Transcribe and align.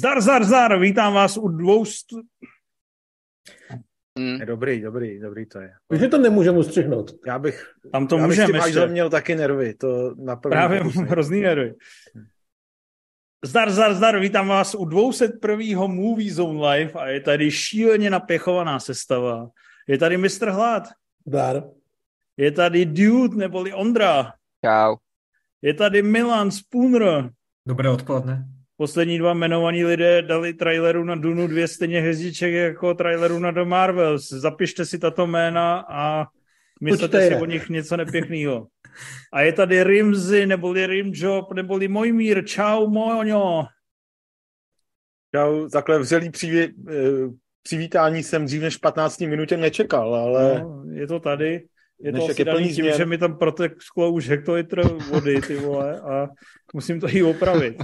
Zdar, 0.00 0.20
zdar, 0.20 0.44
zdar, 0.44 0.78
vítám 0.78 1.14
vás 1.14 1.36
u 1.36 1.48
dvoustu... 1.48 2.22
Mm. 4.18 4.38
Dobrý, 4.46 4.80
dobrý, 4.80 5.20
dobrý 5.20 5.46
to 5.46 5.58
je. 5.60 5.72
Víš, 5.90 6.00
že 6.00 6.08
to 6.08 6.18
nemůžeme 6.18 6.58
ustřihnout. 6.58 7.10
Já 7.26 7.38
bych, 7.38 7.66
Tam 7.92 8.06
to 8.06 8.18
já 8.18 8.28
bych 8.28 8.38
ještě. 8.38 8.86
měl 8.86 9.10
taky 9.10 9.34
nervy, 9.34 9.74
to 9.74 10.14
na 10.14 10.36
první 10.36 10.52
Právě 10.52 10.84
mám 10.84 10.92
hrozný 10.92 11.40
nervy. 11.40 11.74
Zdar, 13.44 13.70
zdar, 13.70 13.94
zdar, 13.94 14.20
vítám 14.20 14.48
vás 14.48 14.74
u 14.74 14.84
201. 14.84 15.86
Movie 15.86 16.34
Zone 16.34 16.68
Live 16.68 16.92
a 16.92 17.06
je 17.06 17.20
tady 17.20 17.50
šíleně 17.50 18.10
napěchovaná 18.10 18.80
sestava. 18.80 19.50
Je 19.88 19.98
tady 19.98 20.16
Mr. 20.16 20.48
Hlad, 20.50 20.88
Dár. 21.26 21.62
je 22.36 22.50
tady 22.52 22.84
Dude 22.86 23.36
neboli 23.36 23.72
Ondra, 23.72 24.32
Čau. 24.64 24.96
je 25.62 25.74
tady 25.74 26.02
Milan 26.02 26.50
Spooner. 26.50 27.30
Dobré 27.66 27.90
odpoledne. 27.90 28.48
Poslední 28.80 29.18
dva 29.18 29.32
jmenovaní 29.32 29.84
lidé 29.84 30.22
dali 30.22 30.54
traileru 30.54 31.04
na 31.04 31.14
Dunu 31.14 31.46
dvě 31.46 31.68
stejně 31.68 32.00
hvězdiček 32.00 32.52
jako 32.52 32.94
traileru 32.94 33.38
na 33.38 33.50
The 33.50 33.64
Marvels. 33.64 34.28
Zapište 34.28 34.86
si 34.86 34.98
tato 34.98 35.26
jména 35.26 35.84
a 35.88 36.26
myslete 36.80 37.28
si 37.28 37.34
o 37.34 37.44
nich 37.44 37.68
něco 37.68 37.96
nepěkného. 37.96 38.66
A 39.32 39.40
je 39.40 39.52
tady 39.52 39.84
Rimzy, 39.84 40.46
neboli 40.46 40.86
Rimjob, 40.86 41.52
neboli 41.52 41.88
Mojmír. 41.88 42.44
Čau, 42.44 42.90
Moňo. 42.90 43.66
Čau, 45.34 45.68
takhle 45.68 45.98
vřelý 45.98 46.30
přiví, 46.30 46.58
eh, 46.60 46.72
přivítání 47.62 48.22
jsem 48.22 48.44
dřív 48.44 48.62
než 48.62 48.76
v 48.76 48.80
15 48.80 49.26
minutě 49.26 49.56
nečekal, 49.56 50.14
ale 50.14 50.60
No, 50.60 50.84
je 50.92 51.06
to 51.06 51.20
tady. 51.20 51.66
Je 52.02 52.12
to 52.12 52.24
asi 52.24 52.40
je 52.40 52.44
daný 52.44 52.58
plný 52.58 52.74
tím, 52.74 52.84
změn. 52.84 52.96
že 52.96 53.06
mi 53.06 53.18
tam 53.18 53.38
proteklo 53.38 54.10
už 54.10 54.28
hektolitr 54.28 54.82
vody, 54.82 55.40
ty 55.40 55.56
vole, 55.56 56.00
a 56.00 56.28
musím 56.74 57.00
to 57.00 57.08
i 57.08 57.22
opravit. 57.22 57.76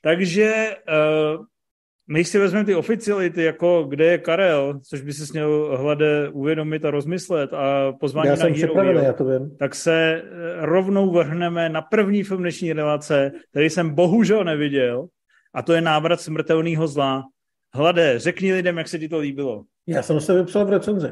Takže 0.00 0.76
uh, 0.88 1.44
než 2.08 2.28
si 2.28 2.38
vezmeme 2.38 2.64
ty 2.64 2.74
oficiality, 2.74 3.42
jako 3.42 3.84
kde 3.88 4.04
je 4.04 4.18
Karel, 4.18 4.80
což 4.88 5.00
by 5.00 5.12
si 5.12 5.32
měl 5.32 5.76
hlede 5.76 6.28
uvědomit 6.28 6.84
a 6.84 6.90
rozmyslet 6.90 7.52
a 7.54 7.92
pozvání 7.92 8.28
Já 8.28 8.32
na 8.32 8.36
jsem 8.36 8.54
Hero 8.54 8.74
Hero, 8.74 8.98
já 8.98 9.12
to 9.12 9.24
vím. 9.24 9.56
tak 9.58 9.74
se 9.74 9.94
eh, 9.94 10.22
rovnou 10.66 11.12
vrhneme 11.12 11.68
na 11.68 11.82
první 11.82 12.22
film 12.22 12.40
dnešní 12.40 12.72
relace, 12.72 13.32
který 13.50 13.70
jsem 13.70 13.94
bohužel 13.94 14.44
neviděl, 14.44 15.06
a 15.54 15.62
to 15.62 15.72
je 15.72 15.80
návrat 15.80 16.20
smrtelného 16.20 16.86
zla. 16.86 17.24
Hlade, 17.74 18.18
řekni 18.18 18.52
lidem, 18.52 18.78
jak 18.78 18.88
se 18.88 18.98
ti 18.98 19.08
to 19.08 19.18
líbilo. 19.18 19.64
Já 19.86 20.02
jsem 20.02 20.20
se 20.20 20.34
vypsal 20.34 20.64
v 20.64 20.70
recenzi. 20.70 21.08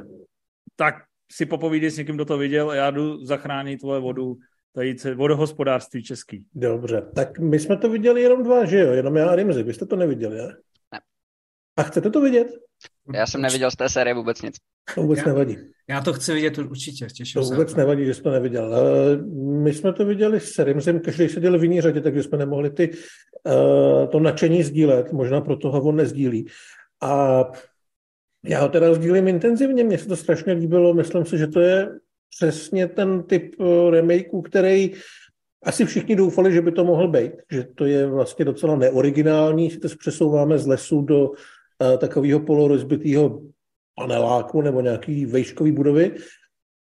Tak 0.76 0.94
si 1.32 1.46
popovídej 1.46 1.90
s 1.90 1.98
někým, 1.98 2.14
kdo 2.14 2.24
to 2.24 2.38
viděl 2.38 2.70
a 2.70 2.74
já 2.74 2.90
jdu 2.90 3.24
zachránit 3.24 3.80
tvoje 3.80 4.00
vodu, 4.00 4.36
tady 4.76 5.14
vodohospodářství 5.14 6.02
český. 6.02 6.44
Dobře, 6.54 7.02
tak 7.14 7.38
my 7.38 7.58
jsme 7.58 7.76
to 7.76 7.90
viděli 7.90 8.22
jenom 8.22 8.42
dva, 8.42 8.64
že 8.64 8.78
jo? 8.80 8.92
Jenom 8.92 9.16
já 9.16 9.28
a 9.28 9.34
Rimzy. 9.36 9.62
Vy 9.62 9.74
jste 9.74 9.86
to 9.86 9.96
neviděli, 9.96 10.36
ne? 10.36 10.46
Ne. 10.92 11.00
A 11.76 11.82
chcete 11.82 12.10
to 12.10 12.20
vidět? 12.20 12.46
Já 13.14 13.26
jsem 13.26 13.40
neviděl 13.42 13.70
z 13.70 13.76
té 13.76 13.88
série 13.88 14.14
vůbec 14.14 14.42
nic. 14.42 14.56
To 14.94 15.02
vůbec 15.02 15.18
Já- 15.18 15.24
nevadí. 15.24 15.56
Já 15.88 16.00
to 16.00 16.12
chci 16.12 16.34
vidět 16.34 16.58
určitě, 16.58 17.06
těším 17.06 17.40
To 17.40 17.46
se. 17.46 17.54
vůbec 17.54 17.74
nevadí, 17.74 18.04
že 18.04 18.14
jsi 18.14 18.22
to 18.22 18.30
neviděl. 18.30 18.74
Eh, 18.74 19.16
My 19.62 19.72
jsme 19.72 19.92
to 19.92 20.04
viděli 20.04 20.40
s 20.40 20.64
Rimzem, 20.64 21.00
každý 21.00 21.28
seděl 21.28 21.58
v 21.58 21.62
jiný 21.62 21.80
řadě, 21.80 22.00
takže 22.00 22.22
jsme 22.22 22.38
nemohli 22.38 22.70
ty, 22.70 22.90
eh, 23.46 24.06
to 24.06 24.20
nadšení 24.20 24.62
sdílet, 24.62 25.12
možná 25.12 25.40
proto 25.40 25.70
ho 25.70 25.82
on 25.82 25.96
nezdílí. 25.96 26.46
A 27.02 27.42
já 28.44 28.60
ho 28.60 28.68
teda 28.68 28.94
sdílím 28.94 29.28
intenzivně, 29.28 29.84
mně 29.84 29.98
se 29.98 30.06
to 30.08 30.16
strašně 30.16 30.52
líbilo, 30.52 30.94
myslím 30.94 31.24
si, 31.24 31.38
že 31.38 31.46
to 31.46 31.60
je 31.60 31.88
přesně 32.30 32.86
ten 32.86 33.22
typ 33.22 33.54
eh, 33.60 33.90
remakeů, 33.90 34.42
který 34.42 34.92
asi 35.66 35.84
všichni 35.84 36.16
doufali, 36.16 36.52
že 36.52 36.62
by 36.62 36.72
to 36.72 36.84
mohl 36.84 37.08
být, 37.08 37.32
že 37.50 37.64
to 37.74 37.84
je 37.84 38.06
vlastně 38.06 38.44
docela 38.44 38.76
neoriginální, 38.76 39.70
že 39.70 39.80
to 39.80 39.88
přesouváme 39.98 40.58
z 40.58 40.66
lesu 40.66 41.00
do 41.00 41.28
uh, 41.28 41.36
takového 41.98 42.40
polorozbitého 42.40 43.42
paneláku 43.94 44.62
nebo 44.62 44.80
nějaký 44.80 45.26
vejškový 45.26 45.72
budovy. 45.72 46.14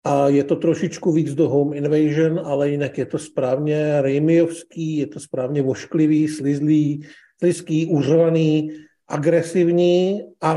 A 0.04 0.28
je 0.28 0.44
to 0.44 0.56
trošičku 0.56 1.12
víc 1.12 1.34
do 1.34 1.50
home 1.50 1.74
invasion, 1.74 2.42
ale 2.44 2.70
jinak 2.70 2.98
je 2.98 3.06
to 3.06 3.20
správně 3.20 4.02
Raimiovský, 4.02 4.98
je 4.98 5.08
to 5.08 5.20
správně 5.20 5.62
vošklivý, 5.62 6.28
slizlý, 6.28 7.08
slizký, 7.40 7.86
uřvaný, 7.86 8.70
agresivní 9.08 10.22
a 10.42 10.56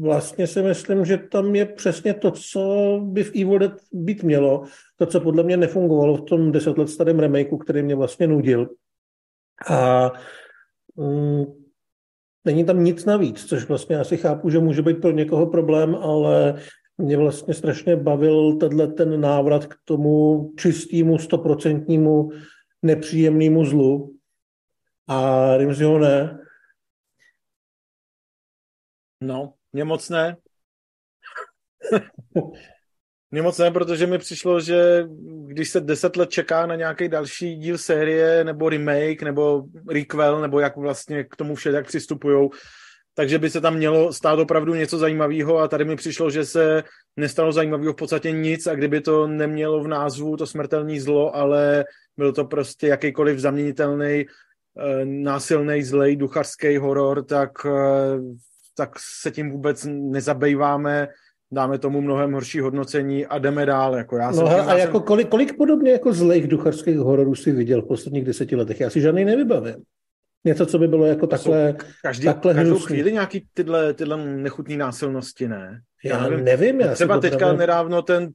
vlastně 0.00 0.46
si 0.46 0.62
myslím, 0.62 1.04
že 1.04 1.18
tam 1.18 1.54
je 1.54 1.66
přesně 1.66 2.14
to, 2.14 2.30
co 2.30 2.60
by 3.04 3.24
v 3.24 3.34
Evil 3.34 3.58
Dead 3.58 3.72
být 3.92 4.22
mělo, 4.22 4.64
to, 4.96 5.06
co 5.06 5.20
podle 5.20 5.42
mě 5.42 5.56
nefungovalo 5.56 6.16
v 6.16 6.24
tom 6.24 6.52
deset 6.52 6.78
let 6.78 6.88
starém 6.88 7.18
remakeu, 7.18 7.58
který 7.58 7.82
mě 7.82 7.94
vlastně 7.94 8.26
nudil. 8.26 8.68
A 9.68 10.10
mm, 10.96 11.44
není 12.44 12.64
tam 12.64 12.84
nic 12.84 13.04
navíc, 13.04 13.44
což 13.44 13.68
vlastně 13.68 13.98
asi 13.98 14.16
chápu, 14.16 14.50
že 14.50 14.58
může 14.58 14.82
být 14.82 15.00
pro 15.00 15.10
někoho 15.10 15.46
problém, 15.46 15.94
ale 15.94 16.54
mě 16.98 17.16
vlastně 17.16 17.54
strašně 17.54 17.96
bavil 17.96 18.56
tenhle 18.56 18.86
ten 18.86 19.20
návrat 19.20 19.66
k 19.66 19.74
tomu 19.84 20.52
čistému, 20.56 21.18
stoprocentnímu, 21.18 22.30
nepříjemnému 22.82 23.64
zlu. 23.64 24.14
A 25.08 25.56
Rimzi 25.56 25.84
ho 25.84 25.98
ne. 25.98 26.38
No, 29.20 29.52
mě 29.72 29.84
moc 29.84 30.08
ne. 30.08 30.36
Mě 33.32 33.42
moc 33.42 33.58
ne, 33.58 33.70
protože 33.70 34.06
mi 34.06 34.18
přišlo, 34.18 34.60
že 34.60 35.04
když 35.46 35.70
se 35.70 35.80
deset 35.80 36.16
let 36.16 36.30
čeká 36.30 36.66
na 36.66 36.74
nějaký 36.74 37.08
další 37.08 37.56
díl 37.56 37.78
série, 37.78 38.44
nebo 38.44 38.68
remake, 38.68 39.22
nebo 39.22 39.64
requel, 39.88 40.40
nebo 40.40 40.60
jak 40.60 40.76
vlastně 40.76 41.24
k 41.24 41.36
tomu 41.36 41.54
vše 41.54 41.72
tak 41.72 41.86
přistupujou, 41.86 42.50
takže 43.14 43.38
by 43.38 43.50
se 43.50 43.60
tam 43.60 43.74
mělo 43.74 44.12
stát 44.12 44.38
opravdu 44.38 44.74
něco 44.74 44.98
zajímavého 44.98 45.58
a 45.58 45.68
tady 45.68 45.84
mi 45.84 45.96
přišlo, 45.96 46.30
že 46.30 46.44
se 46.44 46.82
nestalo 47.16 47.52
zajímavého 47.52 47.92
v 47.92 47.96
podstatě 47.96 48.32
nic 48.32 48.66
a 48.66 48.74
kdyby 48.74 49.00
to 49.00 49.26
nemělo 49.26 49.82
v 49.82 49.88
názvu 49.88 50.36
to 50.36 50.46
smrtelný 50.46 51.00
zlo, 51.00 51.36
ale 51.36 51.84
byl 52.16 52.32
to 52.32 52.44
prostě 52.44 52.86
jakýkoliv 52.86 53.38
zaměnitelný, 53.38 54.24
násilný, 55.04 55.82
zlej, 55.82 56.16
duchařský 56.16 56.76
horor, 56.76 57.24
tak, 57.24 57.50
eh, 57.66 57.70
tak 58.80 58.90
se 58.98 59.30
tím 59.30 59.50
vůbec 59.50 59.86
nezabýváme, 59.90 61.08
dáme 61.52 61.78
tomu 61.78 62.00
mnohem 62.00 62.32
horší 62.32 62.60
hodnocení 62.60 63.26
a 63.26 63.38
jdeme 63.38 63.66
dál. 63.66 63.94
Jako 63.94 64.16
já 64.16 64.32
jsem 64.32 64.44
No 64.44 64.50
tím, 64.50 64.60
a 64.60 64.72
já 64.72 64.78
jako 64.78 64.98
jsem, 64.98 65.06
kolik, 65.06 65.28
kolik 65.28 65.56
podobně 65.56 65.92
jako 65.92 66.12
zlejch 66.12 66.48
ducharských 66.48 66.96
hororů 66.96 67.34
si 67.34 67.52
viděl 67.52 67.82
v 67.82 67.88
posledních 67.88 68.24
deseti 68.24 68.56
letech? 68.56 68.80
Já 68.80 68.90
si 68.90 69.00
žádný 69.00 69.24
nevybavím. 69.24 69.74
Něco, 70.44 70.66
co 70.66 70.78
by 70.78 70.88
bylo 70.88 71.06
jako 71.06 71.26
takhle, 71.26 71.76
každý, 72.02 72.24
takhle 72.24 72.54
každou 72.54 72.70
hnusný. 72.70 72.86
chvíli 72.86 73.12
nějaký 73.12 73.46
tyhle, 73.54 73.94
tyhle 73.94 74.16
nechutné 74.16 74.76
násilnosti, 74.76 75.48
ne? 75.48 75.80
já 76.04 76.28
nevím. 76.28 76.80
Já 76.80 76.88
si 76.88 76.94
Třeba 76.94 77.20
teďka 77.20 77.52
nedávno 77.52 78.02
ten 78.02 78.28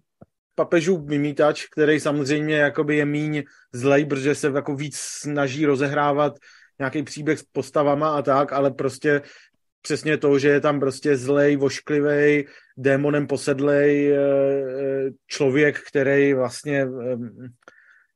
papežův 0.56 1.10
vymítač, 1.10 1.66
který 1.66 2.00
samozřejmě 2.00 2.56
jakoby 2.56 2.98
je 2.98 3.06
míň 3.06 3.44
zlej, 3.74 4.06
protože 4.06 4.36
se 4.36 4.48
jako 4.48 4.76
víc 4.76 4.96
snaží 4.98 5.66
rozehrávat 5.66 6.34
nějaký 6.80 7.04
příběh 7.04 7.40
s 7.40 7.44
postavama 7.44 8.18
a 8.18 8.22
tak, 8.22 8.54
ale 8.54 8.72
prostě 8.72 9.22
přesně 9.86 10.18
to, 10.18 10.40
že 10.40 10.50
je 10.50 10.62
tam 10.62 10.80
prostě 10.80 11.18
zlej, 11.18 11.56
vošklivej, 11.56 12.46
démonem 12.78 13.28
posedlej 13.28 14.12
eh, 14.12 14.18
eh, 14.18 15.12
člověk, 15.28 15.80
který 15.90 16.34
vlastně 16.34 16.88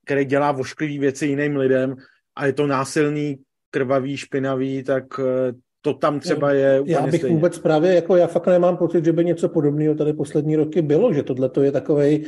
který 0.05 0.25
dělá 0.25 0.51
vošklivý 0.51 0.99
věci 0.99 1.25
jiným 1.25 1.55
lidem 1.55 1.95
a 2.35 2.45
je 2.45 2.53
to 2.53 2.67
násilný, 2.67 3.37
krvavý, 3.69 4.17
špinavý, 4.17 4.83
tak 4.83 5.03
eh, 5.19 5.53
to 5.81 5.93
tam 5.93 6.19
třeba 6.19 6.51
je 6.51 6.79
úplně 6.79 6.93
Já 6.93 7.07
bych 7.07 7.21
stejně. 7.21 7.35
vůbec 7.35 7.59
právě, 7.59 7.95
jako 7.95 8.15
já 8.15 8.27
fakt 8.27 8.47
nemám 8.47 8.77
pocit, 8.77 9.05
že 9.05 9.13
by 9.13 9.25
něco 9.25 9.49
podobného 9.49 9.95
tady 9.95 10.13
poslední 10.13 10.55
roky 10.55 10.81
bylo, 10.81 11.13
že 11.13 11.23
tohle 11.23 11.49
to 11.49 11.61
je 11.61 11.71
takovej, 11.71 12.25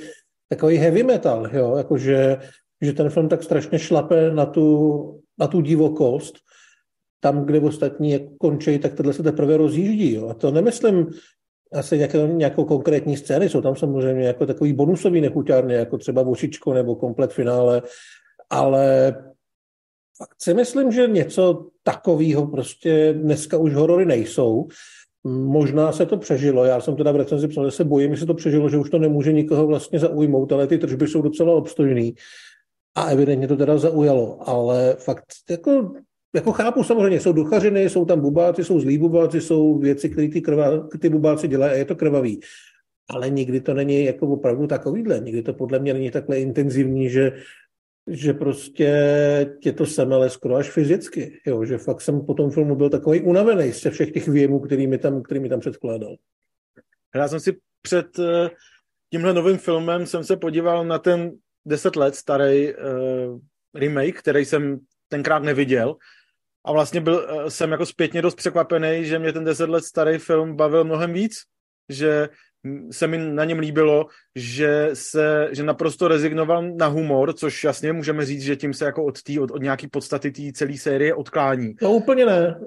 takový 0.49 0.77
heavy 0.77 1.03
metal, 1.03 1.49
jo, 1.53 1.77
jakože, 1.77 2.37
že 2.81 2.93
ten 2.93 3.09
film 3.09 3.29
tak 3.29 3.43
strašně 3.43 3.79
šlape 3.79 4.31
na 4.31 4.45
tu, 4.45 5.21
na 5.39 5.47
tu 5.47 5.61
divokost, 5.61 6.37
tam, 7.23 7.45
kde 7.45 7.59
ostatní 7.59 8.29
končí, 8.37 8.79
tak 8.79 8.93
tohle 8.93 9.13
se 9.13 9.23
teprve 9.23 9.57
rozjíždí, 9.57 10.13
jo, 10.13 10.27
a 10.29 10.33
to 10.33 10.51
nemyslím 10.51 11.07
asi 11.73 11.97
nějakou, 11.97 12.27
nějakou 12.27 12.65
konkrétní 12.65 13.17
scény, 13.17 13.49
jsou 13.49 13.61
tam 13.61 13.75
samozřejmě 13.75 14.27
jako 14.27 14.45
takový 14.45 14.73
bonusový 14.73 15.21
nechuťárny, 15.21 15.73
jako 15.73 15.97
třeba 15.97 16.21
Vošičko 16.21 16.73
nebo 16.73 16.95
komplet 16.95 17.33
finále, 17.33 17.81
ale 18.49 19.15
fakt 20.17 20.35
si 20.41 20.53
myslím, 20.53 20.91
že 20.91 21.07
něco 21.07 21.67
takového 21.83 22.47
prostě 22.47 23.13
dneska 23.13 23.57
už 23.57 23.73
horory 23.73 24.05
nejsou. 24.05 24.67
Možná 25.23 25.91
se 25.91 26.05
to 26.05 26.17
přežilo, 26.17 26.65
já 26.65 26.81
jsem 26.81 26.95
teda 26.95 27.11
v 27.11 27.15
recenzi 27.15 27.47
psal, 27.47 27.65
že 27.65 27.71
se 27.71 27.83
bojím, 27.83 28.15
že 28.15 28.19
se 28.19 28.25
to 28.25 28.33
přežilo, 28.33 28.69
že 28.69 28.77
už 28.77 28.89
to 28.89 28.99
nemůže 28.99 29.33
nikoho 29.33 29.67
vlastně 29.67 29.99
zaujmout, 29.99 30.51
ale 30.51 30.67
ty 30.67 30.77
tržby 30.77 31.07
jsou 31.07 31.21
docela 31.21 31.53
obstojný 31.53 32.15
a 32.95 33.05
evidentně 33.05 33.47
to 33.47 33.57
teda 33.57 33.77
zaujalo, 33.77 34.49
ale 34.49 34.95
fakt 34.99 35.25
jako, 35.49 35.93
jako 36.35 36.51
chápu 36.51 36.83
samozřejmě, 36.83 37.19
jsou 37.19 37.33
duchařiny, 37.33 37.89
jsou 37.89 38.05
tam 38.05 38.21
bubáci, 38.21 38.63
jsou 38.63 38.79
zlí 38.79 38.97
bubáci, 38.97 39.41
jsou 39.41 39.77
věci, 39.77 40.09
které 40.09 40.27
ty, 40.27 40.41
krva, 40.41 40.87
ty 40.87 41.09
bubáci 41.09 41.47
dělají 41.47 41.73
a 41.73 41.75
je 41.75 41.85
to 41.85 41.95
krvavý. 41.95 42.39
Ale 43.09 43.29
nikdy 43.29 43.61
to 43.61 43.73
není 43.73 44.05
jako 44.05 44.27
opravdu 44.27 44.67
takovýhle, 44.67 45.19
nikdy 45.19 45.41
to 45.41 45.53
podle 45.53 45.79
mě 45.79 45.93
není 45.93 46.11
takhle 46.11 46.39
intenzivní, 46.39 47.09
že 47.09 47.31
že 48.07 48.33
prostě 48.33 48.91
tě 49.61 49.71
to 49.71 49.85
semele 49.85 50.29
skoro 50.29 50.55
až 50.55 50.69
fyzicky, 50.69 51.41
jo, 51.45 51.65
že 51.65 51.77
fakt 51.77 52.01
jsem 52.01 52.25
po 52.25 52.33
tom 52.33 52.51
filmu 52.51 52.75
byl 52.75 52.89
takový 52.89 53.21
unavený 53.21 53.71
ze 53.71 53.89
všech 53.89 54.11
těch 54.11 54.27
věmů, 54.27 54.59
který 54.59 54.87
mi 54.87 54.97
tam, 54.97 55.21
který 55.21 55.39
mi 55.39 55.49
tam 55.49 55.59
předkládal. 55.59 56.15
Já 57.15 57.27
jsem 57.27 57.39
si 57.39 57.57
před 57.81 58.19
eh, 58.19 58.49
tímhle 59.09 59.33
novým 59.33 59.57
filmem 59.57 60.05
jsem 60.05 60.23
se 60.23 60.37
podíval 60.37 60.85
na 60.85 60.99
ten 60.99 61.31
deset 61.65 61.95
let 61.95 62.15
starý 62.15 62.73
uh, 62.73 63.39
remake, 63.75 64.19
který 64.19 64.45
jsem 64.45 64.79
tenkrát 65.07 65.43
neviděl 65.43 65.95
a 66.65 66.71
vlastně 66.71 67.01
byl, 67.01 67.27
uh, 67.33 67.45
jsem 67.47 67.71
jako 67.71 67.85
zpětně 67.85 68.21
dost 68.21 68.35
překvapený, 68.35 69.05
že 69.05 69.19
mě 69.19 69.33
ten 69.33 69.43
deset 69.43 69.69
let 69.69 69.83
starý 69.83 70.17
film 70.17 70.55
bavil 70.55 70.83
mnohem 70.83 71.13
víc, 71.13 71.33
že 71.89 72.29
se 72.91 73.07
mi 73.07 73.17
na 73.17 73.45
něm 73.45 73.59
líbilo, 73.59 74.05
že 74.35 74.89
se, 74.93 75.49
že 75.51 75.63
naprosto 75.63 76.07
rezignoval 76.07 76.63
na 76.63 76.87
humor, 76.87 77.33
což 77.33 77.63
jasně 77.63 77.93
můžeme 77.93 78.25
říct, 78.25 78.41
že 78.41 78.55
tím 78.55 78.73
se 78.73 78.85
jako 78.85 79.05
od, 79.05 79.23
tý, 79.23 79.39
od, 79.39 79.51
od 79.51 79.61
nějaký 79.61 79.87
podstaty 79.87 80.31
té 80.31 80.41
celé 80.53 80.77
série 80.77 81.15
odklání. 81.15 81.73
No 81.81 81.91
úplně 81.91 82.25
ne. 82.25 82.59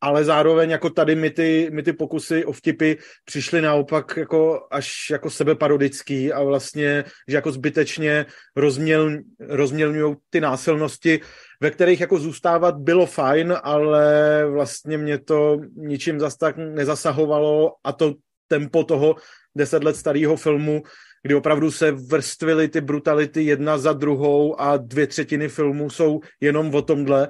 Ale 0.00 0.24
zároveň 0.24 0.70
jako 0.70 0.90
tady 0.90 1.14
mi 1.14 1.30
ty, 1.30 1.70
mi 1.72 1.82
ty 1.82 1.92
pokusy 1.92 2.44
o 2.44 2.52
vtipy 2.52 2.94
přišly 3.24 3.60
naopak 3.62 4.16
jako 4.16 4.66
až 4.70 4.90
jako 5.10 5.30
sebeparodický 5.30 6.32
a 6.32 6.42
vlastně, 6.42 7.04
že 7.28 7.36
jako 7.36 7.52
zbytečně 7.52 8.26
rozměl, 8.56 9.10
rozmělňují 9.40 10.16
ty 10.30 10.40
násilnosti, 10.40 11.20
ve 11.60 11.70
kterých 11.70 12.00
jako 12.00 12.18
zůstávat 12.18 12.76
bylo 12.76 13.06
fajn, 13.06 13.54
ale 13.62 14.44
vlastně 14.50 14.98
mě 14.98 15.18
to 15.18 15.58
ničím 15.76 16.20
zas 16.20 16.36
tak 16.36 16.56
nezasahovalo 16.56 17.74
a 17.84 17.92
to 17.92 18.14
tempo 18.48 18.84
toho 18.84 19.16
deset 19.56 19.84
let 19.84 19.96
starého 19.96 20.36
filmu, 20.36 20.82
kdy 21.22 21.34
opravdu 21.34 21.70
se 21.70 21.92
vrstvily 21.92 22.68
ty 22.68 22.80
brutality 22.80 23.42
jedna 23.42 23.78
za 23.78 23.92
druhou 23.92 24.60
a 24.60 24.76
dvě 24.76 25.06
třetiny 25.06 25.48
filmu 25.48 25.90
jsou 25.90 26.20
jenom 26.40 26.74
o 26.74 26.82
tomhle, 26.82 27.28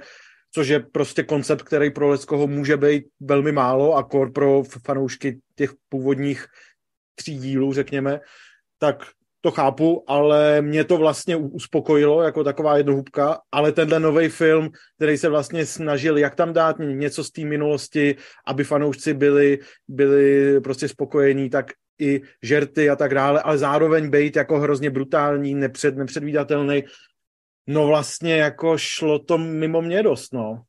což 0.50 0.68
je 0.68 0.80
prostě 0.80 1.22
koncept, 1.22 1.62
který 1.62 1.90
pro 1.90 2.08
Leckoho 2.08 2.46
může 2.46 2.76
být 2.76 3.04
velmi 3.20 3.52
málo 3.52 3.94
a 3.94 4.02
kor 4.02 4.32
pro 4.32 4.62
fanoušky 4.86 5.40
těch 5.54 5.72
původních 5.88 6.46
tří 7.14 7.38
dílů, 7.38 7.72
řekněme, 7.72 8.20
tak 8.78 9.04
to 9.40 9.50
chápu, 9.50 10.04
ale 10.06 10.62
mě 10.62 10.84
to 10.84 10.96
vlastně 10.96 11.36
uspokojilo 11.36 12.22
jako 12.22 12.44
taková 12.44 12.76
jednohubka, 12.76 13.40
ale 13.52 13.72
tenhle 13.72 14.00
nový 14.00 14.28
film, 14.28 14.70
který 14.96 15.18
se 15.18 15.28
vlastně 15.28 15.66
snažil, 15.66 16.18
jak 16.18 16.34
tam 16.34 16.52
dát 16.52 16.76
něco 16.78 17.24
z 17.24 17.30
té 17.30 17.44
minulosti, 17.44 18.16
aby 18.46 18.64
fanoušci 18.64 19.14
byli, 19.14 19.58
byli 19.88 20.60
prostě 20.60 20.88
spokojení, 20.88 21.50
tak 21.50 21.66
i 22.00 22.20
žerty 22.42 22.90
a 22.90 22.96
tak 22.96 23.14
dále, 23.14 23.42
ale 23.42 23.58
zároveň 23.58 24.10
být 24.10 24.36
jako 24.36 24.58
hrozně 24.58 24.90
brutální, 24.90 25.54
nepřed, 25.54 25.96
nepředvídatelný. 25.96 26.84
No 27.68 27.86
vlastně 27.86 28.36
jako 28.36 28.78
šlo 28.78 29.18
to 29.18 29.38
mimo 29.38 29.82
mě 29.82 30.02
dost, 30.02 30.32
no. 30.32 30.62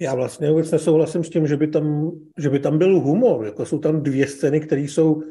Já 0.00 0.14
vlastně 0.14 0.50
vůbec 0.50 0.70
nesouhlasím 0.70 1.24
s 1.24 1.30
tím, 1.30 1.46
že 1.46 1.56
by 1.56 1.66
tam, 1.66 2.10
že 2.38 2.50
by 2.50 2.58
tam 2.58 2.78
byl 2.78 3.00
humor. 3.00 3.44
Jako 3.46 3.66
jsou 3.66 3.78
tam 3.78 4.02
dvě 4.02 4.26
scény, 4.26 4.60
které 4.60 4.80
jsou 4.80 5.22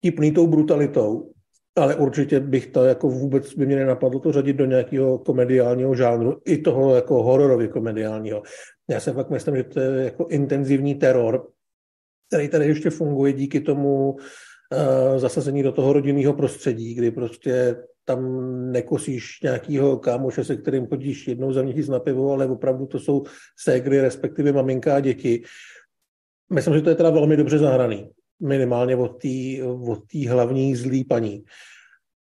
tipný 0.00 0.32
tou 0.32 0.46
brutalitou, 0.46 1.32
ale 1.76 1.94
určitě 1.94 2.40
bych 2.40 2.66
to 2.66 2.84
jako 2.84 3.08
vůbec 3.08 3.54
by 3.54 3.66
mě 3.66 3.76
nenapadlo 3.76 4.20
to 4.20 4.32
řadit 4.32 4.56
do 4.56 4.64
nějakého 4.64 5.18
komediálního 5.18 5.94
žánru, 5.94 6.40
i 6.44 6.58
toho 6.58 6.94
jako 6.94 7.22
hororově 7.22 7.68
komediálního. 7.68 8.42
Já 8.90 9.00
se 9.00 9.12
fakt 9.12 9.30
myslím, 9.30 9.56
že 9.56 9.64
to 9.64 9.80
je 9.80 10.04
jako 10.04 10.26
intenzivní 10.30 10.94
teror, 10.94 11.48
který 12.28 12.48
tady 12.48 12.66
ještě 12.66 12.90
funguje 12.90 13.32
díky 13.32 13.60
tomu 13.60 14.10
uh, 14.10 14.18
zasazení 15.18 15.62
do 15.62 15.72
toho 15.72 15.92
rodinného 15.92 16.34
prostředí, 16.34 16.94
kdy 16.94 17.10
prostě 17.10 17.76
tam 18.06 18.22
nekosíš 18.72 19.40
nějakého 19.42 19.98
kámoše, 19.98 20.44
se 20.44 20.56
kterým 20.56 20.86
chodíš 20.86 21.28
jednou 21.28 21.52
za 21.52 21.62
měsíc 21.62 21.88
na 21.88 22.00
pivo, 22.00 22.32
ale 22.32 22.46
opravdu 22.46 22.86
to 22.86 22.98
jsou 22.98 23.24
ségry, 23.58 24.00
respektive 24.00 24.52
maminka 24.52 24.96
a 24.96 25.00
děti. 25.00 25.42
Myslím, 26.52 26.74
že 26.74 26.80
to 26.80 26.90
je 26.90 26.96
teda 26.96 27.10
velmi 27.10 27.36
dobře 27.36 27.58
zahraný 27.58 28.10
minimálně 28.40 28.96
od 28.96 29.22
té 29.22 29.28
tý 30.06 30.26
hlavní 30.26 30.76
zlý 30.76 31.04
paní. 31.04 31.44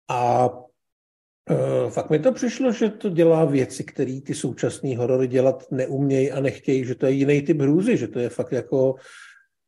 A 0.09 0.49
uh, 0.49 1.89
fakt 1.89 2.09
mi 2.09 2.19
to 2.19 2.31
přišlo, 2.31 2.71
že 2.71 2.89
to 2.89 3.09
dělá 3.09 3.45
věci, 3.45 3.83
které 3.83 4.21
ty 4.21 4.33
současné 4.33 4.97
horory 4.97 5.27
dělat 5.27 5.63
neumějí 5.71 6.31
a 6.31 6.39
nechtějí, 6.39 6.85
že 6.85 6.95
to 6.95 7.05
je 7.05 7.11
jiný 7.11 7.41
typ 7.41 7.61
hrůzy, 7.61 7.97
že 7.97 8.07
to 8.07 8.19
je 8.19 8.29
fakt 8.29 8.51
jako 8.51 8.95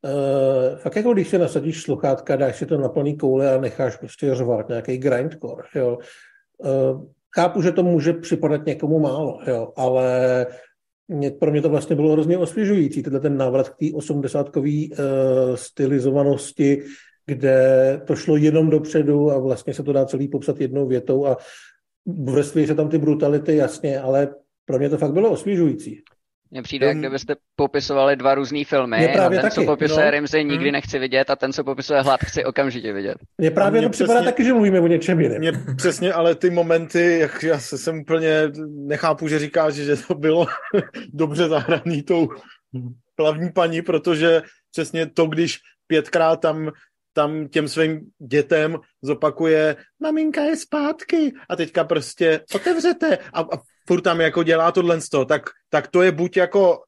uh, 0.07 0.77
fakt 0.77 0.95
jako 0.95 1.13
když 1.13 1.27
si 1.27 1.37
nasadíš 1.37 1.81
sluchátka, 1.81 2.35
dáš 2.35 2.57
si 2.57 2.65
to 2.65 2.77
na 2.77 2.89
plný 2.89 3.17
koule 3.17 3.55
a 3.55 3.61
necháš 3.61 3.97
prostě 3.97 4.35
řvát 4.35 4.69
nějaký 4.69 4.97
grindcore, 4.97 5.63
jo. 5.75 5.97
Uh, 6.57 7.05
chápu, 7.35 7.61
že 7.61 7.71
to 7.71 7.83
může 7.83 8.13
připadat 8.13 8.65
někomu 8.65 8.99
málo, 8.99 9.39
jo, 9.47 9.73
ale 9.75 10.47
mě, 11.07 11.31
pro 11.31 11.51
mě 11.51 11.61
to 11.61 11.69
vlastně 11.69 11.95
bylo 11.95 12.11
hrozně 12.11 12.37
osvěžující, 12.37 13.03
tenhle 13.03 13.19
ten 13.19 13.37
návrat 13.37 13.69
k 13.69 13.77
té 13.77 13.85
osmdesátkový 13.95 14.91
uh, 14.91 14.97
stylizovanosti, 15.55 16.83
kde 17.25 18.01
to 18.05 18.15
šlo 18.15 18.37
jenom 18.37 18.69
dopředu 18.69 19.31
a 19.31 19.39
vlastně 19.39 19.73
se 19.73 19.83
to 19.83 19.93
dá 19.93 20.05
celý 20.05 20.27
popsat 20.27 20.61
jednou 20.61 20.87
větou 20.87 21.25
a 21.25 21.37
vrství 22.23 22.67
se 22.67 22.75
tam 22.75 22.89
ty 22.89 22.97
brutality, 22.97 23.55
jasně, 23.55 23.99
ale 23.99 24.35
pro 24.65 24.77
mě 24.77 24.89
to 24.89 24.97
fakt 24.97 25.13
bylo 25.13 25.31
osvěžující. 25.31 26.03
Mně 26.51 26.61
přijde, 26.61 26.87
jak 26.87 26.97
kdybyste 26.97 27.35
popisovali 27.55 28.15
dva 28.15 28.35
různý 28.35 28.65
filmy. 28.65 28.97
Mě 28.97 29.07
právě 29.07 29.37
a 29.37 29.41
ten, 29.41 29.49
taky, 29.49 29.55
co 29.55 29.65
popisuje 29.65 30.05
no. 30.05 30.11
Rimzy, 30.11 30.43
nikdy 30.43 30.65
Hmm. 30.65 30.71
nechci 30.73 30.99
vidět 30.99 31.29
a 31.29 31.35
ten, 31.35 31.53
co 31.53 31.63
popisuje 31.63 32.01
hlad, 32.01 32.19
chci 32.23 32.45
okamžitě 32.45 32.93
vidět. 32.93 33.17
Mně 33.37 33.51
právě 33.51 33.81
to 33.81 33.89
připadá 33.89 34.13
přesně- 34.13 34.31
taky, 34.31 34.43
že 34.43 34.53
mluvíme 34.53 34.79
o 34.79 34.87
něčem 34.87 35.21
jiném. 35.21 35.39
Mě 35.39 35.51
přesně, 35.77 36.13
ale 36.13 36.35
ty 36.35 36.49
momenty, 36.49 37.19
jak 37.19 37.43
já 37.43 37.59
se 37.59 37.77
jsem 37.77 37.99
úplně 37.99 38.29
nechápu, 38.69 39.27
že 39.27 39.39
říkáš, 39.39 39.73
že 39.73 39.95
to 40.07 40.15
bylo 40.15 40.47
dobře 41.13 41.47
zahraný 41.47 42.03
tou 42.03 42.27
hlavní 43.19 43.51
paní, 43.51 43.81
protože 43.81 44.41
přesně 44.71 45.05
to, 45.09 45.25
když 45.27 45.59
pětkrát 45.87 46.39
tam 46.41 46.71
tam 47.13 47.47
těm 47.47 47.67
svým 47.67 48.01
dětem 48.29 48.77
zopakuje, 49.01 49.75
maminka 49.99 50.41
je 50.43 50.55
zpátky 50.57 51.33
a 51.49 51.55
teďka 51.55 51.83
prostě 51.83 52.41
otevřete 52.55 53.17
a, 53.33 53.39
a 53.41 53.57
furt 53.87 54.01
tam 54.01 54.21
jako 54.21 54.43
dělá 54.43 54.71
tohle 54.71 54.99
tak, 55.27 55.41
tak 55.69 55.87
to 55.87 56.01
je 56.01 56.11
buď 56.11 56.37
jako 56.37 56.79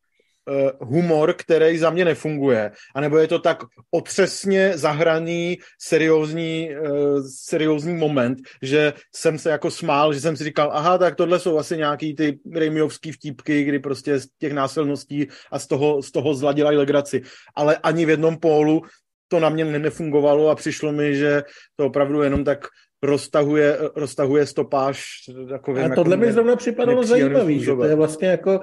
uh, 0.49 0.87
humor, 0.87 1.33
který 1.33 1.77
za 1.77 1.89
mě 1.89 2.05
nefunguje, 2.05 2.71
anebo 2.95 3.17
je 3.17 3.27
to 3.27 3.39
tak 3.39 3.57
otřesně 3.91 4.77
zahraný 4.77 5.57
seriózní, 5.81 6.69
uh, 6.69 7.21
seriózní 7.35 7.95
moment, 7.95 8.39
že 8.61 8.93
jsem 9.15 9.39
se 9.39 9.49
jako 9.49 9.71
smál, 9.71 10.13
že 10.13 10.21
jsem 10.21 10.37
si 10.37 10.43
říkal, 10.43 10.71
aha, 10.73 10.97
tak 10.97 11.15
tohle 11.15 11.39
jsou 11.39 11.57
asi 11.57 11.77
nějaký 11.77 12.15
ty 12.15 12.39
Raimiovský 12.55 13.11
vtípky, 13.11 13.63
kdy 13.63 13.79
prostě 13.79 14.19
z 14.19 14.27
těch 14.39 14.53
násilností 14.53 15.27
a 15.51 15.59
z 15.59 15.67
toho, 15.67 16.01
z 16.01 16.11
toho 16.11 16.33
zla 16.33 16.53
dělají 16.53 16.77
legraci. 16.77 17.21
Ale 17.55 17.77
ani 17.77 18.05
v 18.05 18.09
jednom 18.09 18.37
pólu 18.37 18.81
to 19.27 19.39
na 19.39 19.49
mě 19.49 19.65
ne- 19.65 19.79
nefungovalo 19.79 20.49
a 20.49 20.55
přišlo 20.55 20.91
mi, 20.91 21.15
že 21.15 21.43
to 21.75 21.85
opravdu 21.85 22.21
jenom 22.21 22.43
tak 22.43 22.67
roztahuje, 23.03 23.77
roztahuje 23.95 24.45
stopáž 24.45 25.03
takovým 25.49 25.91
A 25.91 25.95
tohle 25.95 26.13
jako 26.15 26.25
mi 26.25 26.31
zrovna 26.31 26.55
připadalo 26.55 27.03
zajímavý, 27.03 27.59
že 27.59 27.75
to 27.75 27.83
je 27.83 27.95
vlastně 27.95 28.27
jako 28.27 28.59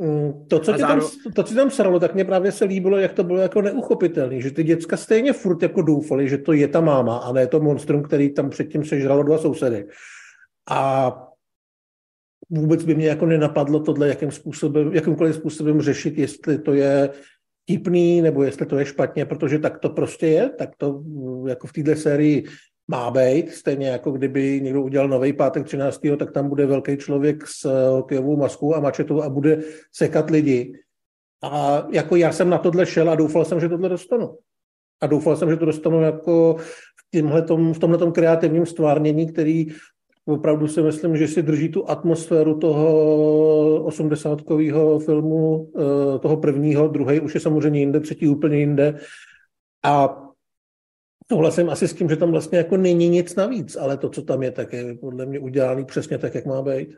mm, 0.00 0.46
to, 0.48 0.58
co 0.58 0.72
ti 0.72 0.78
tam, 0.78 1.00
záro- 1.00 1.32
to, 1.34 1.42
co 1.42 1.48
ti 1.48 1.54
tam 1.54 1.70
sralo, 1.70 2.00
tak 2.00 2.14
mě 2.14 2.24
právě 2.24 2.52
se 2.52 2.64
líbilo, 2.64 2.98
jak 2.98 3.12
to 3.12 3.24
bylo 3.24 3.38
jako 3.38 3.62
neuchopitelný, 3.62 4.42
že 4.42 4.50
ty 4.50 4.64
děcka 4.64 4.96
stejně 4.96 5.32
furt 5.32 5.62
jako 5.62 5.82
doufali, 5.82 6.28
že 6.28 6.38
to 6.38 6.52
je 6.52 6.68
ta 6.68 6.80
máma 6.80 7.16
a 7.16 7.32
ne 7.32 7.46
to 7.46 7.60
monstrum, 7.60 8.02
který 8.02 8.34
tam 8.34 8.50
předtím 8.50 8.84
sežralo 8.84 9.22
dva 9.22 9.38
sousedy. 9.38 9.86
A 10.70 11.12
vůbec 12.50 12.84
by 12.84 12.94
mě 12.94 13.06
jako 13.06 13.26
nenapadlo 13.26 13.80
tohle, 13.80 14.08
jakým 14.08 14.30
způsobem, 14.30 14.92
jakýmkoliv 14.92 15.34
způsobem 15.34 15.80
řešit, 15.80 16.18
jestli 16.18 16.58
to 16.58 16.72
je 16.74 17.10
tipný, 17.64 18.22
nebo 18.22 18.42
jestli 18.42 18.66
to 18.66 18.78
je 18.78 18.86
špatně, 18.86 19.24
protože 19.24 19.58
tak 19.58 19.78
to 19.78 19.90
prostě 19.90 20.26
je, 20.26 20.50
tak 20.50 20.70
to 20.76 20.92
mm, 20.92 21.48
jako 21.48 21.66
v 21.66 21.72
této 21.72 21.96
sérii 21.96 22.44
má 22.88 23.10
být, 23.10 23.50
stejně 23.50 23.88
jako 23.88 24.10
kdyby 24.10 24.60
někdo 24.60 24.82
udělal 24.82 25.08
nový 25.08 25.32
pátek 25.32 25.64
13. 25.64 26.00
tak 26.18 26.32
tam 26.32 26.48
bude 26.48 26.66
velký 26.66 26.96
člověk 26.96 27.46
s 27.46 27.64
eh, 27.64 27.88
hokejovou 27.88 28.36
maskou 28.36 28.74
a 28.74 28.80
mačetou 28.80 29.22
a 29.22 29.28
bude 29.28 29.62
sekat 29.92 30.30
lidi. 30.30 30.72
A 31.42 31.86
jako 31.92 32.16
já 32.16 32.32
jsem 32.32 32.50
na 32.50 32.58
tohle 32.58 32.86
šel 32.86 33.10
a 33.10 33.14
doufal 33.14 33.44
jsem, 33.44 33.60
že 33.60 33.68
tohle 33.68 33.88
dostanu. 33.88 34.36
A 35.00 35.06
doufal 35.06 35.36
jsem, 35.36 35.50
že 35.50 35.56
to 35.56 35.64
dostanu 35.64 36.02
jako 36.02 36.56
v, 36.58 37.10
tímhletom, 37.10 37.74
v 37.74 37.78
tomhletom 37.78 38.12
kreativním 38.12 38.66
stvárnění, 38.66 39.32
který 39.32 39.66
opravdu 40.26 40.68
si 40.68 40.82
myslím, 40.82 41.16
že 41.16 41.28
si 41.28 41.42
drží 41.42 41.68
tu 41.68 41.90
atmosféru 41.90 42.58
toho 42.58 43.84
osmdesátkového 43.84 44.98
filmu, 44.98 45.70
eh, 45.78 46.18
toho 46.18 46.36
prvního, 46.36 46.88
druhý 46.88 47.20
už 47.20 47.34
je 47.34 47.40
samozřejmě 47.40 47.80
jinde, 47.80 48.00
třetí 48.00 48.28
úplně 48.28 48.58
jinde. 48.58 48.98
A 49.84 50.23
souhlasím 51.32 51.70
asi 51.70 51.88
s 51.88 51.94
tím, 51.94 52.08
že 52.08 52.16
tam 52.16 52.30
vlastně 52.30 52.58
jako 52.58 52.76
není 52.76 53.08
nic 53.08 53.34
navíc, 53.34 53.76
ale 53.76 53.96
to, 53.96 54.08
co 54.08 54.22
tam 54.22 54.42
je, 54.42 54.50
tak 54.50 54.72
je 54.72 54.94
podle 54.94 55.26
mě 55.26 55.38
udělaný 55.38 55.84
přesně 55.84 56.18
tak, 56.18 56.34
jak 56.34 56.46
má 56.46 56.62
být. 56.62 56.88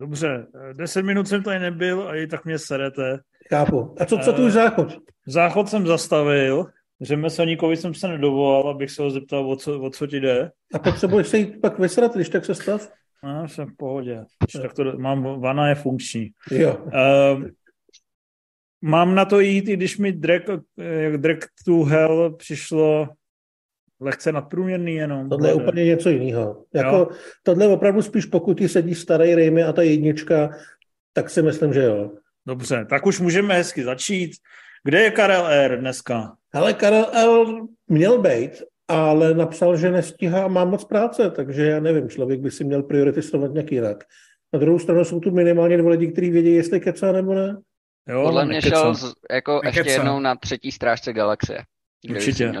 Dobře, 0.00 0.46
deset 0.72 1.02
minut 1.02 1.28
jsem 1.28 1.42
tady 1.42 1.58
nebyl 1.58 2.08
a 2.08 2.16
i 2.16 2.26
tak 2.26 2.44
mě 2.44 2.58
serete. 2.58 3.18
Chápu. 3.48 3.94
A 4.00 4.04
co, 4.04 4.18
co 4.18 4.32
tu 4.32 4.46
už 4.46 4.52
záchod? 4.52 4.98
Záchod 5.26 5.68
jsem 5.68 5.86
zastavil, 5.86 6.66
řemeslníkovi 7.00 7.76
jsem 7.76 7.94
se 7.94 8.08
nedovolal, 8.08 8.68
abych 8.68 8.90
se 8.90 9.02
ho 9.02 9.10
zeptal, 9.10 9.50
o 9.50 9.56
co, 9.56 9.80
o 9.80 9.90
co 9.90 10.06
ti 10.06 10.20
jde. 10.20 10.50
A 10.74 10.78
potřebuješ 10.78 11.28
se 11.28 11.38
jít 11.38 11.60
pak 11.60 11.78
vysrat, 11.78 12.14
když 12.14 12.28
tak 12.28 12.44
se 12.44 12.54
stav? 12.54 12.88
No, 13.24 13.48
jsem 13.48 13.68
v 13.68 13.76
pohodě. 13.76 14.24
Tak 14.62 14.74
to, 14.74 14.98
mám, 14.98 15.40
vana 15.40 15.68
je 15.68 15.74
funkční. 15.74 16.30
Jo. 16.50 16.76
Uh, 16.84 17.44
mám 18.82 19.14
na 19.14 19.24
to 19.24 19.40
jít, 19.40 19.68
i 19.68 19.76
když 19.76 19.98
mi 19.98 20.12
Drag, 20.12 20.42
jak 20.76 21.18
Drag 21.18 21.38
to 21.64 21.72
Hell 21.72 22.36
přišlo 22.36 23.08
lehce 24.00 24.32
nadprůměrný 24.32 24.94
jenom. 24.94 25.28
Tohle 25.28 25.48
je 25.48 25.54
úplně 25.54 25.84
něco 25.84 26.10
jiného. 26.10 26.64
Jako, 26.74 27.08
tohle 27.42 27.64
je 27.64 27.68
opravdu 27.68 28.02
spíš, 28.02 28.26
pokud 28.26 28.54
ty 28.54 28.68
sedí 28.68 28.94
starý 28.94 29.34
Rejmy 29.34 29.62
a 29.62 29.72
ta 29.72 29.82
jednička, 29.82 30.50
tak 31.12 31.30
si 31.30 31.42
myslím, 31.42 31.72
že 31.72 31.82
jo. 31.82 32.10
Dobře, 32.46 32.86
tak 32.90 33.06
už 33.06 33.20
můžeme 33.20 33.54
hezky 33.54 33.84
začít. 33.84 34.32
Kde 34.84 35.00
je 35.00 35.10
Karel 35.10 35.46
R 35.46 35.80
dneska? 35.80 36.32
Ale 36.52 36.74
Karel 36.74 37.06
L 37.12 37.66
měl 37.88 38.18
být, 38.18 38.62
ale 38.88 39.34
napsal, 39.34 39.76
že 39.76 39.90
nestíhá 39.90 40.44
a 40.44 40.48
má 40.48 40.64
moc 40.64 40.84
práce, 40.84 41.30
takže 41.30 41.66
já 41.66 41.80
nevím, 41.80 42.08
člověk 42.08 42.40
by 42.40 42.50
si 42.50 42.64
měl 42.64 42.82
prioritizovat 42.82 43.52
nějak 43.52 43.72
jinak. 43.72 44.04
Na 44.52 44.58
druhou 44.58 44.78
stranu 44.78 45.04
jsou 45.04 45.20
tu 45.20 45.30
minimálně 45.30 45.78
dva 45.78 45.90
lidi, 45.90 46.12
kteří 46.12 46.30
vědí, 46.30 46.54
jestli 46.54 46.80
kecá 46.80 47.12
nebo 47.12 47.34
ne. 47.34 47.56
Jo, 48.08 48.22
Podle 48.22 48.46
mě 48.46 48.62
šel 48.62 48.94
z, 48.94 49.12
jako 49.30 49.60
ještě 49.64 49.90
jednou 49.90 50.20
na 50.20 50.36
třetí 50.36 50.72
strážce 50.72 51.12
galaxie. 51.12 51.62
Určitě. 52.08 52.52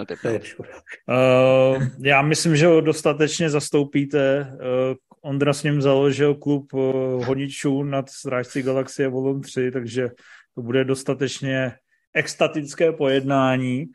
Uh, 1.08 1.82
já 2.02 2.22
myslím, 2.22 2.56
že 2.56 2.66
ho 2.66 2.80
dostatečně 2.80 3.50
zastoupíte. 3.50 4.46
Uh, 4.52 4.96
Ondra 5.22 5.52
s 5.52 5.62
ním 5.62 5.82
založil 5.82 6.34
klub 6.34 6.72
uh, 6.72 7.24
honičů 7.24 7.82
nad 7.82 8.10
Strážci 8.10 8.62
galaxie 8.62 9.08
Volum 9.08 9.40
3, 9.40 9.70
takže 9.70 10.08
to 10.54 10.62
bude 10.62 10.84
dostatečně 10.84 11.72
extatické 12.14 12.92
pojednání. 12.92 13.86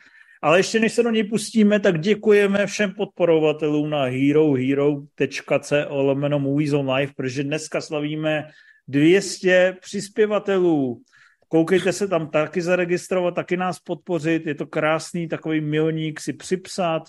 Ale 0.42 0.60
ještě 0.60 0.80
než 0.80 0.94
se 0.94 1.04
do 1.04 1.10
něj 1.10 1.24
pustíme, 1.24 1.80
tak 1.80 2.00
děkujeme 2.00 2.68
všem 2.68 2.92
podporovatelům 2.92 3.90
na 3.90 4.04
herohero.co 4.04 5.76
lomeno 5.90 6.40
Movies 6.40 6.74
on 6.74 6.90
Live, 6.92 7.14
protože 7.18 7.44
dneska 7.44 7.82
slavíme 7.82 8.48
200 8.88 9.78
přispěvatelů. 9.82 11.02
Koukejte 11.48 11.94
se 11.94 12.08
tam 12.08 12.28
taky 12.28 12.62
zaregistrovat, 12.62 13.36
taky 13.36 13.58
nás 13.58 13.80
podpořit. 13.80 14.48
Je 14.48 14.56
to 14.56 14.68
krásný 14.68 15.28
takový 15.28 15.62
milník 15.62 16.20
si 16.20 16.34
připsat. 16.34 17.04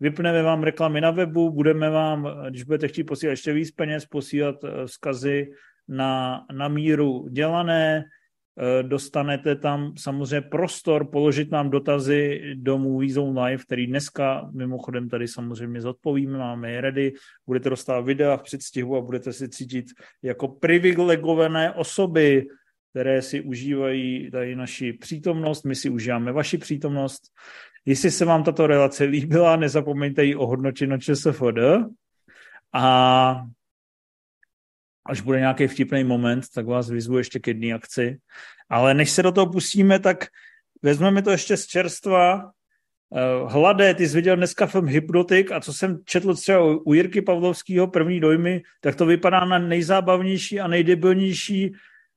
Vypneme 0.00 0.42
vám 0.42 0.62
reklamy 0.62 1.00
na 1.00 1.10
webu, 1.10 1.50
budeme 1.50 1.90
vám, 1.90 2.28
když 2.50 2.62
budete 2.62 2.88
chtít 2.88 3.04
posílat 3.04 3.30
ještě 3.30 3.52
víc 3.52 3.70
peněz, 3.70 4.06
posílat 4.06 4.64
eh, 4.64 4.86
vzkazy 4.86 5.50
na, 5.88 6.44
na 6.52 6.68
míru 6.68 7.28
dělané. 7.28 8.04
Eh, 8.58 8.82
dostanete 8.82 9.56
tam 9.56 9.92
samozřejmě 9.98 10.40
prostor 10.40 11.10
položit 11.10 11.50
nám 11.50 11.70
dotazy 11.70 12.40
do 12.54 12.78
Movie 12.78 13.12
Zone 13.12 13.44
Live, 13.44 13.62
který 13.62 13.86
dneska 13.86 14.50
mimochodem 14.54 15.08
tady 15.08 15.28
samozřejmě 15.28 15.80
zodpovíme, 15.80 16.38
máme 16.38 16.70
je 16.70 16.80
ready, 16.80 17.12
budete 17.46 17.70
dostávat 17.70 18.00
videa 18.00 18.36
v 18.36 18.42
předstihu 18.42 18.96
a 18.96 19.00
budete 19.00 19.32
si 19.32 19.48
cítit 19.48 19.86
jako 20.22 20.48
privilegované 20.48 21.72
osoby, 21.72 22.46
které 22.92 23.22
si 23.22 23.40
užívají 23.40 24.30
tady 24.30 24.56
naši 24.56 24.92
přítomnost, 24.92 25.64
my 25.64 25.74
si 25.74 25.90
užíváme 25.90 26.32
vaši 26.32 26.58
přítomnost. 26.58 27.22
Jestli 27.84 28.10
se 28.10 28.24
vám 28.24 28.44
tato 28.44 28.66
relace 28.66 29.04
líbila, 29.04 29.56
nezapomeňte 29.56 30.24
ji 30.24 30.34
ohodnotit 30.34 30.86
na 30.86 30.98
ČSFD 30.98 31.88
a 32.72 33.44
až 35.06 35.20
bude 35.20 35.38
nějaký 35.38 35.66
vtipný 35.66 36.04
moment, 36.04 36.44
tak 36.54 36.66
vás 36.66 36.90
vyzvu 36.90 37.18
ještě 37.18 37.38
k 37.38 37.46
jedné 37.46 37.72
akci. 37.72 38.18
Ale 38.68 38.94
než 38.94 39.10
se 39.10 39.22
do 39.22 39.32
toho 39.32 39.46
pustíme, 39.46 39.98
tak 39.98 40.26
vezmeme 40.82 41.22
to 41.22 41.30
ještě 41.30 41.56
z 41.56 41.66
čerstva. 41.66 42.50
Eh, 43.16 43.48
Hladé, 43.48 43.94
ty 43.94 44.08
jsi 44.08 44.16
viděl 44.16 44.36
dneska 44.36 44.66
film 44.66 44.86
Hypnotik 44.86 45.52
a 45.52 45.60
co 45.60 45.72
jsem 45.72 45.98
četl 46.04 46.34
třeba 46.34 46.58
u 46.86 46.94
Jirky 46.94 47.22
Pavlovského 47.22 47.86
první 47.86 48.20
dojmy, 48.20 48.62
tak 48.80 48.96
to 48.96 49.06
vypadá 49.06 49.44
na 49.44 49.58
nejzábavnější 49.58 50.60
a 50.60 50.66
nejdebilnější 50.66 51.72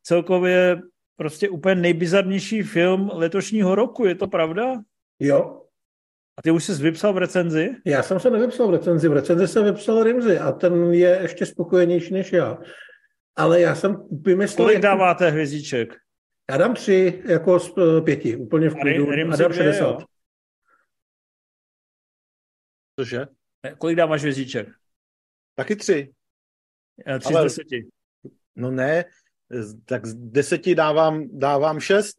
celkově 0.05 0.81
prostě 1.15 1.49
úplně 1.49 1.75
nejbizarnější 1.75 2.63
film 2.63 3.09
letošního 3.13 3.75
roku. 3.75 4.05
Je 4.05 4.15
to 4.15 4.27
pravda? 4.27 4.73
Jo. 5.19 5.61
A 6.37 6.41
ty 6.41 6.51
už 6.51 6.63
jsi 6.63 6.73
vypsal 6.73 7.13
v 7.13 7.17
recenzi? 7.17 7.75
Já 7.85 8.03
jsem 8.03 8.19
se 8.19 8.29
nevypsal 8.29 8.67
v 8.67 8.71
recenzi. 8.71 9.07
V 9.07 9.13
recenzi 9.13 9.47
jsem 9.47 9.65
vypsal 9.65 10.03
Rimzy 10.03 10.39
a 10.39 10.51
ten 10.51 10.93
je 10.93 11.19
ještě 11.21 11.45
spokojenější 11.45 12.13
než 12.13 12.33
já. 12.33 12.57
Ale 13.35 13.61
já 13.61 13.75
jsem 13.75 14.07
vymyslel... 14.11 14.67
Kolik 14.67 14.81
dáváte 14.81 15.29
hvězdíček? 15.29 15.95
Já 16.51 16.57
dám 16.57 16.73
tři 16.73 17.23
jako 17.25 17.59
z 17.59 17.73
eh, 17.77 18.01
pěti, 18.01 18.35
úplně 18.35 18.69
v 18.69 18.75
klidu. 18.75 19.09
A, 19.09 19.33
a 19.33 19.35
dám 19.35 19.53
60. 19.53 20.03
Cože? 22.99 23.27
Kolik 23.77 23.97
dáváš 23.97 24.21
hvězdíček? 24.21 24.67
Taky 25.55 25.75
tři. 25.75 26.13
Tři 27.19 27.33
Ale... 27.33 27.49
z 27.49 27.55
deseti. 27.55 27.87
No 28.55 28.71
ne, 28.71 29.05
tak 29.85 30.05
z 30.05 30.13
deseti 30.15 30.75
dávám, 30.75 31.23
dávám 31.31 31.79
šest. 31.79 32.17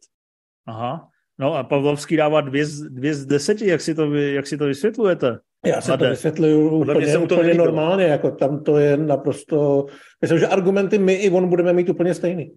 Aha. 0.65 1.07
No 1.39 1.55
a 1.55 1.63
Pavlovský 1.63 2.17
dává 2.17 2.41
dvě 2.41 2.65
z, 2.65 2.81
dvě 2.81 3.13
z 3.13 3.25
deseti, 3.25 3.67
jak 3.67 3.81
si 3.81 3.95
to, 3.95 4.15
jak 4.15 4.47
si 4.47 4.57
to 4.57 4.65
vysvětlujete? 4.65 5.39
Já 5.65 5.81
se 5.81 5.97
to 5.97 6.09
vysvětluju 6.09 6.69
úplně, 6.69 7.13
to 7.13 7.21
úplně 7.21 7.53
normálně, 7.53 8.03
jako 8.03 8.31
tam 8.31 8.63
to 8.63 8.77
je 8.77 8.97
naprosto... 8.97 9.85
Myslím, 10.21 10.39
že 10.39 10.47
argumenty 10.47 10.97
my 10.97 11.13
i 11.13 11.29
on 11.29 11.49
budeme 11.49 11.73
mít 11.73 11.89
úplně 11.89 12.13
stejný. 12.13 12.55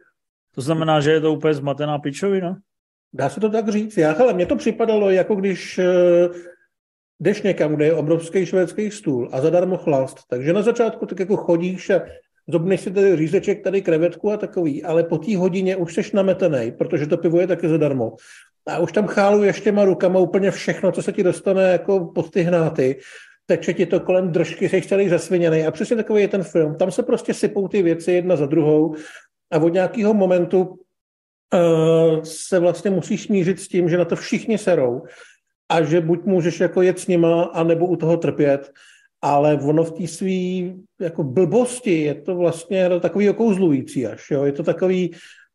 To 0.54 0.60
znamená, 0.60 1.00
že 1.00 1.10
je 1.10 1.20
to 1.20 1.32
úplně 1.32 1.54
zmatená 1.54 1.98
pičovina? 1.98 2.56
Dá 3.12 3.28
se 3.28 3.40
to 3.40 3.50
tak 3.50 3.68
říct. 3.68 3.96
Já, 3.96 4.12
hele, 4.12 4.32
mně 4.32 4.46
to 4.46 4.56
připadalo, 4.56 5.10
jako 5.10 5.34
když 5.34 5.78
uh, 5.78 6.34
jdeš 7.20 7.42
někam, 7.42 7.74
kde 7.74 7.84
je 7.84 7.94
obrovský 7.94 8.46
švédský 8.46 8.90
stůl 8.90 9.28
a 9.32 9.40
zadarmo 9.40 9.76
chlast, 9.76 10.18
takže 10.28 10.52
na 10.52 10.62
začátku 10.62 11.06
tak 11.06 11.20
jako 11.20 11.36
chodíš 11.36 11.90
a 11.90 12.00
zobneš 12.52 12.80
si 12.80 12.90
tady 12.90 13.16
řízeček, 13.16 13.62
tady 13.62 13.82
krevetku 13.82 14.30
a 14.30 14.36
takový, 14.36 14.84
ale 14.84 15.04
po 15.04 15.18
té 15.18 15.36
hodině 15.36 15.76
už 15.76 15.94
seš 15.94 16.12
nametený, 16.12 16.72
protože 16.72 17.06
to 17.06 17.16
pivo 17.16 17.40
je 17.40 17.46
taky 17.46 17.68
zadarmo. 17.68 18.16
A 18.66 18.78
už 18.78 18.92
tam 18.92 19.06
cháluješ 19.06 19.60
těma 19.60 19.84
rukama 19.84 20.18
úplně 20.18 20.50
všechno, 20.50 20.92
co 20.92 21.02
se 21.02 21.12
ti 21.12 21.22
dostane 21.22 21.62
jako 21.72 22.12
pod 22.14 22.30
ty 22.30 22.42
hnáty. 22.42 22.98
Teče 23.46 23.74
ti 23.74 23.86
to 23.86 24.00
kolem 24.00 24.32
držky, 24.32 24.68
jsi 24.68 24.82
celý 24.82 25.08
zasviněný. 25.08 25.66
A 25.66 25.70
přesně 25.70 25.96
takový 25.96 26.22
je 26.22 26.28
ten 26.28 26.42
film. 26.42 26.74
Tam 26.74 26.90
se 26.90 27.02
prostě 27.02 27.34
sypou 27.34 27.68
ty 27.68 27.82
věci 27.82 28.12
jedna 28.12 28.36
za 28.36 28.46
druhou 28.46 28.94
a 29.52 29.58
od 29.58 29.68
nějakého 29.68 30.14
momentu 30.14 30.62
uh, 30.62 32.22
se 32.22 32.58
vlastně 32.58 32.90
musíš 32.90 33.22
smířit 33.22 33.60
s 33.60 33.68
tím, 33.68 33.88
že 33.88 33.98
na 33.98 34.04
to 34.04 34.16
všichni 34.16 34.58
serou 34.58 35.02
a 35.68 35.82
že 35.82 36.00
buď 36.00 36.24
můžeš 36.24 36.60
jako 36.60 36.82
jet 36.82 36.98
s 36.98 37.06
nima, 37.06 37.42
anebo 37.42 37.86
u 37.86 37.96
toho 37.96 38.16
trpět 38.16 38.70
ale 39.22 39.58
ono 39.62 39.84
v 39.84 39.92
té 39.92 40.06
svý 40.06 40.74
jako 41.00 41.22
blbosti 41.24 42.00
je 42.00 42.14
to 42.14 42.36
vlastně 42.36 43.00
takový 43.00 43.30
okouzlující 43.30 44.06
až, 44.06 44.30
jo? 44.30 44.44
je 44.44 44.52
to 44.52 44.62
takový 44.62 45.10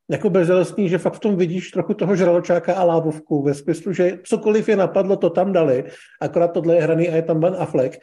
jako 0.10 0.29
bezelstný, 0.29 0.89
že 0.89 0.98
fakt 0.98 1.13
v 1.13 1.19
tom 1.19 1.36
vidíš 1.36 1.72
trochu 1.72 1.93
toho 1.93 2.15
žraločáka 2.15 2.74
a 2.74 2.84
lávovku, 2.84 3.43
ve 3.43 3.53
smyslu, 3.53 3.93
že 3.93 4.19
cokoliv 4.24 4.69
je 4.69 4.75
napadlo, 4.75 5.15
to 5.15 5.29
tam 5.29 5.53
dali, 5.53 5.84
akorát 6.22 6.48
tohle 6.48 6.75
je 6.75 6.81
hraný 6.81 7.10
a 7.10 7.15
je 7.15 7.22
tam 7.22 7.39
Ben 7.39 7.55
Affleck. 7.57 7.98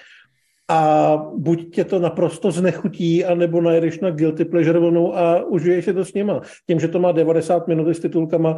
A 0.68 1.16
buď 1.36 1.74
tě 1.74 1.84
to 1.84 1.98
naprosto 1.98 2.50
znechutí, 2.50 3.24
anebo 3.24 3.60
najedeš 3.60 4.00
na 4.00 4.10
guilty 4.10 4.44
pleasure 4.44 4.78
vlnu 4.78 5.16
a 5.18 5.44
užiješ 5.44 5.84
si 5.84 5.94
to 5.94 6.04
s 6.04 6.14
nima. 6.14 6.40
Tím, 6.66 6.80
že 6.80 6.88
to 6.88 7.00
má 7.00 7.12
90 7.12 7.68
minut 7.68 7.88
s 7.88 8.00
titulkama, 8.00 8.56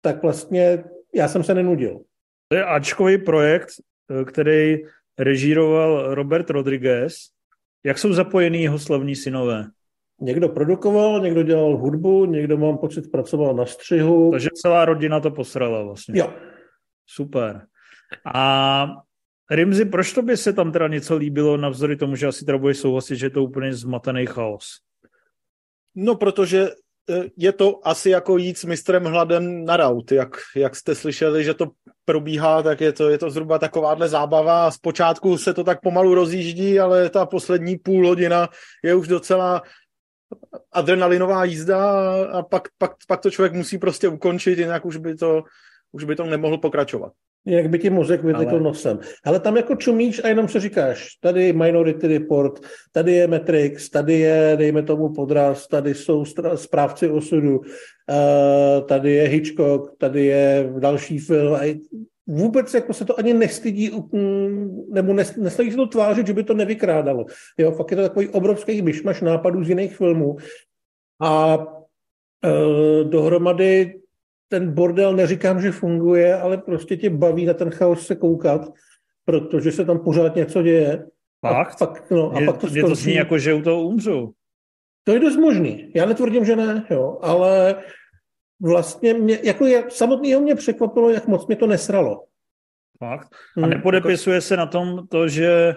tak 0.00 0.22
vlastně 0.22 0.84
já 1.14 1.28
jsem 1.28 1.42
se 1.42 1.54
nenudil. 1.54 2.00
To 2.48 2.56
je 2.56 2.64
Ačkový 2.64 3.18
projekt, 3.18 3.68
který 4.26 4.78
režíroval 5.18 6.14
Robert 6.14 6.50
Rodriguez. 6.50 7.16
Jak 7.84 7.98
jsou 7.98 8.12
zapojený 8.12 8.62
jeho 8.62 8.78
slavní 8.78 9.16
synové? 9.16 9.64
Někdo 10.20 10.48
produkoval, 10.48 11.20
někdo 11.20 11.42
dělal 11.42 11.76
hudbu, 11.76 12.24
někdo, 12.24 12.56
mám 12.56 12.78
pocit, 12.78 13.10
pracoval 13.10 13.54
na 13.54 13.66
střihu. 13.66 14.30
Takže 14.30 14.48
celá 14.54 14.84
rodina 14.84 15.20
to 15.20 15.30
posrala 15.30 15.82
vlastně. 15.82 16.20
Jo. 16.20 16.34
Super. 17.06 17.66
A 18.34 18.86
Rimzi, 19.50 19.84
proč 19.84 20.12
to 20.12 20.22
by 20.22 20.36
se 20.36 20.52
tam 20.52 20.72
teda 20.72 20.88
něco 20.88 21.16
líbilo, 21.16 21.56
navzdory 21.56 21.96
tomu, 21.96 22.16
že 22.16 22.26
asi 22.26 22.44
teda 22.44 22.58
budeš 22.58 22.78
souhlasit, 22.78 23.16
že 23.16 23.26
je 23.26 23.30
to 23.30 23.44
úplně 23.44 23.74
zmatený 23.74 24.26
chaos? 24.26 24.66
No, 25.94 26.14
protože 26.14 26.60
e, 26.60 26.72
je 27.36 27.52
to 27.52 27.88
asi 27.88 28.10
jako 28.10 28.38
jít 28.38 28.58
s 28.58 28.64
mistrem 28.64 29.04
hladem 29.04 29.64
na 29.64 29.76
raut. 29.76 30.12
Jak, 30.12 30.36
jak 30.56 30.76
jste 30.76 30.94
slyšeli, 30.94 31.44
že 31.44 31.54
to 31.54 31.70
probíhá, 32.06 32.62
tak 32.62 32.80
je 32.80 32.92
to, 32.92 33.10
je 33.10 33.18
to 33.18 33.30
zhruba 33.30 33.58
takováhle 33.58 34.08
zábava. 34.08 34.70
Zpočátku 34.70 35.38
se 35.38 35.54
to 35.54 35.64
tak 35.64 35.80
pomalu 35.80 36.14
rozjíždí, 36.14 36.80
ale 36.80 37.10
ta 37.10 37.26
poslední 37.26 37.76
půl 37.76 38.08
hodina 38.08 38.48
je 38.84 38.94
už 38.94 39.08
docela 39.08 39.62
adrenalinová 40.72 41.44
jízda 41.44 41.78
a 42.32 42.42
pak, 42.42 42.68
pak, 42.78 42.90
pak 43.08 43.20
to 43.20 43.30
člověk 43.30 43.52
musí 43.52 43.78
prostě 43.78 44.08
ukončit, 44.08 44.58
jinak 44.58 44.84
už 44.84 44.96
by 44.96 45.16
to, 45.16 45.42
už 45.92 46.04
by 46.04 46.16
to 46.16 46.26
nemohl 46.26 46.58
pokračovat. 46.58 47.12
Jak 47.46 47.70
by 47.70 47.78
ti 47.78 47.90
mozek 47.90 48.24
vytekl 48.24 48.50
Ale... 48.50 48.60
nosem. 48.60 48.98
Ale 49.24 49.40
tam 49.40 49.56
jako 49.56 49.76
čumíš 49.76 50.24
a 50.24 50.28
jenom 50.28 50.48
se 50.48 50.60
říkáš, 50.60 51.08
tady 51.20 51.46
je 51.46 51.52
Minority 51.52 52.06
Report, 52.06 52.60
tady 52.92 53.12
je 53.12 53.26
Matrix, 53.26 53.90
tady 53.90 54.14
je, 54.14 54.52
dejme 54.56 54.82
tomu, 54.82 55.12
podraz, 55.12 55.66
tady 55.66 55.94
jsou 55.94 56.24
správci 56.54 57.08
osudu, 57.08 57.58
uh, 57.58 58.86
tady 58.86 59.12
je 59.12 59.28
Hitchcock, 59.28 59.96
tady 59.98 60.24
je 60.24 60.72
další 60.78 61.18
film 61.18 61.54
a 61.54 61.80
vůbec 62.26 62.74
jako 62.74 62.92
se 62.92 63.04
to 63.04 63.18
ani 63.18 63.34
nestydí, 63.34 63.90
nebo 64.90 65.12
nestydí 65.36 65.70
se 65.70 65.76
to 65.76 65.86
tvářit, 65.86 66.26
že 66.26 66.32
by 66.32 66.44
to 66.44 66.54
nevykrádalo. 66.54 67.24
Jo, 67.58 67.72
fakt 67.72 67.90
je 67.90 67.96
to 67.96 68.02
takový 68.02 68.28
obrovský 68.28 68.82
myšmaš 68.82 69.20
nápadů 69.20 69.64
z 69.64 69.68
jiných 69.68 69.96
filmů. 69.96 70.36
A 71.22 71.58
e, 72.44 73.04
dohromady 73.04 74.00
ten 74.48 74.72
bordel 74.72 75.16
neříkám, 75.16 75.62
že 75.62 75.72
funguje, 75.72 76.36
ale 76.36 76.58
prostě 76.58 76.96
tě 76.96 77.10
baví 77.10 77.44
na 77.44 77.54
ten 77.54 77.70
chaos 77.70 78.06
se 78.06 78.16
koukat, 78.16 78.72
protože 79.24 79.72
se 79.72 79.84
tam 79.84 79.98
pořád 79.98 80.36
něco 80.36 80.62
děje. 80.62 81.06
Fakt? 81.46 81.82
A 81.82 81.86
pak, 81.86 82.10
no, 82.10 82.32
a 82.36 82.40
je, 82.40 82.46
pak 82.46 82.56
to, 82.56 82.66
je 82.72 82.82
to 82.82 82.94
zní 82.94 83.14
jako, 83.14 83.38
že 83.38 83.54
u 83.54 83.62
toho 83.62 83.82
umřu. 83.82 84.32
To 85.04 85.12
je 85.12 85.20
dost 85.20 85.36
možný. 85.36 85.92
Já 85.94 86.06
netvrdím, 86.06 86.44
že 86.44 86.56
ne, 86.56 86.84
jo, 86.90 87.18
ale 87.22 87.82
vlastně 88.62 89.14
mě, 89.14 89.38
jako 89.42 89.66
je, 89.66 89.84
samotného 89.88 90.40
mě 90.40 90.54
překvapilo, 90.54 91.10
jak 91.10 91.26
moc 91.26 91.46
mě 91.46 91.56
to 91.56 91.66
nesralo. 91.66 92.24
Fakt? 92.98 93.28
A 93.56 93.60
hmm, 93.60 93.70
nepodepisuje 93.70 94.34
jako... 94.34 94.42
se 94.42 94.56
na 94.56 94.66
tom 94.66 95.06
to, 95.08 95.28
že 95.28 95.74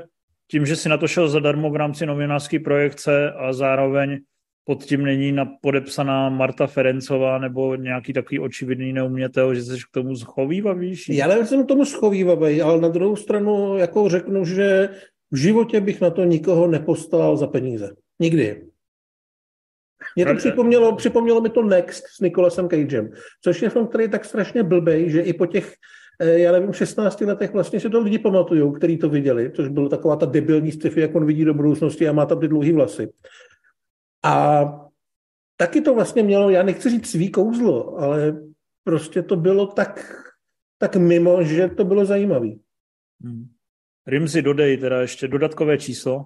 tím, 0.52 0.66
že 0.66 0.76
si 0.76 0.90
na 0.90 0.98
to 0.98 1.08
šel 1.08 1.30
zadarmo 1.30 1.70
v 1.70 1.76
rámci 1.76 2.06
novinářské 2.06 2.60
projekce 2.60 3.32
a 3.32 3.54
zároveň 3.54 4.18
pod 4.64 4.84
tím 4.84 5.04
není 5.06 5.36
podepsaná 5.62 6.30
Marta 6.30 6.68
Ferencová 6.68 7.38
nebo 7.38 7.76
nějaký 7.76 8.14
takový 8.14 8.40
očividný 8.40 8.94
neumětel, 8.94 9.56
že 9.56 9.64
jsi 9.64 9.78
k 9.78 9.94
tomu 9.94 10.16
schovývavější? 10.16 11.16
Já 11.16 11.28
nejsem 11.28 11.64
k 11.64 11.68
tomu 11.68 11.86
schovývavý, 11.86 12.62
ale 12.62 12.82
na 12.82 12.88
druhou 12.88 13.16
stranu 13.16 13.78
jako 13.78 14.10
řeknu, 14.10 14.46
že 14.46 14.90
v 15.32 15.38
životě 15.38 15.82
bych 15.82 16.02
na 16.02 16.10
to 16.10 16.24
nikoho 16.24 16.68
nepostal 16.68 17.38
za 17.38 17.48
peníze. 17.48 17.96
Nikdy. 18.20 18.70
Mě 20.16 20.26
to 20.26 20.36
připomnělo, 20.36 20.96
připomnělo 20.96 21.42
mi 21.42 21.50
to 21.50 21.64
Next 21.64 22.04
s 22.08 22.20
Nicolasem 22.20 22.70
Cagem, 22.70 23.10
což 23.44 23.62
je 23.62 23.70
film, 23.70 23.88
který 23.88 24.04
je 24.04 24.10
tak 24.10 24.26
strašně 24.26 24.64
blbej, 24.64 25.10
že 25.10 25.22
i 25.22 25.34
po 25.34 25.46
těch 25.46 25.74
eh, 26.22 26.40
já 26.40 26.52
nevím, 26.52 26.74
16 26.74 27.22
letech 27.22 27.54
vlastně 27.54 27.80
si 27.80 27.90
to 27.90 28.00
lidi 28.00 28.20
pamatují, 28.20 28.74
kteří 28.74 28.98
to 28.98 29.10
viděli, 29.10 29.52
což 29.56 29.68
byla 29.68 29.90
taková 29.90 30.16
ta 30.16 30.26
debilní 30.26 30.72
sci 30.72 30.92
jak 30.96 31.16
on 31.16 31.26
vidí 31.26 31.46
do 31.46 31.54
budoucnosti 31.54 32.08
a 32.08 32.12
má 32.12 32.26
tam 32.26 32.40
ty 32.40 32.48
dlouhé 32.48 32.74
vlasy. 32.74 33.10
A 34.24 34.66
taky 35.58 35.82
to 35.82 35.96
vlastně 35.96 36.24
mělo, 36.24 36.50
já 36.50 36.64
nechci 36.64 36.90
říct 36.90 37.12
svý 37.12 37.32
kouzlo, 37.32 37.98
ale 37.98 38.42
prostě 38.84 39.22
to 39.22 39.36
bylo 39.36 39.68
tak, 39.68 40.24
tak 40.78 40.96
mimo, 40.96 41.44
že 41.44 41.68
to 41.68 41.86
bylo 41.86 42.06
zajímavé. 42.06 42.50
Hmm. 43.24 43.50
Rimzi, 44.08 44.42
dodej 44.42 44.78
teda 44.78 45.02
ještě 45.02 45.28
dodatkové 45.28 45.78
číslo. 45.78 46.26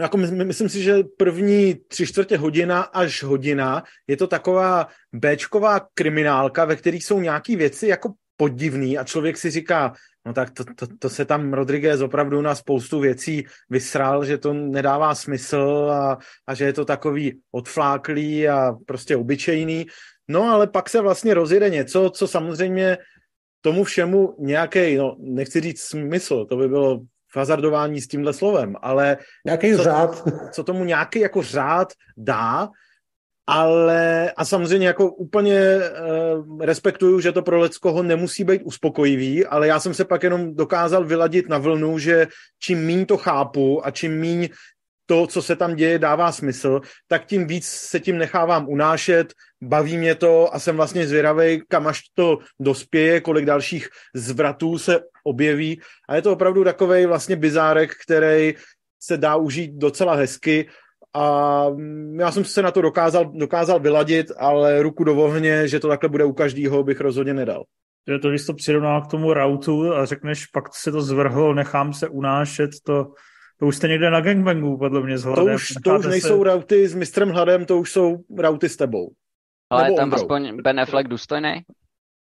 Jako 0.00 0.16
my, 0.16 0.44
myslím 0.44 0.68
si, 0.68 0.82
že 0.82 1.02
první 1.16 1.74
tři 1.74 2.06
čtvrtě 2.06 2.36
hodina 2.36 2.82
až 2.82 3.22
hodina 3.22 3.82
je 4.06 4.16
to 4.16 4.26
taková 4.26 4.88
Bčková 5.12 5.80
kriminálka, 5.94 6.64
ve 6.64 6.76
kterých 6.76 7.04
jsou 7.04 7.20
nějaké 7.20 7.56
věci 7.56 7.86
jako 7.86 8.12
podivný 8.36 8.98
a 8.98 9.04
člověk 9.04 9.36
si 9.36 9.50
říká, 9.50 9.94
no 10.26 10.32
tak 10.32 10.50
to, 10.50 10.64
to, 10.64 10.86
to 10.98 11.08
se 11.08 11.24
tam 11.24 11.52
Rodriguez 11.52 12.00
opravdu 12.00 12.42
na 12.42 12.54
spoustu 12.54 13.00
věcí 13.00 13.46
vysral, 13.70 14.24
že 14.24 14.38
to 14.38 14.52
nedává 14.52 15.14
smysl 15.14 15.90
a, 15.92 16.18
a 16.46 16.54
že 16.54 16.64
je 16.64 16.72
to 16.72 16.84
takový 16.84 17.40
odfláklý 17.52 18.48
a 18.48 18.72
prostě 18.86 19.16
obyčejný. 19.16 19.86
No 20.28 20.42
ale 20.42 20.66
pak 20.66 20.88
se 20.88 21.00
vlastně 21.00 21.34
rozjede 21.34 21.70
něco, 21.70 22.10
co 22.10 22.28
samozřejmě 22.28 22.98
tomu 23.60 23.84
všemu 23.84 24.36
nějaký, 24.38 24.96
no 24.96 25.16
nechci 25.18 25.60
říct 25.60 25.80
smysl, 25.80 26.44
to 26.44 26.56
by 26.56 26.68
bylo 26.68 27.00
hazardování 27.34 28.00
s 28.00 28.08
tímhle 28.08 28.32
slovem, 28.32 28.76
ale 28.82 29.16
nějaký 29.44 29.76
co, 29.76 29.82
řád. 29.82 30.28
co 30.52 30.64
tomu 30.64 30.84
nějaký 30.84 31.20
jako 31.20 31.42
řád 31.42 31.92
dá, 32.16 32.68
ale 33.50 34.32
a 34.36 34.44
samozřejmě 34.44 34.86
jako 34.86 35.12
úplně 35.12 35.76
uh, 35.76 36.60
respektuju, 36.60 37.20
že 37.20 37.32
to 37.32 37.42
pro 37.42 37.58
Leckoho 37.58 38.02
nemusí 38.02 38.44
být 38.44 38.62
uspokojivý, 38.62 39.46
ale 39.46 39.66
já 39.66 39.80
jsem 39.80 39.94
se 39.94 40.04
pak 40.04 40.22
jenom 40.22 40.54
dokázal 40.54 41.04
vyladit 41.04 41.48
na 41.48 41.58
vlnu, 41.58 41.98
že 41.98 42.26
čím 42.58 42.86
míň 42.86 43.06
to 43.06 43.16
chápu 43.16 43.86
a 43.86 43.90
čím 43.90 44.18
míň 44.18 44.48
to, 45.06 45.26
co 45.26 45.42
se 45.42 45.56
tam 45.56 45.74
děje, 45.74 45.98
dává 45.98 46.32
smysl, 46.32 46.80
tak 47.08 47.26
tím 47.26 47.46
víc 47.46 47.66
se 47.66 48.00
tím 48.00 48.18
nechávám 48.18 48.68
unášet, 48.68 49.34
baví 49.62 49.98
mě 49.98 50.14
to 50.14 50.54
a 50.54 50.58
jsem 50.58 50.76
vlastně 50.76 51.06
zvědavý, 51.06 51.62
kam 51.68 51.86
až 51.86 52.00
to 52.14 52.38
dospěje, 52.60 53.20
kolik 53.20 53.44
dalších 53.44 53.88
zvratů 54.14 54.78
se 54.78 55.00
objeví. 55.24 55.80
A 56.08 56.16
je 56.16 56.22
to 56.22 56.32
opravdu 56.32 56.64
takový 56.64 57.06
vlastně 57.06 57.36
bizárek, 57.36 57.90
který 58.04 58.54
se 59.02 59.16
dá 59.16 59.36
užít 59.36 59.74
docela 59.74 60.14
hezky 60.14 60.68
a 61.14 61.64
já 62.18 62.32
jsem 62.32 62.44
se 62.44 62.62
na 62.62 62.70
to 62.70 62.82
dokázal, 62.82 63.32
dokázal 63.34 63.80
vyladit, 63.80 64.26
ale 64.38 64.82
ruku 64.82 65.04
do 65.04 65.16
ohně, 65.16 65.68
že 65.68 65.80
to 65.80 65.88
takhle 65.88 66.08
bude 66.08 66.24
u 66.24 66.32
každého, 66.32 66.82
bych 66.82 67.00
rozhodně 67.00 67.34
nedal. 67.34 67.64
To 68.04 68.12
je 68.12 68.18
to, 68.18 68.30
když 68.30 68.46
to 68.46 68.54
přirovná 68.54 69.00
k 69.00 69.06
tomu 69.06 69.32
rautu 69.32 69.94
a 69.94 70.04
řekneš, 70.04 70.46
pak 70.46 70.74
se 70.74 70.92
to 70.92 71.02
zvrhlo, 71.02 71.54
nechám 71.54 71.92
se 71.92 72.08
unášet, 72.08 72.70
to, 72.84 73.12
to 73.58 73.66
už 73.66 73.76
jste 73.76 73.88
někde 73.88 74.10
na 74.10 74.20
gangbangu, 74.20 74.78
podle 74.78 75.02
mě, 75.02 75.18
s 75.18 75.24
hladem. 75.24 75.46
To 75.46 75.54
už, 75.54 75.68
to 75.84 75.98
už 75.98 76.06
nejsou 76.06 76.38
se... 76.38 76.44
rauty 76.44 76.88
s 76.88 76.94
mistrem 76.94 77.28
hladem, 77.28 77.64
to 77.64 77.78
už 77.78 77.92
jsou 77.92 78.16
rauty 78.38 78.68
s 78.68 78.76
tebou. 78.76 79.10
Ale 79.70 79.90
je 79.90 79.96
tam 79.96 80.04
Ondrou. 80.04 80.16
aspoň 80.16 80.62
Ben 80.62 80.80
Affleck 80.80 81.08
důstojný? 81.08 81.62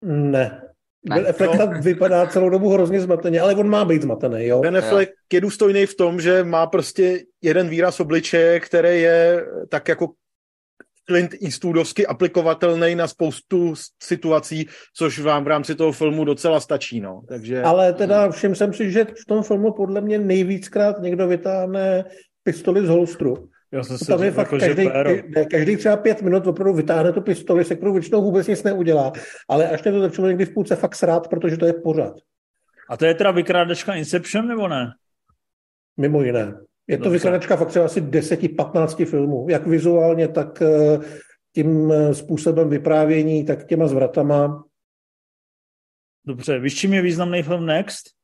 Ne. 0.05 0.61
Ne. 1.09 1.15
Ben 1.15 1.27
Affleck 1.29 1.59
no. 1.59 1.81
vypadá 1.81 2.27
celou 2.27 2.49
dobu 2.49 2.69
hrozně 2.69 3.01
zmateně, 3.01 3.41
ale 3.41 3.55
on 3.55 3.69
má 3.69 3.85
být 3.85 4.01
zmatený, 4.01 4.45
jo? 4.45 4.59
Ben 4.59 4.77
Affleck 4.77 5.09
jo. 5.09 5.15
je 5.33 5.41
důstojný 5.41 5.85
v 5.85 5.95
tom, 5.95 6.21
že 6.21 6.43
má 6.43 6.67
prostě 6.67 7.23
jeden 7.41 7.69
výraz 7.69 7.99
obličeje, 7.99 8.59
který 8.59 9.01
je 9.01 9.45
tak 9.69 9.87
jako 9.87 10.07
Clint 11.09 11.35
Eastwoodovsky 11.43 12.07
aplikovatelný 12.07 12.95
na 12.95 13.07
spoustu 13.07 13.73
situací, 14.03 14.67
což 14.95 15.19
vám 15.19 15.43
v 15.43 15.47
rámci 15.47 15.75
toho 15.75 15.91
filmu 15.91 16.25
docela 16.25 16.59
stačí, 16.59 17.01
no. 17.01 17.21
Takže... 17.27 17.61
Ale 17.61 17.93
teda 17.93 18.31
všim 18.31 18.55
jsem 18.55 18.73
si, 18.73 18.91
že 18.91 19.05
v 19.05 19.25
tom 19.27 19.43
filmu 19.43 19.73
podle 19.73 20.01
mě 20.01 20.19
nejvíckrát 20.19 21.01
někdo 21.01 21.27
vytáhne 21.27 22.05
pistoli 22.43 22.85
z 22.85 22.89
holstru. 22.89 23.48
Já 23.71 23.83
jsem 23.83 23.97
tam 23.97 24.23
je 24.23 24.31
fakt 24.31 24.51
jako, 24.51 24.65
každý, 24.65 24.89
ne, 25.35 25.45
každý 25.45 25.77
třeba 25.77 25.97
pět 25.97 26.21
minut 26.21 26.47
opravdu 26.47 26.73
vytáhne 26.73 27.13
tu 27.13 27.21
pistoli, 27.21 27.65
se 27.65 27.75
kterou 27.75 27.93
většinou 27.93 28.21
vůbec 28.21 28.47
nic 28.47 28.63
neudělá, 28.63 29.11
ale 29.49 29.69
až 29.69 29.83
mě 29.83 29.91
to 29.91 29.99
začalo 29.99 30.27
někdy 30.27 30.45
v 30.45 30.53
půlce 30.53 30.75
fakt 30.75 30.95
srát, 30.95 31.27
protože 31.27 31.57
to 31.57 31.65
je 31.65 31.73
pořád. 31.73 32.13
A 32.89 32.97
to 32.97 33.05
je 33.05 33.13
teda 33.13 33.31
vykrádačka 33.31 33.93
Inception, 33.93 34.47
nebo 34.47 34.67
ne? 34.67 34.91
Mimo 35.97 36.23
jiné. 36.23 36.53
Je 36.87 36.97
to 36.97 37.09
vykrádačka 37.09 37.55
fakt 37.55 37.67
třeba 37.67 37.85
asi 37.85 38.01
10-15 38.01 39.05
filmů, 39.05 39.45
jak 39.49 39.67
vizuálně, 39.67 40.27
tak 40.27 40.61
eh, 40.61 40.99
tím 41.55 41.91
eh, 41.91 42.13
způsobem 42.13 42.69
vyprávění, 42.69 43.45
tak 43.45 43.67
těma 43.67 43.87
zvratama. 43.87 44.63
Dobře, 46.25 46.59
víš, 46.59 46.75
čím 46.75 46.93
je 46.93 47.01
významný 47.01 47.43
film 47.43 47.65
Next? 47.65 48.18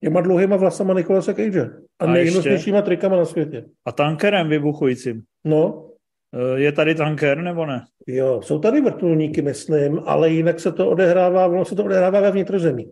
Těma 0.00 0.20
dlouhýma 0.20 0.56
vlasama 0.56 0.94
Nikolase 0.94 1.34
Cage. 1.34 1.70
A, 1.98 2.04
a 2.04 2.06
nejhnusnějšíma 2.06 2.82
trikama 2.82 3.16
na 3.16 3.24
světě. 3.24 3.64
A 3.84 3.92
tankerem 3.92 4.48
vybuchujícím. 4.48 5.22
No. 5.44 5.90
E, 6.34 6.60
je 6.60 6.72
tady 6.72 6.94
tanker, 6.94 7.38
nebo 7.38 7.66
ne? 7.66 7.84
Jo, 8.06 8.42
jsou 8.42 8.58
tady 8.58 8.80
vrtulníky, 8.80 9.42
myslím, 9.42 10.00
ale 10.04 10.30
jinak 10.30 10.60
se 10.60 10.72
to 10.72 10.90
odehrává, 10.90 11.46
ono 11.46 11.64
se 11.64 11.74
to 11.74 11.84
odehrává 11.84 12.20
ve 12.20 12.30
vnitrozemí. 12.30 12.90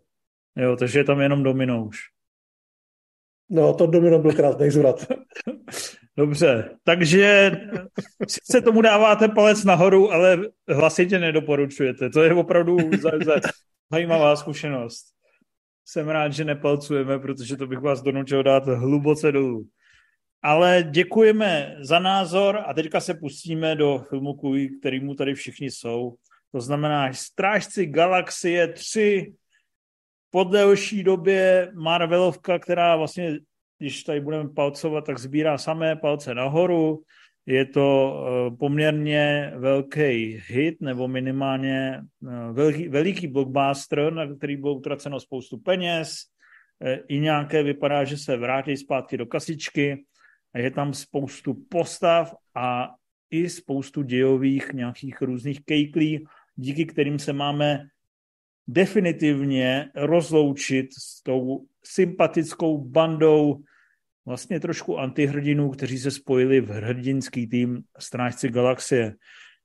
Jo, 0.57 0.77
takže 0.77 0.99
je 0.99 1.05
tam 1.05 1.21
jenom 1.21 1.43
domino 1.43 1.85
už. 1.85 1.99
No, 3.51 3.75
to 3.75 3.87
domino 3.87 4.19
byl 4.19 4.33
krásný 4.33 4.71
zvrat. 4.71 5.07
Dobře, 6.17 6.71
takže 6.85 7.53
sice 8.29 8.61
tomu 8.61 8.83
dáváte 8.83 9.29
palec 9.29 9.65
nahoru, 9.65 10.13
ale 10.13 10.39
hlasitě 10.69 11.19
nedoporučujete. 11.19 12.11
To 12.11 12.23
je 12.23 12.35
opravdu 12.35 12.77
zajímavá 13.93 14.37
zkušenost 14.37 15.16
jsem 15.89 16.09
rád, 16.09 16.33
že 16.33 16.45
nepalcujeme, 16.45 17.19
protože 17.19 17.57
to 17.57 17.67
bych 17.67 17.79
vás 17.79 18.03
donučil 18.03 18.43
dát 18.43 18.67
hluboce 18.67 19.33
dolů. 19.33 19.67
Ale 20.43 20.85
děkujeme 20.91 21.77
za 21.81 21.99
názor 21.99 22.63
a 22.67 22.75
teďka 22.75 23.01
se 23.01 23.15
pustíme 23.15 23.77
do 23.77 24.05
filmu, 24.09 24.35
kvůli 24.35 24.69
kterýmu 24.69 25.15
tady 25.15 25.35
všichni 25.35 25.71
jsou. 25.71 26.15
To 26.53 26.61
znamená 26.61 27.13
Strážci 27.13 27.87
galaxie 27.87 28.73
3 28.73 29.35
po 30.31 30.45
delší 30.45 31.03
době 31.03 31.73
Marvelovka, 31.75 32.59
která 32.59 32.97
vlastně, 32.97 33.39
když 33.79 34.05
tady 34.05 34.21
budeme 34.21 34.49
palcovat, 34.49 35.07
tak 35.07 35.19
sbírá 35.19 35.59
samé 35.59 35.97
palce 35.97 36.35
nahoru. 36.35 37.03
Je 37.47 37.65
to 37.67 38.17
eh, 38.17 38.57
poměrně 38.57 39.53
velký 39.57 40.43
hit, 40.47 40.81
nebo 40.81 41.09
minimálně 41.09 42.01
eh, 42.01 42.53
velký, 42.53 42.89
veliký 42.89 43.27
blockbuster, 43.27 44.13
na 44.13 44.35
který 44.35 44.57
bylo 44.57 44.75
utraceno 44.75 45.21
spoustu 45.21 45.59
peněz. 45.59 46.17
Eh, 46.83 46.99
I 47.09 47.19
nějaké 47.19 47.63
vypadá, 47.63 48.05
že 48.05 48.17
se 48.17 48.37
vrátí 48.37 48.77
zpátky 48.77 49.17
do 49.17 49.27
kasičky. 49.27 50.05
Je 50.55 50.71
tam 50.71 50.95
spoustu 50.95 51.55
postav 51.69 52.35
a 52.55 52.89
i 53.31 53.49
spoustu 53.49 54.03
dějových 54.03 54.73
nějakých 54.73 55.23
různých 55.23 55.65
kejklí, 55.65 56.25
díky 56.57 56.87
kterým 56.87 57.19
se 57.19 57.33
máme 57.33 57.87
definitivně 58.69 59.91
rozloučit 59.95 60.87
s 60.93 61.23
tou 61.23 61.67
sympatickou 61.85 62.79
bandou 62.79 63.63
vlastně 64.27 64.61
trošku 64.61 64.99
antihrdinů, 64.99 65.71
kteří 65.71 65.99
se 65.99 66.11
spojili 66.11 66.61
v 66.61 66.71
hrdinský 66.71 67.47
tým 67.47 67.83
Strážci 67.99 68.49
galaxie. 68.49 69.15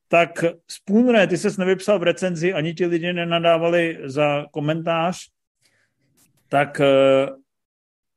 Tak 0.07 0.45
Spoonre, 0.67 1.27
ty 1.27 1.37
ses 1.37 1.57
nevypsal 1.57 1.99
v 1.99 2.03
recenzi, 2.03 2.53
ani 2.53 2.73
ti 2.73 2.85
lidi 2.85 3.13
nenadávali 3.13 3.97
za 4.03 4.45
komentář, 4.51 5.17
tak 6.49 6.79
uh, 6.79 7.35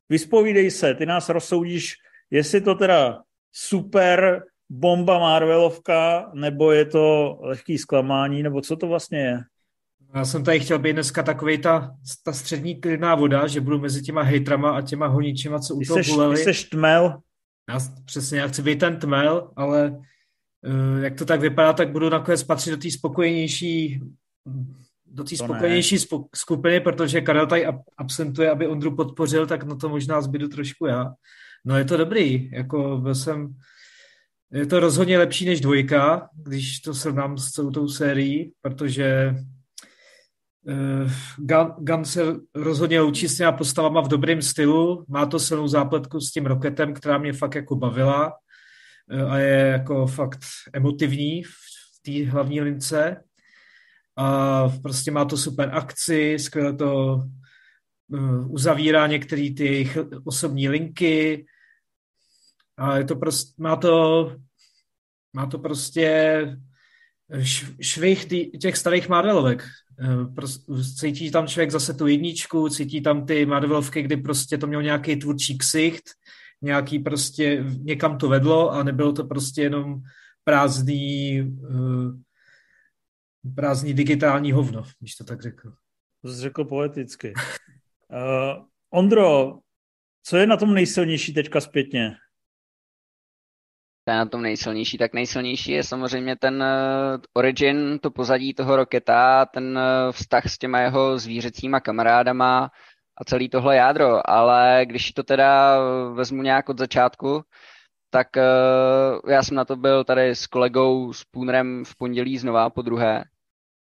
vyspovídej 0.08 0.70
se, 0.70 0.94
ty 0.94 1.06
nás 1.06 1.28
rozsoudíš, 1.28 1.94
jestli 2.30 2.60
to 2.60 2.74
teda 2.74 3.22
super 3.52 4.44
bomba 4.68 5.18
Marvelovka, 5.18 6.30
nebo 6.34 6.72
je 6.72 6.84
to 6.84 7.38
lehký 7.40 7.78
zklamání, 7.78 8.42
nebo 8.42 8.60
co 8.60 8.76
to 8.76 8.86
vlastně 8.86 9.18
je? 9.18 9.40
Já 10.14 10.24
jsem 10.24 10.44
tady 10.44 10.60
chtěl 10.60 10.78
být 10.78 10.92
dneska 10.92 11.22
takový 11.22 11.58
ta, 11.58 11.96
ta 12.24 12.32
střední 12.32 12.80
klidná 12.80 13.14
voda, 13.14 13.46
že 13.46 13.60
budu 13.60 13.78
mezi 13.78 14.02
těma 14.02 14.22
hejtrama 14.22 14.70
a 14.70 14.82
těma 14.82 15.06
honičima, 15.06 15.58
co 15.58 15.74
u 15.74 15.80
toho 15.80 16.00
buleli. 16.08 16.44
Ty 16.44 16.54
jsi 16.54 16.68
tmel. 16.68 17.18
Já 17.70 17.78
přesně, 18.04 18.38
já 18.38 18.48
chci 18.48 18.62
být 18.62 18.78
ten 18.78 18.98
tmel, 18.98 19.50
ale 19.56 19.90
uh, 19.90 21.02
jak 21.02 21.14
to 21.14 21.24
tak 21.24 21.40
vypadá, 21.40 21.72
tak 21.72 21.92
budu 21.92 22.10
nakonec 22.10 22.42
patřit 22.42 22.70
do 22.70 22.76
té 22.76 22.90
spokojenější 22.90 24.00
do 25.06 25.24
té 25.24 25.36
spokojenější 25.36 25.98
spo, 25.98 26.24
skupiny, 26.34 26.80
protože 26.80 27.20
Karel 27.20 27.46
tady 27.46 27.66
absentuje, 27.98 28.50
aby 28.50 28.66
Ondru 28.66 28.96
podpořil, 28.96 29.46
tak 29.46 29.62
no 29.62 29.76
to 29.76 29.88
možná 29.88 30.20
zbydu 30.20 30.48
trošku 30.48 30.86
já. 30.86 31.12
No 31.64 31.78
je 31.78 31.84
to 31.84 31.96
dobrý, 31.96 32.50
jako 32.52 32.98
byl 33.02 33.14
jsem, 33.14 33.54
je 34.52 34.66
to 34.66 34.80
rozhodně 34.80 35.18
lepší 35.18 35.46
než 35.46 35.60
dvojka, 35.60 36.28
když 36.34 36.80
to 36.80 36.94
srovnám 36.94 37.38
s 37.38 37.50
celou 37.50 37.70
tou 37.70 37.88
sérií, 37.88 38.52
protože 38.60 39.34
Gun, 41.36 41.74
Gun 41.78 42.04
se 42.04 42.22
rozhodně 42.54 43.00
loučí 43.00 43.28
s 43.28 43.36
těma 43.36 43.52
postavama 43.52 44.00
v 44.00 44.08
dobrém 44.08 44.42
stylu, 44.42 45.04
má 45.08 45.26
to 45.26 45.38
silnou 45.38 45.68
zápletku 45.68 46.20
s 46.20 46.30
tím 46.30 46.46
Roketem, 46.46 46.94
která 46.94 47.18
mě 47.18 47.32
fakt 47.32 47.54
jako 47.54 47.76
bavila 47.76 48.32
uh, 49.12 49.32
a 49.32 49.38
je 49.38 49.56
jako 49.56 50.06
fakt 50.06 50.38
emotivní 50.72 51.42
v, 51.42 51.50
té 52.02 52.30
hlavní 52.30 52.60
lince. 52.60 53.24
A 54.16 54.68
prostě 54.68 55.10
má 55.10 55.24
to 55.24 55.36
super 55.36 55.70
akci, 55.74 56.38
skvěle 56.38 56.76
to 56.76 57.22
uh, 58.08 58.52
uzavírá 58.52 59.06
některé 59.06 59.48
ty 59.56 59.64
jejich 59.64 59.98
osobní 60.24 60.68
linky. 60.68 61.46
A 62.76 62.96
je 62.96 63.04
to 63.04 63.16
prostě, 63.16 63.62
má 63.62 63.76
to, 63.76 64.36
má 65.32 65.46
to 65.46 65.58
prostě 65.58 66.46
švih 67.80 68.26
těch 68.60 68.76
starých 68.76 69.08
Marvelovek. 69.08 69.64
Uh, 70.38 70.80
cítí 71.00 71.30
tam 71.30 71.46
člověk 71.46 71.70
zase 71.70 71.94
tu 71.94 72.06
jedničku, 72.06 72.68
cítí 72.68 73.00
tam 73.00 73.26
ty 73.26 73.46
Marvelovky, 73.46 74.02
kdy 74.02 74.16
prostě 74.16 74.58
to 74.58 74.66
mělo 74.66 74.82
nějaký 74.82 75.16
tvůrčí 75.16 75.58
ksicht, 75.58 76.04
nějaký 76.62 76.98
prostě, 76.98 77.64
někam 77.78 78.18
to 78.18 78.28
vedlo 78.28 78.70
a 78.70 78.82
nebylo 78.82 79.12
to 79.12 79.24
prostě 79.24 79.62
jenom 79.62 80.02
prázdný 80.44 81.42
uh, 81.42 82.14
prázdný 83.54 83.94
digitální 83.94 84.52
hovno, 84.52 84.82
když 85.00 85.14
to 85.14 85.24
tak 85.24 85.42
řekl. 85.42 85.72
To 86.22 86.32
jsi 86.32 86.40
řekl 86.40 86.64
poeticky. 86.64 87.32
uh, 88.12 88.64
Ondro, 88.90 89.58
co 90.22 90.36
je 90.36 90.46
na 90.46 90.56
tom 90.56 90.74
nejsilnější 90.74 91.34
teďka 91.34 91.60
zpětně? 91.60 92.16
To 94.04 94.10
je 94.10 94.16
na 94.16 94.26
tom 94.26 94.42
nejsilnější. 94.42 94.98
Tak 94.98 95.12
nejsilnější 95.14 95.72
je 95.72 95.82
samozřejmě 95.82 96.36
ten 96.36 96.62
uh, 96.62 97.20
origin, 97.34 97.98
to 97.98 98.10
pozadí 98.10 98.54
toho 98.54 98.76
Roketa, 98.76 99.46
ten 99.46 99.78
uh, 99.78 100.12
vztah 100.12 100.46
s 100.46 100.58
těma 100.58 100.80
jeho 100.80 101.18
zvířecíma 101.18 101.80
kamarádama 101.80 102.70
a 103.16 103.24
celý 103.24 103.48
tohle 103.48 103.76
jádro. 103.76 104.30
Ale 104.30 104.80
když 104.84 105.12
to 105.12 105.22
teda 105.22 105.78
vezmu 106.12 106.42
nějak 106.42 106.68
od 106.68 106.78
začátku, 106.78 107.42
tak 108.10 108.28
já 109.28 109.42
jsem 109.42 109.56
na 109.56 109.64
to 109.64 109.76
byl 109.76 110.04
tady 110.04 110.30
s 110.30 110.46
kolegou 110.46 111.12
Spoonerem 111.12 111.84
v 111.84 111.96
pondělí 111.96 112.38
znova 112.38 112.70
po 112.70 112.82
druhé 112.82 113.24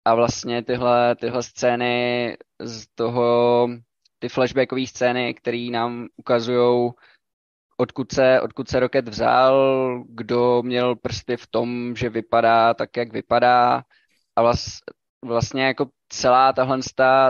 a 0.05 0.15
vlastně 0.15 0.63
tyhle, 0.63 1.15
tyhle 1.15 1.43
scény 1.43 2.37
z 2.59 2.87
toho, 2.95 3.69
ty 4.19 4.29
flashbackové 4.29 4.87
scény, 4.87 5.33
které 5.33 5.67
nám 5.71 6.07
ukazují, 6.17 6.91
odkud 7.77 8.11
se, 8.11 8.41
odkud 8.41 8.69
se 8.69 8.79
Rocket 8.79 9.07
vzal, 9.07 10.03
kdo 10.07 10.63
měl 10.63 10.95
prsty 10.95 11.37
v 11.37 11.47
tom, 11.47 11.95
že 11.95 12.09
vypadá 12.09 12.73
tak, 12.73 12.97
jak 12.97 13.13
vypadá. 13.13 13.83
A 14.35 14.41
vlast, 14.41 14.83
vlastně 15.25 15.65
jako 15.65 15.89
celá 16.09 16.53
tahle, 16.53 16.79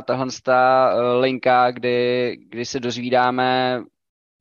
tahle 0.05 0.27
eh, 0.47 1.13
linka, 1.19 1.71
kdy, 1.71 2.37
kdy 2.49 2.65
se 2.65 2.79
dozvídáme, 2.79 3.83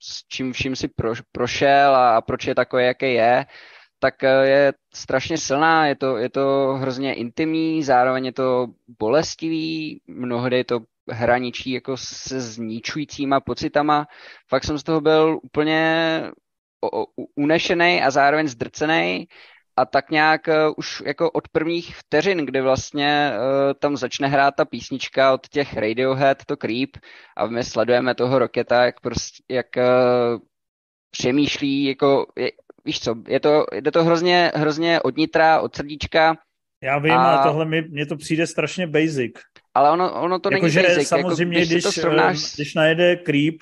s 0.02 0.24
čím 0.28 0.52
vším 0.52 0.76
si 0.76 0.88
pro, 0.88 1.12
prošel 1.32 1.96
a, 1.96 2.16
a 2.16 2.20
proč 2.20 2.46
je 2.46 2.54
takový, 2.54 2.84
jaký 2.84 3.12
je, 3.14 3.46
tak 3.98 4.24
eh, 4.24 4.46
je 4.46 4.72
strašně 4.94 5.38
silná, 5.38 5.86
je 5.86 5.96
to, 5.96 6.16
je 6.16 6.28
to 6.30 6.76
hrozně 6.80 7.14
intimní, 7.14 7.82
zároveň 7.82 8.26
je 8.26 8.32
to 8.32 8.66
bolestivý, 8.98 10.00
mnohdy 10.06 10.64
to 10.64 10.80
hraničí 11.10 11.70
jako 11.70 11.96
se 11.96 12.40
zničujícíma 12.40 13.40
pocitama. 13.40 14.06
Fakt 14.48 14.64
jsem 14.64 14.78
z 14.78 14.82
toho 14.82 15.00
byl 15.00 15.40
úplně 15.42 16.22
unešený 17.36 18.02
a 18.02 18.10
zároveň 18.10 18.48
zdrcený 18.48 19.28
a 19.76 19.86
tak 19.86 20.10
nějak 20.10 20.48
uh, 20.48 20.74
už 20.76 21.02
jako 21.06 21.30
od 21.30 21.48
prvních 21.48 21.96
vteřin, 21.96 22.46
kdy 22.46 22.60
vlastně 22.60 23.32
uh, 23.32 23.72
tam 23.78 23.96
začne 23.96 24.28
hrát 24.28 24.54
ta 24.56 24.64
písnička 24.64 25.34
od 25.34 25.48
těch 25.48 25.76
Radiohead, 25.76 26.44
to 26.44 26.56
Creep 26.56 26.90
a 27.36 27.46
my 27.46 27.64
sledujeme 27.64 28.14
toho 28.14 28.38
Roketa, 28.38 28.84
jak 28.84 29.00
prostě, 29.00 29.42
jak 29.50 29.66
uh, 29.76 30.40
přemýšlí, 31.10 31.84
jako 31.84 32.26
víš 32.84 33.00
co, 33.00 33.14
je 33.28 33.40
to, 33.40 33.66
jde 33.80 33.90
to 33.90 34.04
hrozně, 34.04 34.52
hrozně 34.54 35.00
od 35.00 35.16
nitra, 35.16 35.60
od 35.60 35.76
srdíčka. 35.76 36.36
Já 36.82 36.98
vím, 36.98 37.12
a... 37.12 37.32
ale 37.32 37.48
tohle 37.48 37.64
mi, 37.64 37.82
mně 37.82 38.06
to 38.06 38.16
přijde 38.16 38.46
strašně 38.46 38.86
basic. 38.86 39.34
Ale 39.74 39.90
ono, 39.90 40.22
ono 40.22 40.38
to 40.38 40.48
jako, 40.52 40.62
není 40.62 40.72
že 40.72 40.82
basic. 40.82 41.08
Samozřejmě, 41.08 41.58
jako, 41.58 41.66
když, 41.66 41.68
když, 41.68 41.84
to 41.84 41.92
srovnáš... 41.92 42.44
Eh, 42.44 42.50
když 42.54 42.74
najede 42.74 43.16
Creep 43.16 43.54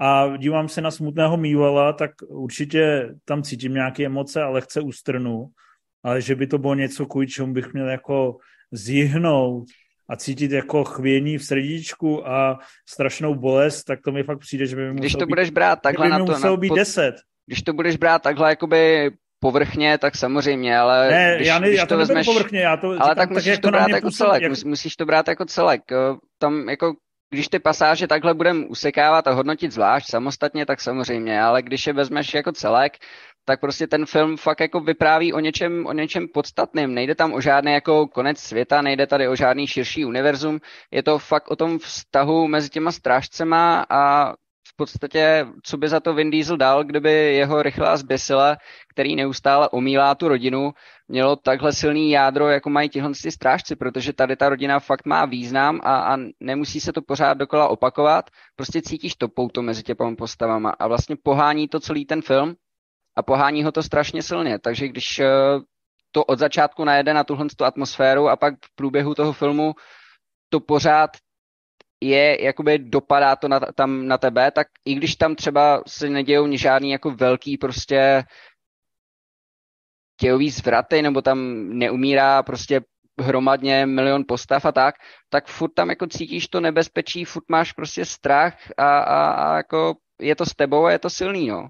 a 0.00 0.36
dívám 0.36 0.68
se 0.68 0.80
na 0.80 0.90
smutného 0.90 1.36
Mývala, 1.36 1.92
tak 1.92 2.10
určitě 2.28 3.14
tam 3.24 3.42
cítím 3.42 3.74
nějaké 3.74 4.06
emoce 4.06 4.42
a 4.42 4.48
lehce 4.48 4.80
ustrnu. 4.80 5.46
Ale 6.04 6.20
že 6.20 6.34
by 6.34 6.46
to 6.46 6.58
bylo 6.58 6.74
něco, 6.74 7.06
kvůli 7.06 7.26
čemu 7.26 7.52
bych 7.52 7.72
měl 7.72 7.88
jako 7.88 8.36
zjihnout 8.72 9.64
a 10.08 10.16
cítit 10.16 10.52
jako 10.52 10.84
chvění 10.84 11.38
v 11.38 11.44
srdíčku 11.44 12.28
a 12.28 12.58
strašnou 12.88 13.34
bolest, 13.34 13.84
tak 13.84 13.98
to 14.04 14.12
mi 14.12 14.22
fakt 14.22 14.38
přijde, 14.38 14.66
že 14.66 14.76
by 14.76 14.92
mi 14.92 15.00
Když 15.00 15.12
to 15.12 15.18
být, 15.18 15.28
budeš 15.28 15.50
brát 15.50 15.82
takhle 15.82 16.08
na 16.08 16.18
to... 16.18 16.24
muselo 16.24 16.56
na, 16.56 16.60
být 16.60 16.68
pod... 16.68 16.74
deset 16.74 17.14
když 17.46 17.62
to 17.62 17.72
budeš 17.72 17.96
brát 17.96 18.22
takhle 18.22 18.48
jakoby 18.48 19.10
povrchně, 19.40 19.98
tak 19.98 20.16
samozřejmě, 20.16 20.78
ale 20.78 21.10
ne, 21.10 21.34
když, 21.36 21.48
já, 21.48 21.58
ne, 21.58 21.68
když 21.68 21.78
já 21.78 21.86
to, 21.86 21.94
to 21.94 21.98
vezmeš, 21.98 22.26
povrchně, 22.26 22.60
já 22.60 22.76
to 22.76 22.86
ale 22.86 22.96
říkám, 22.96 23.14
tak 23.14 23.30
musíš 23.30 23.54
tak, 23.54 23.62
to 23.62 23.68
brát 23.68 23.88
jako 23.88 24.10
celek, 24.10 24.42
jak... 24.42 24.64
musíš 24.64 24.96
to 24.96 25.04
brát 25.04 25.28
jako 25.28 25.44
celek. 25.44 25.82
Tam 26.38 26.68
jako 26.68 26.94
když 27.30 27.48
ty 27.48 27.58
pasáže 27.58 28.06
takhle 28.06 28.34
budeme 28.34 28.66
usekávat 28.66 29.26
a 29.26 29.32
hodnotit 29.32 29.72
zvlášť 29.72 30.10
samostatně, 30.10 30.66
tak 30.66 30.80
samozřejmě, 30.80 31.42
ale 31.42 31.62
když 31.62 31.86
je 31.86 31.92
vezmeš 31.92 32.34
jako 32.34 32.52
celek, 32.52 32.92
tak 33.44 33.60
prostě 33.60 33.86
ten 33.86 34.06
film 34.06 34.36
fakt 34.36 34.60
jako 34.60 34.80
vypráví 34.80 35.32
o 35.32 35.40
něčem, 35.40 35.86
o 35.86 35.92
něčem 35.92 36.26
podstatným. 36.34 36.94
Nejde 36.94 37.14
tam 37.14 37.32
o 37.32 37.40
žádný 37.40 37.72
jako 37.72 38.06
konec 38.06 38.38
světa, 38.38 38.82
nejde 38.82 39.06
tady 39.06 39.28
o 39.28 39.36
žádný 39.36 39.66
širší 39.66 40.04
univerzum. 40.04 40.58
Je 40.90 41.02
to 41.02 41.18
fakt 41.18 41.50
o 41.50 41.56
tom 41.56 41.78
vztahu 41.78 42.48
mezi 42.48 42.68
těma 42.68 42.92
strážcema 42.92 43.86
a 43.90 44.32
podstatě, 44.76 45.46
co 45.62 45.76
by 45.76 45.88
za 45.88 46.00
to 46.00 46.14
Vin 46.14 46.30
Diesel 46.30 46.56
dal, 46.56 46.84
kdyby 46.84 47.10
jeho 47.10 47.62
rychlá 47.62 47.96
zběsila, 47.96 48.56
který 48.88 49.16
neustále 49.16 49.68
omílá 49.68 50.14
tu 50.14 50.28
rodinu, 50.28 50.72
mělo 51.08 51.36
takhle 51.36 51.72
silný 51.72 52.10
jádro, 52.10 52.48
jako 52.48 52.70
mají 52.70 52.88
tihle 52.88 53.10
ty 53.22 53.30
strážci, 53.30 53.76
protože 53.76 54.12
tady 54.12 54.36
ta 54.36 54.48
rodina 54.48 54.80
fakt 54.80 55.06
má 55.06 55.24
význam 55.24 55.80
a, 55.84 56.14
a 56.14 56.16
nemusí 56.40 56.80
se 56.80 56.92
to 56.92 57.02
pořád 57.02 57.34
dokola 57.34 57.68
opakovat, 57.68 58.30
prostě 58.56 58.82
cítíš 58.82 59.14
to 59.14 59.28
pouto 59.28 59.62
mezi 59.62 59.82
těmi 59.82 60.16
postavama 60.16 60.70
a 60.70 60.88
vlastně 60.88 61.16
pohání 61.22 61.68
to 61.68 61.80
celý 61.80 62.04
ten 62.06 62.22
film 62.22 62.56
a 63.16 63.22
pohání 63.22 63.64
ho 63.64 63.72
to 63.72 63.82
strašně 63.82 64.22
silně, 64.22 64.58
takže 64.58 64.88
když 64.88 65.18
eh, 65.18 65.26
to 66.12 66.24
od 66.24 66.38
začátku 66.38 66.84
najede 66.84 67.14
na 67.14 67.24
tuhle 67.24 67.46
tu 67.56 67.64
atmosféru 67.64 68.28
a 68.28 68.36
pak 68.36 68.54
v 68.54 68.74
průběhu 68.74 69.14
toho 69.14 69.32
filmu 69.32 69.74
to 70.48 70.60
pořád 70.60 71.10
je, 72.00 72.44
jakoby 72.44 72.78
dopadá 72.78 73.36
to 73.36 73.48
na, 73.48 73.60
tam 73.60 74.06
na 74.06 74.18
tebe, 74.18 74.50
tak 74.50 74.66
i 74.84 74.94
když 74.94 75.16
tam 75.16 75.34
třeba 75.34 75.82
se 75.86 76.08
nedějou 76.08 76.56
žádný 76.56 76.90
jako 76.90 77.10
velký 77.10 77.58
prostě 77.58 78.24
tělový 80.20 80.50
zvraty, 80.50 81.02
nebo 81.02 81.22
tam 81.22 81.38
neumírá 81.68 82.42
prostě 82.42 82.80
hromadně 83.20 83.86
milion 83.86 84.24
postav 84.28 84.64
a 84.64 84.72
tak, 84.72 84.94
tak 85.28 85.46
furt 85.46 85.70
tam 85.74 85.90
jako 85.90 86.06
cítíš 86.06 86.48
to 86.48 86.60
nebezpečí, 86.60 87.24
furt 87.24 87.44
máš 87.48 87.72
prostě 87.72 88.04
strach 88.04 88.56
a, 88.76 88.98
a, 88.98 89.30
a 89.30 89.56
jako 89.56 89.94
je 90.20 90.36
to 90.36 90.46
s 90.46 90.54
tebou 90.54 90.84
a 90.84 90.92
je 90.92 90.98
to 90.98 91.10
silný, 91.10 91.48
no. 91.48 91.68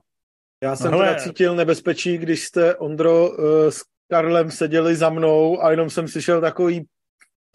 Já 0.62 0.76
jsem 0.76 0.92
no, 0.92 0.98
teda 0.98 1.14
cítil 1.14 1.56
nebezpečí, 1.56 2.18
když 2.18 2.44
jste, 2.44 2.76
Ondro, 2.76 3.30
uh, 3.30 3.36
s 3.68 3.82
Karlem 4.10 4.50
seděli 4.50 4.96
za 4.96 5.10
mnou 5.10 5.62
a 5.62 5.70
jenom 5.70 5.90
jsem 5.90 6.08
slyšel 6.08 6.40
takový 6.40 6.86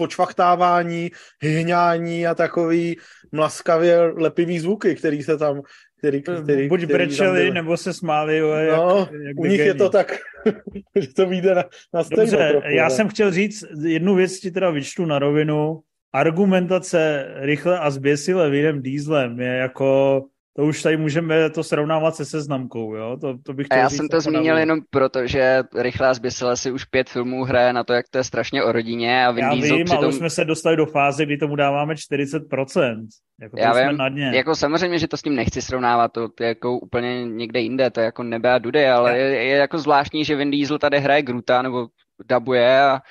počvachtávání, 0.01 1.11
hňání 1.41 2.27
a 2.27 2.35
takový 2.35 2.97
mlaskavě 3.31 3.99
lepivý 4.17 4.59
zvuky, 4.59 4.95
který 4.95 5.23
se 5.23 5.37
tam 5.37 5.61
který, 6.01 6.21
který, 6.21 6.67
Buď 6.69 6.79
který 6.79 6.93
brečeli, 6.93 7.51
nebo 7.51 7.77
se 7.77 7.93
smáli. 7.93 8.41
No, 8.41 8.49
jak, 8.49 9.11
jak 9.27 9.37
u 9.37 9.45
nich 9.45 9.59
je 9.59 9.73
to 9.73 9.89
tak, 9.89 10.17
že 10.95 11.13
to 11.13 11.29
vyjde 11.29 11.55
na, 11.55 11.63
na 11.93 12.03
stejno. 12.03 12.25
Dobře, 12.25 12.49
trochu, 12.49 12.67
já 12.67 12.83
ne? 12.83 12.89
jsem 12.89 13.09
chtěl 13.09 13.31
říct 13.31 13.63
jednu 13.85 14.15
věc, 14.15 14.39
ti 14.39 14.51
teda 14.51 14.69
vyčtu 14.69 15.05
na 15.05 15.19
rovinu. 15.19 15.79
argumentace 16.13 17.27
rychle 17.45 17.79
a 17.79 17.89
zběsile 17.89 18.49
Vinem 18.49 18.81
Dieslem 18.81 19.39
je 19.39 19.53
jako 19.69 20.21
to 20.55 20.65
už 20.65 20.81
tady 20.81 20.97
můžeme 20.97 21.49
to 21.49 21.63
srovnávat 21.63 22.15
se 22.15 22.25
seznamkou, 22.25 22.95
jo? 22.95 23.17
To, 23.21 23.37
to 23.43 23.53
bych 23.53 23.67
a 23.69 23.75
já 23.75 23.89
jsem 23.89 24.07
to 24.07 24.21
zmínil 24.21 24.57
jenom 24.57 24.79
proto, 24.89 25.27
že 25.27 25.63
Rychlá 25.75 26.13
zběsile 26.13 26.57
si 26.57 26.71
už 26.71 26.85
pět 26.85 27.09
filmů 27.09 27.43
hraje 27.43 27.73
na 27.73 27.83
to, 27.83 27.93
jak 27.93 28.05
to 28.09 28.17
je 28.17 28.23
strašně 28.23 28.63
o 28.63 28.71
rodině 28.71 29.25
a 29.25 29.31
Vin 29.31 29.45
Já 29.45 29.53
Diesel 29.53 29.77
vím, 29.77 29.85
přitom... 29.85 29.97
ale 29.97 30.07
už 30.07 30.15
jsme 30.15 30.29
se 30.29 30.45
dostali 30.45 30.77
do 30.77 30.85
fáze, 30.85 31.25
kdy 31.25 31.37
tomu 31.37 31.55
dáváme 31.55 31.93
40%. 31.93 33.07
Jako 33.41 33.59
já 33.59 33.73
vím, 33.73 33.83
jsme 33.83 33.93
na 33.93 34.09
dně. 34.09 34.31
jako 34.33 34.55
samozřejmě, 34.55 34.99
že 34.99 35.07
to 35.07 35.17
s 35.17 35.21
tím 35.21 35.35
nechci 35.35 35.61
srovnávat, 35.61 36.11
to, 36.11 36.29
je 36.39 36.47
jako 36.47 36.79
úplně 36.79 37.25
někde 37.25 37.59
jinde, 37.59 37.89
to 37.89 37.99
je 37.99 38.05
jako 38.05 38.23
nebe 38.23 38.51
a 38.53 38.57
dudy, 38.57 38.87
ale 38.87 39.17
je, 39.17 39.43
je, 39.43 39.55
jako 39.55 39.77
zvláštní, 39.77 40.25
že 40.25 40.35
Vin 40.35 40.51
Diesel 40.51 40.79
tady 40.79 40.99
hraje 40.99 41.21
Gruta 41.21 41.61
nebo 41.61 41.87
dabuje 42.29 42.81
a 42.81 43.01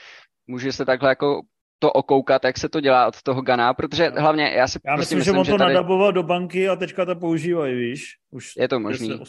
může 0.46 0.72
se 0.72 0.84
takhle 0.84 1.08
jako 1.08 1.40
to 1.82 1.92
okoukat, 1.92 2.44
jak 2.44 2.58
se 2.58 2.68
to 2.68 2.80
dělá 2.80 3.06
od 3.06 3.22
toho 3.22 3.42
Gana, 3.42 3.74
protože 3.74 4.08
hlavně 4.08 4.52
já 4.56 4.68
si 4.68 4.78
Já 4.84 4.96
prostě 4.96 5.16
myslím, 5.16 5.18
myslím, 5.18 5.44
že 5.44 5.52
on 5.52 5.58
to 5.58 5.64
tady... 5.64 5.74
nadaboval 5.74 6.12
do 6.12 6.22
banky 6.22 6.68
a 6.68 6.76
teďka 6.76 7.04
to 7.04 7.16
používají, 7.16 7.74
víš? 7.74 8.16
Už 8.30 8.56
je 8.56 8.68
to 8.68 8.80
možný. 8.80 9.20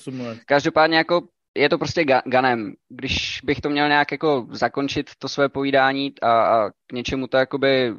Každopádně 0.46 0.98
jako 0.98 1.22
je 1.58 1.70
to 1.70 1.78
prostě 1.78 2.06
Ganem. 2.26 2.74
Když 2.90 3.40
bych 3.44 3.62
to 3.62 3.70
měl 3.70 3.88
nějak 3.88 4.12
jako 4.12 4.48
zakončit 4.52 5.10
to 5.20 5.28
své 5.28 5.50
povídání 5.50 6.14
a, 6.22 6.42
a 6.42 6.70
k 6.70 6.94
něčemu 6.94 7.28
to 7.28 7.38
jakoby 7.38 7.94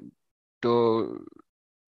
do, 0.65 1.07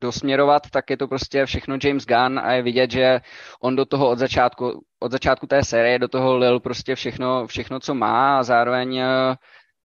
dosměrovat, 0.02 0.62
tak 0.70 0.90
je 0.90 0.96
to 0.96 1.08
prostě 1.08 1.46
všechno 1.46 1.78
James 1.84 2.06
Gunn 2.06 2.38
a 2.38 2.52
je 2.52 2.62
vidět, 2.62 2.90
že 2.90 3.20
on 3.60 3.76
do 3.76 3.84
toho 3.84 4.10
od 4.10 4.18
začátku, 4.18 4.84
od 5.00 5.12
začátku 5.12 5.46
té 5.46 5.64
série 5.64 5.98
do 5.98 6.08
toho 6.08 6.36
lil 6.36 6.60
prostě 6.60 6.94
všechno, 6.94 7.46
všechno 7.46 7.80
co 7.80 7.94
má 7.94 8.38
a 8.38 8.42
zároveň 8.42 8.98
uh, 8.98 9.34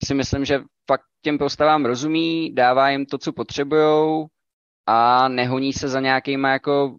si 0.03 0.13
myslím, 0.13 0.45
že 0.45 0.61
fakt 0.87 1.03
těm 1.21 1.37
postavám 1.37 1.85
rozumí, 1.85 2.55
dává 2.55 2.89
jim 2.89 3.05
to, 3.05 3.17
co 3.17 3.33
potřebujou 3.33 4.27
a 4.87 5.27
nehoní 5.27 5.73
se 5.73 5.87
za 5.87 5.99
nějakýma 5.99 6.49
jako 6.49 6.97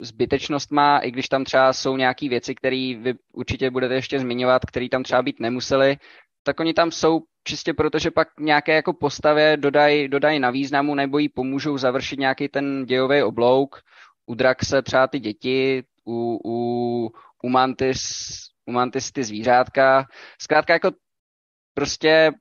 zbytečnostma, 0.00 0.98
i 0.98 1.10
když 1.10 1.28
tam 1.28 1.44
třeba 1.44 1.72
jsou 1.72 1.96
nějaké 1.96 2.28
věci, 2.28 2.54
které 2.54 2.94
vy 3.00 3.14
určitě 3.32 3.70
budete 3.70 3.94
ještě 3.94 4.20
zmiňovat, 4.20 4.64
které 4.64 4.88
tam 4.88 5.02
třeba 5.02 5.22
být 5.22 5.40
nemuseli, 5.40 5.96
tak 6.42 6.60
oni 6.60 6.74
tam 6.74 6.90
jsou 6.90 7.20
čistě 7.44 7.74
proto, 7.74 7.98
že 7.98 8.10
pak 8.10 8.28
nějaké 8.40 8.74
jako 8.74 8.92
postavě 8.92 9.56
dodají 9.56 10.08
dodaj 10.08 10.38
na 10.38 10.50
významu 10.50 10.94
nebo 10.94 11.18
jí 11.18 11.28
pomůžou 11.28 11.78
završit 11.78 12.18
nějaký 12.18 12.48
ten 12.48 12.84
dějový 12.86 13.22
oblouk. 13.22 13.80
U 14.26 14.36
se 14.64 14.82
třeba 14.82 15.06
ty 15.06 15.20
děti, 15.20 15.82
u, 16.04 16.40
u, 16.44 17.12
u, 17.42 17.48
Mantis, 17.48 18.00
u 18.66 18.72
Mantis 18.72 19.12
ty 19.12 19.24
zvířátka. 19.24 20.06
Zkrátka 20.40 20.72
jako 20.72 20.90
prostě 21.78 22.32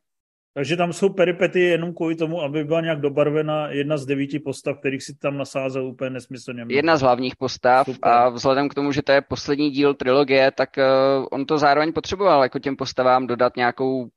takže 0.58 0.78
tam 0.78 0.94
jsou 0.94 1.10
peripety 1.10 1.60
jenom 1.60 1.94
kvůli 1.94 2.16
tomu, 2.16 2.42
aby 2.42 2.64
byla 2.64 2.82
nějak 2.82 3.02
dobarvena 3.02 3.68
jedna 3.70 3.98
z 3.98 4.06
devíti 4.06 4.40
postav, 4.40 4.80
kterých 4.80 5.04
si 5.04 5.16
tam 5.16 5.38
nasázel 5.38 5.88
úplně 5.88 6.10
nesmyslně. 6.10 6.66
Jedna 6.70 6.98
z 6.98 7.02
hlavních 7.02 7.36
postav 7.36 7.86
Super. 7.86 8.12
a 8.12 8.30
vzhledem 8.30 8.70
k 8.70 8.74
tomu, 8.74 8.92
že 8.92 9.02
to 9.02 9.12
je 9.12 9.22
poslední 9.22 9.70
díl 9.70 9.94
trilogie, 9.94 10.52
tak 10.52 10.70
uh, 10.78 11.26
on 11.32 11.46
to 11.46 11.58
zároveň 11.58 11.94
potřeboval 11.94 12.44
jako 12.44 12.60
těm 12.60 12.76
postavám 12.76 13.28
dodat 13.28 13.56
nějakou 13.56 14.10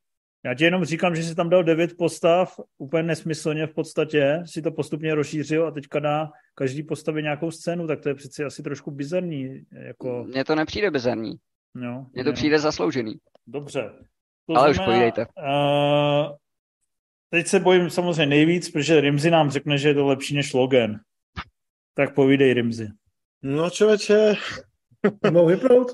já 0.44 0.54
ti 0.54 0.64
jenom 0.64 0.84
říkám, 0.84 1.16
že 1.16 1.22
si 1.22 1.34
tam 1.34 1.50
dal 1.50 1.64
devět 1.64 1.96
postav, 1.96 2.60
úplně 2.78 3.02
nesmyslně 3.02 3.66
v 3.66 3.74
podstatě, 3.74 4.42
si 4.44 4.62
to 4.62 4.72
postupně 4.72 5.14
rozšířil 5.14 5.66
a 5.66 5.70
teďka 5.70 5.98
dá 5.98 6.30
každý 6.54 6.82
postavě 6.82 7.22
nějakou 7.22 7.50
scénu, 7.50 7.86
tak 7.86 8.00
to 8.00 8.08
je 8.08 8.14
přeci 8.14 8.44
asi 8.44 8.62
trošku 8.62 8.90
bizarní. 8.90 9.60
Jako... 9.72 10.24
Mně 10.28 10.44
to 10.44 10.54
nepřijde 10.54 10.90
bizarní. 10.90 11.34
No, 11.74 12.06
Mně 12.12 12.24
to 12.24 12.32
přijde 12.32 12.58
zasloužený. 12.58 13.14
Dobře. 13.46 13.90
To 14.50 14.56
Ale 14.56 14.74
znamená, 14.74 14.82
už 14.82 14.94
povídejte. 14.94 15.26
Uh, 15.26 16.36
teď 17.30 17.46
se 17.46 17.60
bojím 17.60 17.90
samozřejmě 17.90 18.26
nejvíc, 18.26 18.70
protože 18.70 19.00
Rimzi 19.00 19.30
nám 19.30 19.50
řekne, 19.50 19.78
že 19.78 19.88
je 19.88 19.94
to 19.94 20.06
lepší 20.06 20.36
než 20.36 20.52
Logan. 20.52 21.00
Tak 21.94 22.14
povídej, 22.14 22.54
Rimzi. 22.54 22.88
No 23.42 23.70
člověče, 23.70 24.34
Mohu 25.30 25.46
vypnout? 25.46 25.92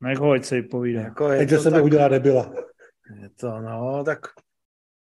Nech 0.00 0.18
ho, 0.18 0.30
ať 0.30 0.44
se 0.44 0.56
jí 0.56 0.62
povídá. 0.62 1.00
Jako 1.00 1.28
je 1.28 1.58
se 1.58 1.70
tak... 1.70 1.84
udělá 1.84 2.08
nebyla. 2.08 2.52
Je 3.22 3.30
to, 3.40 3.60
no, 3.60 4.04
tak 4.04 4.18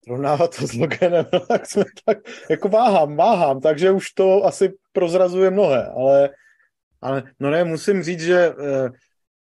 srovnávat 0.04 0.56
to 0.56 0.66
s 0.66 0.72
Loganem, 0.72 1.26
tak 1.48 1.66
jsme 1.66 1.84
tak, 2.04 2.18
jako 2.50 2.68
váhám, 2.68 3.16
váhám, 3.16 3.60
takže 3.60 3.90
už 3.90 4.10
to 4.10 4.44
asi 4.44 4.72
prozrazuje 4.92 5.50
mnohé, 5.50 5.86
ale, 5.86 6.30
ale 7.00 7.22
no 7.40 7.50
ne, 7.50 7.64
musím 7.64 8.02
říct, 8.02 8.20
že 8.20 8.38
eh, 8.38 8.90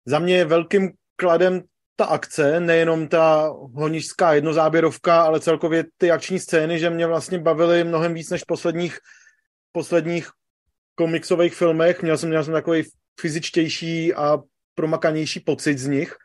za 0.06 0.20
mě 0.20 0.36
je 0.36 0.46
velkým 0.46 0.92
kladem 1.16 1.62
ta 2.00 2.06
akce, 2.06 2.60
nejenom 2.60 3.08
ta 3.08 3.52
honičská 3.76 4.34
jednozáběrovka, 4.34 5.22
ale 5.22 5.40
celkově 5.40 5.86
ty 5.98 6.12
akční 6.12 6.40
scény, 6.40 6.80
že 6.80 6.90
mě 6.90 7.08
vlastně 7.08 7.40
bavily 7.40 7.84
mnohem 7.84 8.14
víc 8.14 8.30
než 8.30 8.44
posledních, 8.44 9.00
posledních 9.72 10.30
komiksových 10.96 11.56
filmech. 11.56 12.02
Měl 12.02 12.18
jsem, 12.18 12.30
měl 12.30 12.44
jsem 12.44 12.54
takový 12.54 12.84
fyzičtější 13.20 14.14
a 14.14 14.40
promakanější 14.76 15.40
pocit 15.40 15.78
z 15.78 15.88
nich, 15.88 16.16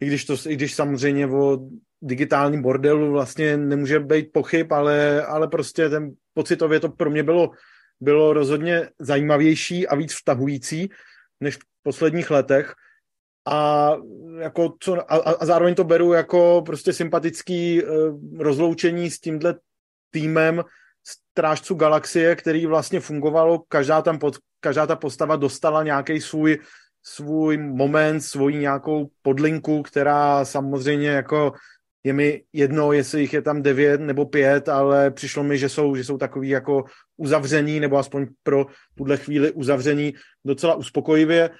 i 0.00 0.06
když, 0.06 0.24
to, 0.24 0.36
i 0.48 0.56
když 0.56 0.74
samozřejmě 0.74 1.26
o 1.26 1.58
digitálním 2.02 2.62
bordelu 2.62 3.12
vlastně 3.12 3.56
nemůže 3.56 4.00
být 4.00 4.32
pochyb, 4.32 4.72
ale, 4.72 5.26
ale 5.26 5.48
prostě 5.48 5.88
ten 5.88 6.12
pocitově 6.34 6.80
to 6.80 6.88
pro 6.88 7.10
mě 7.10 7.22
bylo, 7.22 7.50
bylo 8.00 8.32
rozhodně 8.32 8.88
zajímavější 8.98 9.88
a 9.88 9.94
víc 9.94 10.16
vtahující 10.16 10.88
než 11.40 11.56
v 11.56 11.60
posledních 11.82 12.30
letech 12.30 12.74
a, 13.48 13.92
jako 14.38 14.74
co, 14.80 15.12
a, 15.12 15.16
a 15.16 15.46
zároveň 15.46 15.74
to 15.74 15.84
beru 15.84 16.12
jako 16.12 16.62
prostě 16.66 16.92
sympatický 16.92 17.84
uh, 17.84 17.88
rozloučení 18.38 19.10
s 19.10 19.20
tímhle 19.20 19.54
týmem 20.10 20.64
strážců 21.04 21.74
galaxie, 21.74 22.36
který 22.36 22.66
vlastně 22.66 23.00
fungovalo, 23.00 23.62
každá, 23.68 24.02
tam 24.02 24.18
pod, 24.18 24.36
každá 24.60 24.86
ta 24.86 24.96
postava 24.96 25.36
dostala 25.36 25.82
nějaký 25.82 26.20
svůj, 26.20 26.58
svůj 27.02 27.56
moment, 27.56 28.20
svoji 28.20 28.56
nějakou 28.56 29.10
podlinku, 29.22 29.82
která 29.82 30.44
samozřejmě 30.44 31.08
jako 31.08 31.52
je 32.04 32.12
mi 32.12 32.42
jedno, 32.52 32.92
jestli 32.92 33.20
jich 33.20 33.32
je 33.32 33.42
tam 33.42 33.62
devět 33.62 34.00
nebo 34.00 34.26
pět, 34.26 34.68
ale 34.68 35.10
přišlo 35.10 35.44
mi, 35.44 35.58
že 35.58 35.68
jsou, 35.68 35.96
že 35.96 36.04
jsou 36.04 36.18
takový 36.18 36.48
jako 36.48 36.84
uzavření, 37.16 37.80
nebo 37.80 37.96
aspoň 37.98 38.26
pro 38.42 38.66
tuhle 38.94 39.16
chvíli 39.16 39.52
uzavření 39.52 40.14
docela 40.44 40.74
uspokojivě. 40.74 41.50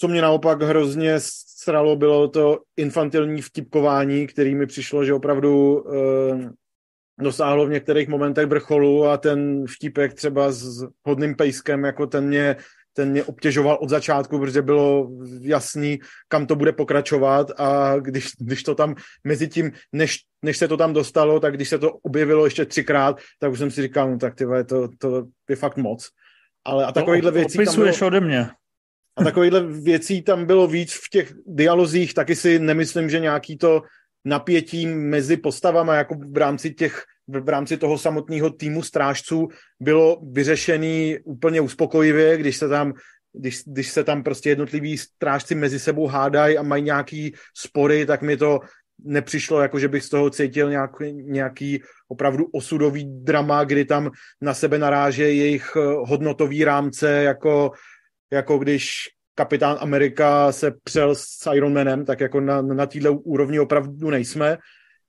Co 0.00 0.08
mě 0.08 0.22
naopak 0.22 0.62
hrozně 0.62 1.14
sralo, 1.56 1.96
bylo 1.96 2.28
to 2.28 2.58
infantilní 2.76 3.42
vtipkování, 3.42 4.26
který 4.26 4.54
mi 4.54 4.66
přišlo, 4.66 5.04
že 5.04 5.14
opravdu 5.14 5.84
e, 5.94 6.50
dosáhlo 7.20 7.66
v 7.66 7.70
některých 7.70 8.08
momentech 8.08 8.46
vrcholu 8.46 9.06
a 9.06 9.16
ten 9.16 9.66
vtipek 9.66 10.14
třeba 10.14 10.52
s 10.52 10.86
hodným 11.06 11.34
pejskem, 11.34 11.84
jako 11.84 12.06
ten 12.06 12.26
mě, 12.26 12.56
ten 12.92 13.10
mě 13.10 13.24
obtěžoval 13.24 13.78
od 13.80 13.88
začátku, 13.88 14.38
protože 14.38 14.62
bylo 14.62 15.10
jasný, 15.40 15.98
kam 16.28 16.46
to 16.46 16.56
bude 16.56 16.72
pokračovat 16.72 17.50
a 17.60 17.98
když, 17.98 18.28
když 18.38 18.62
to 18.62 18.74
tam 18.74 18.94
mezi 19.24 19.48
tím, 19.48 19.72
než, 19.92 20.18
než 20.42 20.58
se 20.58 20.68
to 20.68 20.76
tam 20.76 20.92
dostalo, 20.92 21.40
tak 21.40 21.54
když 21.54 21.68
se 21.68 21.78
to 21.78 21.92
objevilo 21.92 22.44
ještě 22.44 22.64
třikrát, 22.64 23.20
tak 23.38 23.52
už 23.52 23.58
jsem 23.58 23.70
si 23.70 23.82
říkal, 23.82 24.10
no 24.10 24.18
tak 24.18 24.34
ty 24.34 24.44
to, 24.68 24.88
to 24.98 25.24
je 25.48 25.56
fakt 25.56 25.76
moc. 25.76 26.08
Ale 26.64 26.86
a 26.86 26.92
takovýchhle 26.92 27.30
věcí 27.30 27.58
tam 27.64 27.74
bylo... 27.74 28.06
ode 28.06 28.20
mě. 28.20 28.48
A 29.18 29.24
takovýchhle 29.24 29.66
věcí 29.66 30.22
tam 30.22 30.46
bylo 30.46 30.66
víc 30.66 30.92
v 30.92 31.10
těch 31.10 31.32
dialozích, 31.46 32.14
taky 32.14 32.36
si 32.36 32.58
nemyslím, 32.58 33.10
že 33.10 33.20
nějaký 33.20 33.58
to 33.58 33.82
napětí 34.24 34.86
mezi 34.86 35.36
postavama, 35.36 35.94
jako 35.94 36.14
v 36.32 36.36
rámci 36.36 36.74
těch 36.74 37.04
v 37.28 37.48
rámci 37.48 37.76
toho 37.76 37.98
samotného 37.98 38.50
týmu 38.50 38.82
strážců 38.82 39.48
bylo 39.80 40.20
vyřešený 40.32 41.18
úplně 41.24 41.60
uspokojivě, 41.60 42.36
když 42.36 42.56
se 42.56 42.68
tam 42.68 42.92
když, 43.32 43.62
když 43.66 43.90
se 43.90 44.04
tam 44.04 44.22
prostě 44.22 44.48
jednotliví 44.48 44.98
strážci 44.98 45.54
mezi 45.54 45.78
sebou 45.78 46.06
hádají 46.06 46.58
a 46.58 46.62
mají 46.62 46.82
nějaký 46.82 47.34
spory, 47.54 48.06
tak 48.06 48.22
mi 48.22 48.36
to 48.36 48.60
nepřišlo, 49.04 49.60
jako 49.60 49.78
že 49.78 49.88
bych 49.88 50.04
z 50.04 50.08
toho 50.08 50.30
cítil 50.30 50.70
nějaký, 50.70 51.12
nějaký 51.12 51.82
opravdu 52.08 52.46
osudový 52.52 53.04
drama, 53.22 53.64
kdy 53.64 53.84
tam 53.84 54.10
na 54.40 54.54
sebe 54.54 54.78
naráže 54.78 55.32
jejich 55.32 55.76
hodnotový 56.04 56.64
rámce, 56.64 57.22
jako 57.22 57.70
jako 58.32 58.58
když 58.58 59.08
kapitán 59.34 59.76
Amerika 59.80 60.52
se 60.52 60.72
přel 60.84 61.14
s 61.14 61.52
Ironmanem, 61.54 62.04
tak 62.04 62.20
jako 62.20 62.40
na, 62.40 62.62
na 62.62 62.86
této 62.86 63.14
úrovni 63.14 63.60
opravdu 63.60 64.10
nejsme. 64.10 64.58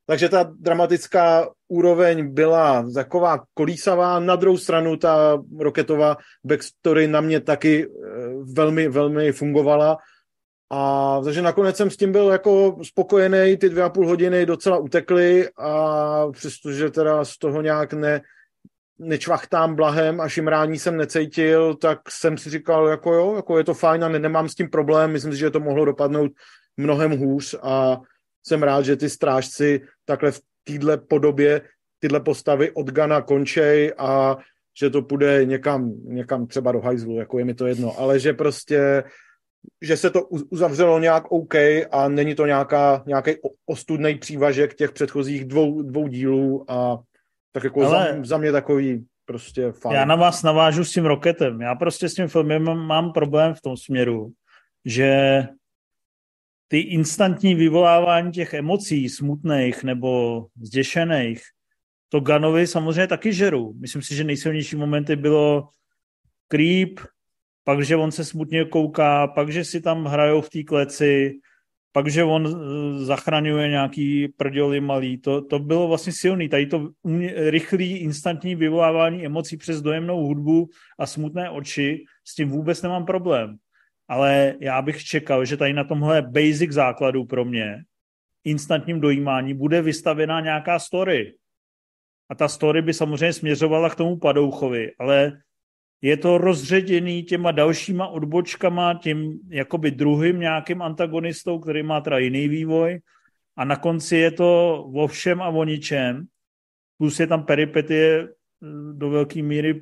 Takže 0.05 0.29
ta 0.29 0.51
dramatická 0.60 1.49
úroveň 1.67 2.34
byla 2.34 2.86
taková 2.93 3.43
kolísavá. 3.53 4.19
Na 4.19 4.36
druhou 4.36 4.58
stranu 4.58 4.97
ta 4.97 5.38
roketová 5.60 6.17
backstory 6.43 7.08
na 7.08 7.21
mě 7.21 7.39
taky 7.39 7.86
eh, 7.86 7.89
velmi, 8.53 8.88
velmi 8.88 9.32
fungovala. 9.32 9.97
A 10.71 11.21
takže 11.23 11.41
nakonec 11.41 11.77
jsem 11.77 11.89
s 11.89 11.97
tím 11.97 12.12
byl 12.12 12.29
jako 12.29 12.77
spokojený, 12.84 13.58
ty 13.58 13.69
dvě 13.69 13.84
a 13.84 13.89
půl 13.89 14.08
hodiny 14.08 14.45
docela 14.45 14.77
utekly 14.77 15.49
a 15.58 16.32
přestože 16.32 16.89
teda 16.89 17.25
z 17.25 17.38
toho 17.38 17.62
nějak 17.62 17.93
ne, 17.93 18.21
nečvachtám 18.99 19.75
blahem 19.75 20.21
a 20.21 20.29
šimrání 20.29 20.79
jsem 20.79 20.97
necítil, 20.97 21.75
tak 21.75 21.99
jsem 22.09 22.38
si 22.38 22.49
říkal, 22.49 22.88
jako 22.88 23.13
jo, 23.13 23.35
jako 23.35 23.57
je 23.57 23.63
to 23.63 23.73
fajn 23.73 24.03
a 24.03 24.09
ne, 24.09 24.19
nemám 24.19 24.49
s 24.49 24.55
tím 24.55 24.69
problém, 24.69 25.12
myslím 25.12 25.33
si, 25.33 25.39
že 25.39 25.49
to 25.49 25.59
mohlo 25.59 25.85
dopadnout 25.85 26.31
mnohem 26.77 27.12
hůř 27.12 27.55
a 27.62 27.97
jsem 28.47 28.63
rád, 28.63 28.85
že 28.85 28.95
ty 28.95 29.09
strážci 29.09 29.81
takhle 30.05 30.31
v 30.31 30.39
téhle 30.63 30.97
podobě 30.97 31.62
tyhle 31.99 32.19
postavy 32.19 32.71
od 32.71 32.91
Gana 32.91 33.21
končej 33.21 33.93
a 33.97 34.38
že 34.79 34.89
to 34.89 35.01
půjde 35.01 35.45
někam, 35.45 35.91
někam 36.03 36.47
třeba 36.47 36.71
do 36.71 36.79
hajzlu, 36.81 37.19
jako 37.19 37.39
je 37.39 37.45
mi 37.45 37.53
to 37.53 37.67
jedno, 37.67 37.99
ale 37.99 38.19
že 38.19 38.33
prostě 38.33 39.03
že 39.81 39.97
se 39.97 40.09
to 40.09 40.25
uzavřelo 40.25 40.99
nějak 40.99 41.31
OK 41.31 41.55
a 41.91 42.07
není 42.09 42.35
to 42.35 42.45
nějaká, 42.45 43.03
nějaký 43.07 43.31
ostudný 43.65 44.15
přívažek 44.15 44.73
těch 44.73 44.91
předchozích 44.91 45.45
dvou, 45.45 45.81
dvou 45.81 46.07
dílů 46.07 46.65
a 46.71 46.99
tak 47.60 47.63
jako 47.63 47.86
Ale 47.86 48.15
za, 48.17 48.24
za 48.24 48.38
mě 48.38 48.52
takový 48.52 49.06
prostě 49.26 49.72
fajn. 49.72 49.95
Já 49.95 50.06
na 50.06 50.15
vás 50.15 50.43
navážu 50.43 50.86
s 50.86 50.93
tím 50.93 51.06
Roketem. 51.06 51.62
Já 51.62 51.76
prostě 51.76 52.10
s 52.10 52.13
tím 52.13 52.28
filmem 52.28 52.63
mám, 52.63 52.80
mám 52.80 53.12
problém 53.12 53.54
v 53.54 53.62
tom 53.62 53.78
směru, 53.78 54.32
že 54.86 55.43
ty 56.67 56.80
instantní 56.80 57.56
vyvolávání 57.56 58.32
těch 58.32 58.54
emocí 58.54 59.10
smutných 59.10 59.84
nebo 59.84 60.45
zděšených, 60.62 61.41
to 62.10 62.19
Ganovi 62.19 62.67
samozřejmě 62.67 63.08
taky 63.08 63.34
žeru. 63.34 63.74
Myslím 63.80 64.02
si, 64.02 64.15
že 64.15 64.24
nejsilnější 64.24 64.76
momenty 64.76 65.15
bylo 65.15 65.69
Creep, 66.48 67.00
pak, 67.63 67.86
že 67.86 67.95
on 67.95 68.12
se 68.12 68.26
smutně 68.26 68.65
kouká, 68.65 69.28
pak, 69.28 69.52
že 69.52 69.65
si 69.65 69.82
tam 69.82 70.06
hrajou 70.06 70.41
v 70.41 70.50
té 70.50 70.63
kleci, 70.63 71.39
pak, 71.91 72.08
že 72.08 72.23
on 72.23 72.47
eh, 72.47 73.06
zachraňuje 73.06 73.67
nějaký 73.67 74.28
prděly 74.28 74.82
malý, 74.82 75.17
to, 75.17 75.41
to 75.41 75.60
bylo 75.60 75.88
vlastně 75.88 76.13
silný. 76.13 76.49
Tady 76.49 76.65
to 76.65 76.89
rychlý, 77.36 77.97
instantní 77.97 78.56
vyvolávání 78.56 79.25
emocí 79.25 79.58
přes 79.58 79.82
dojemnou 79.82 80.25
hudbu 80.25 80.69
a 80.99 81.06
smutné 81.06 81.49
oči, 81.49 82.04
s 82.28 82.36
tím 82.36 82.49
vůbec 82.49 82.82
nemám 82.82 83.06
problém. 83.06 83.58
Ale 84.08 84.56
já 84.62 84.82
bych 84.82 85.04
čekal, 85.04 85.45
že 85.45 85.58
tady 85.58 85.73
na 85.73 85.84
tomhle 85.84 86.21
basic 86.21 86.71
základu 86.71 87.25
pro 87.25 87.45
mě, 87.45 87.84
instantním 88.43 88.99
dojímání, 88.99 89.54
bude 89.54 89.82
vystavená 89.82 90.41
nějaká 90.41 90.80
story. 90.80 91.34
A 92.30 92.36
ta 92.36 92.47
story 92.47 92.82
by 92.82 92.93
samozřejmě 92.93 93.34
směřovala 93.34 93.89
k 93.89 93.95
tomu 93.95 94.17
Padouchovi, 94.17 94.91
ale 94.99 95.32
je 96.01 96.17
to 96.17 96.38
rozředěný 96.38 97.23
těma 97.23 97.51
dalšíma 97.51 98.07
odbočkama, 98.07 98.93
tím 98.93 99.39
jakoby 99.49 99.91
druhým 99.91 100.39
nějakým 100.39 100.81
antagonistou, 100.81 101.59
který 101.59 101.83
má 101.83 102.01
teda 102.01 102.17
jiný 102.17 102.47
vývoj. 102.47 102.99
A 103.57 103.65
na 103.65 103.75
konci 103.75 104.15
je 104.15 104.31
to 104.31 104.83
o 104.93 105.07
všem 105.07 105.41
a 105.41 105.49
o 105.49 105.63
ničem, 105.63 106.25
plus 106.97 107.19
je 107.19 107.27
tam 107.27 107.43
peripetie 107.43 108.23
eh, 108.23 108.27
do 108.93 109.09
velké 109.09 109.41
míry 109.41 109.81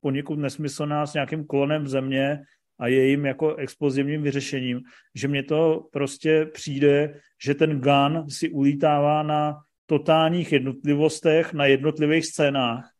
poněkud 0.00 0.38
nesmyslná 0.38 1.06
s 1.06 1.14
nějakým 1.14 1.46
klonem 1.46 1.84
v 1.84 1.88
země 1.88 2.40
a 2.78 2.86
jejím 2.86 3.26
jako 3.26 3.54
explozivním 3.54 4.22
vyřešením, 4.22 4.80
že 5.14 5.28
mně 5.28 5.42
to 5.42 5.88
prostě 5.92 6.46
přijde, 6.52 7.20
že 7.44 7.54
ten 7.54 7.80
gun 7.80 8.30
si 8.30 8.50
ulítává 8.50 9.22
na 9.22 9.56
totálních 9.86 10.52
jednotlivostech, 10.52 11.52
na 11.52 11.66
jednotlivých 11.66 12.26
scénách 12.26 12.90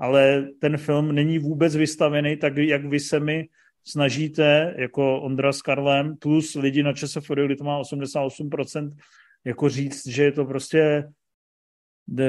ale 0.00 0.48
ten 0.60 0.76
film 0.76 1.14
není 1.14 1.38
vůbec 1.38 1.76
vystavený 1.76 2.36
tak, 2.36 2.56
jak 2.56 2.84
vy 2.84 3.00
se 3.00 3.20
mi 3.20 3.48
snažíte, 3.84 4.74
jako 4.78 5.20
Ondra 5.20 5.52
s 5.52 5.62
Karlem, 5.62 6.16
plus 6.16 6.54
lidi 6.54 6.82
na 6.82 6.92
ČSFD, 6.92 7.30
kdy 7.46 7.56
to 7.56 7.64
má 7.64 7.82
88%, 7.82 8.90
jako 9.44 9.68
říct, 9.68 10.06
že 10.06 10.24
je 10.24 10.32
to 10.32 10.44
prostě 10.44 11.08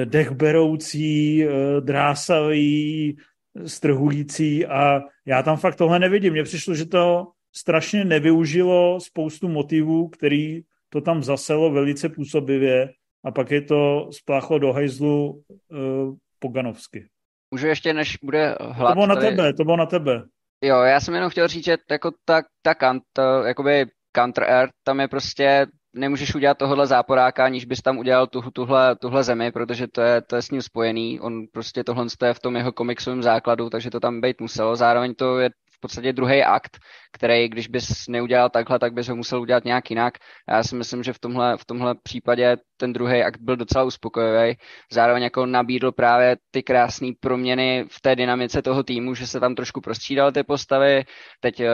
dechberoucí, 0.05 1.43
eh, 1.43 1.49
drásavý, 1.81 3.17
strhující 3.65 4.65
a 4.65 5.01
já 5.25 5.43
tam 5.43 5.57
fakt 5.57 5.75
tohle 5.75 5.99
nevidím. 5.99 6.33
Mně 6.33 6.43
přišlo, 6.43 6.75
že 6.75 6.85
to 6.85 7.27
strašně 7.55 8.05
nevyužilo 8.05 8.99
spoustu 8.99 9.47
motivů, 9.47 10.07
který 10.07 10.61
to 10.89 11.01
tam 11.01 11.23
zaselo 11.23 11.71
velice 11.71 12.09
působivě 12.09 12.93
a 13.23 13.31
pak 13.31 13.51
je 13.51 13.61
to 13.61 14.09
spláchlo 14.11 14.59
do 14.59 14.73
hajzlu 14.73 15.31
uh, 15.31 16.15
poganovsky. 16.39 17.10
Můžu 17.51 17.67
ještě, 17.67 17.93
než 17.93 18.17
bude 18.23 18.55
hlad... 18.61 18.91
To 18.91 18.93
bylo 18.93 19.07
na 19.07 19.15
tady... 19.15 19.27
tebe, 19.27 19.53
to 19.53 19.63
bylo 19.63 19.77
na 19.77 19.85
tebe. 19.85 20.23
Jo, 20.63 20.81
já 20.81 20.99
jsem 20.99 21.13
jenom 21.13 21.29
chtěl 21.29 21.47
říct, 21.47 21.65
že 21.65 21.77
jako 21.91 22.11
ta, 22.25 22.41
ta 22.61 22.75
kant, 22.75 23.03
jakoby 23.45 23.85
counter 24.15 24.43
air, 24.43 24.69
tam 24.83 24.99
je 24.99 25.07
prostě, 25.07 25.65
nemůžeš 25.95 26.35
udělat 26.35 26.57
tohohle 26.57 26.87
záporáka, 26.87 27.45
aniž 27.45 27.65
bys 27.65 27.81
tam 27.81 27.97
udělal 27.97 28.27
tu, 28.27 28.41
tuhle, 28.53 28.95
tuhle 28.95 29.23
zemi, 29.23 29.51
protože 29.51 29.87
to 29.87 30.01
je, 30.01 30.21
to 30.21 30.35
je 30.35 30.41
s 30.41 30.51
ním 30.51 30.61
spojený. 30.61 31.19
On 31.19 31.47
prostě 31.53 31.83
tohle 31.83 32.05
je 32.25 32.33
v 32.33 32.39
tom 32.39 32.55
jeho 32.55 32.71
komiksovém 32.71 33.23
základu, 33.23 33.69
takže 33.69 33.89
to 33.89 33.99
tam 33.99 34.21
být 34.21 34.41
muselo. 34.41 34.75
Zároveň 34.75 35.13
to 35.15 35.39
je 35.39 35.49
podstatě 35.81 36.13
druhý 36.13 36.43
akt, 36.43 36.77
který, 37.13 37.49
když 37.49 37.67
bys 37.67 38.07
neudělal 38.09 38.49
takhle, 38.49 38.79
tak 38.79 38.93
bys 38.93 39.07
ho 39.07 39.15
musel 39.15 39.41
udělat 39.41 39.65
nějak 39.65 39.89
jinak. 39.89 40.13
Já 40.49 40.63
si 40.63 40.75
myslím, 40.75 41.03
že 41.03 41.13
v 41.13 41.19
tomhle, 41.19 41.57
v 41.57 41.65
tomhle 41.65 41.95
případě 42.03 42.57
ten 42.77 42.93
druhý 42.93 43.23
akt 43.23 43.41
byl 43.41 43.55
docela 43.55 43.83
uspokojivý. 43.83 44.57
Zároveň 44.91 45.23
jako 45.23 45.45
nabídl 45.45 45.91
právě 45.91 46.37
ty 46.51 46.63
krásné 46.63 47.11
proměny 47.19 47.85
v 47.91 48.01
té 48.01 48.15
dynamice 48.15 48.61
toho 48.61 48.83
týmu, 48.83 49.15
že 49.15 49.27
se 49.27 49.39
tam 49.39 49.55
trošku 49.55 49.81
prostřídal 49.81 50.31
ty 50.31 50.43
postavy. 50.43 51.03
Teď 51.39 51.59
eh, 51.59 51.69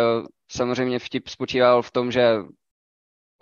samozřejmě 0.51 0.99
vtip 0.99 1.27
spočíval 1.27 1.81
v 1.81 1.91
tom, 1.91 2.11
že 2.11 2.37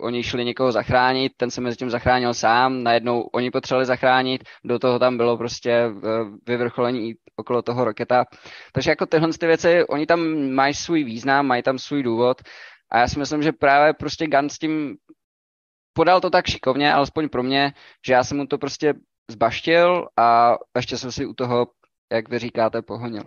oni 0.00 0.22
šli 0.22 0.44
někoho 0.44 0.72
zachránit, 0.72 1.32
ten 1.36 1.50
se 1.50 1.60
mezi 1.60 1.76
tím 1.76 1.90
zachránil 1.90 2.34
sám, 2.34 2.82
najednou 2.82 3.20
oni 3.20 3.50
potřebovali 3.50 3.86
zachránit, 3.86 4.44
do 4.64 4.78
toho 4.78 4.98
tam 4.98 5.16
bylo 5.16 5.38
prostě 5.38 5.70
eh, 5.70 5.90
vyvrcholení 6.46 7.14
okolo 7.36 7.62
toho 7.62 7.84
roketa. 7.84 8.24
Takže 8.72 8.90
jako 8.90 9.06
tyhle 9.06 9.28
ty 9.40 9.46
věci, 9.46 9.84
oni 9.84 10.06
tam 10.06 10.50
mají 10.50 10.74
svůj 10.74 11.04
význam, 11.04 11.46
mají 11.46 11.62
tam 11.62 11.78
svůj 11.78 12.02
důvod 12.02 12.42
a 12.90 12.98
já 12.98 13.08
si 13.08 13.18
myslím, 13.18 13.42
že 13.42 13.52
právě 13.52 13.94
prostě 13.94 14.26
Gun 14.26 14.50
s 14.50 14.58
tím 14.58 14.96
podal 15.92 16.20
to 16.20 16.30
tak 16.30 16.46
šikovně, 16.46 16.92
alespoň 16.92 17.28
pro 17.28 17.42
mě, 17.42 17.72
že 18.06 18.12
já 18.12 18.24
jsem 18.24 18.36
mu 18.36 18.46
to 18.46 18.58
prostě 18.58 18.94
zbaštil 19.30 20.08
a 20.16 20.56
ještě 20.76 20.98
jsem 20.98 21.12
si 21.12 21.26
u 21.26 21.34
toho, 21.34 21.66
jak 22.12 22.28
vy 22.28 22.38
říkáte, 22.38 22.82
pohonil. 22.82 23.22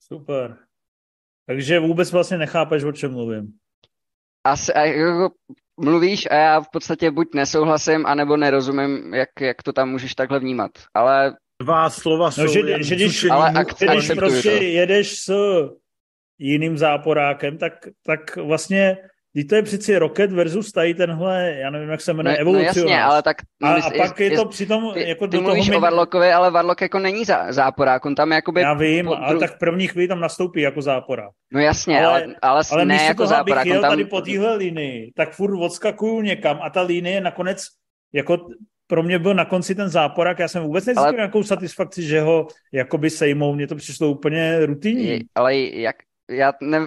Super. 0.00 0.58
Takže 1.46 1.80
vůbec 1.80 2.12
vlastně 2.12 2.38
nechápeš, 2.38 2.84
o 2.84 2.92
čem 2.92 3.12
mluvím 3.12 3.57
asi, 4.50 4.72
a 4.72 4.84
jako 4.84 5.34
mluvíš 5.80 6.28
a 6.30 6.34
já 6.34 6.60
v 6.60 6.68
podstatě 6.72 7.10
buď 7.10 7.28
nesouhlasím, 7.34 8.06
anebo 8.06 8.36
nerozumím, 8.36 9.14
jak, 9.14 9.28
jak 9.40 9.62
to 9.62 9.72
tam 9.72 9.90
můžeš 9.90 10.14
takhle 10.14 10.40
vnímat. 10.40 10.70
Ale 10.94 11.36
Dva 11.62 11.90
slova 11.90 12.26
no, 12.26 12.32
jsou 12.32 12.52
že, 12.52 12.82
že 12.82 12.94
když, 12.94 13.24
ale 13.30 13.52
ak, 13.54 13.68
když 13.74 14.10
prostě 14.16 14.50
to. 14.50 14.62
jedeš 14.62 15.20
s 15.20 15.32
jiným 16.38 16.78
záporákem, 16.78 17.58
tak, 17.58 17.72
tak 18.06 18.36
vlastně 18.36 18.96
Teď 19.34 19.48
to 19.48 19.54
je 19.54 19.62
přeci 19.62 19.98
Rocket 19.98 20.32
versus 20.32 20.72
tady 20.72 20.94
tenhle, 20.94 21.54
já 21.58 21.70
nevím, 21.70 21.88
jak 21.88 22.00
se 22.00 22.12
jmenuje, 22.12 22.36
no, 22.36 22.40
Evolucionář. 22.40 22.76
No 22.76 22.82
jasně, 22.82 23.02
ale 23.02 23.22
tak... 23.22 23.36
A, 23.62 23.74
a 23.74 23.90
pak 23.96 24.20
je, 24.20 24.30
je 24.30 24.36
to 24.36 24.44
přitom... 24.44 24.94
Ty, 24.94 25.08
jako 25.08 25.26
ty 25.26 25.36
do 25.36 25.42
mluvíš 25.42 25.66
toho 25.66 25.78
o 25.78 25.80
Warlockovi, 25.80 26.32
ale 26.32 26.50
Warlock 26.50 26.80
jako 26.80 26.98
není 26.98 27.24
zá, 27.24 27.52
záporák, 27.52 28.06
on 28.06 28.14
tam 28.14 28.32
jakoby... 28.32 28.60
Já 28.60 28.74
vím, 28.74 29.06
po, 29.06 29.16
ale 29.16 29.38
tak 29.38 29.54
v 29.54 29.58
první 29.58 29.88
chvíli 29.88 30.08
tam 30.08 30.20
nastoupí 30.20 30.60
jako 30.60 30.82
záporák. 30.82 31.30
No 31.52 31.60
jasně, 31.60 32.06
ale, 32.06 32.22
ale, 32.22 32.34
ale, 32.42 32.62
ale 32.70 32.84
ne 32.84 33.04
jako 33.04 33.16
toho, 33.16 33.26
záporák. 33.26 33.66
Ale 33.66 33.80
tam... 33.80 33.90
tady 33.90 34.04
po 34.04 34.20
téhle 34.20 34.54
linii, 34.56 35.12
tak 35.16 35.32
furt 35.32 35.60
odskakuju 35.60 36.20
někam 36.20 36.58
a 36.62 36.70
ta 36.70 36.82
linie 36.82 37.20
nakonec 37.20 37.66
jako 38.12 38.38
pro 38.86 39.02
mě 39.02 39.18
byl 39.18 39.34
na 39.34 39.44
konci 39.44 39.74
ten 39.74 39.88
záporák, 39.88 40.38
já 40.38 40.48
jsem 40.48 40.62
vůbec 40.62 40.86
necítil 40.86 41.04
ale... 41.04 41.12
nějakou 41.12 41.42
satisfakci, 41.42 42.02
že 42.02 42.20
ho 42.20 42.46
jakoby 42.72 43.10
sejmou, 43.10 43.54
mně 43.54 43.66
to 43.66 43.76
přišlo 43.76 44.10
úplně 44.10 44.66
rutinní. 44.66 45.20
Ale 45.34 45.56
jak, 45.56 45.96
já 46.30 46.52
ne, 46.62 46.78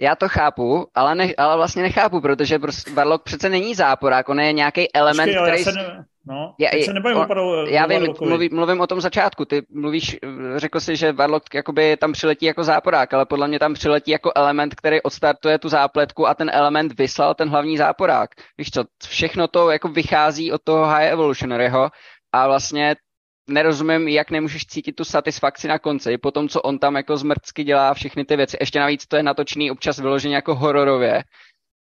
já 0.00 0.16
to 0.16 0.28
chápu, 0.28 0.86
ale, 0.94 1.14
ne, 1.14 1.34
ale 1.38 1.56
vlastně 1.56 1.82
nechápu, 1.82 2.20
protože 2.20 2.58
prostě 2.58 2.90
Warlock 2.90 3.22
přece 3.22 3.48
není 3.48 3.74
záporák, 3.74 4.28
on 4.28 4.40
je 4.40 4.52
nějaký 4.52 4.94
element, 4.94 5.32
Počkej, 5.32 5.42
který... 5.42 5.58
Já 5.58 5.64
se 5.64 5.72
ne... 5.72 6.04
No, 6.26 6.54
já, 6.58 6.84
se 6.84 6.92
nebavím 6.92 7.18
on, 7.18 7.38
o, 7.38 7.66
Já 7.66 7.86
vím, 7.86 8.14
mluvím, 8.20 8.50
mluvím 8.54 8.80
o 8.80 8.86
tom 8.86 9.00
začátku. 9.00 9.44
Ty 9.44 9.62
mluvíš, 9.70 10.16
řekl 10.56 10.80
jsi, 10.80 10.96
že 10.96 11.12
Warlock 11.12 11.54
jakoby 11.54 11.96
tam 11.96 12.12
přiletí 12.12 12.46
jako 12.46 12.64
záporák, 12.64 13.14
ale 13.14 13.26
podle 13.26 13.48
mě 13.48 13.58
tam 13.58 13.74
přiletí 13.74 14.10
jako 14.10 14.32
element, 14.34 14.74
který 14.74 15.02
odstartuje 15.02 15.58
tu 15.58 15.68
zápletku 15.68 16.28
a 16.28 16.34
ten 16.34 16.50
element 16.52 16.98
vyslal 16.98 17.34
ten 17.34 17.48
hlavní 17.48 17.76
záporák. 17.76 18.30
Víš 18.58 18.70
co, 18.70 18.84
všechno 19.08 19.48
to 19.48 19.70
jako 19.70 19.88
vychází 19.88 20.52
od 20.52 20.62
toho 20.64 20.86
High 20.86 21.08
Evolutionaryho 21.08 21.90
a 22.32 22.46
vlastně 22.46 22.96
nerozumím, 23.50 24.08
jak 24.08 24.30
nemůžeš 24.30 24.66
cítit 24.66 24.92
tu 24.92 25.04
satisfakci 25.04 25.68
na 25.68 25.78
konci, 25.78 26.18
po 26.18 26.30
tom, 26.30 26.48
co 26.48 26.62
on 26.62 26.78
tam 26.78 26.96
jako 26.96 27.16
zmrcky 27.16 27.64
dělá 27.64 27.94
všechny 27.94 28.24
ty 28.24 28.36
věci. 28.36 28.56
Ještě 28.60 28.80
navíc 28.80 29.06
to 29.06 29.16
je 29.16 29.22
natočený 29.22 29.70
občas 29.70 29.98
vyloženě 29.98 30.34
jako 30.34 30.54
hororově, 30.54 31.22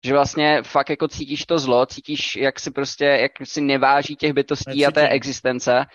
že 0.05 0.13
vlastně 0.13 0.61
fakt 0.63 0.89
jako 0.89 1.07
cítíš 1.07 1.45
to 1.45 1.59
zlo, 1.59 1.85
cítíš, 1.85 2.35
jak 2.35 2.59
si 2.59 2.71
prostě, 2.71 3.05
jak 3.05 3.31
si 3.43 3.61
neváží 3.61 4.15
těch 4.15 4.33
bytostí 4.33 4.69
Necítím. 4.69 4.87
a 4.87 4.91
té 4.91 5.09
existence 5.09 5.85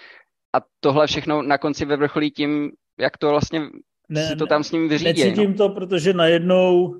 a 0.55 0.61
tohle 0.81 1.07
všechno 1.07 1.43
na 1.43 1.59
konci 1.59 1.85
vyvrcholí 1.85 2.31
tím, 2.31 2.71
jak 2.99 3.19
to 3.19 3.31
vlastně 3.31 3.61
ne, 4.09 4.29
si 4.29 4.37
to 4.37 4.47
tam 4.47 4.65
s 4.65 4.73
ním 4.73 4.89
vyřídí. 4.89 5.25
Necítím 5.25 5.51
no. 5.51 5.57
to, 5.57 5.69
protože 5.69 6.13
najednou 6.13 6.95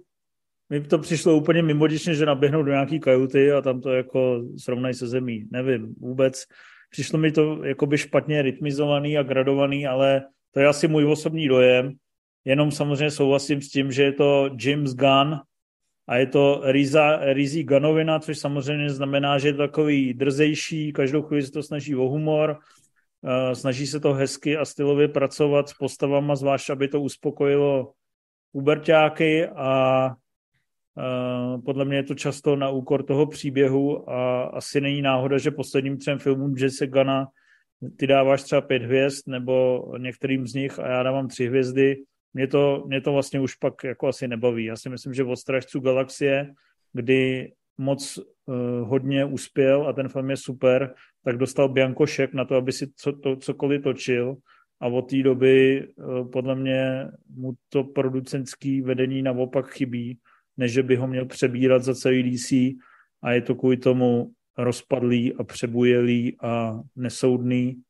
mi 0.71 0.81
to 0.81 0.99
přišlo 0.99 1.37
úplně 1.37 1.63
mimodičně, 1.63 2.15
že 2.15 2.27
naběhnou 2.27 2.63
do 2.63 2.71
nějaký 2.71 3.01
kajuty 3.01 3.53
a 3.53 3.61
tam 3.61 3.81
to 3.81 3.91
jako 3.91 4.43
srovnají 4.59 4.95
se 4.95 5.07
zemí. 5.07 5.45
Nevím, 5.51 5.95
vůbec 5.99 6.45
Přišlo 6.95 7.19
mi 7.19 7.33
to 7.33 7.65
jakoby 7.65 7.99
špatně 7.99 8.43
rytmizovaný 8.43 9.19
a 9.19 9.23
gradovaný, 9.23 9.87
ale 9.87 10.23
to 10.51 10.61
je 10.61 10.67
asi 10.67 10.89
můj 10.89 11.07
osobní 11.07 11.49
dojem. 11.49 11.93
Jenom 12.45 12.71
samozřejmě 12.71 13.11
souhlasím 13.11 13.63
s 13.63 13.69
tím, 13.69 13.93
že 13.93 14.03
je 14.03 14.13
to 14.13 14.51
James 14.61 14.95
Gunn 14.95 15.41
a 16.07 16.17
je 16.17 16.27
to 16.27 16.61
Riza, 16.65 17.33
Rizí 17.33 17.65
Ganovina, 17.65 18.19
což 18.19 18.39
samozřejmě 18.39 18.91
znamená, 18.91 19.39
že 19.39 19.49
je 19.49 19.53
to 19.53 19.59
takový 19.59 20.15
drzejší, 20.15 20.93
každou 20.93 21.23
chvíli 21.23 21.43
se 21.43 21.53
to 21.53 21.63
snaží 21.63 21.97
o 21.97 22.09
humor. 22.09 22.59
snaží 23.53 23.87
se 23.87 24.01
to 24.01 24.13
hezky 24.13 24.57
a 24.57 24.65
stylově 24.65 25.09
pracovat 25.09 25.69
s 25.69 25.75
postavama, 25.75 26.37
zvlášť 26.37 26.71
aby 26.71 26.89
to 26.89 27.01
uspokojilo 27.01 27.93
uberťáky 28.53 29.47
a 29.47 30.11
podle 31.65 31.85
mě 31.85 31.97
je 31.97 32.03
to 32.03 32.15
často 32.15 32.57
na 32.57 32.71
úkor 32.71 33.03
toho 33.03 33.27
příběhu 33.27 34.11
a 34.11 34.43
asi 34.43 34.81
není 34.81 35.03
náhoda, 35.03 35.39
že 35.39 35.51
posledním 35.51 35.99
třem 35.99 36.19
filmům 36.19 36.55
Jesse 36.57 36.87
Gana 36.87 37.27
ty 37.97 38.07
dáváš 38.07 38.43
třeba 38.43 38.61
pět 38.61 38.83
hvězd 38.83 39.29
nebo 39.29 39.85
některým 39.99 40.47
z 40.47 40.55
nich 40.55 40.79
a 40.79 40.89
já 40.89 41.03
dávám 41.03 41.29
tři 41.29 41.47
hvězdy. 41.47 41.97
Mě 42.35 42.47
to, 42.47 42.85
mě 42.87 43.01
to 43.01 43.13
vlastně 43.13 43.41
už 43.41 43.55
pak 43.55 43.75
jako 43.85 44.09
asi 44.09 44.29
nebaví. 44.29 44.65
Já 44.65 44.77
si 44.77 44.89
myslím, 44.89 45.15
že 45.15 45.25
od 45.25 45.37
Stražců 45.37 45.81
galaxie, 45.81 46.53
kdy 46.93 47.53
moc 47.79 48.19
uh, 48.19 48.55
hodně 48.89 49.25
uspěl 49.25 49.89
a 49.89 49.93
ten 49.93 50.09
film 50.09 50.31
je 50.31 50.37
super, 50.37 50.95
tak 51.25 51.37
dostal 51.37 51.69
Biankošek 51.69 52.35
na 52.35 52.45
to, 52.45 52.55
aby 52.55 52.73
si 52.73 52.87
co, 52.97 53.13
to, 53.13 53.37
cokoliv 53.37 53.83
točil 53.83 54.37
a 54.81 54.87
od 54.87 55.11
té 55.11 55.23
doby 55.23 55.89
uh, 55.97 56.31
podle 56.31 56.55
mě 56.55 57.07
mu 57.37 57.53
to 57.69 57.85
producentský 57.85 58.83
vedení 58.83 59.23
naopak 59.23 59.67
chybí, 59.67 60.19
než 60.57 60.73
že 60.73 60.83
by 60.83 60.97
ho 60.97 61.07
měl 61.07 61.27
přebírat 61.27 61.83
za 61.83 61.95
celý 61.95 62.31
DC 62.31 62.53
a 63.23 63.33
je 63.33 63.41
to 63.41 63.55
kvůli 63.55 63.77
tomu 63.77 64.31
rozpadlý 64.59 65.35
a 65.35 65.45
přebujelý 65.45 66.37
a 66.41 66.81
nesoudný 66.97 67.83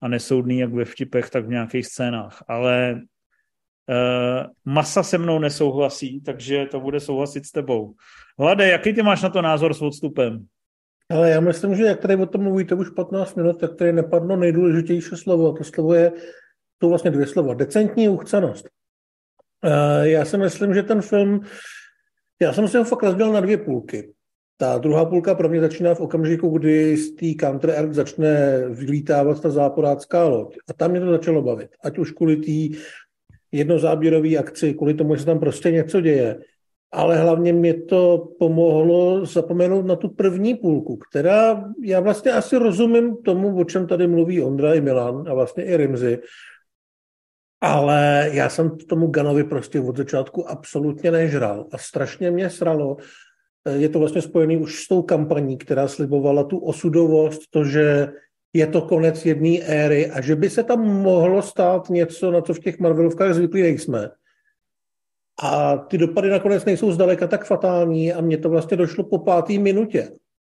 a 0.00 0.08
nesoudný 0.08 0.58
jak 0.58 0.72
ve 0.72 0.84
vtipech, 0.84 1.30
tak 1.30 1.46
v 1.46 1.48
nějakých 1.48 1.86
scénách. 1.86 2.44
Ale 2.48 2.94
uh, 2.94 4.46
masa 4.64 5.02
se 5.02 5.18
mnou 5.18 5.38
nesouhlasí, 5.38 6.20
takže 6.20 6.66
to 6.70 6.80
bude 6.80 7.00
souhlasit 7.00 7.46
s 7.46 7.50
tebou. 7.50 7.94
Hlade, 8.38 8.68
jaký 8.68 8.92
ty 8.92 9.02
máš 9.02 9.22
na 9.22 9.30
to 9.30 9.42
názor 9.42 9.74
s 9.74 9.82
odstupem? 9.82 10.46
Ale 11.10 11.30
já 11.30 11.40
myslím, 11.40 11.74
že 11.74 11.84
jak 11.84 12.00
tady 12.00 12.16
o 12.16 12.26
tom 12.26 12.42
mluvíte 12.42 12.74
už 12.74 12.90
15 12.90 13.34
minut, 13.34 13.60
tak 13.60 13.74
tady 13.74 13.92
nepadlo 13.92 14.36
nejdůležitější 14.36 15.16
slovo. 15.16 15.52
To 15.52 15.64
slovo 15.64 15.94
je, 15.94 16.12
to 16.78 16.88
vlastně 16.88 17.10
dvě 17.10 17.26
slova, 17.26 17.54
decentní 17.54 18.08
uchcenost. 18.08 18.68
Uh, 19.64 20.02
já 20.02 20.24
si 20.24 20.38
myslím, 20.38 20.74
že 20.74 20.82
ten 20.82 21.02
film, 21.02 21.40
já 22.42 22.52
jsem 22.52 22.68
si 22.68 22.78
ho 22.78 22.84
fakt 22.84 23.02
rozdělil 23.02 23.32
na 23.32 23.40
dvě 23.40 23.56
půlky. 23.56 24.12
Ta 24.56 24.78
druhá 24.78 25.04
půlka 25.04 25.34
pro 25.34 25.48
mě 25.48 25.60
začíná 25.60 25.94
v 25.94 26.00
okamžiku, 26.00 26.48
kdy 26.48 26.96
z 26.96 27.14
té 27.14 27.26
counter 27.46 27.88
začne 27.90 28.62
vylítávat 28.68 29.40
ta 29.40 29.50
záporácká 29.50 30.24
loď. 30.28 30.56
A 30.68 30.72
tam 30.72 30.90
mě 30.90 31.00
to 31.00 31.10
začalo 31.10 31.42
bavit. 31.42 31.70
Ať 31.84 31.98
už 31.98 32.10
kvůli 32.10 32.36
té 32.36 32.78
jednozáběrové 33.52 34.36
akci, 34.36 34.74
kvůli 34.74 34.94
tomu, 34.94 35.14
že 35.14 35.20
se 35.20 35.26
tam 35.26 35.38
prostě 35.38 35.70
něco 35.70 36.00
děje. 36.00 36.38
Ale 36.92 37.16
hlavně 37.16 37.52
mě 37.52 37.74
to 37.74 38.28
pomohlo 38.38 39.26
zapomenout 39.26 39.86
na 39.86 39.96
tu 39.96 40.08
první 40.08 40.54
půlku, 40.54 40.96
která, 40.96 41.64
já 41.82 42.00
vlastně 42.00 42.32
asi 42.32 42.56
rozumím 42.56 43.16
tomu, 43.16 43.60
o 43.60 43.64
čem 43.64 43.86
tady 43.86 44.06
mluví 44.06 44.42
Ondra 44.42 44.74
i 44.74 44.80
Milan 44.80 45.24
a 45.28 45.34
vlastně 45.34 45.64
i 45.64 45.76
Rimzy, 45.76 46.18
ale 47.62 48.30
já 48.32 48.48
jsem 48.48 48.78
tomu 48.78 49.06
Ganovi 49.06 49.44
prostě 49.44 49.80
od 49.80 49.96
začátku 49.96 50.50
absolutně 50.50 51.10
nežral 51.10 51.66
a 51.72 51.78
strašně 51.78 52.30
mě 52.30 52.50
sralo, 52.50 52.96
je 53.74 53.88
to 53.88 53.98
vlastně 53.98 54.22
spojený 54.22 54.56
už 54.56 54.84
s 54.84 54.88
tou 54.88 55.02
kampaní, 55.02 55.58
která 55.58 55.88
slibovala 55.88 56.44
tu 56.44 56.58
osudovost, 56.58 57.40
to, 57.50 57.64
že 57.64 58.08
je 58.52 58.66
to 58.66 58.82
konec 58.82 59.26
jedné 59.26 59.58
éry 59.58 60.10
a 60.10 60.20
že 60.20 60.36
by 60.36 60.50
se 60.50 60.62
tam 60.62 60.80
mohlo 61.02 61.42
stát 61.42 61.90
něco, 61.90 62.30
na 62.30 62.40
co 62.40 62.54
v 62.54 62.58
těch 62.58 62.78
Marvelovkách 62.78 63.34
zvyklí 63.34 63.62
nejsme. 63.62 64.10
A 65.42 65.76
ty 65.76 65.98
dopady 65.98 66.30
nakonec 66.30 66.64
nejsou 66.64 66.92
zdaleka 66.92 67.26
tak 67.26 67.44
fatální 67.44 68.12
a 68.12 68.20
mně 68.20 68.38
to 68.38 68.50
vlastně 68.50 68.76
došlo 68.76 69.04
po 69.04 69.18
páté 69.18 69.58
minutě. 69.58 70.12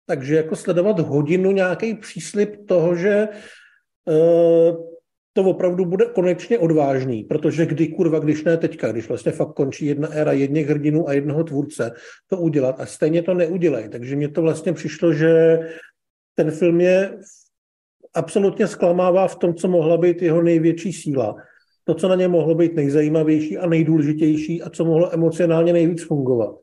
Takže 0.07 0.35
jako 0.35 0.55
sledovat 0.55 0.99
hodinu 0.99 1.51
nějaký 1.51 1.93
příslip 1.93 2.67
toho, 2.67 2.95
že 2.95 3.27
uh, 4.05 4.94
to 5.37 5.43
opravdu 5.43 5.85
bude 5.85 6.05
konečně 6.05 6.59
odvážný, 6.59 7.23
protože 7.23 7.65
kdy 7.65 7.87
kurva, 7.87 8.19
když 8.19 8.43
ne 8.43 8.57
teďka, 8.57 8.91
když 8.91 9.07
vlastně 9.07 9.31
fakt 9.31 9.53
končí 9.53 9.85
jedna 9.85 10.07
éra 10.07 10.31
jedněch 10.31 10.67
hrdinů 10.67 11.09
a 11.09 11.13
jednoho 11.13 11.43
tvůrce, 11.43 11.91
to 12.27 12.37
udělat 12.37 12.75
a 12.79 12.85
stejně 12.85 13.21
to 13.21 13.33
neudělají. 13.33 13.89
Takže 13.89 14.15
mně 14.15 14.29
to 14.29 14.41
vlastně 14.41 14.73
přišlo, 14.73 15.13
že 15.13 15.59
ten 16.35 16.51
film 16.51 16.81
je 16.81 17.17
absolutně 18.13 18.67
zklamává 18.67 19.27
v 19.27 19.35
tom, 19.35 19.53
co 19.53 19.67
mohla 19.67 19.97
být 19.97 20.21
jeho 20.21 20.41
největší 20.41 20.93
síla. 20.93 21.35
To, 21.83 21.93
co 21.93 22.07
na 22.07 22.15
ně 22.15 22.27
mohlo 22.27 22.55
být 22.55 22.75
nejzajímavější 22.75 23.57
a 23.57 23.67
nejdůležitější 23.67 24.61
a 24.61 24.69
co 24.69 24.85
mohlo 24.85 25.13
emocionálně 25.13 25.73
nejvíc 25.73 26.03
fungovat. 26.03 26.55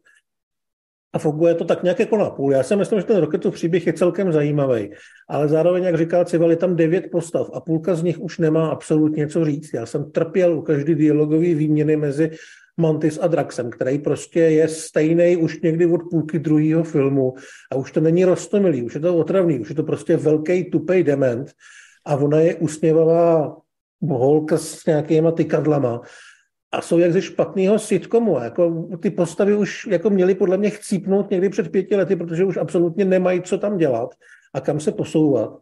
A 1.12 1.18
funguje 1.18 1.54
to 1.54 1.64
tak 1.64 1.82
nějak 1.82 2.00
jako 2.00 2.16
na 2.16 2.30
půl. 2.30 2.52
Já 2.52 2.62
si 2.62 2.76
myslím, 2.76 3.00
že 3.00 3.06
ten 3.06 3.16
Rocketův 3.16 3.54
příběh 3.54 3.86
je 3.86 3.92
celkem 3.92 4.32
zajímavý, 4.32 4.90
ale 5.28 5.48
zároveň, 5.48 5.84
jak 5.84 5.98
říká 5.98 6.24
Cival, 6.24 6.50
je 6.50 6.56
tam 6.56 6.76
devět 6.76 7.10
postav 7.10 7.50
a 7.52 7.60
půlka 7.60 7.94
z 7.94 8.02
nich 8.02 8.18
už 8.18 8.38
nemá 8.38 8.68
absolutně 8.68 9.26
co 9.26 9.44
říct. 9.44 9.74
Já 9.74 9.86
jsem 9.86 10.10
trpěl 10.10 10.58
u 10.58 10.62
každý 10.62 10.94
dialogový 10.94 11.54
výměny 11.54 11.96
mezi 11.96 12.30
Mantis 12.76 13.18
a 13.22 13.26
Draxem, 13.26 13.70
který 13.70 13.98
prostě 13.98 14.40
je 14.40 14.68
stejný 14.68 15.36
už 15.36 15.60
někdy 15.60 15.86
od 15.86 16.00
půlky 16.10 16.38
druhého 16.38 16.84
filmu 16.84 17.34
a 17.72 17.76
už 17.76 17.92
to 17.92 18.00
není 18.00 18.24
rostomilý, 18.24 18.82
už 18.82 18.94
je 18.94 19.00
to 19.00 19.16
otravný, 19.16 19.60
už 19.60 19.68
je 19.68 19.74
to 19.74 19.82
prostě 19.82 20.16
velký 20.16 20.70
tupej 20.70 21.04
dement 21.04 21.52
a 22.06 22.16
ona 22.16 22.40
je 22.40 22.54
usměvavá 22.54 23.56
holka 24.08 24.58
s 24.58 24.86
nějakýma 24.86 25.32
tykadlama 25.32 26.00
a 26.72 26.80
jsou 26.80 26.98
jak 26.98 27.12
ze 27.12 27.22
špatného 27.22 27.78
sitcomu. 27.78 28.38
Jako 28.38 28.88
ty 29.00 29.10
postavy 29.10 29.56
už 29.56 29.86
jako 29.86 30.10
měly 30.10 30.34
podle 30.34 30.56
mě 30.56 30.70
chcípnout 30.70 31.30
někdy 31.30 31.48
před 31.48 31.72
pěti 31.72 31.96
lety, 31.96 32.16
protože 32.16 32.44
už 32.44 32.56
absolutně 32.56 33.04
nemají 33.04 33.42
co 33.42 33.58
tam 33.58 33.76
dělat 33.76 34.10
a 34.54 34.60
kam 34.60 34.80
se 34.80 34.92
posouvat. 34.92 35.58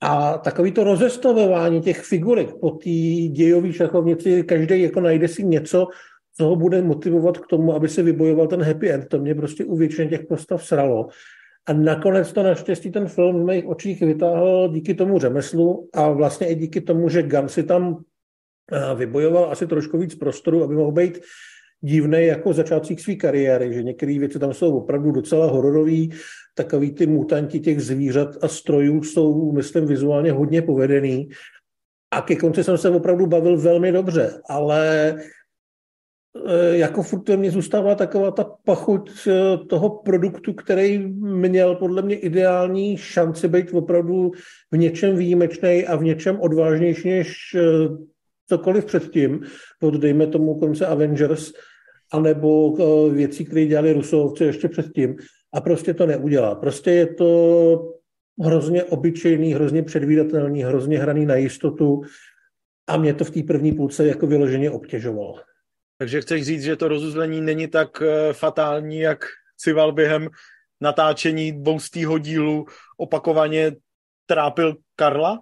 A 0.00 0.38
takový 0.38 0.72
to 0.72 0.84
rozestavování 0.84 1.80
těch 1.80 2.00
figurek 2.00 2.54
po 2.60 2.70
té 2.70 2.90
dějové 3.30 3.72
šachovnici, 3.72 4.42
každý 4.42 4.82
jako 4.82 5.00
najde 5.00 5.28
si 5.28 5.44
něco, 5.44 5.88
co 6.36 6.44
ho 6.44 6.56
bude 6.56 6.82
motivovat 6.82 7.38
k 7.38 7.46
tomu, 7.46 7.74
aby 7.74 7.88
se 7.88 8.02
vybojoval 8.02 8.46
ten 8.46 8.62
happy 8.62 8.90
end. 8.90 9.08
To 9.08 9.18
mě 9.18 9.34
prostě 9.34 9.64
u 9.64 9.76
většiny 9.76 10.08
těch 10.08 10.26
postav 10.26 10.64
sralo. 10.64 11.08
A 11.66 11.72
nakonec 11.72 12.32
to 12.32 12.42
naštěstí 12.42 12.90
ten 12.90 13.08
film 13.08 13.42
v 13.42 13.46
mých 13.46 13.66
očích 13.66 14.00
vytáhl 14.00 14.68
díky 14.68 14.94
tomu 14.94 15.18
řemeslu 15.18 15.88
a 15.92 16.08
vlastně 16.08 16.48
i 16.48 16.54
díky 16.54 16.80
tomu, 16.80 17.08
že 17.08 17.22
Gun 17.22 17.48
si 17.48 17.62
tam 17.62 18.04
vybojoval 18.96 19.52
asi 19.52 19.66
trošku 19.66 19.98
víc 19.98 20.14
prostoru, 20.14 20.64
aby 20.64 20.74
mohl 20.74 20.92
být 20.92 21.20
divný 21.84 22.26
jako 22.26 22.52
začátcích 22.52 23.00
své 23.00 23.14
kariéry, 23.14 23.74
že 23.74 23.82
některé 23.82 24.18
věci 24.18 24.38
tam 24.38 24.54
jsou 24.54 24.76
opravdu 24.76 25.12
docela 25.12 25.46
hororový, 25.46 26.12
takový 26.54 26.94
ty 26.94 27.06
mutanti 27.06 27.60
těch 27.60 27.82
zvířat 27.82 28.28
a 28.42 28.48
strojů 28.48 29.02
jsou, 29.02 29.52
myslím, 29.52 29.86
vizuálně 29.86 30.32
hodně 30.32 30.62
povedený. 30.62 31.28
A 32.10 32.20
ke 32.20 32.36
konci 32.36 32.64
jsem 32.64 32.78
se 32.78 32.90
opravdu 32.90 33.26
bavil 33.26 33.58
velmi 33.58 33.92
dobře, 33.92 34.40
ale 34.48 35.08
e, 36.48 36.76
jako 36.76 37.02
furt 37.02 37.28
mě 37.28 37.50
zůstává 37.50 37.94
taková 37.94 38.30
ta 38.30 38.44
pachuť 38.64 39.10
e, 39.26 39.58
toho 39.58 39.90
produktu, 39.90 40.52
který 40.52 40.98
měl 41.20 41.74
podle 41.74 42.02
mě 42.02 42.16
ideální 42.16 42.96
šanci 42.96 43.48
být 43.48 43.72
opravdu 43.72 44.30
v 44.72 44.76
něčem 44.76 45.16
výjimečný 45.16 45.86
a 45.86 45.96
v 45.96 46.04
něčem 46.04 46.40
odvážnější 46.40 47.10
než 47.10 47.54
e, 47.54 47.60
cokoliv 48.48 48.84
předtím, 48.84 49.40
od 49.82 49.94
dejme 49.94 50.26
tomu 50.26 50.58
konce 50.58 50.86
Avengers, 50.86 51.52
anebo 52.12 52.76
eh, 52.78 53.14
věcí, 53.14 53.44
které 53.44 53.66
dělali 53.66 53.92
Rusovci 53.92 54.44
ještě 54.44 54.68
předtím. 54.68 55.16
A 55.54 55.60
prostě 55.60 55.94
to 55.94 56.06
neudělá. 56.06 56.54
Prostě 56.54 56.90
je 56.90 57.06
to 57.06 57.94
hrozně 58.42 58.84
obyčejný, 58.84 59.54
hrozně 59.54 59.82
předvídatelný, 59.82 60.62
hrozně 60.62 60.98
hraný 60.98 61.26
na 61.26 61.36
jistotu 61.36 62.02
a 62.86 62.96
mě 62.96 63.14
to 63.14 63.24
v 63.24 63.30
té 63.30 63.42
první 63.42 63.72
půlce 63.72 64.06
jako 64.06 64.26
vyloženě 64.26 64.70
obtěžovalo. 64.70 65.34
Takže 65.98 66.20
chceš 66.20 66.42
říct, 66.42 66.62
že 66.62 66.76
to 66.76 66.88
rozuzlení 66.88 67.40
není 67.40 67.68
tak 67.68 68.02
eh, 68.02 68.32
fatální, 68.32 68.98
jak 68.98 69.24
Cival 69.56 69.92
během 69.92 70.28
natáčení 70.80 71.52
dvoustýho 71.52 72.18
dílu 72.18 72.66
opakovaně 72.96 73.72
trápil 74.26 74.76
Karla? 74.96 75.40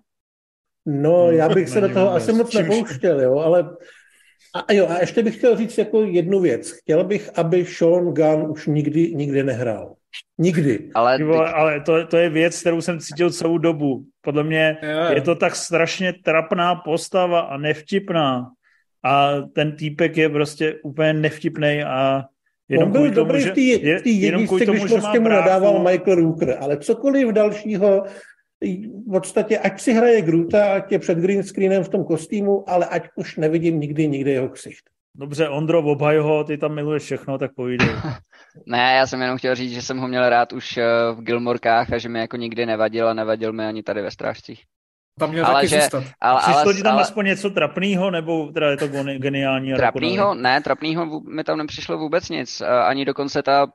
No, 0.86 1.30
já 1.30 1.48
bych 1.48 1.68
se 1.68 1.80
do 1.80 1.88
toho 1.88 2.12
asi 2.12 2.32
moc 2.32 2.54
nepouštěl, 2.54 3.20
jo, 3.20 3.38
ale 3.38 3.70
a 4.54 4.72
jo, 4.72 4.88
a 4.88 5.00
ještě 5.00 5.22
bych 5.22 5.36
chtěl 5.36 5.56
říct 5.56 5.78
jako 5.78 6.02
jednu 6.04 6.40
věc. 6.40 6.70
Chtěl 6.70 7.04
bych, 7.04 7.30
aby 7.38 7.64
Sean 7.64 8.04
Gunn 8.04 8.50
už 8.50 8.66
nikdy, 8.66 9.14
nikdy 9.14 9.42
nehrál. 9.42 9.94
Nikdy. 10.38 10.90
Ale, 10.94 11.18
teď... 11.18 11.26
ale 11.54 11.80
to, 11.80 12.06
to 12.06 12.16
je 12.16 12.28
věc, 12.28 12.60
kterou 12.60 12.80
jsem 12.80 13.00
cítil 13.00 13.30
celou 13.30 13.58
dobu. 13.58 14.04
Podle 14.20 14.44
mě 14.44 14.78
je, 14.82 15.14
je 15.14 15.20
to 15.20 15.34
tak 15.34 15.56
strašně 15.56 16.12
trapná 16.24 16.74
postava 16.74 17.40
a 17.40 17.56
nevtipná. 17.56 18.50
A 19.04 19.40
ten 19.54 19.76
týpek 19.76 20.16
je 20.16 20.28
prostě 20.28 20.74
úplně 20.82 21.12
nevtipný 21.12 21.82
a 21.82 22.24
Jenom 22.68 22.86
On 22.86 22.92
byl 22.92 23.10
dobrý 23.10 23.42
tomu, 23.42 23.50
v 23.50 24.02
té 24.02 24.10
jedničce, 24.10 24.66
když 24.66 24.84
prostě 24.84 25.20
mu 25.20 25.28
nadával 25.28 25.82
Michael 25.82 26.16
Rooker, 26.16 26.56
ale 26.60 26.78
cokoliv 26.78 27.28
dalšího 27.28 28.04
v 28.62 29.10
podstatě, 29.10 29.58
ať 29.58 29.80
si 29.80 29.92
hraje 29.92 30.22
Gruta, 30.22 30.72
ať 30.72 30.92
je 30.92 30.98
před 30.98 31.18
green 31.18 31.42
screenem 31.42 31.84
v 31.84 31.88
tom 31.88 32.04
kostýmu, 32.04 32.70
ale 32.70 32.86
ať 32.86 33.08
už 33.16 33.36
nevidím 33.36 33.80
nikdy, 33.80 34.08
nikdy 34.08 34.30
jeho 34.30 34.48
ksicht. 34.48 34.84
Dobře, 35.14 35.48
Ondro, 35.48 35.78
obhaj 35.78 36.18
ho, 36.18 36.44
ty 36.44 36.58
tam 36.58 36.74
miluješ 36.74 37.02
všechno, 37.02 37.38
tak 37.38 37.54
povídej. 37.54 37.88
ne, 38.66 38.94
já 38.96 39.06
jsem 39.06 39.20
jenom 39.20 39.38
chtěl 39.38 39.54
říct, 39.54 39.72
že 39.72 39.82
jsem 39.82 39.98
ho 39.98 40.08
měl 40.08 40.28
rád 40.28 40.52
už 40.52 40.76
eh, 40.76 40.84
v 41.12 41.20
Gilmorkách 41.20 41.92
a 41.92 41.98
že 41.98 42.08
mi 42.08 42.18
jako 42.18 42.36
nikdy 42.36 42.66
nevadil 42.66 43.08
a 43.08 43.14
nevadil 43.14 43.52
mi 43.52 43.66
ani 43.66 43.82
tady 43.82 44.02
ve 44.02 44.10
Strážcích. 44.10 44.62
Tam 45.18 45.30
měl 45.30 45.46
ale 45.46 45.54
taky 45.54 45.68
že, 45.68 45.80
zůstat. 45.80 46.04
Ale, 46.20 46.40
Přišlo 46.40 46.60
ale, 46.60 46.74
ti 46.74 46.82
tam 46.82 46.92
ale, 46.92 47.02
aspoň 47.02 47.26
něco 47.26 47.50
trapného, 47.50 48.10
nebo 48.10 48.46
teda 48.46 48.70
je 48.70 48.76
to 48.76 48.88
geniální? 49.18 49.74
Trapného? 49.74 50.34
Ne, 50.34 50.60
trapného 50.60 51.20
mi 51.20 51.44
tam 51.44 51.58
nepřišlo 51.58 51.98
vůbec 51.98 52.28
nic. 52.28 52.62
Ani 52.84 53.04
dokonce 53.04 53.42
ta 53.42 53.66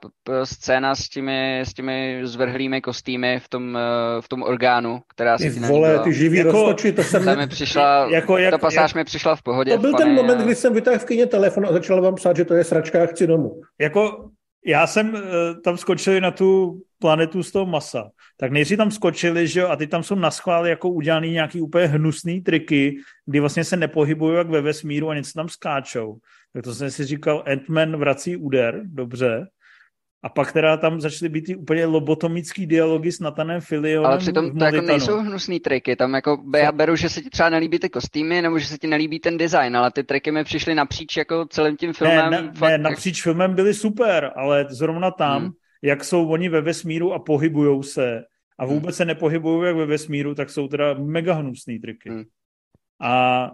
scéna 0.43 0.95
s 0.95 1.09
těmi, 1.09 1.61
s 1.61 1.73
těmi 1.73 2.19
zvrhlými 2.23 2.81
kostýmy 2.81 3.39
v 3.39 3.49
tom, 3.49 3.77
eh, 3.77 4.21
v 4.21 4.29
tom 4.29 4.43
orgánu, 4.43 5.01
která 5.13 5.37
si 5.37 5.49
vole, 5.49 5.99
ty 5.99 6.13
živý 6.13 6.37
jako, 6.37 6.51
roztoči, 6.51 6.91
to 6.91 7.03
jsem... 7.03 7.25
Ta, 7.25 7.35
mi 7.35 7.47
přišla, 7.47 8.07
jako, 8.11 8.37
jak, 8.37 8.51
ta 8.51 8.57
pasáž 8.57 8.91
jak, 8.91 8.95
mi 8.95 9.03
přišla 9.03 9.35
v 9.35 9.41
pohodě. 9.41 9.71
To 9.71 9.77
byl 9.77 9.93
ten 9.93 10.13
moment, 10.13 10.39
a... 10.39 10.43
kdy 10.43 10.55
jsem 10.55 10.73
vytáhl 10.73 10.99
v 10.99 11.05
kyně 11.05 11.25
telefon 11.25 11.65
a 11.65 11.73
začal 11.73 12.01
vám 12.01 12.15
psát, 12.15 12.37
že 12.37 12.45
to 12.45 12.53
je 12.53 12.63
sračka, 12.63 13.05
chci 13.05 13.27
domů. 13.27 13.61
Jako 13.81 14.29
já 14.67 14.87
jsem 14.87 15.13
uh, 15.13 15.21
tam 15.63 15.77
skočil 15.77 16.21
na 16.21 16.31
tu 16.31 16.81
planetu 16.99 17.43
z 17.43 17.51
toho 17.51 17.65
masa. 17.65 18.09
Tak 18.37 18.51
nejdřív 18.51 18.77
tam 18.77 18.91
skočili, 18.91 19.47
že 19.47 19.59
jo, 19.59 19.67
a 19.67 19.75
ty 19.75 19.87
tam 19.87 20.03
jsou 20.03 20.15
na 20.15 20.31
schvál 20.31 20.67
jako 20.67 20.89
udělaný 20.89 21.31
nějaký 21.31 21.61
úplně 21.61 21.87
hnusný 21.87 22.41
triky, 22.41 22.97
kdy 23.25 23.39
vlastně 23.39 23.63
se 23.63 23.77
nepohybují 23.77 24.37
jak 24.37 24.49
ve 24.49 24.61
vesmíru 24.61 25.09
a 25.09 25.15
něco 25.15 25.31
tam 25.35 25.49
skáčou. 25.49 26.17
Tak 26.53 26.63
to 26.63 26.75
jsem 26.75 26.91
si 26.91 27.05
říkal, 27.05 27.43
Ant-Man 27.47 27.97
vrací 27.97 28.37
úder, 28.37 28.81
dobře. 28.85 29.47
A 30.27 30.29
pak 30.29 30.51
teda 30.51 30.77
tam 30.77 31.01
začaly 31.01 31.29
být 31.29 31.41
ty 31.41 31.55
úplně 31.55 31.85
lobotomický 31.85 32.67
dialogy 32.67 33.11
s 33.11 33.19
Natanem 33.19 33.61
Filionem 33.61 34.05
Ale 34.05 34.17
přitom 34.17 34.57
to 34.57 34.65
jako 34.65 34.81
nejsou 34.81 35.17
hnusný 35.17 35.59
triky, 35.59 35.95
tam 35.95 36.13
jako 36.13 36.43
já 36.57 36.71
beru, 36.71 36.95
že 36.95 37.09
se 37.09 37.21
ti 37.21 37.29
třeba 37.29 37.49
nelíbí 37.49 37.79
ty 37.79 37.89
kostýmy, 37.89 38.41
nebo 38.41 38.59
že 38.59 38.67
se 38.67 38.77
ti 38.77 38.87
nelíbí 38.87 39.19
ten 39.19 39.37
design, 39.37 39.77
ale 39.77 39.91
ty 39.91 40.03
triky 40.03 40.31
mi 40.31 40.43
přišly 40.43 40.75
napříč 40.75 41.17
jako 41.17 41.45
celým 41.45 41.77
tím 41.77 41.93
filmem. 41.93 42.31
Ne, 42.31 42.41
ne, 42.41 42.51
fakt, 42.53 42.69
ne 42.69 42.77
napříč 42.77 43.23
filmem 43.23 43.55
byly 43.55 43.73
super, 43.73 44.31
ale 44.35 44.65
zrovna 44.69 45.11
tam, 45.11 45.41
hmm. 45.41 45.51
jak 45.83 46.03
jsou 46.03 46.29
oni 46.29 46.49
ve 46.49 46.61
vesmíru 46.61 47.13
a 47.13 47.19
pohybujou 47.19 47.83
se 47.83 48.23
a 48.59 48.65
hmm. 48.65 48.73
vůbec 48.73 48.95
hmm. 48.95 48.97
se 48.97 49.05
nepohybují 49.05 49.67
jak 49.67 49.75
ve 49.75 49.85
vesmíru, 49.85 50.35
tak 50.35 50.49
jsou 50.49 50.67
teda 50.67 50.93
mega 50.93 51.33
hnusný 51.33 51.79
triky. 51.79 52.09
Hmm. 52.09 52.23
A 53.01 53.51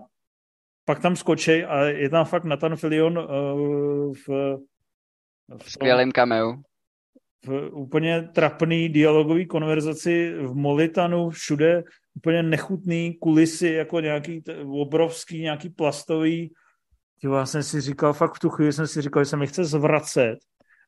pak 0.85 0.99
tam 0.99 1.15
skočej 1.15 1.65
a 1.69 1.83
je 1.83 2.09
tam 2.09 2.25
fakt 2.25 2.43
Nathan 2.43 2.75
Filion 2.75 3.17
uh, 3.17 4.13
v 4.27 4.57
v 5.63 5.71
skvělém 5.71 6.11
cameo. 6.11 6.55
V 7.45 7.69
úplně 7.73 8.29
trapný 8.33 8.89
dialogový 8.89 9.45
konverzaci 9.45 10.33
v 10.37 10.55
Molitanu, 10.55 11.29
všude 11.29 11.83
úplně 12.15 12.43
nechutný 12.43 13.17
kulisy, 13.21 13.67
jako 13.67 13.99
nějaký 13.99 14.41
t- 14.41 14.57
obrovský, 14.59 15.41
nějaký 15.41 15.69
plastový. 15.69 16.53
Já 17.23 17.45
jsem 17.45 17.63
si 17.63 17.81
říkal, 17.81 18.13
fakt 18.13 18.35
v 18.35 18.39
tu 18.39 18.49
chvíli 18.49 18.73
jsem 18.73 18.87
si 18.87 19.01
říkal, 19.01 19.23
že 19.23 19.29
se 19.29 19.37
mi 19.37 19.47
chce 19.47 19.65
zvracet 19.65 20.39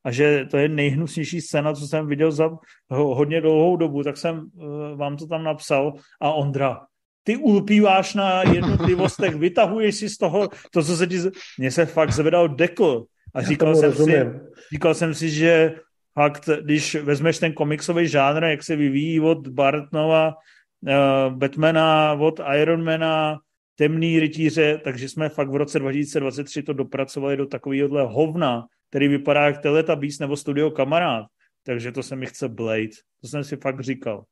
a 0.03 0.12
že 0.12 0.45
to 0.51 0.58
je 0.58 0.70
nejhnusnější 0.70 1.41
scéna, 1.41 1.74
co 1.74 1.88
jsem 1.88 2.08
viděl 2.08 2.32
za 2.32 2.49
hodně 2.89 3.41
dlouhou 3.41 3.78
dobu, 3.78 4.03
tak 4.03 4.18
jsem 4.18 4.39
uh, 4.39 4.97
vám 4.97 5.18
to 5.18 5.28
tam 5.28 5.43
napsal 5.43 5.93
a 6.22 6.34
Ondra, 6.34 6.80
ty 7.24 7.38
ulpíváš 7.38 8.14
na 8.14 8.43
jednotlivostech, 8.43 9.36
vytahuješ 9.45 9.95
si 9.95 10.10
z 10.10 10.18
toho 10.18 10.49
to, 10.72 10.84
co 10.84 10.97
se 10.97 11.08
ti... 11.08 11.18
Mně 11.60 11.72
se 11.72 11.86
fakt 11.86 12.12
zvedal 12.12 12.49
dekl. 12.49 13.06
A 13.36 13.41
říkal 13.41 13.75
jsem, 13.75 13.93
si, 13.93 14.25
říkal 14.71 14.93
jsem 14.93 15.13
si, 15.13 15.29
že 15.29 15.75
fakt, 16.13 16.49
když 16.61 16.95
vezmeš 16.95 17.39
ten 17.39 17.53
komiksový 17.53 18.07
žánr, 18.07 18.43
jak 18.43 18.63
se 18.63 18.75
vyvíjí 18.75 19.19
od 19.19 19.47
Bartnova, 19.47 20.33
uh, 20.81 21.38
Batmana, 21.38 22.13
od 22.13 22.39
Ironmana, 22.61 23.38
Temný 23.77 24.19
rytíře, 24.19 24.81
takže 24.83 25.09
jsme 25.09 25.29
fakt 25.29 25.49
v 25.49 25.55
roce 25.55 25.79
2023 25.79 26.63
to 26.63 26.73
dopracovali 26.73 27.38
do 27.38 27.45
takovéhohle 27.45 28.01
hovna, 28.01 28.65
který 28.89 29.07
vypadá 29.07 29.45
jak 29.45 29.61
Teletubbies 29.61 30.19
nebo 30.19 30.38
Studio 30.38 30.71
Kamarád. 30.71 31.25
Takže 31.65 31.91
to 31.91 32.03
se 32.03 32.15
mi 32.15 32.25
chce 32.25 32.49
Blade. 32.49 32.95
To 33.21 33.27
jsem 33.27 33.43
si 33.43 33.57
fakt 33.57 33.79
říkal. 33.79 34.23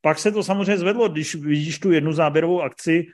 Pak 0.00 0.18
se 0.18 0.32
to 0.32 0.42
samozřejmě 0.42 0.78
zvedlo, 0.78 1.08
když 1.08 1.34
vidíš 1.34 1.78
tu 1.78 1.92
jednu 1.92 2.12
záběrovou 2.12 2.62
akci, 2.62 3.06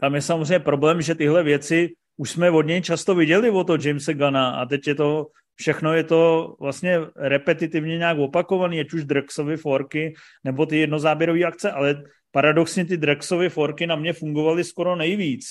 tam 0.00 0.14
je 0.14 0.22
samozřejmě 0.22 0.58
problém, 0.58 1.02
že 1.02 1.14
tyhle 1.14 1.42
věci 1.42 1.88
už 2.20 2.30
jsme 2.30 2.50
od 2.50 2.62
něj 2.62 2.82
často 2.82 3.14
viděli 3.14 3.50
o 3.50 3.64
to 3.64 3.76
Jamesa 3.80 4.12
Gana 4.12 4.50
a 4.50 4.66
teď 4.66 4.86
je 4.88 4.94
to, 4.94 5.26
všechno 5.54 5.94
je 5.94 6.04
to 6.04 6.54
vlastně 6.60 6.98
repetitivně 7.16 7.98
nějak 7.98 8.18
opakovaný, 8.18 8.80
ať 8.80 8.92
už 8.92 9.04
Drexovy 9.04 9.56
forky 9.56 10.14
nebo 10.44 10.66
ty 10.66 10.76
jednozáběrové 10.76 11.44
akce, 11.44 11.70
ale 11.70 12.02
paradoxně 12.30 12.84
ty 12.84 12.96
Drexovy 12.96 13.48
forky 13.48 13.86
na 13.86 13.96
mě 13.96 14.12
fungovaly 14.12 14.64
skoro 14.64 14.96
nejvíc, 14.96 15.46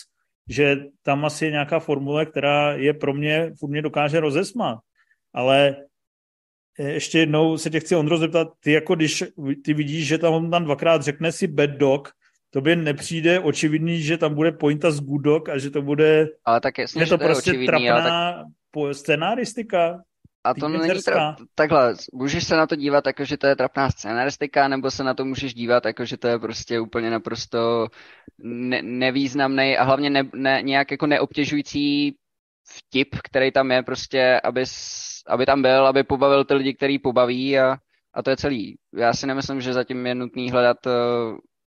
že 0.49 0.77
tam 1.03 1.25
asi 1.25 1.45
je 1.45 1.51
nějaká 1.51 1.79
formule, 1.79 2.25
která 2.25 2.73
je 2.73 2.93
pro 2.93 3.13
mě, 3.13 3.51
furt 3.59 3.69
mě 3.69 3.81
dokáže 3.81 4.19
rozesmat. 4.19 4.79
Ale 5.33 5.75
ještě 6.79 7.19
jednou 7.19 7.57
se 7.57 7.69
tě 7.69 7.79
chci 7.79 7.95
Ondro 7.95 8.17
zeptat, 8.17 8.47
ty 8.59 8.71
jako 8.71 8.95
když 8.95 9.23
ty 9.65 9.73
vidíš, 9.73 10.07
že 10.07 10.17
tam 10.17 10.33
on 10.33 10.51
tam 10.51 10.63
dvakrát 10.63 11.01
řekne 11.01 11.31
si 11.31 11.47
bad 11.47 11.69
dog, 11.69 12.09
tobě 12.49 12.75
nepřijde 12.75 13.39
očividný, 13.39 14.01
že 14.01 14.17
tam 14.17 14.35
bude 14.35 14.51
pointa 14.51 14.91
z 14.91 15.01
Gudok 15.01 15.49
a 15.49 15.57
že 15.57 15.69
to 15.69 15.81
bude... 15.81 16.27
Ale 16.45 16.61
tak 16.61 16.77
jasně, 16.77 17.01
je 17.01 17.05
to, 17.05 17.17
to 17.17 17.25
prostě 17.25 17.51
je 17.51 17.65
trapná 17.65 18.33
tak... 18.33 18.95
scenáristika. 18.95 20.03
A 20.43 20.53
to 20.53 20.69
není 20.69 20.89
tra- 20.89 21.35
takhle, 21.55 21.95
můžeš 22.13 22.43
se 22.43 22.55
na 22.55 22.67
to 22.67 22.75
dívat 22.75 23.07
jako, 23.07 23.25
že 23.25 23.37
to 23.37 23.47
je 23.47 23.55
trapná 23.55 23.89
scenaristika, 23.89 24.67
nebo 24.67 24.91
se 24.91 25.03
na 25.03 25.13
to 25.13 25.25
můžeš 25.25 25.53
dívat 25.53 25.85
jako, 25.85 26.05
že 26.05 26.17
to 26.17 26.27
je 26.27 26.39
prostě 26.39 26.79
úplně 26.79 27.09
naprosto 27.09 27.87
ne- 28.43 28.81
nevýznamný 28.81 29.77
a 29.77 29.83
hlavně 29.83 30.09
ne- 30.09 30.29
ne- 30.35 30.61
nějak 30.63 30.91
jako 30.91 31.07
neobtěžující 31.07 32.15
vtip, 32.69 33.15
který 33.23 33.51
tam 33.51 33.71
je 33.71 33.83
prostě, 33.83 34.41
aby, 34.43 34.63
aby 35.27 35.45
tam 35.45 35.61
byl, 35.61 35.87
aby 35.87 36.03
pobavil 36.03 36.45
ty 36.45 36.53
lidi, 36.53 36.73
který 36.73 36.99
pobaví 36.99 37.59
a, 37.59 37.77
a 38.13 38.23
to 38.23 38.29
je 38.29 38.37
celý. 38.37 38.77
Já 38.95 39.13
si 39.13 39.27
nemyslím, 39.27 39.61
že 39.61 39.73
zatím 39.73 40.05
je 40.05 40.15
nutný 40.15 40.51
hledat 40.51 40.77
uh, 40.85 40.93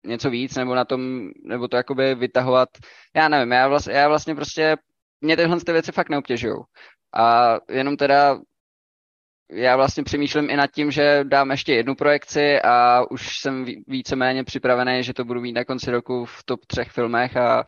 něco 0.05 0.30
víc, 0.30 0.57
nebo 0.57 0.74
na 0.74 0.84
tom, 0.84 1.30
nebo 1.44 1.68
to 1.68 1.76
jakoby 1.76 2.14
vytahovat. 2.14 2.68
Já 3.16 3.28
nevím, 3.28 3.52
já, 3.52 3.68
vlast, 3.68 3.86
já 3.86 4.09
vlastně 4.09 4.34
prostě, 4.34 4.76
mě 5.20 5.36
tyhle 5.36 5.61
ty 5.61 5.72
věci 5.72 5.92
fakt 5.92 6.09
neobtěžují. 6.09 6.57
A 7.16 7.57
jenom 7.70 7.96
teda 7.96 8.38
já 9.52 9.76
vlastně 9.76 10.05
přemýšlím 10.05 10.50
i 10.50 10.57
nad 10.57 10.70
tím, 10.70 10.90
že 10.90 11.24
dám 11.24 11.50
ještě 11.50 11.74
jednu 11.74 11.94
projekci 11.94 12.62
a 12.62 13.05
už 13.11 13.38
jsem 13.38 13.64
víceméně 13.86 14.44
připravený, 14.44 15.02
že 15.02 15.14
to 15.14 15.24
budu 15.24 15.40
mít 15.40 15.52
na 15.52 15.64
konci 15.64 15.90
roku 15.90 16.24
v 16.24 16.44
top 16.44 16.66
třech 16.66 16.90
filmech 16.90 17.36
a 17.36 17.64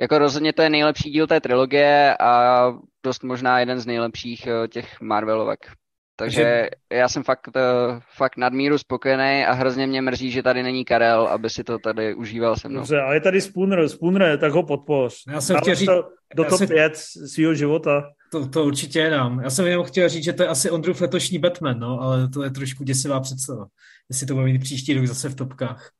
jako 0.00 0.18
rozhodně 0.18 0.52
to 0.52 0.62
je 0.62 0.70
nejlepší 0.70 1.10
díl 1.10 1.26
té 1.26 1.40
trilogie 1.40 2.16
a 2.20 2.64
dost 3.04 3.22
možná 3.22 3.60
jeden 3.60 3.80
z 3.80 3.86
nejlepších 3.86 4.46
eh, 4.46 4.68
těch 4.68 5.00
Marvelovek. 5.00 5.79
Takže 6.20 6.68
já 6.92 7.08
jsem 7.08 7.22
fakt, 7.22 7.48
uh, 7.48 7.98
fakt 8.16 8.36
nadmíru 8.36 8.78
spokojený 8.78 9.44
a 9.46 9.52
hrozně 9.52 9.86
mě 9.86 10.02
mrzí, 10.02 10.30
že 10.30 10.42
tady 10.42 10.62
není 10.62 10.84
Karel, 10.84 11.26
aby 11.26 11.50
si 11.50 11.64
to 11.64 11.78
tady 11.78 12.14
užíval 12.14 12.56
se 12.56 12.68
mnou. 12.68 12.80
Dobře, 12.80 13.00
ale 13.00 13.16
je 13.16 13.20
tady 13.20 13.40
Spooner, 13.40 13.88
Spooner, 13.88 14.38
tak 14.38 14.52
ho 14.52 14.62
podpoř. 14.62 15.14
Já 15.28 15.40
jsem 15.40 15.56
chtěl 15.56 15.74
říct... 15.74 15.86
To 15.86 16.04
do 16.36 16.44
top 16.44 16.68
5 16.68 16.96
svého 16.96 17.54
života. 17.54 18.02
To, 18.32 18.48
to 18.48 18.64
určitě 18.64 19.10
dám. 19.10 19.40
Já 19.40 19.50
jsem 19.50 19.66
jenom 19.66 19.84
chtěl 19.84 20.08
říct, 20.08 20.24
že 20.24 20.32
to 20.32 20.42
je 20.42 20.48
asi 20.48 20.70
Ondrův 20.70 21.00
letošní 21.00 21.38
Batman, 21.38 21.78
no, 21.78 22.00
ale 22.00 22.28
to 22.28 22.42
je 22.42 22.50
trošku 22.50 22.84
děsivá 22.84 23.20
představa. 23.20 23.66
Jestli 24.10 24.26
to 24.26 24.34
bude 24.34 24.46
mít 24.46 24.58
příští 24.58 24.94
rok 24.94 25.06
zase 25.06 25.28
v 25.28 25.34
topkách. 25.34 25.90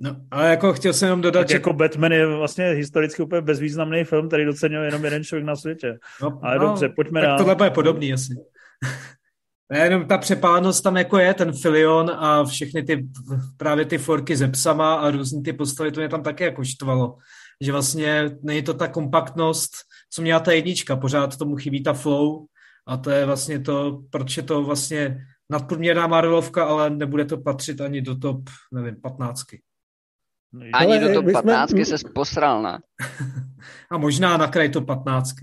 No, 0.00 0.16
ale 0.30 0.50
jako 0.50 0.72
chtěl 0.72 0.92
jsem 0.92 1.06
jenom 1.06 1.20
dodat, 1.20 1.40
tak 1.40 1.48
že... 1.48 1.54
jako 1.54 1.72
Batman 1.72 2.12
je 2.12 2.26
vlastně 2.26 2.64
historicky 2.64 3.22
úplně 3.22 3.40
bezvýznamný 3.40 4.04
film, 4.04 4.28
který 4.28 4.44
docenil 4.44 4.82
jenom 4.82 5.04
jeden 5.04 5.24
člověk 5.24 5.46
na 5.46 5.56
světě. 5.56 5.98
No, 6.22 6.40
ale 6.42 6.58
no, 6.58 6.66
dobře, 6.66 6.88
pojďme 6.88 7.20
tak 7.20 7.28
dál. 7.28 7.38
tohle 7.38 7.66
je 7.66 7.70
podobný 7.70 8.12
asi. 8.12 8.34
Jenom 9.72 10.06
ta 10.06 10.18
přepálenost 10.18 10.82
tam 10.82 10.96
jako 10.96 11.18
je, 11.18 11.34
ten 11.34 11.52
filion 11.52 12.10
a 12.10 12.44
všechny 12.44 12.82
ty 12.82 13.08
právě 13.56 13.84
ty 13.84 13.98
forky 13.98 14.36
ze 14.36 14.48
psama 14.48 14.94
a 14.94 15.10
různý 15.10 15.42
ty 15.42 15.52
postavy, 15.52 15.92
to 15.92 16.00
mě 16.00 16.08
tam 16.08 16.22
také 16.22 16.44
jako 16.44 16.64
štvalo. 16.64 17.16
Že 17.60 17.72
vlastně 17.72 18.30
není 18.42 18.62
to 18.62 18.74
ta 18.74 18.88
kompaktnost, 18.88 19.72
co 20.10 20.22
měla 20.22 20.40
ta 20.40 20.52
jednička, 20.52 20.96
pořád 20.96 21.36
tomu 21.36 21.56
chybí 21.56 21.82
ta 21.82 21.92
flow 21.92 22.44
a 22.86 22.96
to 22.96 23.10
je 23.10 23.26
vlastně 23.26 23.60
to, 23.60 24.02
proč 24.10 24.36
je 24.36 24.42
to 24.42 24.62
vlastně 24.62 25.18
nadprůměrná 25.50 26.06
Marvelovka, 26.06 26.64
ale 26.64 26.90
nebude 26.90 27.24
to 27.24 27.38
patřit 27.38 27.80
ani 27.80 28.02
do 28.02 28.18
top, 28.18 28.40
nevím, 28.72 29.00
patnáctky. 29.00 29.62
Ani 30.72 30.98
do 30.98 31.14
top 31.14 31.32
15 31.32 31.70
jsme... 31.70 31.84
se 31.84 31.96
posral, 32.14 32.62
ne? 32.62 32.78
A 33.90 33.98
možná 33.98 34.36
na 34.36 34.46
kraj 34.46 34.68
to 34.68 34.80
15 34.80 35.34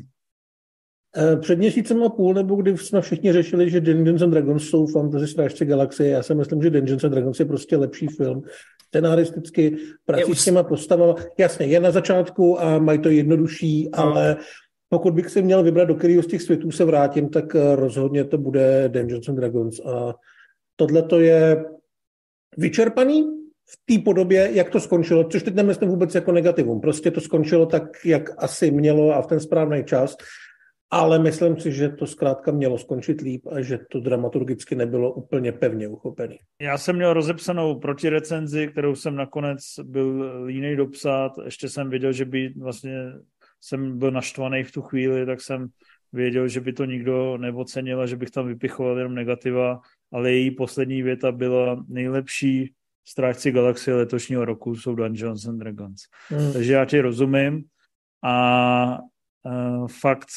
před 1.42 1.60
měsícem 1.60 2.04
a 2.04 2.10
půl, 2.10 2.34
nebo 2.34 2.56
kdy 2.56 2.78
jsme 2.78 3.02
všichni 3.02 3.34
řešili, 3.34 3.70
že 3.70 3.82
Dungeons 3.82 4.22
and 4.22 4.30
Dragons 4.30 4.70
jsou 4.70 4.88
fantasy 4.88 5.28
strážce 5.28 5.66
galaxie, 5.66 6.10
já 6.10 6.24
si 6.24 6.36
myslím, 6.36 6.62
že 6.62 6.70
Dungeons 6.70 7.04
and 7.04 7.12
Dragons 7.12 7.40
je 7.40 7.46
prostě 7.46 7.78
lepší 7.78 8.08
film. 8.08 8.42
Scenaristicky, 8.88 9.78
prací 10.06 10.36
s 10.36 10.46
těma 10.46 10.64
postavama. 10.64 11.16
Jasně, 11.38 11.66
je 11.66 11.80
na 11.80 11.92
začátku 11.92 12.62
a 12.62 12.80
mají 12.80 13.00
to 13.00 13.10
jednodušší, 13.10 13.84
no. 13.84 14.00
ale 14.00 14.38
pokud 14.90 15.14
bych 15.14 15.30
si 15.30 15.42
měl 15.42 15.64
vybrat, 15.64 15.86
do 15.86 15.96
kterého 15.96 16.24
z 16.24 16.28
těch 16.28 16.42
světů 16.42 16.72
se 16.72 16.86
vrátím, 16.86 17.30
tak 17.30 17.56
eh, 17.56 17.76
rozhodně 17.76 18.24
to 18.24 18.38
bude 18.38 18.90
Dungeons 18.90 19.30
and 19.30 19.36
Dragons. 19.36 19.80
A 19.80 20.16
tohle 20.76 21.02
to 21.02 21.20
je 21.20 21.66
vyčerpaný 22.58 23.24
v 23.70 23.96
té 23.96 24.04
podobě, 24.04 24.50
jak 24.54 24.70
to 24.70 24.80
skončilo, 24.80 25.24
což 25.24 25.44
teď 25.44 25.56
nemyslím 25.56 25.90
vůbec 25.90 26.16
jako 26.16 26.32
negativum. 26.32 26.82
Prostě 26.82 27.12
to 27.12 27.22
skončilo 27.22 27.66
tak, 27.66 28.06
jak 28.06 28.44
asi 28.44 28.72
mělo 28.72 29.16
a 29.16 29.22
v 29.22 29.28
ten 29.28 29.40
správný 29.40 29.84
čas. 29.84 30.16
Ale 30.92 31.20
myslím 31.20 31.60
si, 31.60 31.72
že 31.72 31.90
to 31.90 32.08
zkrátka 32.08 32.52
mělo 32.52 32.78
skončit 32.78 33.22
líp 33.22 33.48
a 33.48 33.62
že 33.62 33.80
to 33.92 34.00
dramaturgicky 34.00 34.76
nebylo 34.76 35.14
úplně 35.14 35.52
pevně 35.52 35.88
uchopený. 35.88 36.38
Já 36.62 36.78
jsem 36.78 36.96
měl 36.96 37.14
rozepsanou 37.14 37.80
protirecenzi, 37.80 38.68
kterou 38.68 38.96
jsem 38.96 39.16
nakonec 39.16 39.62
byl 39.84 40.42
línej 40.46 40.76
dopsat. 40.76 41.32
Ještě 41.46 41.70
jsem 41.70 41.90
věděl, 41.90 42.12
že 42.12 42.26
by 42.26 42.54
vlastně 42.58 43.12
jsem 43.62 44.00
byl 44.00 44.12
naštvaný 44.12 44.64
v 44.64 44.72
tu 44.72 44.82
chvíli, 44.82 45.26
tak 45.26 45.42
jsem 45.42 45.68
věděl, 46.14 46.48
že 46.48 46.62
by 46.62 46.74
to 46.74 46.86
nikdo 46.86 47.38
neocenil 47.38 48.02
a 48.02 48.06
že 48.06 48.16
bych 48.16 48.32
tam 48.32 48.48
vypichoval 48.48 48.98
jenom 48.98 49.16
negativa, 49.16 49.80
ale 50.12 50.32
její 50.32 50.52
poslední 50.52 51.02
věta 51.02 51.32
byla 51.32 51.86
nejlepší 51.88 52.74
strážci 53.08 53.52
galaxie 53.52 53.96
letošního 53.96 54.46
roku 54.46 54.76
jsou 54.76 54.96
Dungeons 54.96 55.46
and 55.46 55.58
Dragons. 55.58 56.02
Hmm. 56.28 56.54
Takže 56.54 56.74
já 56.74 56.86
ti 56.86 57.02
rozumím 57.02 57.64
a 58.24 59.00
uh, 59.46 59.88
fakt 59.88 60.28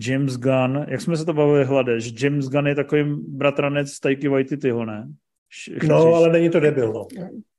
James 0.00 0.36
Gunn, 0.36 0.86
jak 0.88 1.00
jsme 1.00 1.16
se 1.16 1.24
to 1.24 1.32
bavili 1.32 1.64
hlade, 1.64 2.00
že 2.00 2.10
James 2.24 2.48
Gunn 2.48 2.66
je 2.66 2.74
takovým 2.74 3.24
bratranec 3.28 4.00
Taiki 4.00 4.28
Waititiho, 4.28 4.84
ne? 4.84 5.08
Chciš... 5.52 5.88
No, 5.88 6.14
ale 6.14 6.32
není 6.32 6.50
to 6.50 6.60
debil, 6.60 6.92
no. 6.92 7.06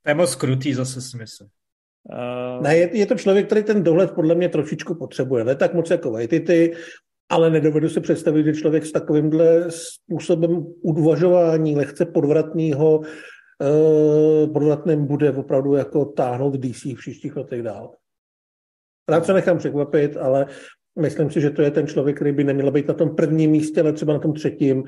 To 0.02 0.10
je 0.10 0.14
moc 0.14 0.34
krutý, 0.34 0.74
zase 0.74 1.00
si 1.00 1.16
myslím. 1.16 1.48
Uh... 2.12 2.62
Ne, 2.62 2.76
je, 2.76 2.98
je, 2.98 3.06
to 3.06 3.14
člověk, 3.14 3.46
který 3.46 3.62
ten 3.62 3.82
dohled 3.82 4.10
podle 4.10 4.34
mě 4.34 4.48
trošičku 4.48 4.94
potřebuje. 4.94 5.44
Ne 5.44 5.54
tak 5.54 5.74
moc 5.74 5.90
jako 5.90 6.10
Waititi, 6.10 6.72
ale 7.28 7.50
nedovedu 7.50 7.88
si 7.88 8.00
představit, 8.00 8.44
že 8.44 8.54
člověk 8.54 8.86
s 8.86 8.92
takovýmhle 8.92 9.70
způsobem 9.70 10.66
udvažování 10.82 11.76
lehce 11.76 12.06
podvratného 12.06 12.98
uh, 12.98 14.52
podvratným 14.52 15.06
bude 15.06 15.32
opravdu 15.32 15.74
jako 15.74 16.04
táhnout 16.04 16.56
DC 16.56 16.84
v 16.84 16.94
příštích 16.94 17.36
letech 17.36 17.62
dál. 17.62 17.94
Rád 19.08 19.26
se 19.26 19.32
nechám 19.32 19.58
překvapit, 19.58 20.16
ale 20.16 20.46
myslím 21.00 21.30
si, 21.30 21.40
že 21.40 21.50
to 21.50 21.62
je 21.62 21.70
ten 21.70 21.86
člověk, 21.86 22.16
který 22.16 22.32
by 22.32 22.44
neměl 22.44 22.70
být 22.70 22.88
na 22.88 22.94
tom 22.94 23.16
prvním 23.16 23.50
místě, 23.50 23.80
ale 23.80 23.92
třeba 23.92 24.12
na 24.12 24.18
tom 24.18 24.32
třetím, 24.32 24.84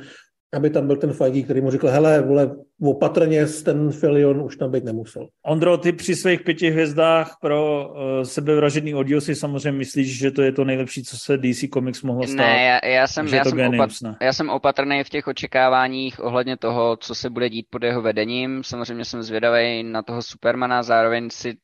aby 0.55 0.71
tam 0.71 0.87
byl 0.87 0.97
ten 0.97 1.13
Feige, 1.13 1.43
který 1.43 1.61
mu 1.61 1.71
řekl, 1.71 1.89
hele, 1.89 2.23
vole, 2.23 2.57
opatrně 2.83 3.47
ten 3.65 3.93
Filion 3.93 4.43
už 4.43 4.57
tam 4.57 4.71
být 4.71 4.85
nemusel. 4.85 5.29
Ondro, 5.47 5.79
ty 5.79 5.93
při 5.93 6.17
svých 6.17 6.41
pěti 6.41 6.71
hvězdách 6.71 7.37
pro 7.41 7.89
uh, 7.89 8.23
sebevražedný 8.23 8.95
oddíl 8.95 9.21
si 9.21 9.35
samozřejmě 9.35 9.79
myslíš, 9.79 10.19
že 10.19 10.31
to 10.31 10.43
je 10.43 10.53
to 10.53 10.65
nejlepší, 10.65 11.03
co 11.03 11.17
se 11.17 11.39
DC 11.39 11.65
Comics 11.75 12.03
mohlo 12.03 12.27
stát? 12.27 12.37
Ne, 12.37 12.63
já, 12.63 12.89
já 12.89 13.07
jsem, 13.07 13.27
já, 13.27 13.45
jsem 13.45 13.59
genius, 13.59 14.03
opat, 14.03 14.17
já 14.23 14.33
jsem 14.33 14.51
opatrný 14.51 15.05
v 15.05 15.09
těch 15.09 15.27
očekáváních 15.27 16.25
ohledně 16.25 16.57
toho, 16.57 16.97
co 16.97 17.15
se 17.15 17.31
bude 17.31 17.51
dít 17.51 17.67
pod 17.71 17.83
jeho 17.83 18.03
vedením. 18.03 18.65
Samozřejmě 18.65 19.05
jsem 19.05 19.23
zvědavý 19.23 19.83
na 19.83 20.03
toho 20.03 20.23
Supermana, 20.23 20.83
zároveň 20.83 21.31
si 21.31 21.57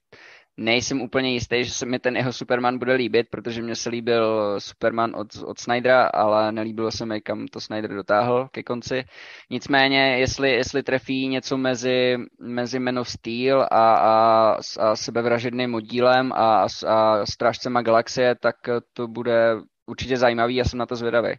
nejsem 0.57 1.01
úplně 1.01 1.33
jistý, 1.33 1.65
že 1.65 1.71
se 1.71 1.87
mi 1.87 1.99
ten 1.99 2.17
jeho 2.17 2.33
Superman 2.33 2.79
bude 2.79 2.95
líbit, 2.95 3.27
protože 3.31 3.63
mně 3.63 3.77
se 3.77 3.91
líbil 3.91 4.55
Superman 4.61 5.13
od, 5.17 5.27
od 5.45 5.59
Snydera, 5.59 6.07
ale 6.07 6.53
nelíbilo 6.53 6.91
se 6.91 7.07
mi, 7.07 7.21
kam 7.21 7.47
to 7.47 7.61
Snyder 7.61 7.95
dotáhl 7.95 8.49
ke 8.53 8.63
konci. 8.63 9.05
Nicméně, 9.51 10.19
jestli, 10.19 10.51
jestli 10.51 10.83
trefí 10.83 11.29
něco 11.29 11.57
mezi, 11.57 12.17
mezi 12.41 12.79
Man 12.79 12.99
of 12.99 13.09
Steel 13.09 13.67
a, 13.71 13.95
a, 13.95 14.57
a 14.81 14.97
sebevražedným 14.97 15.75
oddílem 15.75 16.33
a, 16.33 16.67
a 16.87 17.27
strážcema 17.27 17.83
galaxie, 17.83 18.35
tak 18.35 18.57
to 18.93 19.09
bude 19.09 19.57
určitě 19.87 20.17
zajímavý 20.17 20.61
a 20.61 20.65
jsem 20.65 20.79
na 20.79 20.87
to 20.87 20.97
zvědavý. 20.97 21.35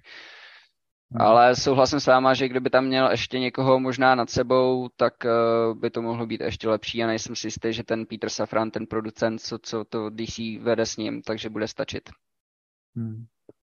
Hmm. 1.14 1.22
Ale 1.22 1.56
souhlasím 1.56 2.00
s 2.00 2.08
váma, 2.08 2.34
že 2.34 2.48
kdyby 2.48 2.70
tam 2.70 2.86
měl 2.86 3.12
ještě 3.12 3.40
někoho 3.40 3.80
možná 3.80 4.16
nad 4.16 4.30
sebou, 4.30 4.90
tak 4.98 5.14
uh, 5.26 5.80
by 5.80 5.90
to 5.90 6.02
mohlo 6.02 6.26
být 6.26 6.42
ještě 6.42 6.70
lepší 6.70 7.04
a 7.04 7.08
nejsem 7.08 7.36
si 7.36 7.48
jistý, 7.48 7.74
že 7.74 7.84
ten 7.84 8.06
Peter 8.06 8.30
Safran, 8.30 8.72
ten 8.72 8.86
producent, 8.86 9.42
co, 9.42 9.60
co 9.60 9.84
to 9.84 10.10
DC 10.10 10.40
vede 10.62 10.86
s 10.86 10.98
ním, 10.98 11.22
takže 11.22 11.50
bude 11.50 11.68
stačit. 11.68 12.10
Hmm. 12.96 13.26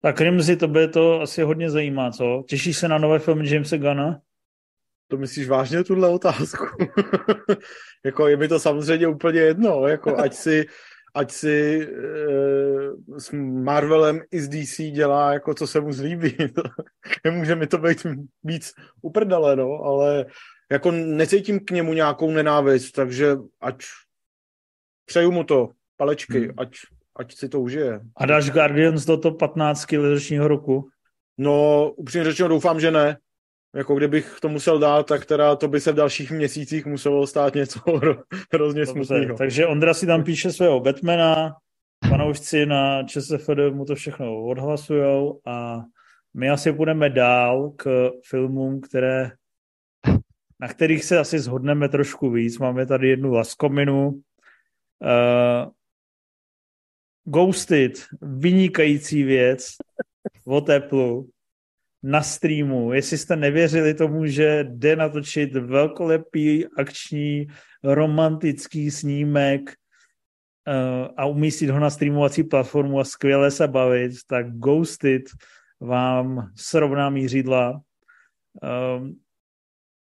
Tak 0.01 0.21
Rimzi, 0.21 0.55
to 0.55 0.67
by 0.67 0.87
to 0.87 1.21
asi 1.21 1.41
hodně 1.41 1.69
zajímá, 1.69 2.11
co? 2.11 2.43
Těšíš 2.47 2.77
se 2.77 2.87
na 2.87 2.97
nové 2.97 3.19
filmy 3.19 3.49
Jamesa 3.49 3.77
Gunna? 3.77 4.21
To 5.07 5.17
myslíš 5.17 5.47
vážně 5.47 5.83
tuhle 5.83 6.09
otázku? 6.09 6.65
jako 8.05 8.27
je 8.27 8.37
mi 8.37 8.47
to 8.47 8.59
samozřejmě 8.59 9.07
úplně 9.07 9.39
jedno, 9.39 9.87
jako 9.87 10.17
ať 10.17 10.33
si 10.33 10.65
ať 11.13 11.31
si 11.31 11.81
e, 11.81 11.87
s 13.17 13.31
Marvelem 13.63 14.21
i 14.31 14.41
s 14.41 14.49
DC 14.49 14.91
dělá 14.91 15.33
jako 15.33 15.53
co 15.53 15.67
se 15.67 15.81
mu 15.81 15.93
zlíbí. 15.93 16.37
Nemůže 17.25 17.55
mi 17.55 17.67
to 17.67 17.77
být 17.77 18.07
víc 18.43 18.73
uprdele, 19.01 19.55
no, 19.55 19.83
ale 19.83 20.25
jako 20.71 20.91
necítím 20.91 21.59
k 21.59 21.71
němu 21.71 21.93
nějakou 21.93 22.31
nenávist, 22.31 22.91
takže 22.91 23.37
ať 23.61 23.83
přeju 25.05 25.31
mu 25.31 25.43
to, 25.43 25.69
palečky, 25.97 26.39
hmm. 26.39 26.53
ať, 26.57 26.75
ať 27.15 27.35
si 27.35 27.49
to 27.49 27.61
užije. 27.61 27.99
A 28.17 28.25
dáš 28.25 28.51
Guardians 28.51 29.05
do 29.05 29.17
to 29.17 29.31
15 29.31 29.91
letošního 29.91 30.47
roku? 30.47 30.89
No, 31.37 31.89
upřímně 31.91 32.25
řečeno 32.25 32.49
doufám, 32.49 32.79
že 32.79 32.91
ne. 32.91 33.17
Jako 33.75 33.95
kdybych 33.95 34.37
to 34.41 34.49
musel 34.49 34.79
dát, 34.79 35.07
tak 35.07 35.25
teda 35.25 35.55
to 35.55 35.67
by 35.67 35.79
se 35.79 35.91
v 35.91 35.95
dalších 35.95 36.31
měsících 36.31 36.85
muselo 36.85 37.27
stát 37.27 37.55
něco 37.55 37.79
hrozně 38.53 38.85
smutného. 38.85 39.37
Takže 39.37 39.67
Ondra 39.67 39.93
si 39.93 40.05
tam 40.05 40.23
píše 40.23 40.51
svého 40.51 40.79
Batmana, 40.79 41.55
fanoušci 42.09 42.65
na 42.65 43.03
ČSFD 43.03 43.49
mu 43.71 43.85
to 43.85 43.95
všechno 43.95 44.43
odhlasujou 44.43 45.41
a 45.45 45.83
my 46.33 46.49
asi 46.49 46.73
půjdeme 46.73 47.09
dál 47.09 47.69
k 47.69 48.11
filmům, 48.29 48.81
které, 48.81 49.31
na 50.59 50.67
kterých 50.67 51.03
se 51.03 51.19
asi 51.19 51.39
zhodneme 51.39 51.89
trošku 51.89 52.31
víc. 52.31 52.59
Máme 52.59 52.85
tady 52.85 53.09
jednu 53.09 53.33
laskominu. 53.33 54.09
Uh, 54.09 55.71
Ghosted, 57.23 57.91
vynikající 58.21 59.23
věc 59.23 59.67
o 60.45 60.61
teplu 60.61 61.29
na 62.03 62.21
streamu. 62.21 62.93
Jestli 62.93 63.17
jste 63.17 63.35
nevěřili 63.35 63.93
tomu, 63.93 64.25
že 64.25 64.65
jde 64.69 64.95
natočit 64.95 65.53
velkolepý 65.53 66.65
akční 66.77 67.47
romantický 67.83 68.91
snímek 68.91 69.61
uh, 69.69 71.07
a 71.17 71.25
umístit 71.25 71.69
ho 71.69 71.79
na 71.79 71.89
streamovací 71.89 72.43
platformu 72.43 72.99
a 72.99 73.03
skvěle 73.03 73.51
se 73.51 73.67
bavit, 73.67 74.11
tak 74.27 74.51
Ghosted 74.51 75.23
vám 75.79 76.51
srovná 76.55 77.09
mířidla. 77.09 77.81
Um, 78.97 79.15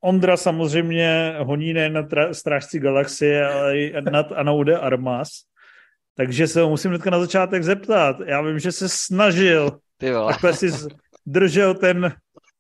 Ondra 0.03 0.37
samozřejmě 0.37 1.35
honí 1.39 1.73
nejen 1.73 1.93
na 1.93 2.03
tra- 2.03 2.29
Strážci 2.29 2.79
galaxie, 2.79 3.47
ale 3.47 3.77
i 3.77 4.01
nad 4.01 4.31
Anaude 4.31 4.77
Armas. 4.77 5.29
Takže 6.15 6.47
se 6.47 6.61
ho 6.61 6.69
musím 6.69 6.91
hnedka 6.91 7.09
na 7.09 7.19
začátek 7.19 7.63
zeptat. 7.63 8.15
Já 8.25 8.41
vím, 8.41 8.59
že 8.59 8.71
se 8.71 8.89
snažil 8.89 9.79
Ty 9.97 10.11
vole. 10.11 10.33
takhle 10.33 10.53
si 10.53 10.71
držel 11.29 11.73
ten, 11.73 12.13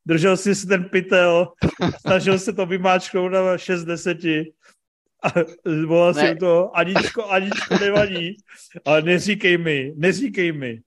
držel 0.05 0.37
si 0.37 0.67
ten 0.67 0.83
pytel, 0.83 1.47
snažil 1.99 2.39
se 2.39 2.53
to 2.53 2.65
vymáčknout 2.65 3.31
na 3.31 3.57
6 3.57 3.83
deseti 3.83 4.53
a 5.23 5.27
volal 5.85 6.13
jsem 6.13 6.37
to, 6.37 6.77
Aničko, 6.77 7.25
Aničko, 7.25 7.77
nevadí, 7.81 8.37
ale 8.85 9.01
neříkej 9.01 9.57
mi, 9.57 9.93
neříkej 9.95 10.51
mi, 10.51 10.79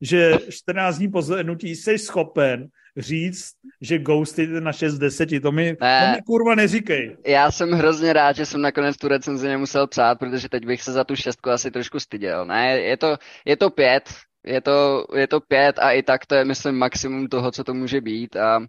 že 0.00 0.38
14 0.50 0.98
dní 0.98 1.08
po 1.08 1.22
zhlednutí 1.22 1.76
jsi 1.76 1.98
schopen 1.98 2.68
říct, 2.96 3.52
že 3.80 3.98
Ghost 3.98 4.38
je 4.38 4.60
na 4.60 4.72
6 4.72 4.98
deseti. 4.98 5.40
To 5.40 5.52
mi, 5.52 5.76
ne, 5.80 6.00
to 6.00 6.16
mi 6.16 6.22
kurva 6.26 6.54
neříkej. 6.54 7.16
Já 7.26 7.50
jsem 7.50 7.70
hrozně 7.70 8.12
rád, 8.12 8.36
že 8.36 8.46
jsem 8.46 8.60
nakonec 8.60 8.96
tu 8.96 9.08
recenzi 9.08 9.48
nemusel 9.48 9.86
psát, 9.86 10.18
protože 10.18 10.48
teď 10.48 10.66
bych 10.66 10.82
se 10.82 10.92
za 10.92 11.04
tu 11.04 11.16
šestku 11.16 11.50
asi 11.50 11.70
trošku 11.70 12.00
styděl. 12.00 12.46
Ne, 12.46 12.80
je 12.80 12.96
to, 12.96 13.16
je 13.44 13.56
to 13.56 13.70
pět, 13.70 14.10
je 14.46 14.60
to, 14.60 15.06
je 15.14 15.26
to 15.26 15.40
pět 15.40 15.78
a 15.78 15.90
i 15.90 16.02
tak 16.02 16.26
to 16.26 16.34
je, 16.34 16.44
myslím, 16.44 16.74
maximum 16.78 17.28
toho, 17.28 17.50
co 17.50 17.64
to 17.64 17.74
může 17.74 18.00
být 18.00 18.36
a 18.36 18.60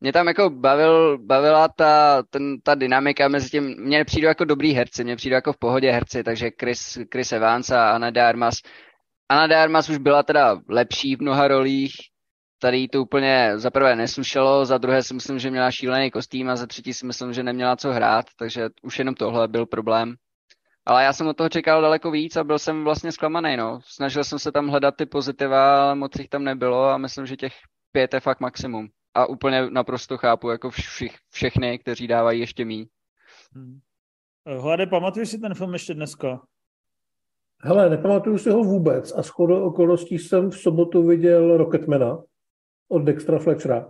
mě 0.00 0.12
tam 0.12 0.28
jako 0.28 0.50
bavil, 0.50 1.18
bavila 1.18 1.68
ta, 1.68 2.22
ten, 2.30 2.60
ta 2.60 2.74
dynamika 2.74 3.28
mezi 3.28 3.50
tím, 3.50 3.74
mně 3.78 4.04
přijde 4.04 4.28
jako 4.28 4.44
dobrý 4.44 4.72
herci, 4.72 5.04
mně 5.04 5.16
přijde 5.16 5.34
jako 5.34 5.52
v 5.52 5.58
pohodě 5.58 5.92
herci, 5.92 6.24
takže 6.24 6.50
Chris, 6.60 6.98
Chris 7.12 7.32
Evans 7.32 7.70
a 7.70 7.90
Anna 7.90 8.10
de 8.10 8.22
Armas. 8.22 8.54
Anna 9.28 9.46
de 9.46 9.56
Armas 9.56 9.88
už 9.88 9.98
byla 9.98 10.22
teda 10.22 10.60
lepší 10.68 11.16
v 11.16 11.22
mnoha 11.22 11.48
rolích, 11.48 11.92
tady 12.58 12.88
to 12.88 13.02
úplně 13.02 13.52
za 13.54 13.70
prvé 13.70 13.96
neslušelo, 13.96 14.64
za 14.64 14.78
druhé 14.78 15.02
si 15.02 15.14
myslím, 15.14 15.38
že 15.38 15.50
měla 15.50 15.70
šílený 15.70 16.10
kostým 16.10 16.50
a 16.50 16.56
za 16.56 16.66
třetí 16.66 16.94
si 16.94 17.06
myslím, 17.06 17.32
že 17.32 17.42
neměla 17.42 17.76
co 17.76 17.92
hrát, 17.92 18.26
takže 18.38 18.68
už 18.82 18.98
jenom 18.98 19.14
tohle 19.14 19.48
byl 19.48 19.66
problém. 19.66 20.14
Ale 20.90 21.04
já 21.04 21.12
jsem 21.12 21.26
od 21.26 21.36
toho 21.36 21.48
čekal 21.48 21.82
daleko 21.82 22.10
víc 22.10 22.36
a 22.36 22.44
byl 22.44 22.58
jsem 22.58 22.84
vlastně 22.84 23.12
zklamaný. 23.12 23.56
No. 23.56 23.80
Snažil 23.84 24.24
jsem 24.24 24.38
se 24.38 24.52
tam 24.52 24.68
hledat 24.68 24.96
ty 24.96 25.06
pozitiva, 25.06 25.84
ale 25.84 25.94
moc 25.94 26.18
jich 26.18 26.28
tam 26.28 26.44
nebylo 26.44 26.84
a 26.84 26.98
myslím, 26.98 27.26
že 27.26 27.36
těch 27.36 27.52
pět 27.92 28.14
je 28.14 28.20
fakt 28.20 28.40
maximum. 28.40 28.88
A 29.14 29.26
úplně 29.26 29.70
naprosto 29.70 30.18
chápu 30.18 30.50
jako 30.50 30.70
všich, 30.70 31.16
všechny, 31.30 31.78
kteří 31.78 32.06
dávají 32.06 32.40
ještě 32.40 32.64
mý. 32.64 32.86
Hmm. 33.54 33.78
Hlade, 34.46 34.86
pamatuješ 34.86 35.28
si 35.28 35.38
ten 35.38 35.54
film 35.54 35.72
ještě 35.72 35.94
dneska? 35.94 36.40
Hele, 37.62 37.90
nepamatuju 37.90 38.38
si 38.38 38.50
ho 38.50 38.64
vůbec 38.64 39.12
a 39.16 39.22
shodou 39.22 39.64
okolností 39.64 40.18
jsem 40.18 40.50
v 40.50 40.58
sobotu 40.58 41.06
viděl 41.06 41.56
Rocketmana 41.56 42.18
od 42.88 42.98
Dextra 42.98 43.38
Fletchera 43.38 43.88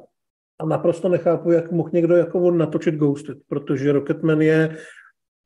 a 0.60 0.66
naprosto 0.66 1.08
nechápu, 1.08 1.50
jak 1.50 1.72
mohl 1.72 1.90
někdo 1.92 2.16
jako 2.16 2.40
on 2.40 2.58
natočit 2.58 2.94
Ghosted, 2.94 3.38
protože 3.48 3.92
Rocketman 3.92 4.40
je 4.40 4.76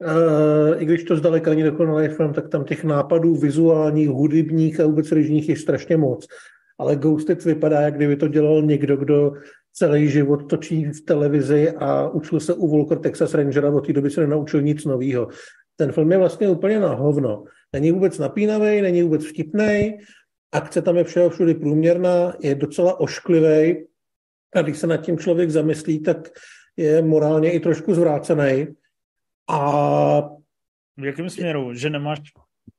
Uh, 0.01 0.83
I 0.83 0.85
když 0.85 1.05
to 1.05 1.17
zdaleka 1.17 1.51
není 1.51 1.63
dokonalý 1.63 2.09
film, 2.09 2.33
tak 2.33 2.49
tam 2.49 2.65
těch 2.65 2.85
nápadů 2.85 3.37
vizuálních, 3.37 4.09
hudebních 4.09 4.81
a 4.81 4.87
vůbec 4.87 5.13
režních 5.13 5.49
je 5.49 5.57
strašně 5.57 5.97
moc. 5.97 6.27
ale 6.79 6.97
Ghosted 6.97 7.45
vypadá, 7.45 7.81
jak 7.81 7.95
kdyby 7.95 8.17
to 8.17 8.29
dělal 8.29 8.63
někdo, 8.63 8.97
kdo 8.97 9.33
celý 9.73 10.09
život 10.09 10.51
točí 10.51 10.85
v 10.85 11.01
televizi 11.01 11.71
a 11.71 12.09
učil 12.09 12.41
se 12.41 12.55
u 12.55 12.69
Volker 12.69 12.99
Texas 12.99 13.35
Rangera, 13.35 13.71
od 13.71 13.87
té 13.87 13.93
doby 13.93 14.11
se 14.11 14.21
nenaučil 14.21 14.63
nic 14.63 14.85
nového. 14.85 15.29
Ten 15.77 15.93
film 15.93 16.13
je 16.13 16.19
vlastně 16.19 16.49
úplně 16.49 16.81
na 16.81 16.95
hovno. 16.95 17.45
Není 17.73 17.93
vůbec 17.93 18.19
napínavý, 18.19 18.83
není 18.83 19.03
vůbec 19.03 19.25
vtipný, 19.27 19.99
akce 20.53 20.83
tam 20.83 20.97
je 20.97 21.05
všeho 21.05 21.31
všudy 21.31 21.55
průměrná, 21.55 22.35
je 22.43 22.55
docela 22.55 23.01
ošklivý 23.01 23.87
a 24.55 24.63
když 24.63 24.79
se 24.79 24.87
nad 24.87 24.97
tím 24.97 25.19
člověk 25.19 25.51
zamyslí, 25.51 26.03
tak 26.03 26.29
je 26.77 27.03
morálně 27.03 27.53
i 27.53 27.61
trošku 27.61 27.95
zvrácený. 27.95 28.67
A... 29.49 30.21
V 30.97 31.05
jakém 31.05 31.31
směru? 31.31 31.75
Že 31.75 31.91
nemáš 31.91 32.21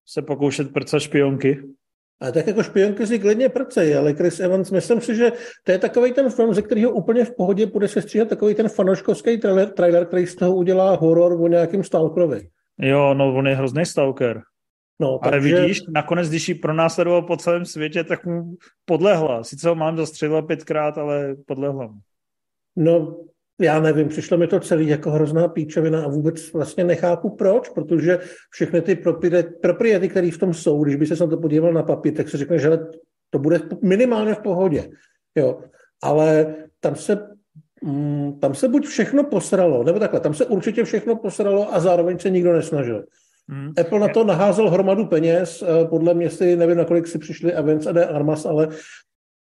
se 0.06 0.22
pokoušet 0.22 0.74
prcat 0.74 1.02
špionky? 1.02 1.64
A 2.22 2.32
tak 2.32 2.48
jako 2.48 2.64
špionky 2.64 3.08
si 3.08 3.20
klidně 3.20 3.50
prcej, 3.50 3.98
ale 3.98 4.14
Chris 4.14 4.40
Evans, 4.40 4.72
myslím 4.72 5.02
si, 5.02 5.16
že 5.16 5.32
to 5.64 5.72
je 5.72 5.80
takový 5.80 6.14
ten 6.14 6.30
film, 6.30 6.54
ze 6.54 6.62
kterého 6.62 6.92
úplně 6.92 7.26
v 7.26 7.36
pohodě 7.36 7.66
bude 7.66 7.88
se 7.88 8.02
stříhat 8.02 8.30
takový 8.30 8.56
ten 8.56 8.70
fanoškovský 8.70 9.38
trailer, 9.38 9.70
trailer, 9.70 10.06
který 10.06 10.28
z 10.28 10.36
toho 10.36 10.56
udělá 10.56 10.96
horor 10.96 11.42
o 11.42 11.48
nějakým 11.48 11.84
Stalkerovi. 11.84 12.48
Jo, 12.80 13.14
no 13.14 13.36
on 13.36 13.48
je 13.48 13.56
hrozný 13.56 13.86
Stalker. 13.86 14.42
No, 15.00 15.20
Ale 15.22 15.32
takže... 15.32 15.62
vidíš, 15.62 15.82
nakonec, 15.94 16.30
když 16.30 16.50
ji 16.50 16.56
pronásledoval 16.56 17.22
po 17.22 17.38
celém 17.38 17.66
světě, 17.66 18.04
tak 18.04 18.26
mu 18.26 18.56
podlehla. 18.86 19.44
Sice 19.44 19.70
ho 19.70 19.76
mám 19.76 19.98
zastřelila 19.98 20.42
pětkrát, 20.42 20.98
ale 20.98 21.36
podlehla 21.46 21.88
mu. 21.88 22.00
No, 22.76 23.18
já 23.62 23.80
nevím, 23.80 24.08
přišlo 24.08 24.38
mi 24.38 24.48
to 24.48 24.60
celý 24.60 24.88
jako 24.88 25.12
hrozná 25.12 25.48
píčovina 25.48 26.04
a 26.04 26.08
vůbec 26.08 26.54
vlastně 26.54 26.84
nechápu 26.84 27.30
proč, 27.30 27.70
protože 27.70 28.20
všechny 28.50 28.82
ty 28.82 28.96
propriety, 29.62 30.10
které 30.10 30.32
v 30.32 30.38
tom 30.38 30.54
jsou, 30.54 30.84
když 30.84 30.96
by 30.96 31.06
se 31.06 31.16
na 31.16 31.28
to 31.28 31.38
podíval 31.38 31.74
na 31.74 31.84
papír, 31.84 32.14
tak 32.14 32.30
se 32.30 32.38
řekne, 32.38 32.60
že 32.60 32.80
to 33.30 33.40
bude 33.40 33.60
minimálně 33.82 34.34
v 34.34 34.40
pohodě. 34.40 34.90
Jo. 35.36 35.60
Ale 36.04 36.56
tam 36.80 36.96
se, 36.96 37.28
mm, 37.84 38.40
tam 38.40 38.56
se 38.56 38.68
buď 38.68 38.88
všechno 38.88 39.24
posralo, 39.24 39.84
nebo 39.84 40.00
takhle, 40.00 40.20
tam 40.20 40.34
se 40.34 40.46
určitě 40.46 40.84
všechno 40.84 41.16
posralo 41.16 41.74
a 41.74 41.80
zároveň 41.80 42.20
se 42.20 42.30
nikdo 42.30 42.54
nesnažil. 42.54 43.04
Hmm. 43.50 43.74
Apple 43.80 44.00
na 44.00 44.08
to 44.08 44.24
naházel 44.24 44.70
hromadu 44.70 45.06
peněz, 45.06 45.64
eh, 45.64 45.86
podle 45.86 46.14
mě 46.14 46.30
si, 46.30 46.56
nevím, 46.56 46.78
nakolik 46.78 47.08
si 47.08 47.20
přišli 47.20 47.54
Avens 47.54 47.88
a 47.88 47.92
D 47.92 48.06
Armas, 48.06 48.46
ale 48.46 48.68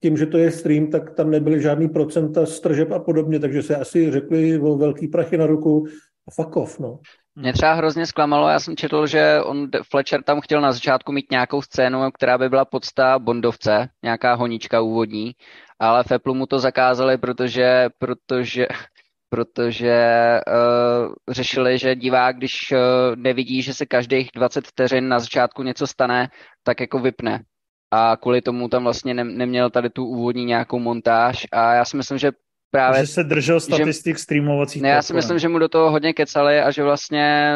tím, 0.02 0.16
že 0.16 0.26
to 0.26 0.38
je 0.38 0.50
stream, 0.50 0.86
tak 0.86 1.10
tam 1.14 1.30
nebyly 1.30 1.60
žádný 1.60 1.88
procenta 1.88 2.46
stržeb 2.46 2.92
a 2.92 2.98
podobně, 2.98 3.40
takže 3.40 3.62
se 3.62 3.76
asi 3.76 4.10
řekli 4.10 4.58
o 4.58 4.76
velký 4.76 5.08
prachy 5.08 5.36
na 5.36 5.46
ruku 5.46 5.84
a 6.28 6.30
fuck 6.30 6.56
off, 6.56 6.78
no. 6.78 6.98
Mě 7.36 7.52
třeba 7.52 7.72
hrozně 7.72 8.06
zklamalo, 8.06 8.48
já 8.48 8.60
jsem 8.60 8.76
četl, 8.76 9.06
že 9.06 9.40
on, 9.44 9.68
Fletcher 9.90 10.22
tam 10.22 10.40
chtěl 10.40 10.60
na 10.60 10.72
začátku 10.72 11.12
mít 11.12 11.30
nějakou 11.30 11.62
scénu, 11.62 12.10
která 12.10 12.38
by 12.38 12.48
byla 12.48 12.64
podsta 12.64 13.18
Bondovce, 13.18 13.88
nějaká 14.02 14.34
honička 14.34 14.80
úvodní, 14.80 15.32
ale 15.78 16.04
v 16.04 16.12
Apple 16.12 16.34
mu 16.34 16.46
to 16.46 16.58
zakázali, 16.58 17.18
protože, 17.18 17.88
protože 17.98 18.66
protože 19.28 20.00
uh, 20.46 21.12
řešili, 21.28 21.78
že 21.78 21.96
divák, 21.96 22.36
když 22.36 22.72
uh, 22.72 22.78
nevidí, 23.16 23.62
že 23.62 23.74
se 23.74 23.86
každých 23.86 24.28
20 24.34 24.66
vteřin 24.66 25.08
na 25.08 25.18
začátku 25.18 25.62
něco 25.62 25.86
stane, 25.86 26.28
tak 26.62 26.80
jako 26.80 26.98
vypne. 26.98 27.42
A 27.90 28.16
kvůli 28.16 28.40
tomu 28.40 28.68
tam 28.68 28.84
vlastně 28.84 29.14
ne, 29.14 29.24
neměl 29.24 29.70
tady 29.70 29.90
tu 29.90 30.06
úvodní 30.06 30.44
nějakou 30.44 30.78
montáž 30.78 31.46
a 31.52 31.74
já 31.74 31.84
si 31.84 31.96
myslím, 31.96 32.18
že 32.18 32.32
právě... 32.70 33.00
Že 33.00 33.06
se 33.06 33.24
držel 33.24 33.60
statistik 33.60 34.16
že, 34.16 34.22
streamovacích. 34.22 34.82
Ne, 34.82 34.88
já 34.88 35.02
si 35.02 35.14
myslím, 35.14 35.38
že 35.38 35.48
mu 35.48 35.58
do 35.58 35.68
toho 35.68 35.90
hodně 35.90 36.12
kecali 36.12 36.60
a 36.60 36.70
že 36.70 36.82
vlastně 36.82 37.54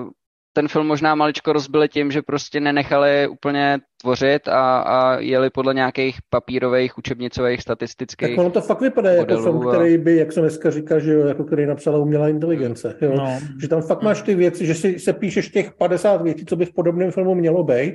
uh, 0.00 0.10
ten 0.56 0.68
film 0.68 0.86
možná 0.86 1.14
maličko 1.14 1.52
rozbili 1.52 1.88
tím, 1.88 2.10
že 2.10 2.22
prostě 2.22 2.60
nenechali 2.60 3.28
úplně 3.28 3.78
tvořit 4.00 4.48
a, 4.48 4.78
a 4.78 5.18
jeli 5.18 5.50
podle 5.50 5.74
nějakých 5.74 6.16
papírových, 6.30 6.98
učebnicových, 6.98 7.62
statistických 7.62 8.28
Tak 8.28 8.38
ono 8.38 8.50
to 8.50 8.60
fakt 8.60 8.80
vypadá 8.80 9.10
jako 9.10 9.42
film, 9.42 9.68
a... 9.68 9.72
který 9.72 9.98
by, 9.98 10.16
jak 10.16 10.32
se 10.32 10.40
dneska 10.40 10.70
říká, 10.70 10.98
že 10.98 11.12
jo, 11.12 11.26
jako 11.26 11.44
který 11.44 11.66
napsala 11.66 11.98
umělá 11.98 12.28
inteligence. 12.28 12.96
Jo? 13.00 13.14
No. 13.16 13.38
Že 13.60 13.68
tam 13.68 13.82
fakt 13.82 14.02
máš 14.02 14.22
ty 14.22 14.34
věci, 14.34 14.66
že 14.66 14.74
si 14.74 14.98
se 14.98 15.12
píšeš 15.12 15.48
těch 15.48 15.72
50 15.72 16.22
věcí, 16.22 16.46
co 16.46 16.56
by 16.56 16.64
v 16.64 16.74
podobném 16.74 17.10
filmu 17.10 17.34
mělo 17.34 17.64
být 17.64 17.94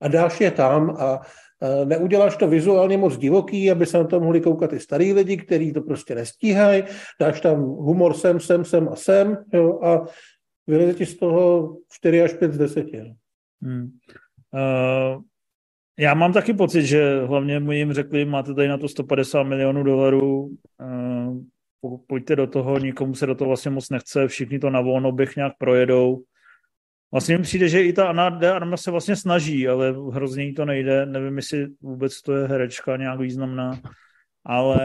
a 0.00 0.08
dáš 0.08 0.40
je 0.40 0.50
tam 0.50 0.90
a 0.90 1.20
neuděláš 1.84 2.36
to 2.36 2.48
vizuálně 2.48 2.98
moc 2.98 3.16
divoký, 3.16 3.70
aby 3.70 3.86
se 3.86 3.98
na 3.98 4.04
to 4.04 4.20
mohli 4.20 4.40
koukat 4.40 4.72
i 4.72 4.80
starý 4.80 5.12
lidi, 5.12 5.36
kteří 5.36 5.72
to 5.72 5.80
prostě 5.80 6.14
nestíhají, 6.14 6.82
dáš 7.20 7.40
tam 7.40 7.60
humor 7.60 8.14
sem, 8.14 8.40
sem, 8.40 8.64
sem 8.64 8.88
a 8.88 8.96
sem 8.96 9.44
jo, 9.52 9.80
a 9.82 10.06
vyleze 10.66 10.94
ti 10.94 11.06
z 11.06 11.16
toho 11.16 11.76
4 11.92 12.22
až 12.22 12.32
5 12.32 12.52
z 12.52 12.58
10. 12.58 12.86
Hmm. 13.62 13.90
Uh, 14.52 15.22
já 15.98 16.14
mám 16.14 16.32
taky 16.32 16.52
pocit, 16.52 16.82
že 16.82 17.24
hlavně 17.26 17.60
mu 17.60 17.72
jim 17.72 17.92
řekli, 17.92 18.24
máte 18.24 18.54
tady 18.54 18.68
na 18.68 18.78
to 18.78 18.88
150 18.88 19.42
milionů 19.42 19.82
dolarů, 19.82 20.50
uh, 21.82 21.96
pojďte 22.06 22.36
do 22.36 22.46
toho, 22.46 22.78
nikomu 22.78 23.14
se 23.14 23.26
do 23.26 23.34
toho 23.34 23.48
vlastně 23.48 23.70
moc 23.70 23.90
nechce, 23.90 24.28
všichni 24.28 24.58
to 24.58 24.70
na 24.70 24.80
volno 24.80 25.12
bych 25.12 25.36
nějak 25.36 25.52
projedou. 25.58 26.22
Vlastně 27.12 27.36
mi 27.36 27.42
přijde, 27.42 27.68
že 27.68 27.82
i 27.82 27.92
ta 27.92 28.08
Anna 28.08 28.30
de 28.30 28.52
Arma 28.52 28.76
se 28.76 28.90
vlastně 28.90 29.16
snaží, 29.16 29.68
ale 29.68 29.94
hrozně 30.12 30.44
jí 30.44 30.54
to 30.54 30.64
nejde. 30.64 31.06
Nevím, 31.06 31.36
jestli 31.36 31.66
vůbec 31.80 32.22
to 32.22 32.36
je 32.36 32.46
herečka 32.46 32.96
nějak 32.96 33.20
významná, 33.20 33.80
ale 34.44 34.78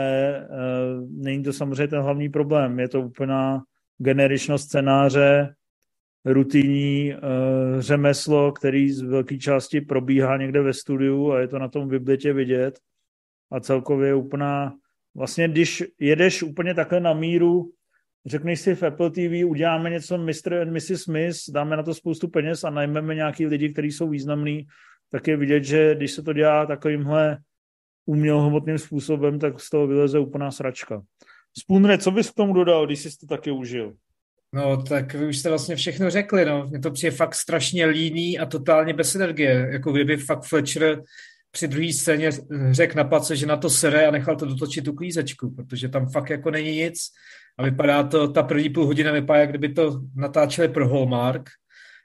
uh, 0.49 1.09
není 1.23 1.43
to 1.43 1.53
samozřejmě 1.53 1.88
ten 1.88 2.01
hlavní 2.01 2.30
problém. 2.30 2.80
Je 2.80 2.89
to 2.89 3.01
úplná 3.01 3.63
generičnost 3.97 4.65
scénáře, 4.65 5.55
rutinní 6.26 7.13
uh, 7.13 7.82
řemeslo, 7.82 8.51
který 8.51 8.91
z 8.91 9.01
velké 9.01 9.38
části 9.38 9.82
probíhá 9.82 10.38
někde 10.38 10.61
ve 10.61 10.73
studiu 10.73 11.32
a 11.32 11.39
je 11.39 11.47
to 11.47 11.59
na 11.59 11.67
tom 11.67 11.89
vybletě 11.89 12.34
vidět. 12.34 12.80
A 13.51 13.59
celkově 13.59 14.07
je 14.07 14.15
úplná, 14.15 14.73
vlastně 15.15 15.47
když 15.47 15.84
jedeš 15.99 16.43
úplně 16.43 16.73
takhle 16.73 16.99
na 16.99 17.13
míru, 17.13 17.71
řekneš 18.26 18.59
si 18.59 18.76
v 18.76 18.84
Apple 18.84 19.09
TV, 19.11 19.45
uděláme 19.45 19.89
něco 19.89 20.17
Mr. 20.17 20.53
and 20.61 20.71
Mrs. 20.71 21.01
Smith, 21.01 21.38
dáme 21.49 21.78
na 21.78 21.84
to 21.84 21.93
spoustu 21.93 22.28
peněz 22.28 22.63
a 22.63 22.69
najmeme 22.69 23.15
nějaký 23.15 23.45
lidi, 23.45 23.69
kteří 23.69 23.91
jsou 23.91 24.09
významní, 24.09 24.67
tak 25.11 25.28
je 25.28 25.38
vidět, 25.38 25.63
že 25.63 25.95
když 25.95 26.11
se 26.11 26.23
to 26.23 26.34
dělá 26.34 26.65
takovýmhle 26.65 27.38
umělohmotným 28.05 28.78
způsobem, 28.78 29.39
tak 29.39 29.59
z 29.59 29.69
toho 29.69 29.88
vyleze 29.88 30.19
úplná 30.19 30.51
sračka. 30.51 31.01
Spunre, 31.59 31.97
co 31.97 32.11
bys 32.11 32.32
k 32.32 32.34
tomu 32.34 32.53
dodal, 32.53 32.86
když 32.86 32.99
jsi 32.99 33.17
to 33.17 33.28
taky 33.28 33.51
užil? 33.51 33.93
No, 34.53 34.84
tak 34.84 35.13
vy 35.13 35.28
už 35.28 35.38
jste 35.38 35.49
vlastně 35.49 35.76
všechno 35.76 36.09
řekli, 36.09 36.45
no. 36.45 36.67
Mně 36.67 36.80
to 36.80 36.91
přijde 36.91 37.11
fakt 37.11 37.36
strašně 37.36 37.86
líný 37.86 38.39
a 38.39 38.45
totálně 38.45 38.93
bez 38.93 39.15
energie. 39.15 39.69
Jako 39.71 39.91
kdyby 39.91 40.17
fakt 40.17 40.43
Fletcher 40.43 41.03
při 41.51 41.67
druhé 41.67 41.93
scéně 41.93 42.30
řekl 42.71 42.97
na 42.97 43.03
place, 43.03 43.36
že 43.36 43.45
na 43.45 43.57
to 43.57 43.69
sere 43.69 44.07
a 44.07 44.11
nechal 44.11 44.36
to 44.36 44.45
dotočit 44.45 44.86
tu 44.86 44.93
klízečku, 44.93 45.55
protože 45.55 45.89
tam 45.89 46.09
fakt 46.09 46.30
jako 46.30 46.51
není 46.51 46.71
nic. 46.71 46.99
A 47.57 47.63
vypadá 47.63 48.03
to, 48.03 48.27
ta 48.27 48.43
první 48.43 48.69
půl 48.69 48.85
hodina 48.85 49.11
vypadá, 49.11 49.39
jak 49.39 49.49
kdyby 49.49 49.69
to 49.69 50.01
natáčeli 50.15 50.67
pro 50.67 50.89
Hallmark. 50.89 51.49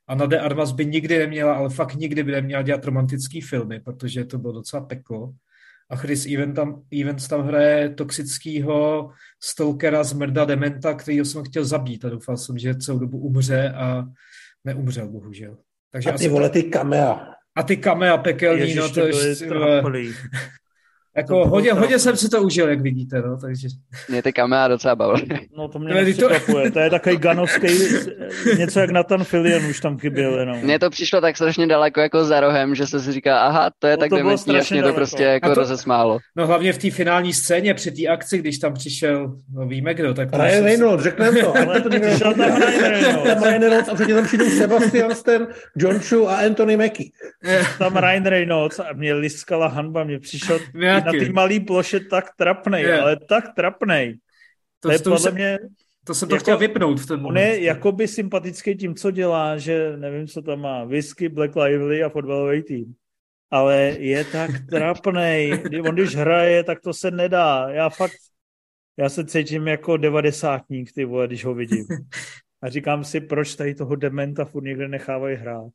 A 0.09 0.14
na 0.14 0.26
De 0.26 0.40
Armas 0.40 0.72
by 0.72 0.86
nikdy 0.86 1.18
neměla, 1.18 1.55
ale 1.55 1.70
fakt 1.70 1.94
nikdy 1.94 2.22
by 2.22 2.32
neměla 2.32 2.62
dělat 2.62 2.84
romantické 2.84 3.38
filmy, 3.48 3.80
protože 3.80 4.24
to 4.24 4.38
bylo 4.38 4.53
docela 4.53 4.84
peklo 4.84 5.32
a 5.90 5.96
Chris 5.96 6.26
Evans 6.26 6.55
tam, 6.55 6.82
Evans 7.01 7.28
tam 7.28 7.46
hraje 7.46 7.90
toxického 7.90 9.11
stalkera 9.42 10.05
z 10.05 10.12
Mrda 10.12 10.44
Dementa, 10.44 10.94
který 10.94 11.18
jsem 11.18 11.44
chtěl 11.44 11.64
zabít 11.64 12.05
a 12.05 12.09
doufal 12.09 12.36
jsem, 12.36 12.59
že 12.59 12.74
celou 12.74 12.98
dobu 12.98 13.18
umře 13.18 13.70
a 13.70 14.05
neumřel, 14.64 15.09
bohužel. 15.09 15.57
Takže 15.92 16.11
a 16.11 16.18
ty 16.18 16.28
vole, 16.28 16.51
ty 16.51 16.62
kamea. 16.62 17.26
A 17.57 17.62
ty 17.62 17.76
kamea 17.76 18.16
pekelní, 18.16 18.61
Ježiš, 18.61 18.76
no 18.76 18.88
to, 18.88 18.94
to 18.94 19.07
je... 19.07 19.34
Jako 21.17 21.49
hodně, 21.49 21.73
hodně 21.73 21.99
jsem 21.99 22.17
si 22.17 22.29
to 22.29 22.43
užil, 22.43 22.69
jak 22.69 22.81
vidíte, 22.81 23.23
no, 23.23 23.37
takže... 23.37 23.69
Mě 24.09 24.23
ty 24.23 24.33
kamera 24.33 24.69
docela 24.69 24.97
bavily. 24.97 25.27
No 25.57 25.69
to 25.69 25.79
mě 25.79 25.95
nepřekvapuje, 25.95 26.71
to 26.71 26.79
je 26.79 26.91
takový 26.91 27.17
ganovský, 27.17 27.67
něco 28.59 28.81
jak 28.81 28.91
Nathan 28.91 29.25
Fillion 29.25 29.67
už 29.67 29.81
tam 29.81 29.99
chyběl 29.99 30.39
jenom. 30.39 30.59
Mně 30.59 30.79
to 30.79 30.91
přišlo 30.91 31.21
tak 31.21 31.37
strašně 31.37 31.67
daleko 31.67 32.01
jako 32.01 32.25
za 32.25 32.41
rohem, 32.41 32.75
že 32.75 32.87
se 32.87 33.01
si 33.01 33.13
říká, 33.13 33.41
aha, 33.41 33.71
to 33.79 33.87
je 33.87 33.97
no, 33.97 34.01
tak 34.01 34.11
dementní, 34.11 34.57
až 34.57 34.71
mě 34.71 34.83
to 34.83 34.93
prostě 34.93 35.23
jako 35.23 35.49
to, 35.49 35.55
rozesmálo. 35.55 36.19
No 36.37 36.47
hlavně 36.47 36.73
v 36.73 36.79
té 36.79 36.91
finální 36.91 37.33
scéně, 37.33 37.75
při 37.75 37.91
té 37.91 38.07
akci, 38.07 38.39
když 38.39 38.59
tam 38.59 38.75
přišel, 38.75 39.37
no 39.55 39.67
víme 39.67 39.95
kdo, 39.95 40.15
tak... 40.15 40.29
Ryan 40.33 40.65
Reynolds, 40.65 41.03
řekneme 41.03 41.41
to. 41.41 41.57
Ale 41.57 41.81
to 41.81 41.91
přišel 41.91 42.35
tam 42.35 42.57
Ryan 42.57 42.91
Reynolds. 42.91 43.43
Ryan 43.43 43.61
Reynolds 43.61 43.89
a 43.89 43.95
předtím 43.95 44.17
tam 44.17 44.25
přijdou 44.25 44.51
Sebastian 44.51 45.15
Stan, 45.15 45.47
John 45.77 45.99
Chu 46.09 46.29
a 46.29 46.37
Anthony 46.37 46.77
Mackie. 46.77 47.11
Tam 47.79 47.97
Ryan 47.97 48.25
Reynolds 48.25 48.79
a 48.79 48.87
mě 48.93 49.15
liskala 49.15 49.69
hanba, 49.69 50.05
mě 50.05 50.19
přišel 50.19 50.59
na 51.05 51.12
té 51.12 51.32
malé 51.32 51.61
ploše 51.61 52.01
tak 52.01 52.24
trapnej, 52.36 52.82
je. 52.82 53.01
ale 53.01 53.16
tak 53.28 53.44
trapnej. 53.57 54.18
To, 54.80 54.88
to 54.88 54.92
je 54.92 54.98
to 54.98 55.11
podle 55.11 55.18
jsem, 55.18 55.34
mě... 55.34 55.59
To 56.05 56.14
jsem 56.14 56.28
to 56.28 56.34
jako, 56.34 56.42
chtěl 56.42 56.59
vypnout 56.59 57.01
v 57.01 57.07
ten 57.07 57.20
moment. 57.20 57.30
On 57.30 57.36
je 57.36 57.62
jakoby 57.62 58.09
sympatický 58.09 58.76
tím, 58.76 58.94
co 58.94 59.11
dělá, 59.11 59.59
že 59.59 59.96
nevím, 59.96 60.26
co 60.26 60.42
tam 60.42 60.61
má, 60.61 60.84
whisky, 60.84 61.28
Black 61.28 61.57
Lively 61.57 62.03
a 62.03 62.09
fotbalový 62.09 62.62
tým. 62.62 62.94
Ale 63.51 63.76
je 63.98 64.24
tak 64.24 64.51
trapnej. 64.70 65.62
On 65.88 65.94
když 65.94 66.16
hraje, 66.16 66.64
tak 66.64 66.80
to 66.80 66.94
se 66.94 67.11
nedá. 67.11 67.68
Já 67.70 67.88
fakt, 67.88 68.16
já 68.96 69.09
se 69.09 69.24
cítím 69.24 69.68
jako 69.68 69.96
devadesátník, 69.96 70.92
ty 70.92 71.05
vole, 71.05 71.26
když 71.26 71.44
ho 71.44 71.55
vidím. 71.55 71.86
A 72.62 72.68
říkám 72.68 73.05
si, 73.05 73.20
proč 73.20 73.55
tady 73.55 73.74
toho 73.74 73.96
dementa 73.96 74.44
furt 74.44 74.64
někde 74.64 74.88
nechávají 74.88 75.36
hrát. 75.36 75.72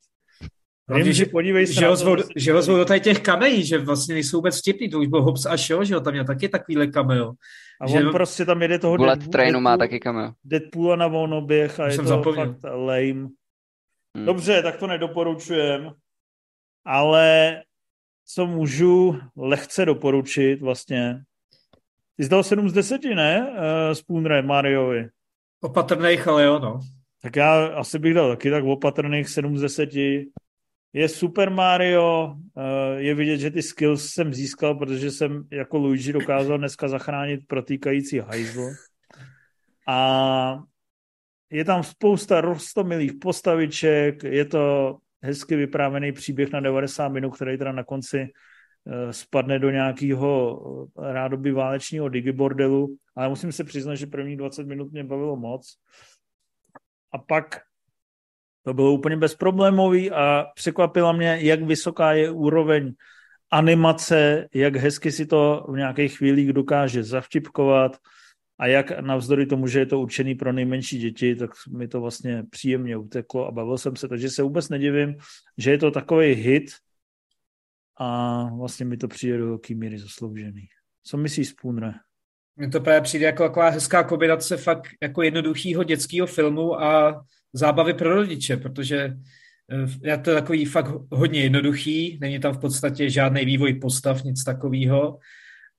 Hlavně, 0.90 1.14
že, 1.14 1.26
podívej 1.26 1.68
se 1.68 1.74
že, 1.74 1.88
ho 1.88 1.96
zvou, 1.96 2.16
že 2.36 2.54
ho 2.54 2.62
zvou 2.62 2.78
do 2.78 2.86
tady 2.86 3.00
těch 3.00 3.20
kamejí, 3.20 3.66
že 3.66 3.78
vlastně 3.78 4.14
nejsou 4.14 4.38
vůbec 4.38 4.60
vtipný, 4.60 4.90
to 4.90 5.00
už 5.00 5.08
byl 5.08 5.22
Hobbs 5.22 5.46
a 5.46 5.58
Shaw, 5.58 5.84
že 5.84 5.94
jo, 5.94 6.00
tam 6.00 6.14
měl 6.14 6.26
taky 6.26 6.50
takovýhle 6.50 6.88
cameo. 6.88 7.34
A 7.82 7.88
že 7.88 8.06
on 8.06 8.12
prostě 8.12 8.46
tam 8.46 8.62
jede 8.62 8.80
toho 8.80 8.98
Bullet 8.98 9.20
Deadpool, 9.20 9.32
Trainu 9.32 9.60
má 9.60 9.78
taky 9.78 10.00
cameo. 10.00 10.32
Deadpoola 10.44 10.96
na 10.96 11.08
volnoběh 11.08 11.80
a 11.80 11.88
je 11.88 11.98
to 11.98 12.04
zapomněl. 12.04 12.46
fakt 12.46 12.74
lame. 12.74 13.30
Hmm. 14.16 14.26
Dobře, 14.26 14.62
tak 14.62 14.78
to 14.78 14.88
nedoporučujem, 14.88 15.92
ale 16.86 17.62
co 18.26 18.46
můžu 18.46 19.20
lehce 19.38 19.86
doporučit 19.86 20.62
vlastně. 20.62 21.22
Ty 22.18 22.24
jsi 22.24 22.30
dal 22.30 22.44
7 22.44 22.70
z 22.70 22.74
10, 22.74 23.04
ne? 23.04 23.50
Uh, 23.52 23.58
eh, 23.92 23.96
Spoonre 23.96 24.42
Mariovi. 24.42 25.08
Opatrných, 25.62 26.28
ale 26.28 26.44
jo, 26.44 26.60
no. 26.60 26.80
Tak 27.22 27.36
já 27.36 27.68
asi 27.68 28.00
bych 28.00 28.14
dal 28.14 28.30
taky 28.30 28.52
tak 28.52 28.64
opatrných 28.64 29.30
7 29.30 29.58
z 29.58 29.62
10. 29.62 29.90
Je 30.96 31.10
Super 31.10 31.50
Mario, 31.50 32.36
uh, 32.36 32.64
je 32.98 33.16
vidět, 33.16 33.38
že 33.38 33.52
ty 33.52 33.62
skills 33.62 34.10
jsem 34.10 34.34
získal, 34.34 34.76
protože 34.76 35.12
jsem 35.12 35.48
jako 35.52 35.78
Luigi 35.78 36.14
dokázal 36.14 36.58
dneska 36.58 36.88
zachránit 36.88 37.48
protýkající 37.48 38.20
hajzlo. 38.20 38.68
A 39.88 40.60
je 41.50 41.66
tam 41.66 41.84
spousta 41.84 42.42
rostomilých 42.42 43.14
postaviček, 43.22 44.24
je 44.24 44.46
to 44.46 44.98
hezky 45.22 45.56
vyprávěný 45.56 46.12
příběh 46.12 46.52
na 46.52 46.60
90 46.60 47.10
minut, 47.10 47.36
který 47.36 47.58
teda 47.58 47.72
na 47.72 47.84
konci 47.84 48.28
eh, 48.28 49.14
spadne 49.14 49.60
do 49.60 49.70
nějakého 49.70 50.62
eh, 51.00 51.14
rádoby 51.14 51.52
válečního 51.52 52.10
digibordelu, 52.10 52.96
ale 53.16 53.30
musím 53.30 53.52
se 53.52 53.64
přiznat, 53.64 53.96
že 53.96 54.08
první 54.08 54.38
20 54.38 54.68
minut 54.68 54.92
mě 54.92 55.04
bavilo 55.04 55.36
moc. 55.36 55.78
A 57.12 57.18
pak 57.18 57.60
to 58.66 58.74
bylo 58.74 58.94
úplně 58.94 59.18
bezproblémový 59.18 60.12
a 60.12 60.46
překvapila 60.56 61.12
mě, 61.12 61.38
jak 61.42 61.64
vysoká 61.64 62.14
je 62.14 62.32
úroveň 62.32 62.94
animace, 63.52 64.48
jak 64.54 64.76
hezky 64.76 65.12
si 65.12 65.26
to 65.26 65.66
v 65.70 65.78
nějakých 65.78 66.18
chvílích 66.18 66.54
dokáže 66.54 67.04
zavtipkovat, 67.04 67.98
a 68.60 68.68
jak 68.68 69.00
navzdory 69.00 69.46
tomu, 69.46 69.68
že 69.68 69.80
je 69.80 69.86
to 69.86 70.00
určený 70.00 70.36
pro 70.36 70.54
nejmenší 70.54 71.00
děti, 71.00 71.36
tak 71.36 71.52
mi 71.70 71.88
to 71.88 72.02
vlastně 72.02 72.44
příjemně 72.50 72.98
uteklo 72.98 73.48
a 73.48 73.52
bavil 73.52 73.78
jsem 73.78 73.96
se, 73.96 74.08
takže 74.08 74.30
se 74.30 74.44
vůbec 74.44 74.70
nedivím, 74.70 75.16
že 75.58 75.72
je 75.72 75.78
to 75.78 75.92
takový 75.92 76.34
hit 76.34 76.72
a 78.00 78.44
vlastně 78.58 78.86
mi 78.86 78.98
to 78.98 79.08
přijde 79.08 79.38
do 79.38 79.46
velký 79.46 79.76
míry 79.76 80.00
zasloužený. 80.00 80.68
Co 81.04 81.18
myslíš, 81.18 81.48
Spooner? 81.48 81.94
Mně 82.56 82.70
to 82.70 82.82
právě 82.82 83.02
přijde 83.02 83.26
jako 83.26 83.44
taková 83.44 83.70
hezká 83.70 84.04
kombinace 84.04 84.58
fakt 84.58 84.88
jako 85.04 85.22
jednoduchého 85.22 85.84
dětského 85.84 86.28
filmu 86.28 86.82
a 86.82 87.22
zábavy 87.56 87.94
pro 87.94 88.16
rodiče, 88.16 88.58
protože 88.58 88.98
eh, 89.72 90.10
je 90.10 90.18
to 90.18 90.34
takový 90.34 90.66
fakt 90.66 90.92
hodně 91.12 91.42
jednoduchý, 91.42 92.18
není 92.22 92.40
tam 92.40 92.54
v 92.54 92.60
podstatě 92.60 93.10
žádný 93.10 93.46
vývoj 93.46 93.74
postav, 93.74 94.24
nic 94.24 94.44
takového 94.44 95.20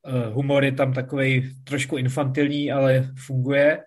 Eh, 0.09 0.31
humor 0.33 0.65
je 0.65 0.73
tam 0.73 0.93
takový 0.93 1.55
trošku 1.65 1.97
infantilní, 1.97 2.73
ale 2.73 3.11
funguje, 3.27 3.83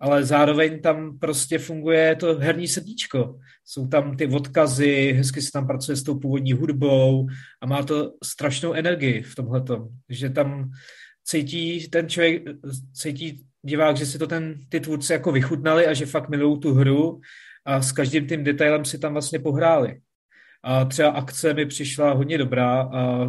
ale 0.00 0.24
zároveň 0.24 0.80
tam 0.80 1.18
prostě 1.18 1.58
funguje 1.58 2.16
to 2.16 2.38
herní 2.38 2.68
srdíčko. 2.68 3.38
Jsou 3.64 3.88
tam 3.88 4.16
ty 4.16 4.26
odkazy, 4.26 5.12
hezky 5.12 5.42
se 5.42 5.52
tam 5.52 5.66
pracuje 5.66 5.96
s 5.96 6.02
tou 6.02 6.18
původní 6.18 6.52
hudbou 6.52 7.26
a 7.62 7.66
má 7.66 7.82
to 7.82 8.12
strašnou 8.24 8.72
energii 8.72 9.22
v 9.22 9.34
tomhletom, 9.34 9.88
že 10.08 10.30
tam 10.30 10.70
cítí 11.24 11.88
ten 11.88 12.08
člověk, 12.08 12.42
cítí 12.92 13.46
divák, 13.62 13.96
že 13.96 14.06
si 14.06 14.18
to 14.18 14.26
ten, 14.26 14.54
ty 14.68 14.80
tvůrci 14.80 15.12
jako 15.12 15.32
vychutnali 15.32 15.86
a 15.86 15.94
že 15.94 16.06
fakt 16.06 16.28
milují 16.28 16.60
tu 16.60 16.74
hru 16.74 17.20
a 17.64 17.82
s 17.82 17.92
každým 17.92 18.26
tím 18.26 18.44
detailem 18.44 18.84
si 18.84 18.98
tam 18.98 19.12
vlastně 19.12 19.38
pohráli. 19.38 20.00
A 20.62 20.84
třeba 20.84 21.08
akce 21.08 21.54
mi 21.54 21.66
přišla 21.66 22.12
hodně 22.12 22.38
dobrá 22.38 22.82
a 22.82 23.28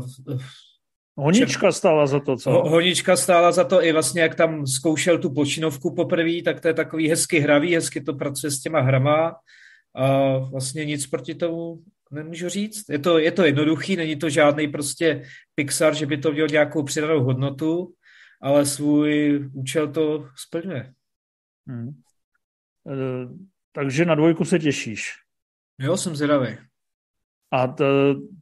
Honička 1.18 1.72
stála 1.72 2.08
za 2.08 2.20
to, 2.20 2.38
co? 2.38 2.52
Honička 2.52 3.16
stála 3.16 3.52
za 3.52 3.64
to 3.64 3.84
i 3.84 3.92
vlastně, 3.92 4.22
jak 4.22 4.36
tam 4.36 4.68
zkoušel 4.68 5.18
tu 5.18 5.34
počinovku 5.34 5.96
poprvé, 5.96 6.42
tak 6.46 6.60
to 6.60 6.68
je 6.68 6.74
takový 6.74 7.10
hezky 7.10 7.40
hravý, 7.40 7.76
hezky 7.76 8.02
to 8.02 8.14
pracuje 8.14 8.52
s 8.52 8.62
těma 8.62 8.82
hrama 8.82 9.36
a 9.96 10.38
vlastně 10.38 10.86
nic 10.86 11.08
proti 11.08 11.36
tomu 11.36 11.80
nemůžu 12.16 12.50
říct. 12.50 12.90
Je 12.90 13.00
to, 13.00 13.20
je 13.20 13.32
to 13.32 13.46
jednoduchý, 13.46 13.96
není 13.96 14.16
to 14.16 14.30
žádný 14.30 14.68
prostě 14.68 15.24
Pixar, 15.56 15.96
že 15.96 16.06
by 16.06 16.18
to 16.18 16.32
měl 16.32 16.48
nějakou 16.48 16.84
přidanou 16.84 17.24
hodnotu, 17.24 17.94
ale 18.42 18.66
svůj 18.66 19.44
účel 19.54 19.88
to 19.92 20.28
splňuje. 20.36 20.94
Hmm. 21.68 21.90
E, 22.88 23.28
takže 23.72 24.06
na 24.06 24.16
dvojku 24.16 24.46
se 24.46 24.60
těšíš. 24.60 25.12
Jo, 25.80 25.98
jsem 25.98 26.16
zvědavý. 26.16 26.58
A 27.52 27.68
ta, 27.68 27.86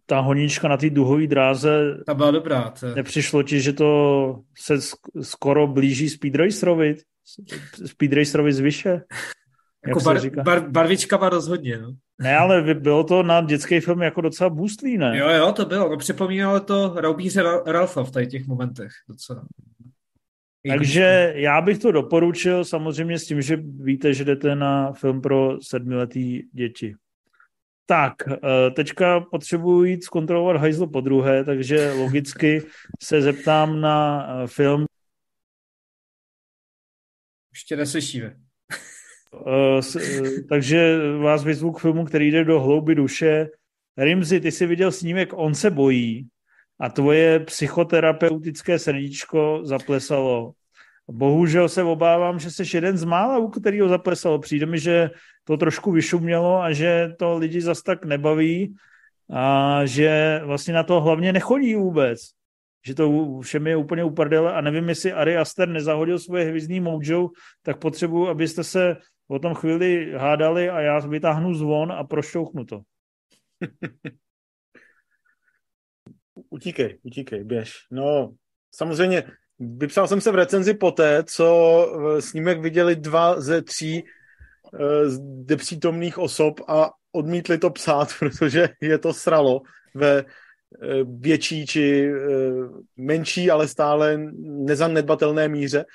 ta 0.06 0.20
honíčka 0.20 0.68
na 0.68 0.78
té 0.78 0.90
duhové 0.90 1.28
dráze... 1.28 1.98
Ta 2.06 2.14
byla 2.14 2.32
dobrá. 2.32 2.70
To... 2.70 2.96
Nepřišlo 2.96 3.44
ti, 3.44 3.62
že 3.62 3.74
to 3.74 4.40
se 4.58 4.74
skoro 5.22 5.68
blíží 5.68 6.10
Speed 6.10 6.36
Racerovi? 6.36 6.96
Speed 7.86 8.14
Racerovi 8.14 8.54
zvyše? 8.54 9.02
Jako 9.88 10.00
bar, 10.00 10.30
bar, 10.44 10.70
barvička 10.70 11.30
rozhodně, 11.30 11.78
no. 11.78 11.96
Ne, 12.22 12.38
ale 12.38 12.74
bylo 12.74 13.04
to 13.04 13.24
na 13.24 13.42
dětský 13.42 13.80
film 13.80 14.02
jako 14.02 14.22
docela 14.22 14.50
boostlý, 14.50 14.98
ne? 14.98 15.18
Jo, 15.18 15.30
jo, 15.30 15.52
to 15.52 15.66
bylo. 15.66 15.90
No, 15.90 15.98
připomínalo 15.98 16.60
to 16.60 16.94
Raubíře 16.98 17.44
Ralfa 17.66 18.04
v 18.04 18.12
tady 18.12 18.28
těch 18.28 18.48
momentech 18.48 18.92
docela. 19.10 19.46
Takže 20.68 21.34
já 21.36 21.62
bych 21.62 21.78
to 21.80 21.92
doporučil 21.92 22.66
samozřejmě 22.66 23.20
s 23.20 23.26
tím, 23.26 23.42
že 23.42 23.58
víte, 23.64 24.14
že 24.14 24.26
jdete 24.26 24.56
na 24.56 24.92
film 24.92 25.22
pro 25.22 25.58
sedmiletý 25.62 26.44
děti. 26.52 26.96
Tak, 27.86 28.14
eh, 28.28 28.72
teďka 28.72 29.20
potřebuji 29.20 29.84
jít 29.84 30.04
zkontrolovat 30.04 30.58
hajzlo 30.58 30.88
po 30.88 31.02
druhé, 31.02 31.44
takže 31.44 31.92
logicky 31.92 32.62
se 33.04 33.22
zeptám 33.22 33.82
na 33.82 34.28
eh, 34.28 34.48
film. 34.48 34.86
Ještě 37.54 37.76
neslyšíme. 37.76 38.43
Eh, 39.34 39.82
takže 40.50 40.98
vás 41.18 41.44
vyzvu 41.44 41.72
k 41.72 41.80
filmu, 41.80 42.06
který 42.06 42.32
jde 42.32 42.44
do 42.44 42.60
hlouby 42.60 42.96
duše. 42.96 43.48
Rimzi, 43.98 44.40
ty 44.40 44.52
jsi 44.52 44.66
viděl 44.66 44.92
snímek 44.92 45.30
On 45.34 45.56
se 45.56 45.72
bojí 45.72 46.28
a 46.80 46.90
tvoje 46.90 47.40
psychoterapeutické 47.40 48.80
srdíčko 48.80 49.60
zaplesalo. 49.64 50.52
Bohužel 51.12 51.70
se 51.70 51.84
obávám, 51.84 52.40
že 52.40 52.52
jsi 52.52 52.64
jeden 52.74 52.98
z 52.98 53.04
mála, 53.04 53.38
u 53.38 53.48
kterého 53.48 53.90
zaplesalo. 53.90 54.40
Přijde 54.40 54.66
mi, 54.66 54.80
že 54.80 55.10
to 55.44 55.58
trošku 55.58 55.92
vyšumělo 55.92 56.62
a 56.62 56.72
že 56.72 57.10
to 57.20 57.38
lidi 57.38 57.62
zas 57.62 57.82
tak 57.82 58.06
nebaví 58.06 58.76
a 59.30 59.82
že 59.86 60.42
vlastně 60.46 60.74
na 60.74 60.84
to 60.84 61.02
hlavně 61.02 61.34
nechodí 61.34 61.76
vůbec. 61.76 62.20
Že 62.86 62.96
to 62.96 63.40
všem 63.42 63.68
je 63.68 63.76
úplně 63.76 64.04
uprdele 64.04 64.54
a 64.54 64.62
nevím, 64.62 64.90
jestli 64.90 65.14
Ari 65.14 65.38
Aster 65.38 65.70
nezahodil 65.70 66.20
svoje 66.20 66.46
hvězdný 66.46 66.80
mojo, 66.80 67.30
tak 67.62 67.80
potřebuji, 67.80 68.28
abyste 68.28 68.64
se 68.64 68.96
o 69.34 69.40
tom 69.40 69.54
chvíli 69.54 70.14
hádali 70.18 70.70
a 70.70 70.82
já 70.82 71.00
vytáhnu 71.00 71.54
zvon 71.54 71.92
a 71.92 72.04
prošťouchnu 72.04 72.66
to. 72.66 72.82
utíkej, 76.50 77.00
utíkej, 77.04 77.44
běž. 77.44 77.74
No, 77.92 78.34
samozřejmě 78.76 79.24
vypsal 79.60 80.08
jsem 80.08 80.22
se 80.22 80.32
v 80.32 80.36
recenzi 80.36 80.74
poté, 80.74 81.24
co 81.24 81.88
snímek 82.20 82.60
viděli 82.60 82.96
dva 82.96 83.42
ze 83.42 83.62
tří 83.62 84.04
Eh, 84.80 85.10
zde 85.10 85.56
přítomných 85.56 86.18
osob 86.18 86.62
a 86.68 86.90
odmítli 87.12 87.58
to 87.58 87.70
psát, 87.70 88.10
protože 88.20 88.70
je 88.82 88.98
to 88.98 89.14
sralo 89.14 89.62
ve 89.96 90.20
eh, 90.20 90.26
větší 91.20 91.66
či 91.66 92.10
eh, 92.10 92.20
menší, 92.98 93.52
ale 93.52 93.68
stále 93.68 94.18
nezanedbatelné 94.44 95.48
míře. 95.48 95.86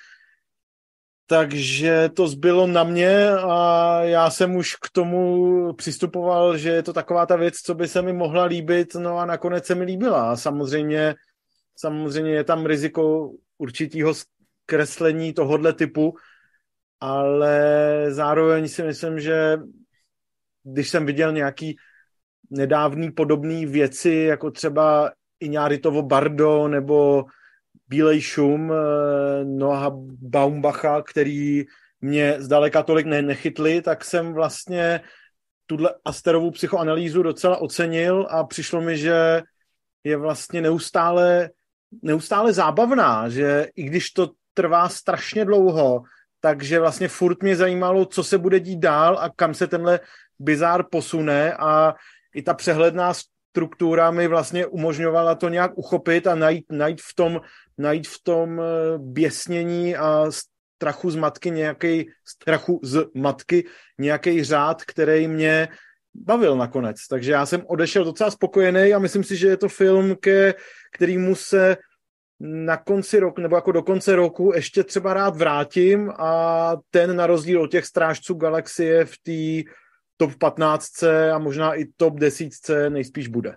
Takže 1.31 2.09
to 2.09 2.29
zbylo 2.29 2.66
na 2.66 2.85
mě 2.85 3.31
a 3.31 4.01
já 4.03 4.31
jsem 4.31 4.57
už 4.57 4.74
k 4.74 4.91
tomu 4.93 5.72
přistupoval, 5.72 6.59
že 6.59 6.70
je 6.70 6.83
to 6.83 6.93
taková 6.93 7.26
ta 7.26 7.37
věc, 7.37 7.57
co 7.57 7.74
by 7.74 7.89
se 7.89 8.03
mi 8.03 8.12
mohla 8.12 8.45
líbit, 8.45 8.95
no 8.95 9.18
a 9.18 9.26
nakonec 9.26 9.66
se 9.66 9.74
mi 9.74 9.85
líbila. 9.85 10.31
A 10.31 10.37
samozřejmě, 10.37 11.14
samozřejmě 11.76 12.31
je 12.31 12.45
tam 12.45 12.66
riziko 12.66 13.31
určitého 13.59 14.14
zkreslení 14.14 15.33
tohohle 15.33 15.72
typu, 15.72 16.16
ale 17.01 17.57
zároveň 18.09 18.68
si 18.68 18.83
myslím, 18.83 19.20
že 19.20 19.57
když 20.62 20.89
jsem 20.91 21.07
viděl 21.07 21.33
nějaký 21.33 21.76
nedávný 22.51 23.11
podobný 23.11 23.66
věci, 23.66 24.11
jako 24.11 24.51
třeba 24.51 25.12
Iñáritovo 25.41 26.03
Bardo 26.03 26.68
nebo 26.68 27.24
Bílej 27.89 28.20
šum 28.20 28.72
eh, 28.72 29.45
Noha 29.45 29.91
Baumbacha, 30.20 31.03
který 31.03 31.64
mě 32.01 32.36
zdaleka 32.39 32.82
tolik 32.82 33.07
ne- 33.07 33.22
nechytli, 33.22 33.82
tak 33.82 34.05
jsem 34.05 34.32
vlastně 34.32 35.01
tuhle 35.66 35.95
Asterovou 36.05 36.51
psychoanalýzu 36.51 37.22
docela 37.22 37.57
ocenil 37.57 38.26
a 38.30 38.45
přišlo 38.45 38.80
mi, 38.80 38.99
že 38.99 39.43
je 40.05 40.16
vlastně 40.16 40.61
neustále, 40.61 41.51
neustále 42.03 42.53
zábavná, 42.53 43.28
že 43.28 43.66
i 43.76 43.82
když 43.82 44.11
to 44.11 44.30
trvá 44.55 44.89
strašně 44.89 45.45
dlouho, 45.45 46.03
takže 46.41 46.80
vlastně 46.80 47.09
furt 47.09 47.43
mě 47.43 47.57
zajímalo, 47.57 48.05
co 48.05 48.24
se 48.24 48.39
bude 48.39 48.61
dít 48.61 48.78
dál 48.78 49.18
a 49.20 49.30
kam 49.36 49.55
se 49.55 49.66
tenhle 49.66 50.01
bizár 50.39 50.84
posune 50.91 51.55
a 51.55 51.95
i 52.34 52.43
ta 52.43 52.55
přehledná 52.55 53.12
struktura 53.51 54.11
mi 54.11 54.28
vlastně 54.28 54.66
umožňovala 54.66 55.34
to 55.34 55.49
nějak 55.49 55.78
uchopit 55.78 56.26
a 56.26 56.34
najít, 56.34 56.66
najít, 56.70 57.01
v, 57.01 57.14
tom, 57.14 57.40
najít 57.78 58.09
v 58.09 58.22
tom 58.22 58.61
eh, 58.61 58.64
běsnění 58.99 59.96
a 59.96 60.26
strachu 60.78 61.11
z 61.11 61.16
matky 61.16 61.51
nějaký 61.51 62.11
strachu 62.24 62.80
z 62.82 63.05
matky 63.14 63.66
nějaký 63.99 64.44
řád, 64.44 64.84
který 64.84 65.28
mě 65.28 65.68
bavil 66.14 66.57
nakonec. 66.57 66.96
Takže 67.11 67.32
já 67.32 67.46
jsem 67.46 67.62
odešel 67.66 68.05
docela 68.05 68.30
spokojený 68.30 68.94
a 68.94 68.99
myslím 68.99 69.24
si, 69.24 69.36
že 69.36 69.49
je 69.49 69.57
to 69.57 69.68
film, 69.68 70.16
ke 70.16 70.55
kterýmu 70.94 71.34
se 71.34 71.76
na 72.40 72.76
konci 72.76 73.18
roku, 73.18 73.40
nebo 73.40 73.57
jako 73.57 73.72
do 73.72 73.82
konce 73.82 74.16
roku 74.16 74.53
ještě 74.55 74.84
třeba 74.84 75.14
rád 75.14 75.36
vrátím 75.36 76.11
a 76.18 76.72
ten 76.90 77.16
na 77.16 77.26
rozdíl 77.26 77.62
od 77.62 77.70
těch 77.70 77.86
strážců 77.86 78.34
galaxie 78.34 79.05
v 79.05 79.14
té 79.22 79.70
top 80.19 80.35
15 80.39 81.03
a 81.35 81.39
možná 81.39 81.75
i 81.75 81.85
top 81.97 82.14
10 82.14 82.49
nejspíš 82.89 83.29
bude. 83.29 83.57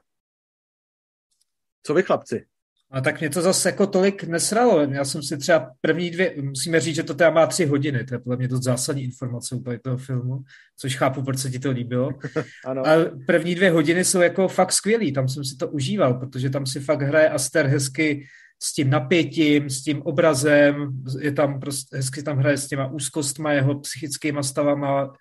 Co 1.83 1.93
vy 1.93 2.03
chlapci? 2.03 2.45
A 2.91 3.01
tak 3.01 3.19
mě 3.19 3.29
to 3.29 3.41
zase 3.41 3.69
jako 3.69 3.87
tolik 3.87 4.23
nesralo. 4.23 4.81
Já 4.81 5.05
jsem 5.05 5.23
si 5.23 5.37
třeba 5.37 5.71
první 5.81 6.11
dvě, 6.11 6.35
musíme 6.41 6.79
říct, 6.79 6.95
že 6.95 7.03
to 7.03 7.13
teda 7.13 7.29
má 7.29 7.47
tři 7.47 7.65
hodiny, 7.65 8.05
to 8.05 8.15
je 8.15 8.19
podle 8.19 8.37
mě 8.37 8.47
to 8.47 8.57
zásadní 8.57 9.03
informace 9.03 9.55
úplně 9.55 9.79
toho 9.79 9.97
filmu, 9.97 10.39
což 10.77 10.95
chápu, 10.95 11.21
proč 11.23 11.39
se 11.39 11.49
ti 11.49 11.59
to 11.59 11.71
líbilo. 11.71 12.11
ano. 12.65 12.87
A 12.87 12.95
první 13.27 13.55
dvě 13.55 13.71
hodiny 13.71 14.05
jsou 14.05 14.21
jako 14.21 14.47
fakt 14.47 14.71
skvělý, 14.71 15.13
tam 15.13 15.27
jsem 15.27 15.45
si 15.45 15.57
to 15.57 15.67
užíval, 15.67 16.13
protože 16.13 16.49
tam 16.49 16.65
si 16.65 16.79
fakt 16.79 17.01
hraje 17.01 17.29
Aster 17.29 17.67
hezky 17.67 18.27
s 18.63 18.73
tím 18.73 18.89
napětím, 18.89 19.69
s 19.69 19.83
tím 19.83 20.01
obrazem, 20.01 21.03
je 21.19 21.31
tam 21.31 21.59
prostě, 21.59 21.97
hezky 21.97 22.23
tam 22.23 22.37
hraje 22.37 22.57
s 22.57 22.67
těma 22.67 22.87
úzkostma, 22.87 23.51
jeho 23.51 23.79
psychickýma 23.79 24.43
stavama, 24.43 25.13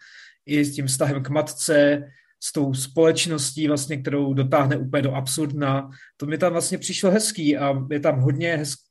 i 0.51 0.65
s 0.65 0.75
tím 0.75 0.87
vztahem 0.87 1.23
k 1.23 1.29
matce, 1.29 2.03
s 2.43 2.53
tou 2.53 2.75
společností, 2.75 3.69
vlastně, 3.69 3.97
kterou 3.97 4.35
dotáhne 4.35 4.77
úplně 4.77 5.03
do 5.03 5.15
absurdna. 5.15 5.91
To 6.17 6.27
mi 6.27 6.39
tam 6.39 6.53
vlastně 6.53 6.79
přišlo 6.79 7.11
hezký 7.11 7.57
a 7.57 7.75
je 7.91 8.01
tam 8.01 8.21
hodně 8.21 8.57
hezký, 8.57 8.83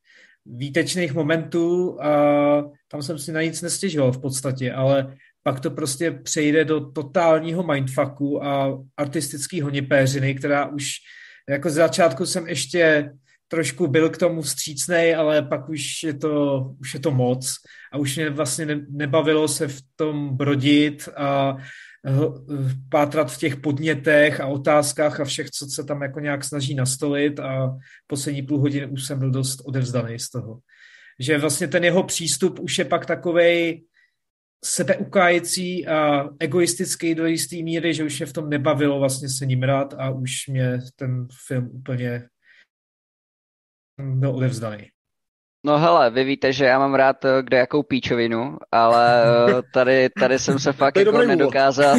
výtečných 0.46 1.14
momentů 1.14 2.02
a 2.04 2.12
tam 2.88 3.04
jsem 3.04 3.20
si 3.20 3.32
na 3.32 3.42
nic 3.42 3.62
nestěžoval 3.62 4.12
v 4.12 4.22
podstatě, 4.22 4.74
ale 4.74 5.16
pak 5.44 5.60
to 5.60 5.72
prostě 5.72 6.12
přejde 6.12 6.66
do 6.66 6.92
totálního 6.92 7.64
mindfucku 7.64 8.44
a 8.44 8.80
artistický 8.98 9.62
honipéřiny, 9.62 10.36
která 10.36 10.66
už 10.66 10.92
jako 11.50 11.70
z 11.70 11.74
začátku 11.74 12.26
jsem 12.26 12.48
ještě 12.48 13.12
trošku 13.52 13.88
byl 13.88 14.10
k 14.10 14.18
tomu 14.18 14.42
vstřícnej, 14.42 15.16
ale 15.16 15.42
pak 15.42 15.70
už 15.70 16.04
je 16.04 16.14
to, 16.14 16.62
už 16.80 16.94
je 16.94 17.00
to 17.00 17.12
moc 17.12 17.56
a 17.94 17.98
už 17.98 18.16
mě 18.16 18.30
vlastně 18.30 18.66
ne, 18.66 18.86
nebavilo 18.90 19.48
se 19.48 19.68
v 19.68 19.82
tom 19.96 20.38
brodit 20.38 21.10
a 21.18 21.56
pátrat 22.90 23.32
v 23.32 23.38
těch 23.38 23.56
podnětech 23.56 24.40
a 24.40 24.46
otázkách 24.46 25.20
a 25.20 25.26
všech, 25.26 25.52
co 25.52 25.66
se 25.66 25.84
tam 25.84 26.02
jako 26.02 26.20
nějak 26.20 26.44
snaží 26.44 26.76
nastolit 26.76 27.40
a 27.40 27.78
poslední 28.08 28.42
půl 28.42 28.60
hodiny 28.60 28.86
už 28.86 29.06
jsem 29.06 29.20
byl 29.20 29.32
dost 29.32 29.62
odevzdaný 29.66 30.20
z 30.20 30.30
toho. 30.30 30.60
Že 31.20 31.38
vlastně 31.38 31.68
ten 31.68 31.84
jeho 31.84 32.04
přístup 32.04 32.60
už 32.60 32.78
je 32.78 32.86
pak 32.86 33.06
takovej 33.06 33.84
sebeukájecí 34.66 35.88
a 35.88 36.30
egoistický 36.40 37.16
do 37.16 37.26
jisté 37.26 37.56
míry, 37.56 37.94
že 37.94 38.04
už 38.04 38.20
mě 38.20 38.26
v 38.26 38.34
tom 38.34 38.50
nebavilo 38.50 39.00
vlastně 39.00 39.30
se 39.30 39.46
ním 39.46 39.64
rád 39.64 39.94
a 39.98 40.10
už 40.10 40.48
mě 40.48 40.80
ten 40.96 41.28
film 41.48 41.70
úplně 41.74 42.24
byl 44.00 44.36
odevzdaný. 44.36 44.90
No 45.66 45.78
hele, 45.78 46.10
vy 46.10 46.24
víte, 46.24 46.54
že 46.54 46.66
já 46.66 46.80
mám 46.80 46.96
rád 46.96 47.26
eh, 47.26 47.44
kde 47.44 47.58
jakou 47.58 47.84
píčovinu, 47.84 48.58
ale 48.72 49.24
eh, 49.24 49.62
tady, 49.74 50.10
tady 50.10 50.40
jsem 50.40 50.60
se 50.60 50.74
fakt 50.74 50.96
jako 50.98 51.18
nedokázal, 51.18 51.96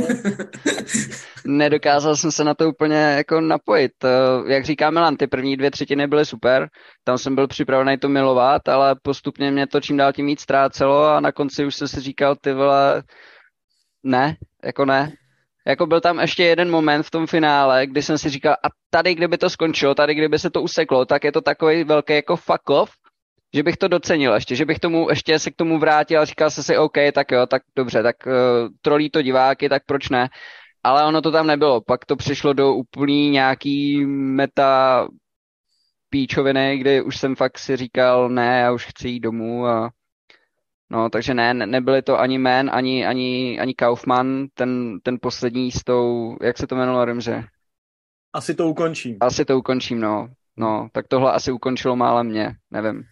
nedokázal 1.44 2.16
jsem 2.16 2.32
se 2.32 2.44
na 2.44 2.54
to 2.54 2.68
úplně 2.68 2.96
jako 2.96 3.40
napojit. 3.40 3.92
Eh, 4.04 4.52
jak 4.52 4.64
říká 4.64 4.90
Milan, 4.90 5.16
ty 5.16 5.26
první 5.26 5.56
dvě 5.56 5.70
třetiny 5.70 6.06
byly 6.06 6.26
super, 6.26 6.68
tam 7.04 7.18
jsem 7.18 7.34
byl 7.34 7.48
připravený 7.48 7.98
to 7.98 8.08
milovat, 8.08 8.68
ale 8.68 8.96
postupně 9.02 9.50
mě 9.50 9.66
to 9.66 9.80
čím 9.80 9.96
dál 9.96 10.12
tím 10.12 10.26
víc 10.26 10.40
ztrácelo 10.40 11.04
a 11.04 11.20
na 11.20 11.32
konci 11.32 11.64
už 11.64 11.74
jsem 11.74 11.88
si 11.88 12.00
říkal, 12.00 12.36
ty 12.40 12.52
vole, 12.52 13.02
ne, 14.02 14.36
jako 14.64 14.84
ne. 14.84 15.12
Jako 15.70 15.86
byl 15.86 16.00
tam 16.00 16.18
ještě 16.18 16.44
jeden 16.44 16.70
moment 16.70 17.02
v 17.02 17.10
tom 17.10 17.26
finále, 17.26 17.86
kdy 17.86 18.02
jsem 18.02 18.18
si 18.18 18.30
říkal, 18.30 18.52
a 18.52 18.68
tady, 18.90 19.14
kdyby 19.14 19.38
to 19.38 19.50
skončilo, 19.50 19.94
tady, 19.94 20.14
kdyby 20.14 20.38
se 20.38 20.50
to 20.50 20.62
useklo, 20.62 21.04
tak 21.04 21.24
je 21.24 21.32
to 21.32 21.40
takový 21.40 21.84
velký 21.84 22.12
jako 22.12 22.36
fuck 22.36 22.70
off, 22.70 22.90
že 23.54 23.62
bych 23.62 23.76
to 23.76 23.88
docenil 23.88 24.34
ještě, 24.34 24.56
že 24.56 24.64
bych 24.64 24.78
tomu 24.78 25.10
ještě 25.10 25.38
se 25.38 25.50
k 25.50 25.56
tomu 25.56 25.78
vrátil 25.78 26.20
a 26.20 26.24
říkal 26.24 26.50
se 26.50 26.62
si, 26.62 26.78
OK, 26.78 26.96
tak 27.12 27.30
jo, 27.32 27.46
tak 27.46 27.62
dobře, 27.76 28.02
tak 28.02 28.16
uh, 28.26 28.32
trolí 28.82 29.10
to 29.10 29.22
diváky, 29.22 29.68
tak 29.68 29.82
proč 29.86 30.08
ne? 30.08 30.28
Ale 30.82 31.04
ono 31.04 31.22
to 31.22 31.30
tam 31.30 31.46
nebylo. 31.46 31.80
Pak 31.80 32.04
to 32.04 32.16
přišlo 32.16 32.52
do 32.52 32.74
úplný 32.74 33.30
nějaký 33.30 34.06
meta 34.06 35.08
píčoviny, 36.10 36.78
kdy 36.78 37.02
už 37.02 37.16
jsem 37.16 37.36
fakt 37.36 37.58
si 37.58 37.76
říkal, 37.76 38.28
ne, 38.28 38.60
já 38.60 38.72
už 38.72 38.86
chci 38.86 39.08
jít 39.08 39.20
domů 39.20 39.66
a 39.66 39.90
No, 40.90 41.10
takže 41.10 41.34
ne, 41.34 41.54
nebyly 41.54 42.02
to 42.02 42.20
ani 42.20 42.38
Man, 42.38 42.70
ani, 42.72 43.06
ani, 43.06 43.60
ani 43.60 43.74
Kaufman, 43.74 44.46
ten, 44.54 44.98
ten 45.02 45.18
poslední 45.22 45.72
s 45.72 45.84
tou, 45.84 46.36
jak 46.42 46.58
se 46.58 46.66
to 46.66 46.74
jmenovalo, 46.74 47.04
Rimře? 47.04 47.44
Asi 48.32 48.54
to 48.54 48.68
ukončím. 48.68 49.16
Asi 49.20 49.44
to 49.44 49.58
ukončím, 49.58 50.00
no. 50.00 50.28
No, 50.56 50.88
tak 50.92 51.08
tohle 51.08 51.32
asi 51.32 51.52
ukončilo 51.52 51.96
málem 51.96 52.26
mě, 52.26 52.54
nevím. 52.70 53.02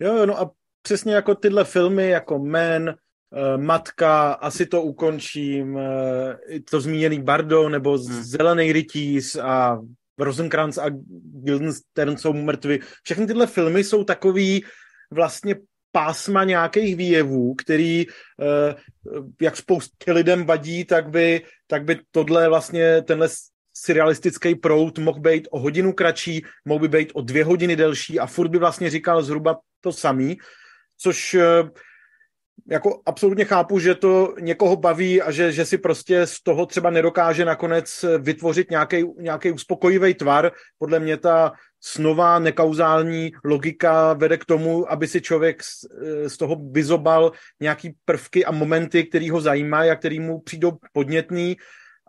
Jo, 0.00 0.14
jo, 0.14 0.26
no 0.26 0.40
a 0.40 0.50
přesně 0.82 1.14
jako 1.14 1.34
tyhle 1.34 1.64
filmy, 1.64 2.08
jako 2.08 2.38
Men, 2.38 2.88
uh, 2.88 3.62
Matka, 3.62 4.32
asi 4.32 4.66
to 4.66 4.82
ukončím, 4.82 5.74
uh, 5.74 5.82
to 6.70 6.80
zmíněný 6.80 7.22
Bardo, 7.22 7.68
nebo 7.68 7.90
hmm. 7.90 8.22
Zelený 8.22 8.72
rytíř 8.72 9.36
a 9.36 9.78
Rosenkrantz 10.18 10.78
a 10.78 10.84
Guildenstern 11.44 12.16
jsou 12.16 12.32
mrtvi. 12.32 12.78
Všechny 13.02 13.26
tyhle 13.26 13.46
filmy 13.46 13.84
jsou 13.84 14.04
takový 14.04 14.64
vlastně 15.10 15.54
pásma 15.92 16.44
nějakých 16.44 16.96
výjevů, 16.96 17.54
který 17.54 18.06
uh, 18.06 19.24
jak 19.40 19.56
spoustě 19.56 20.12
lidem 20.12 20.46
vadí, 20.46 20.84
tak 20.84 21.08
by, 21.08 21.42
tak 21.66 21.84
by 21.84 22.00
tohle 22.10 22.48
vlastně, 22.48 23.02
tenhle 23.02 23.28
surrealistický 23.76 24.54
prout 24.54 24.98
mohl 24.98 25.20
být 25.20 25.48
o 25.50 25.60
hodinu 25.60 25.92
kratší, 25.92 26.44
mohl 26.64 26.80
by 26.80 26.88
být 26.88 27.12
o 27.14 27.20
dvě 27.20 27.44
hodiny 27.44 27.76
delší 27.76 28.20
a 28.20 28.26
furt 28.26 28.48
by 28.48 28.58
vlastně 28.58 28.90
říkal 28.90 29.22
zhruba 29.22 29.58
to 29.80 29.92
samý, 29.92 30.38
což 30.98 31.34
eh, 31.34 31.70
jako 32.70 33.02
absolutně 33.06 33.44
chápu, 33.44 33.78
že 33.78 33.94
to 33.94 34.34
někoho 34.40 34.76
baví 34.76 35.22
a 35.22 35.30
že, 35.30 35.52
že 35.52 35.64
si 35.64 35.78
prostě 35.78 36.26
z 36.26 36.42
toho 36.42 36.66
třeba 36.66 36.90
nedokáže 36.90 37.44
nakonec 37.44 38.04
vytvořit 38.18 38.68
nějaký 39.18 39.52
uspokojivý 39.52 40.14
tvar. 40.14 40.52
Podle 40.78 41.00
mě 41.00 41.16
ta 41.16 41.52
snová 41.80 42.38
nekauzální 42.38 43.32
logika 43.44 44.12
vede 44.12 44.36
k 44.36 44.44
tomu, 44.44 44.92
aby 44.92 45.08
si 45.08 45.20
člověk 45.20 45.62
z, 45.62 45.84
z 46.26 46.36
toho 46.36 46.56
vyzobal 46.70 47.32
nějaký 47.60 47.94
prvky 48.04 48.44
a 48.44 48.52
momenty, 48.52 49.04
který 49.04 49.30
ho 49.30 49.40
zajímají 49.40 49.90
a 49.90 49.96
který 49.96 50.20
mu 50.20 50.40
přijdou 50.40 50.72
podnětný. 50.92 51.56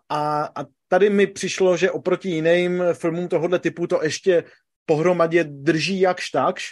A, 0.08 0.48
a 0.56 0.64
tady 0.88 1.10
mi 1.10 1.26
přišlo, 1.26 1.76
že 1.76 1.90
oproti 1.90 2.28
jiným 2.28 2.84
filmům 2.92 3.28
tohohle 3.28 3.58
typu 3.58 3.86
to 3.86 4.02
ještě 4.02 4.44
pohromadě 4.86 5.44
drží 5.44 6.00
jakž 6.00 6.30
takž, 6.30 6.64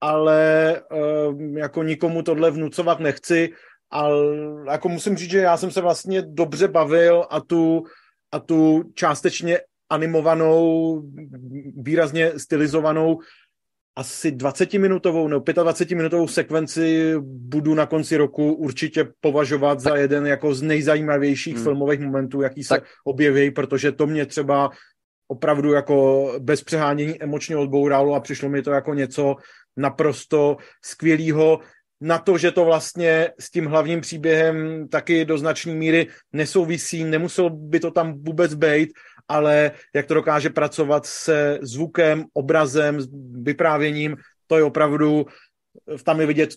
ale 0.00 0.82
uh, 0.92 1.56
jako 1.56 1.82
nikomu 1.82 2.22
tohle 2.22 2.50
vnucovat 2.50 3.00
nechci, 3.00 3.52
ale 3.90 4.36
jako 4.70 4.88
musím 4.88 5.16
říct, 5.16 5.30
že 5.30 5.38
já 5.38 5.56
jsem 5.56 5.70
se 5.70 5.80
vlastně 5.80 6.22
dobře 6.22 6.68
bavil 6.68 7.26
a 7.30 7.40
tu, 7.40 7.84
a 8.32 8.38
tu 8.38 8.82
částečně 8.94 9.60
animovanou, 9.90 11.02
výrazně 11.76 12.32
stylizovanou 12.38 13.18
asi 13.96 14.30
20-minutovou 14.30 15.28
nebo 15.28 15.44
25-minutovou 15.44 16.26
sekvenci 16.26 17.14
budu 17.22 17.74
na 17.74 17.86
konci 17.86 18.16
roku 18.16 18.52
určitě 18.52 19.08
považovat 19.20 19.80
za 19.80 19.96
jeden 19.96 20.26
jako 20.26 20.54
z 20.54 20.62
nejzajímavějších 20.62 21.54
hmm. 21.54 21.62
filmových 21.62 22.00
momentů, 22.00 22.40
jaký 22.42 22.64
se 22.64 22.74
tak. 22.74 22.84
objeví, 23.04 23.50
protože 23.50 23.92
to 23.92 24.06
mě 24.06 24.26
třeba 24.26 24.70
opravdu 25.28 25.72
jako 25.72 26.28
bez 26.38 26.64
přehánění 26.64 27.22
emočně 27.22 27.56
odbouralo 27.56 28.14
a 28.14 28.20
přišlo 28.20 28.48
mi 28.48 28.62
to 28.62 28.70
jako 28.70 28.94
něco 28.94 29.36
naprosto 29.76 30.56
skvělého 30.84 31.60
na 32.00 32.18
to, 32.18 32.38
že 32.38 32.50
to 32.50 32.64
vlastně 32.64 33.30
s 33.40 33.50
tím 33.50 33.66
hlavním 33.66 34.00
příběhem 34.00 34.88
taky 34.88 35.24
do 35.24 35.38
značné 35.38 35.74
míry 35.74 36.06
nesouvisí, 36.32 37.04
nemuselo 37.04 37.50
by 37.50 37.80
to 37.80 37.90
tam 37.90 38.14
vůbec 38.22 38.54
být, 38.54 38.90
ale 39.28 39.70
jak 39.94 40.06
to 40.06 40.14
dokáže 40.14 40.50
pracovat 40.50 41.06
se 41.06 41.58
zvukem, 41.62 42.24
obrazem, 42.32 42.98
vyprávěním, 43.42 44.16
to 44.46 44.56
je 44.56 44.64
opravdu, 44.64 45.26
tam 46.04 46.20
je 46.20 46.26
vidět 46.26 46.50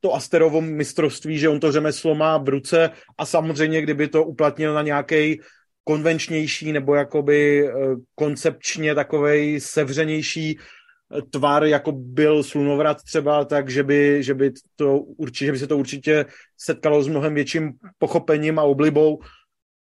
to 0.00 0.14
Asterovo 0.14 0.60
mistrovství, 0.60 1.38
že 1.38 1.48
on 1.48 1.60
to 1.60 1.72
řemeslo 1.72 2.14
má 2.14 2.38
v 2.38 2.48
ruce 2.48 2.90
a 3.18 3.26
samozřejmě, 3.26 3.82
kdyby 3.82 4.08
to 4.08 4.24
uplatnil 4.24 4.74
na 4.74 4.82
nějaký 4.82 5.40
konvenčnější 5.84 6.72
nebo 6.72 6.94
jakoby 6.94 7.68
eh, 7.68 7.72
koncepčně 8.14 8.94
takovej 8.94 9.60
sevřenější 9.60 10.58
eh, 10.58 11.22
tvar, 11.22 11.64
jako 11.64 11.92
byl 11.92 12.42
slunovrat 12.42 13.02
třeba, 13.02 13.44
tak 13.44 13.70
že 13.70 13.82
by, 13.82 14.22
že 14.22 14.34
by, 14.34 14.52
to 14.76 14.98
určitě, 14.98 15.46
že 15.46 15.52
by 15.52 15.58
se 15.58 15.66
to 15.66 15.78
určitě 15.78 16.24
setkalo 16.56 17.02
s 17.02 17.08
mnohem 17.08 17.34
větším 17.34 17.72
pochopením 17.98 18.58
a 18.58 18.62
oblibou, 18.62 19.18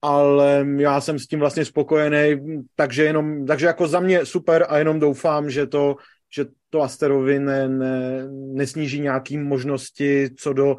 ale 0.02 0.66
já 0.76 1.00
jsem 1.00 1.18
s 1.18 1.26
tím 1.26 1.40
vlastně 1.40 1.64
spokojený, 1.64 2.40
takže 2.76 3.04
jenom, 3.04 3.46
takže 3.46 3.66
jako 3.66 3.88
za 3.88 4.00
mě 4.00 4.26
super 4.26 4.66
a 4.68 4.78
jenom 4.78 5.00
doufám, 5.00 5.50
že 5.50 5.66
to, 5.66 5.96
že 6.34 6.44
to 6.70 6.82
Asterovi 6.82 7.38
ne, 7.38 7.68
ne, 7.68 8.28
nesníží 8.30 9.00
nějaký 9.00 9.38
možnosti 9.38 10.30
co 10.38 10.52
do 10.52 10.76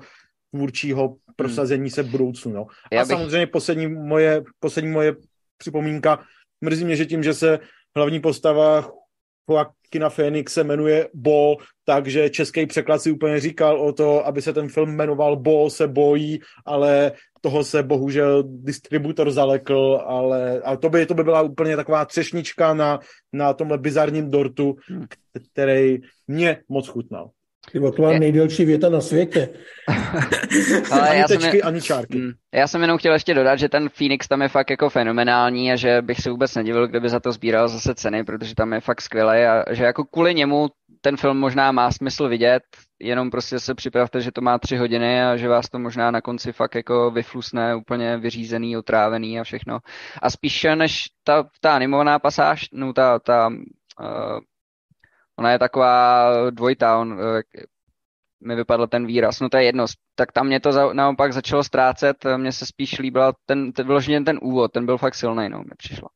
tvůrčího 0.51 1.15
prosazení 1.35 1.89
se 1.89 2.03
v 2.03 2.09
budoucnu. 2.09 2.53
No. 2.53 2.65
A 2.91 2.95
bych... 2.95 3.07
samozřejmě 3.07 3.47
poslední 3.47 3.87
moje, 3.87 4.43
poslední 4.59 4.91
moje 4.91 5.15
připomínka, 5.57 6.23
mrzí 6.61 6.85
mě, 6.85 6.95
že 6.95 7.05
tím, 7.05 7.23
že 7.23 7.33
se 7.33 7.59
hlavní 7.95 8.19
postava 8.19 8.91
Joaquina 9.49 10.09
Phoenix 10.09 10.53
se 10.53 10.63
jmenuje 10.63 11.09
Bo, 11.13 11.57
takže 11.85 12.29
český 12.29 12.65
překlad 12.65 13.01
si 13.01 13.11
úplně 13.11 13.39
říkal 13.39 13.81
o 13.81 13.93
to, 13.93 14.25
aby 14.25 14.41
se 14.41 14.53
ten 14.53 14.69
film 14.69 14.95
jmenoval 14.95 15.35
Bo 15.35 15.69
se 15.69 15.87
bojí, 15.87 16.39
ale 16.65 17.11
toho 17.41 17.63
se 17.63 17.83
bohužel 17.83 18.43
distributor 18.47 19.31
zalekl, 19.31 20.01
ale, 20.05 20.61
ale 20.61 20.77
to, 20.77 20.89
by, 20.89 21.05
to 21.05 21.13
by 21.13 21.23
byla 21.23 21.41
úplně 21.41 21.75
taková 21.75 22.05
třešnička 22.05 22.73
na, 22.73 22.99
na 23.33 23.53
tomhle 23.53 23.77
bizarním 23.77 24.31
dortu, 24.31 24.75
hmm. 24.87 25.05
který 25.51 25.97
mě 26.27 26.57
moc 26.69 26.87
chutnal. 26.87 27.29
Tybo, 27.73 27.91
to 27.91 28.01
má 28.01 28.19
nejdelší 28.19 28.65
věta 28.65 28.89
na 28.89 29.01
světě. 29.01 29.49
Ale 30.91 31.09
ani 31.09 31.19
já 31.19 31.27
tečky, 31.27 31.59
jsem, 31.59 31.67
ani 31.67 31.81
čárky. 31.81 32.17
Mm, 32.17 32.31
já 32.53 32.67
jsem 32.67 32.81
jenom 32.81 32.97
chtěl 32.97 33.13
ještě 33.13 33.33
dodat, 33.33 33.55
že 33.55 33.69
ten 33.69 33.89
Phoenix 33.89 34.27
tam 34.27 34.41
je 34.41 34.47
fakt 34.47 34.69
jako 34.69 34.89
fenomenální 34.89 35.71
a 35.71 35.75
že 35.75 36.01
bych 36.01 36.21
se 36.21 36.29
vůbec 36.29 36.55
nedivil, 36.55 36.87
kdyby 36.87 37.09
za 37.09 37.19
to 37.19 37.31
sbíral 37.31 37.67
zase 37.67 37.95
ceny, 37.95 38.23
protože 38.23 38.55
tam 38.55 38.73
je 38.73 38.79
fakt 38.79 39.01
skvělý 39.01 39.43
a 39.43 39.73
že 39.73 39.83
jako 39.83 40.03
kvůli 40.03 40.33
němu 40.33 40.67
ten 41.01 41.17
film 41.17 41.37
možná 41.37 41.71
má 41.71 41.91
smysl 41.91 42.29
vidět, 42.29 42.63
jenom 43.01 43.31
prostě 43.31 43.59
se 43.59 43.75
připravte, 43.75 44.21
že 44.21 44.31
to 44.31 44.41
má 44.41 44.57
tři 44.57 44.77
hodiny 44.77 45.23
a 45.23 45.37
že 45.37 45.47
vás 45.47 45.69
to 45.69 45.79
možná 45.79 46.11
na 46.11 46.21
konci 46.21 46.51
fakt 46.51 46.75
jako 46.75 47.11
vyflusne 47.11 47.75
úplně 47.75 48.17
vyřízený, 48.17 48.77
otrávený 48.77 49.39
a 49.39 49.43
všechno. 49.43 49.79
A 50.21 50.29
spíš 50.29 50.67
než 50.75 51.03
ta, 51.23 51.49
ta 51.61 51.75
animovaná 51.75 52.19
pasáž, 52.19 52.65
no 52.73 52.93
ta, 52.93 53.19
ta 53.19 53.47
uh, 53.47 54.39
ona 55.39 55.51
je 55.51 55.59
taková 55.59 56.31
dvojitá, 56.49 56.97
on, 56.97 57.13
uh, 57.13 57.41
mi 58.45 58.55
vypadl 58.55 58.87
ten 58.87 59.05
výraz, 59.05 59.39
no 59.39 59.49
to 59.49 59.57
je 59.57 59.63
jedno, 59.63 59.85
tak 60.15 60.31
tam 60.31 60.47
mě 60.47 60.59
to 60.59 60.71
za, 60.71 60.93
naopak 60.93 61.33
začalo 61.33 61.63
ztrácet, 61.63 62.17
mně 62.37 62.51
se 62.51 62.65
spíš 62.65 62.99
líbil 62.99 63.33
ten, 63.45 63.71
ten, 63.71 63.87
vyloženě 63.87 64.21
ten 64.21 64.39
úvod, 64.41 64.71
ten 64.71 64.85
byl 64.85 64.97
fakt 64.97 65.15
silný, 65.15 65.49
no, 65.49 65.57
mi 65.59 65.71
přišlo. 65.77 66.07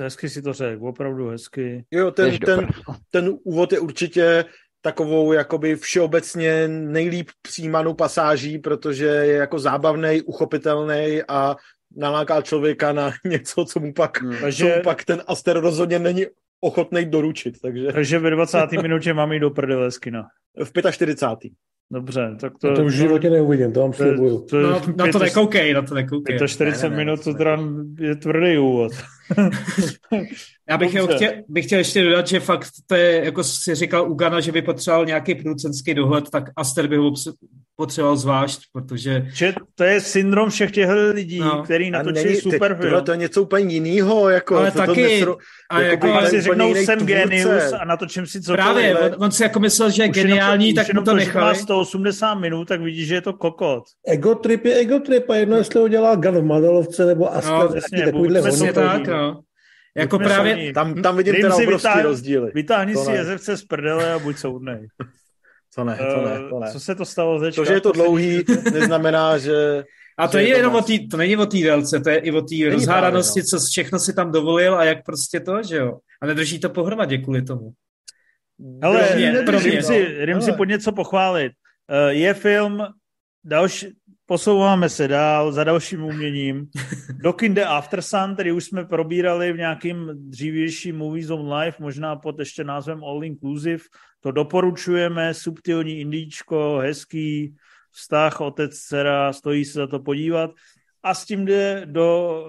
Hezky 0.00 0.28
si 0.28 0.42
to 0.42 0.52
řekl, 0.52 0.88
opravdu 0.88 1.28
hezky. 1.28 1.84
Jo, 1.90 2.10
ten, 2.10 2.38
ten, 2.38 2.68
ten 3.10 3.34
úvod 3.44 3.72
je 3.72 3.80
určitě 3.80 4.44
takovou 4.80 5.32
jakoby 5.32 5.76
všeobecně 5.76 6.68
nejlíp 6.68 7.30
přijímanou 7.42 7.94
pasáží, 7.94 8.58
protože 8.58 9.06
je 9.06 9.36
jako 9.36 9.58
zábavný, 9.58 10.22
uchopitelný 10.22 11.22
a 11.28 11.56
naláká 11.96 12.42
člověka 12.42 12.92
na 12.92 13.12
něco, 13.24 13.64
co 13.64 13.80
mu 13.80 13.92
pak, 13.92 14.22
hmm. 14.22 14.52
co 14.52 14.64
mu 14.64 14.82
pak 14.84 15.04
ten 15.04 15.22
Aster 15.26 15.60
rozhodně 15.60 15.98
není 15.98 16.26
ochotný 16.64 17.04
doručit. 17.04 17.60
Takže, 17.60 17.92
takže 17.92 18.18
ve 18.18 18.30
20. 18.30 18.58
minutě 18.82 19.14
mám 19.14 19.32
jít 19.32 19.40
do 19.40 19.50
prdele 19.50 19.90
skina. 19.90 20.26
V 20.64 20.72
45. 20.90 21.52
Dobře, 21.92 22.36
tak 22.40 22.52
to... 22.58 22.74
to 22.74 22.84
v 22.84 22.90
životě 22.90 23.30
neuvidím, 23.30 23.72
to 23.72 23.80
vám 23.80 23.92
slibuju. 23.92 24.40
To, 24.40 24.46
to, 24.46 24.60
no, 24.60 24.82
na 24.96 25.12
to 25.12 25.18
nekoukej, 25.18 25.74
na 25.74 25.82
to 25.82 25.94
nekoukej. 25.94 26.38
To 26.38 26.48
40 26.48 26.82
ne, 26.82 26.90
ne, 26.90 26.96
minut, 26.96 27.24
to 27.24 27.34
teda 27.34 27.58
je 28.00 28.16
tvrdý 28.16 28.58
úvod. 28.58 28.92
Já 30.70 30.78
bych, 30.78 30.90
chtěl, 30.90 31.08
bych 31.48 31.66
chtěl 31.66 31.78
ještě 31.78 32.04
dodat, 32.04 32.26
že 32.26 32.40
fakt 32.40 32.68
to 32.86 32.94
je, 32.94 33.24
jako 33.24 33.44
si 33.44 33.74
říkal 33.74 34.10
Ugana, 34.10 34.40
že 34.40 34.52
by 34.52 34.62
potřeboval 34.62 35.06
nějaký 35.06 35.34
producentský 35.34 35.94
dohled, 35.94 36.30
tak 36.30 36.44
Aster 36.56 36.86
by 36.86 36.96
ho 36.96 37.12
potřeboval 37.76 38.16
zvlášť, 38.16 38.62
protože... 38.72 39.26
Že 39.34 39.54
to 39.74 39.84
je 39.84 40.00
syndrom 40.00 40.50
všech 40.50 40.70
těch 40.70 40.88
lidí, 41.12 41.38
no. 41.38 41.62
který 41.62 41.90
natočí 41.90 42.24
není, 42.24 42.36
super 42.36 42.76
film. 42.80 43.04
To 43.04 43.12
je 43.12 43.16
něco 43.16 43.42
úplně 43.42 43.74
jiného. 43.74 44.28
Jako, 44.28 44.56
Ale 44.56 44.70
to, 44.70 44.78
taky... 44.78 45.02
To 45.02 45.08
nesro, 45.08 45.36
a 45.70 45.80
jako, 45.80 46.06
jako 46.06 46.26
si 46.26 46.40
řeknou, 46.40 46.74
jsem 46.74 46.98
genius 46.98 47.72
a 47.80 47.84
natočím 47.84 48.26
si, 48.26 48.42
co 48.42 48.52
Právě, 48.52 48.94
to. 48.94 49.06
On, 49.06 49.24
on 49.24 49.30
si 49.30 49.42
jako 49.42 49.60
myslel, 49.60 49.90
že 49.90 50.02
je 50.02 50.08
už 50.08 50.14
geniální, 50.14 50.74
to, 50.74 50.80
tak 50.80 50.94
mu 50.94 51.02
to 51.02 51.14
nechali. 51.14 51.56
180 51.56 52.34
minut, 52.34 52.68
tak 52.68 52.80
vidíš, 52.80 53.08
že 53.08 53.14
je 53.14 53.20
to 53.20 53.32
kokot. 53.32 53.84
Ego 54.06 54.34
trip 54.34 54.64
je 54.64 54.74
ego 54.74 55.00
trip 55.00 55.30
a 55.30 55.34
jedno, 55.36 55.56
jestli 55.56 55.80
ho 55.80 55.88
dělá 55.88 56.14
Gun 56.14 56.34
v 56.34 56.44
Madalovce 56.44 57.06
nebo 57.06 57.34
Aster, 57.34 57.52
no, 57.52 57.74
jasně, 57.74 58.04
takovýhle 58.04 58.72
tak, 58.72 59.06
no. 59.06 59.40
Jako 59.96 60.18
buď 60.18 60.26
právě... 60.26 60.72
Tam, 60.72 61.02
tam 61.02 61.16
vidím 61.16 61.34
teda 61.34 61.54
obrovský 61.54 61.88
vytáhni, 61.88 62.02
rozdíly. 62.02 62.50
Vytáhni 62.54 62.96
si 62.96 63.10
jezevce 63.10 63.56
z 63.56 63.64
prdele 63.64 64.12
a 64.12 64.18
buď 64.18 64.38
soudnej. 64.38 64.86
To 65.74 65.84
ne, 65.84 65.96
to 65.96 66.28
ne, 66.28 66.48
to 66.50 66.58
ne. 66.58 66.72
Co 66.72 66.80
se 66.80 66.94
to 66.94 67.04
stalo 67.04 67.40
teď? 67.40 67.54
To, 67.54 67.64
že 67.64 67.72
je 67.72 67.80
to 67.80 67.92
dlouhý, 67.92 68.44
neznamená, 68.72 69.38
že... 69.38 69.84
A 70.18 70.28
to, 70.28 70.38
je 70.38 70.48
jenom 70.48 70.74
o 70.74 70.82
tý, 70.82 71.08
to 71.08 71.16
není 71.16 71.36
o 71.36 71.46
té 71.46 71.58
délce, 71.58 72.00
to 72.00 72.10
je 72.10 72.18
i 72.18 72.32
o 72.32 72.42
té 72.42 72.70
rozhádanosti, 72.70 73.40
no. 73.40 73.46
co 73.46 73.66
všechno 73.66 73.98
si 73.98 74.14
tam 74.14 74.32
dovolil 74.32 74.74
a 74.74 74.84
jak 74.84 75.04
prostě 75.04 75.40
to, 75.40 75.62
že 75.62 75.76
jo. 75.76 75.98
A 76.22 76.26
nedrží 76.26 76.60
to 76.60 76.70
pohromadě 76.70 77.18
kvůli 77.18 77.42
tomu. 77.42 77.72
Ale 78.82 79.08
Rim 80.24 80.42
si 80.42 80.52
pod 80.52 80.64
něco 80.64 80.92
pochválit. 80.92 81.52
Uh, 81.90 82.08
je 82.08 82.34
film, 82.34 82.86
další, 83.44 83.86
posouváme 84.26 84.88
se 84.88 85.08
dál 85.08 85.52
za 85.52 85.64
dalším 85.64 86.04
uměním. 86.04 86.66
Do 87.22 87.32
Kinde 87.32 87.64
After 87.64 88.02
Sun, 88.02 88.34
který 88.34 88.52
už 88.52 88.64
jsme 88.64 88.84
probírali 88.84 89.52
v 89.52 89.56
nějakým 89.56 90.10
dřívějším 90.14 90.96
Movies 90.96 91.30
on 91.30 91.52
Life, 91.52 91.82
možná 91.82 92.16
pod 92.16 92.38
ještě 92.38 92.64
názvem 92.64 93.04
All 93.04 93.24
Inclusive. 93.24 93.84
To 94.20 94.30
doporučujeme, 94.30 95.34
subtilní 95.34 96.00
indíčko, 96.00 96.78
hezký 96.82 97.54
vztah, 97.90 98.40
otec, 98.40 98.78
dcera, 98.78 99.32
stojí 99.32 99.64
se 99.64 99.78
za 99.78 99.86
to 99.86 100.00
podívat. 100.00 100.50
A 101.02 101.14
s 101.14 101.24
tím 101.24 101.44
jde 101.44 101.82
do 101.84 102.40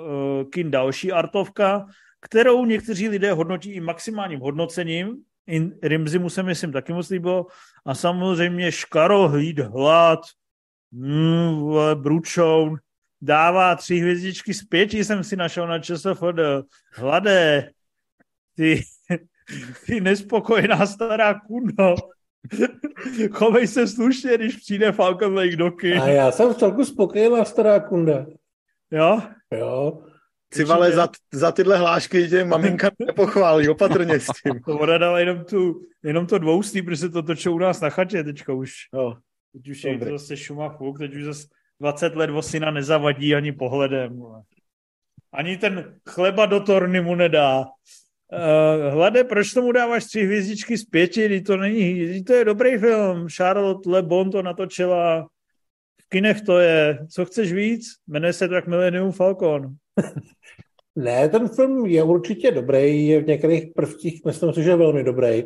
uh, 0.43 0.49
kin 0.49 0.71
další 0.71 1.11
artovka, 1.11 1.85
kterou 2.21 2.65
někteří 2.65 3.09
lidé 3.09 3.31
hodnotí 3.31 3.71
i 3.71 3.79
maximálním 3.79 4.39
hodnocením. 4.39 5.15
In, 5.47 5.75
Rimzimu 5.83 6.29
se 6.29 6.43
myslím 6.43 6.71
taky 6.71 6.93
moc 6.93 7.09
líbilo. 7.09 7.45
A 7.85 7.95
samozřejmě 7.95 8.71
Škarohlíd 8.71 9.59
hlad, 9.59 10.19
mm, 10.95 11.73
Bručoun, 11.93 12.77
dává 13.21 13.75
tři 13.75 13.95
hvězdičky 13.95 14.53
z 14.53 14.63
pěti, 14.63 15.03
jsem 15.03 15.23
si 15.23 15.35
našel 15.35 15.67
na 15.67 15.79
ČSFD. 15.79 16.39
Hladé, 16.93 17.69
ty, 18.55 18.83
ty 19.85 20.01
nespokojená 20.01 20.85
stará 20.85 21.39
kuno. 21.39 21.95
Chovej 23.31 23.67
se 23.67 23.87
slušně, 23.87 24.37
když 24.37 24.55
přijde 24.55 24.91
Falcon 24.91 25.35
Lake 25.35 25.55
do 25.55 25.71
kin. 25.71 26.01
A 26.01 26.07
já 26.07 26.31
jsem 26.31 26.53
v 26.53 26.57
celku 26.57 26.85
spokojená 26.85 27.45
stará 27.45 27.79
kunda. 27.79 28.25
Jo? 28.91 29.21
Jo. 29.51 30.03
vale, 30.65 30.91
za, 30.91 31.09
za 31.33 31.51
tyhle 31.51 31.77
hlášky 31.77 32.27
tě 32.27 32.45
maminka 32.45 32.91
nepochválí, 33.07 33.69
opatrně 33.69 34.19
s 34.19 34.25
tím. 34.43 34.61
To 34.65 34.79
ona 34.79 34.97
dala 34.97 35.19
jenom, 35.19 35.43
tu, 35.43 35.81
jenom 36.03 36.27
to 36.27 36.37
dvoustý, 36.37 36.81
protože 36.81 36.97
se 36.97 37.09
to 37.09 37.23
točí 37.23 37.49
u 37.49 37.57
nás 37.57 37.81
na 37.81 37.89
chatě 37.89 38.23
teďka 38.23 38.53
už. 38.53 38.73
Jo. 38.93 39.17
Teď 39.55 39.69
už 39.69 39.83
je 39.83 39.97
to 39.97 40.05
zase 40.05 40.37
šuma 40.37 40.69
fuk, 40.69 40.99
teď 40.99 41.15
už 41.15 41.23
zase 41.23 41.47
20 41.79 42.15
let 42.15 42.29
syna 42.41 42.71
nezavadí 42.71 43.35
ani 43.35 43.51
pohledem. 43.51 44.23
Ani 45.33 45.57
ten 45.57 45.99
chleba 46.09 46.45
do 46.45 46.59
torny 46.59 47.01
mu 47.01 47.15
nedá. 47.15 47.59
Uh, 47.59 48.93
Hlade, 48.93 49.23
proč 49.23 49.53
tomu 49.53 49.71
dáváš 49.71 50.05
tři 50.05 50.23
hvězdičky 50.23 50.77
z 50.77 50.85
pěti, 50.85 51.41
to 51.41 51.57
není, 51.57 52.23
to 52.23 52.33
je 52.33 52.45
dobrý 52.45 52.77
film. 52.77 53.27
Charlotte 53.35 53.89
Le 53.89 54.03
Bon 54.03 54.31
to 54.31 54.41
natočila, 54.41 55.27
v 56.01 56.09
kinech 56.09 56.41
to 56.41 56.59
je. 56.59 56.99
Co 57.09 57.25
chceš 57.25 57.53
víc? 57.53 57.85
Jmenuje 58.07 58.33
se 58.33 58.47
to 58.47 58.55
jak 58.55 58.67
Millennium 58.67 59.11
Falcon. 59.11 59.75
ne, 60.95 61.29
ten 61.29 61.49
film 61.49 61.85
je 61.85 62.03
určitě 62.03 62.51
dobrý, 62.51 63.07
je 63.07 63.21
v 63.21 63.27
některých 63.27 63.65
prvcích, 63.75 64.25
myslím 64.25 64.53
si, 64.53 64.63
že 64.63 64.69
je 64.69 64.75
velmi 64.75 65.03
dobrý 65.03 65.43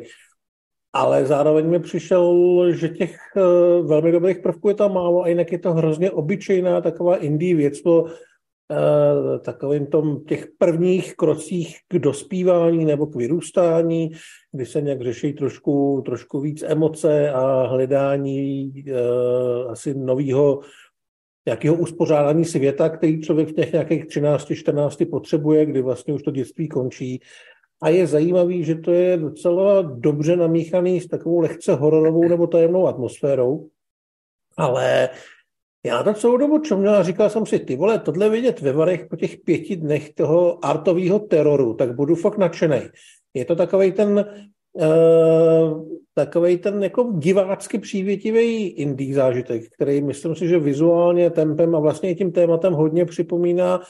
ale 0.92 1.26
zároveň 1.26 1.70
mi 1.70 1.80
přišel, 1.80 2.72
že 2.72 2.88
těch 2.88 3.16
uh, 3.36 3.86
velmi 3.86 4.12
dobrých 4.12 4.38
prvků 4.38 4.68
je 4.68 4.74
tam 4.74 4.94
málo 4.94 5.22
a 5.22 5.28
jinak 5.28 5.52
je 5.52 5.58
to 5.58 5.72
hrozně 5.72 6.10
obyčejná 6.10 6.80
taková 6.80 7.16
indie 7.16 7.54
věc 7.54 7.80
po 7.80 8.02
uh, 8.02 8.08
takovým 9.44 9.86
tom 9.86 10.24
těch 10.24 10.46
prvních 10.58 11.16
krocích 11.16 11.76
k 11.88 11.98
dospívání 11.98 12.84
nebo 12.84 13.06
k 13.06 13.16
vyrůstání, 13.16 14.10
kdy 14.52 14.66
se 14.66 14.80
nějak 14.80 15.02
řeší 15.02 15.32
trošku, 15.32 16.02
trošku 16.06 16.40
víc 16.40 16.62
emoce 16.66 17.30
a 17.30 17.66
hledání 17.66 18.72
uh, 18.86 19.70
asi 19.70 19.94
nového 19.94 20.60
nějakého 21.46 21.74
uspořádání 21.74 22.44
světa, 22.44 22.88
který 22.88 23.20
člověk 23.20 23.48
v 23.48 23.52
těch 23.52 23.72
nějakých 23.72 24.06
13, 24.06 24.52
14 24.54 25.02
potřebuje, 25.10 25.66
kdy 25.66 25.82
vlastně 25.82 26.14
už 26.14 26.22
to 26.22 26.30
dětství 26.30 26.68
končí 26.68 27.20
a 27.82 27.88
je 27.88 28.06
zajímavý, 28.06 28.64
že 28.64 28.74
to 28.74 28.92
je 28.92 29.16
docela 29.16 29.82
dobře 29.82 30.36
namíchaný 30.36 31.00
s 31.00 31.06
takovou 31.06 31.40
lehce 31.40 31.74
hororovou 31.74 32.28
nebo 32.28 32.46
tajemnou 32.46 32.86
atmosférou. 32.86 33.68
Ale 34.56 35.08
já 35.86 36.02
to 36.02 36.14
celou 36.14 36.36
dobu 36.36 36.58
čuměl 36.58 36.94
a 36.94 37.02
říkal 37.02 37.30
jsem 37.30 37.46
si, 37.46 37.58
ty 37.58 37.76
vole, 37.76 37.98
tohle 37.98 38.28
vidět 38.28 38.60
ve 38.60 38.72
Varech 38.72 39.06
po 39.06 39.16
těch 39.16 39.36
pěti 39.36 39.76
dnech 39.76 40.14
toho 40.14 40.64
artového 40.64 41.18
teroru, 41.18 41.74
tak 41.74 41.94
budu 41.94 42.14
fakt 42.14 42.38
nadšený. 42.38 42.80
Je 43.34 43.44
to 43.44 43.56
takový 43.56 43.92
ten 43.92 44.24
uh, 44.72 46.00
takový 46.14 46.58
ten 46.58 46.82
jako 46.82 47.12
divácky 47.18 47.78
přívětivý 47.78 48.66
indie 48.66 49.14
zážitek, 49.14 49.62
který 49.74 50.02
myslím 50.02 50.34
si, 50.34 50.48
že 50.48 50.58
vizuálně, 50.58 51.30
tempem 51.30 51.74
a 51.74 51.78
vlastně 51.78 52.14
tím 52.14 52.32
tématem 52.32 52.72
hodně 52.72 53.04
připomíná 53.04 53.80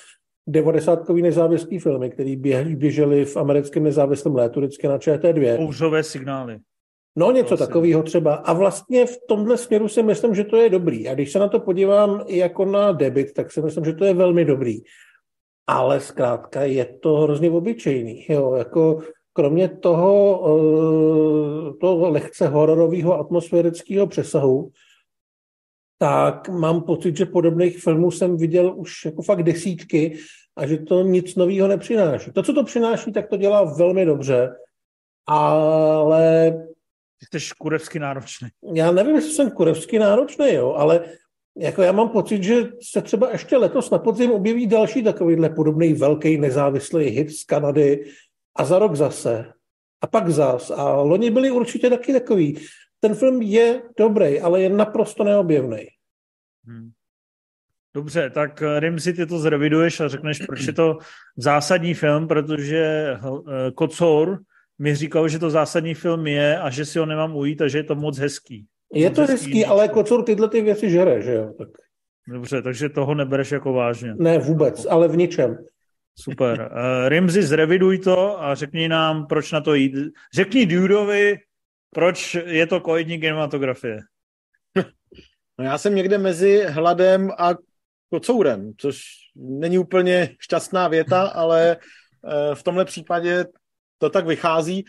devadesátkový 0.51 1.23
nezávislý 1.23 1.79
filmy, 1.79 2.11
který 2.11 2.37
běžely 2.77 3.25
v 3.25 3.37
americkém 3.37 3.83
nezávislém 3.83 4.35
létu 4.35 4.61
vždycky 4.61 4.89
na 4.89 4.99
ČT2. 4.99 5.57
Pouřové 5.57 6.03
signály. 6.03 6.59
No 7.17 7.33
něco 7.33 7.55
Asi. 7.55 7.67
takového 7.67 8.03
třeba. 8.03 8.35
A 8.35 8.53
vlastně 8.53 9.07
v 9.07 9.19
tomhle 9.29 9.57
směru 9.57 9.89
si 9.89 10.03
myslím, 10.03 10.35
že 10.35 10.45
to 10.45 10.57
je 10.57 10.71
dobrý. 10.71 11.09
A 11.09 11.15
když 11.15 11.33
se 11.33 11.39
na 11.39 11.49
to 11.49 11.61
podívám 11.61 12.25
i 12.27 12.37
jako 12.37 12.65
na 12.65 12.93
debit, 12.93 13.33
tak 13.33 13.53
si 13.53 13.63
myslím, 13.63 13.85
že 13.85 13.93
to 13.93 14.05
je 14.05 14.15
velmi 14.15 14.45
dobrý. 14.45 14.79
Ale 15.67 16.01
zkrátka 16.01 16.63
je 16.63 16.85
to 16.85 17.17
hrozně 17.17 17.51
obyčejný. 17.51 18.27
Jo, 18.29 18.55
jako 18.55 19.01
kromě 19.33 19.69
toho, 19.69 20.43
eh, 20.47 21.73
toho 21.81 22.11
lehce 22.11 22.49
hororového 22.49 23.21
atmosférického 23.21 24.07
přesahu, 24.07 24.71
tak 25.99 26.49
mám 26.49 26.83
pocit, 26.83 27.17
že 27.17 27.27
podobných 27.27 27.79
filmů 27.83 28.11
jsem 28.11 28.37
viděl 28.37 28.75
už 28.77 29.05
jako 29.05 29.23
fakt 29.23 29.43
desítky 29.43 30.19
a 30.57 30.67
že 30.67 30.79
to 30.79 31.03
nic 31.03 31.37
nového 31.37 31.69
nepřináší. 31.69 32.33
To, 32.33 32.43
co 32.43 32.53
to 32.53 32.65
přináší, 32.65 33.13
tak 33.13 33.29
to 33.29 33.37
dělá 33.37 33.65
velmi 33.65 34.05
dobře, 34.05 34.55
ale... 35.27 36.53
Ty 37.31 37.41
jsi 37.41 37.51
kurevsky 37.59 37.99
náročný. 37.99 38.49
Já 38.75 38.93
nevím, 38.93 39.15
jestli 39.15 39.33
jsem 39.33 39.51
kurevsky 39.51 39.99
náročný, 39.99 40.55
jo, 40.55 40.73
ale 40.73 41.05
jako 41.59 41.83
já 41.83 41.93
mám 41.93 42.09
pocit, 42.09 42.43
že 42.43 42.69
se 42.83 43.03
třeba 43.03 43.31
ještě 43.31 43.57
letos 43.57 43.91
na 43.91 43.99
podzim 43.99 44.31
objeví 44.31 44.67
další 44.67 45.03
takovýhle 45.03 45.51
podobný 45.51 45.95
velký 45.95 46.39
nezávislý 46.39 47.05
hit 47.05 47.31
z 47.31 47.45
Kanady 47.45 48.05
a 48.57 48.65
za 48.65 48.79
rok 48.79 48.97
zase. 48.97 49.53
A 50.01 50.07
pak 50.07 50.31
zas. 50.31 50.71
A 50.71 50.97
loni 50.97 51.31
byli 51.31 51.51
určitě 51.51 51.91
taky 51.91 52.13
takový. 52.13 52.59
Ten 53.01 53.15
film 53.15 53.43
je 53.43 53.83
dobrý, 53.99 54.41
ale 54.41 54.63
je 54.63 54.69
naprosto 54.69 55.25
neobjevný. 55.25 55.87
Hmm. 56.65 56.91
Dobře, 57.95 58.31
tak 58.31 58.63
eh, 58.63 58.81
Rimsi 58.81 59.13
ty 59.13 59.27
to 59.27 59.39
zreviduješ 59.39 60.01
a 60.01 60.09
řekneš, 60.09 60.39
proč 60.47 60.67
je 60.67 60.73
to 60.73 60.99
zásadní 61.37 61.95
film, 61.95 62.29
protože 62.29 62.85
eh, 63.15 63.71
Kocour 63.75 64.39
mi 64.79 64.95
říkal, 64.95 65.29
že 65.29 65.39
to 65.39 65.51
zásadní 65.51 65.95
film 65.95 66.27
je 66.27 66.59
a 66.59 66.71
že 66.71 66.85
si 66.85 66.99
ho 66.99 67.07
nemám 67.07 67.37
ujít 67.37 67.63
a 67.63 67.69
že 67.69 67.79
je 67.79 67.85
to 67.85 67.95
moc 67.95 68.19
hezký. 68.19 68.67
Je 68.95 69.09
moc 69.09 69.17
to 69.17 69.21
hezký, 69.21 69.35
hezký 69.35 69.65
ale 69.65 69.89
Kocour 69.89 70.25
tyhle 70.25 70.49
ty 70.49 70.63
věci 70.63 70.91
žere, 70.91 71.23
že 71.23 71.33
jo? 71.33 71.55
Tak... 71.59 71.69
Dobře, 72.29 72.63
takže 72.63 72.89
toho 72.89 73.15
nebereš 73.15 73.53
jako 73.53 73.73
vážně. 73.73 74.15
Ne, 74.15 74.39
vůbec, 74.39 74.87
ale 74.91 75.09
v 75.09 75.17
ničem. 75.17 75.59
Super. 76.19 76.71
Uh, 76.73 77.09
Rimzi, 77.09 77.43
zreviduj 77.43 77.99
to 77.99 78.43
a 78.43 78.55
řekni 78.55 78.89
nám, 78.89 79.27
proč 79.27 79.53
na 79.53 79.61
to 79.61 79.75
jít. 79.75 79.95
Řekni 80.35 80.67
Dudovi, 80.67 81.39
proč 81.95 82.37
je 82.47 82.67
to 82.67 82.81
kojední 82.81 83.21
kinematografie. 83.21 83.99
No 85.59 85.65
já 85.65 85.79
jsem 85.79 85.95
někde 85.95 86.19
mezi 86.19 86.65
hladem 86.69 87.31
a 87.39 87.51
kocourem, 88.11 88.73
což 88.77 89.03
není 89.37 89.79
úplně 89.79 90.37
šťastná 90.41 90.89
věta, 90.89 91.23
ale 91.23 91.77
uh, 91.77 92.55
v 92.55 92.63
tomhle 92.63 92.85
případě 92.85 93.45
to 93.99 94.11
tak 94.11 94.27
vychází. 94.27 94.85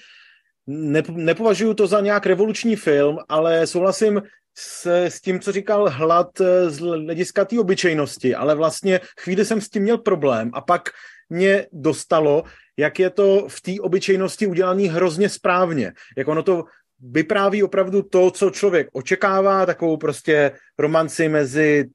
nepovažuji 1.09 1.73
to 1.73 1.87
za 1.87 2.01
nějak 2.01 2.25
revoluční 2.25 2.75
film, 2.75 3.17
ale 3.29 3.67
souhlasím 3.67 4.21
s, 4.57 4.85
s 4.85 5.21
tím, 5.21 5.39
co 5.39 5.51
říkal 5.51 5.89
Hlad 5.89 6.41
eh, 6.41 6.69
z 6.69 6.79
hlediska 6.79 7.45
té 7.45 7.59
obyčejnosti, 7.59 8.35
ale 8.35 8.55
vlastně 8.55 8.99
chvíli 9.19 9.45
jsem 9.45 9.61
s 9.61 9.69
tím 9.69 9.83
měl 9.83 9.97
problém 9.97 10.51
a 10.53 10.61
pak 10.61 10.89
mě 11.29 11.67
dostalo, 11.71 12.43
jak 12.77 12.99
je 12.99 13.09
to 13.09 13.47
v 13.49 13.61
té 13.61 13.71
obyčejnosti 13.81 14.47
udělané 14.47 14.83
hrozně 14.83 15.29
správně. 15.29 15.93
Jak 16.17 16.27
ono 16.27 16.43
to 16.43 16.63
vypráví 16.99 17.63
opravdu 17.63 18.01
to, 18.01 18.31
co 18.31 18.49
člověk 18.49 18.87
očekává, 18.93 19.65
takovou 19.65 19.97
prostě 19.97 20.51
romanci 20.79 21.29
mezi 21.29 21.89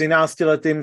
13-letým, 0.00 0.82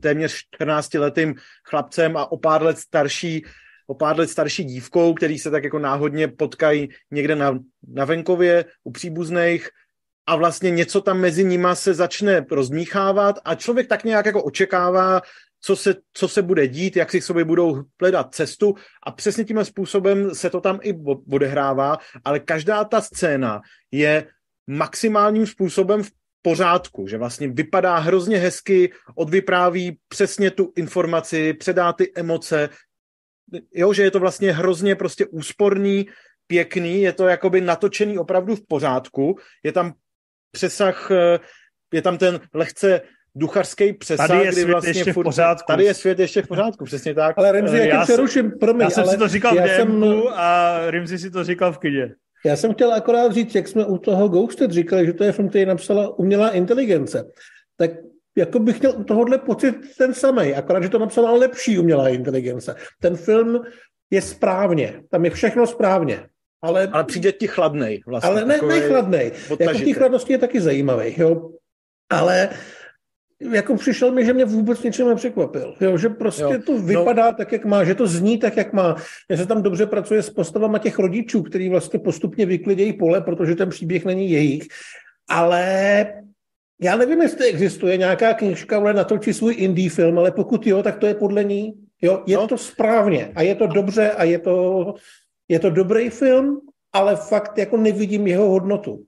téměř 0.00 0.40
14-letým 0.60 1.34
chlapcem 1.64 2.16
a 2.16 2.32
o 2.32 2.36
pár 2.38 2.62
let 2.62 2.78
starší 2.78 3.44
o 3.86 3.94
pár 3.94 4.18
let 4.18 4.30
starší 4.30 4.64
dívkou, 4.64 5.14
který 5.14 5.38
se 5.38 5.50
tak 5.50 5.64
jako 5.64 5.78
náhodně 5.78 6.28
potkají 6.28 6.88
někde 7.10 7.36
na, 7.36 7.58
na 7.88 8.04
venkově 8.04 8.64
u 8.84 8.90
příbuzných. 8.90 9.68
A 10.26 10.36
vlastně 10.36 10.70
něco 10.70 11.00
tam 11.00 11.20
mezi 11.20 11.44
nima 11.44 11.74
se 11.74 11.94
začne 11.94 12.46
rozmíchávat 12.50 13.38
a 13.44 13.54
člověk 13.54 13.88
tak 13.88 14.04
nějak 14.04 14.26
jako 14.26 14.42
očekává, 14.42 15.22
co 15.60 15.76
se, 15.76 15.94
co 16.12 16.28
se 16.28 16.42
bude 16.42 16.68
dít, 16.68 16.96
jak 16.96 17.10
si 17.10 17.20
k 17.20 17.24
sobě 17.24 17.44
budou 17.44 17.82
hledat 18.00 18.34
cestu. 18.34 18.74
A 19.02 19.10
přesně 19.10 19.44
tím 19.44 19.64
způsobem 19.64 20.34
se 20.34 20.50
to 20.50 20.60
tam 20.60 20.78
i 20.82 20.94
odehrává, 21.32 21.98
ale 22.24 22.40
každá 22.40 22.84
ta 22.84 23.00
scéna 23.00 23.60
je 23.90 24.26
maximálním 24.66 25.46
způsobem 25.46 26.02
v 26.02 26.10
pořádku, 26.44 27.06
že 27.06 27.18
vlastně 27.18 27.48
vypadá 27.48 27.96
hrozně 27.96 28.38
hezky, 28.38 28.92
odvypráví 29.14 29.98
přesně 30.08 30.50
tu 30.50 30.72
informaci, 30.76 31.52
předá 31.52 31.92
ty 31.92 32.12
emoce, 32.14 32.68
jo, 33.74 33.92
že 33.92 34.02
je 34.02 34.10
to 34.10 34.20
vlastně 34.20 34.52
hrozně 34.52 34.94
prostě 34.94 35.26
úsporný, 35.26 36.06
pěkný, 36.46 37.02
je 37.02 37.12
to 37.12 37.28
jakoby 37.28 37.60
natočený 37.60 38.18
opravdu 38.18 38.56
v 38.56 38.66
pořádku, 38.68 39.38
je 39.62 39.72
tam 39.72 39.92
přesah, 40.52 41.10
eh, 41.10 41.38
je 41.92 42.02
tam 42.02 42.18
ten 42.18 42.40
lehce 42.54 43.00
duchařský 43.34 43.92
přesah, 43.92 44.28
tady 44.28 44.44
je 44.44 44.52
kdy 44.52 44.64
vlastně 44.64 44.90
ještě 44.90 45.12
furt, 45.12 45.24
v 45.24 45.28
pořádku. 45.28 45.66
Tady 45.66 45.84
je 45.84 45.94
svět 45.94 46.18
ještě 46.18 46.42
v 46.42 46.48
pořádku, 46.48 46.84
přesně 46.84 47.14
tak. 47.14 47.38
Ale 47.38 47.52
Rimzi, 47.52 47.78
jak 47.78 47.88
já 47.88 48.02
přeruším, 48.02 48.52
promiň, 48.60 48.84
Já 48.84 48.90
jsem 48.90 49.02
ale 49.02 49.12
si 49.12 49.18
to 49.18 49.28
říkal 49.28 49.56
já 49.56 49.64
v 49.64 49.70
jsem, 49.70 50.04
a 50.34 50.78
Rimzi 50.90 51.18
si 51.18 51.30
to 51.30 51.44
říkal 51.44 51.72
v 51.72 51.78
kydě. 51.78 52.14
Já 52.46 52.56
jsem 52.56 52.74
chtěl 52.74 52.94
akorát 52.94 53.32
říct, 53.32 53.54
jak 53.54 53.68
jsme 53.68 53.84
u 53.84 53.98
toho 53.98 54.28
Ghosted 54.28 54.70
říkali, 54.70 55.06
že 55.06 55.12
to 55.12 55.24
je 55.24 55.32
film, 55.32 55.48
který 55.48 55.66
napsala 55.66 56.18
umělá 56.18 56.50
inteligence. 56.50 57.24
Tak 57.76 57.90
jako 58.36 58.58
bych 58.58 58.80
měl 58.80 58.94
u 58.96 59.04
tohohle 59.04 59.38
pocit 59.38 59.74
ten 59.98 60.14
samý, 60.14 60.54
akorát, 60.54 60.82
že 60.82 60.88
to 60.88 60.98
napsala 60.98 61.32
lepší 61.32 61.78
umělá 61.78 62.08
inteligence. 62.08 62.76
Ten 63.00 63.16
film 63.16 63.62
je 64.10 64.22
správně, 64.22 65.02
tam 65.10 65.24
je 65.24 65.30
všechno 65.30 65.66
správně. 65.66 66.26
Ale, 66.62 66.88
ale 66.92 67.04
přijde 67.04 67.32
ti 67.32 67.46
chladnej 67.46 68.02
vlastně. 68.06 68.30
Ale 68.30 68.44
ne, 68.44 68.58
ne 68.68 68.80
chladnej. 68.80 69.32
Jako 69.60 69.78
v 69.78 69.84
té 69.84 69.92
chladnosti 69.92 70.32
je 70.32 70.38
taky 70.38 70.60
zajímavý, 70.60 71.14
jo. 71.16 71.50
Ale 72.10 72.48
jako 73.50 73.76
přišel 73.76 74.12
mi, 74.12 74.26
že 74.26 74.32
mě 74.32 74.44
vůbec 74.44 74.82
ničem 74.82 75.08
nepřekvapil. 75.08 75.74
Jo, 75.80 75.98
že 75.98 76.08
prostě 76.08 76.42
jo. 76.42 76.62
to 76.66 76.72
no. 76.72 76.78
vypadá 76.78 77.26
no. 77.30 77.36
tak, 77.36 77.52
jak 77.52 77.64
má, 77.64 77.84
že 77.84 77.94
to 77.94 78.06
zní 78.06 78.38
tak, 78.38 78.56
jak 78.56 78.72
má. 78.72 78.96
Že 79.30 79.36
se 79.36 79.46
tam 79.46 79.62
dobře 79.62 79.86
pracuje 79.86 80.22
s 80.22 80.30
postavama 80.30 80.78
těch 80.78 80.98
rodičů, 80.98 81.42
který 81.42 81.68
vlastně 81.68 81.98
postupně 81.98 82.46
vyklidějí 82.46 82.92
pole, 82.92 83.20
protože 83.20 83.54
ten 83.54 83.68
příběh 83.68 84.04
není 84.04 84.30
jejich. 84.30 84.62
Ale 85.28 86.06
já 86.82 86.96
nevím, 86.96 87.22
jestli 87.22 87.46
existuje 87.48 87.96
nějaká 87.96 88.34
knižka, 88.34 88.76
ale 88.76 88.94
natočí 88.94 89.32
svůj 89.32 89.54
indie 89.58 89.90
film, 89.90 90.18
ale 90.18 90.30
pokud 90.30 90.66
jo, 90.66 90.82
tak 90.82 90.98
to 90.98 91.06
je 91.06 91.14
podle 91.14 91.44
ní. 91.44 91.72
Jo, 92.02 92.22
je 92.26 92.36
no. 92.36 92.48
to 92.48 92.58
správně 92.58 93.32
a 93.34 93.42
je 93.42 93.54
to 93.54 93.66
dobře 93.66 94.10
a 94.10 94.24
je 94.24 94.38
to, 94.38 94.94
je 95.48 95.58
to 95.58 95.70
dobrý 95.70 96.10
film, 96.10 96.60
ale 96.92 97.16
fakt 97.16 97.58
jako 97.58 97.76
nevidím 97.76 98.26
jeho 98.26 98.50
hodnotu. 98.50 99.04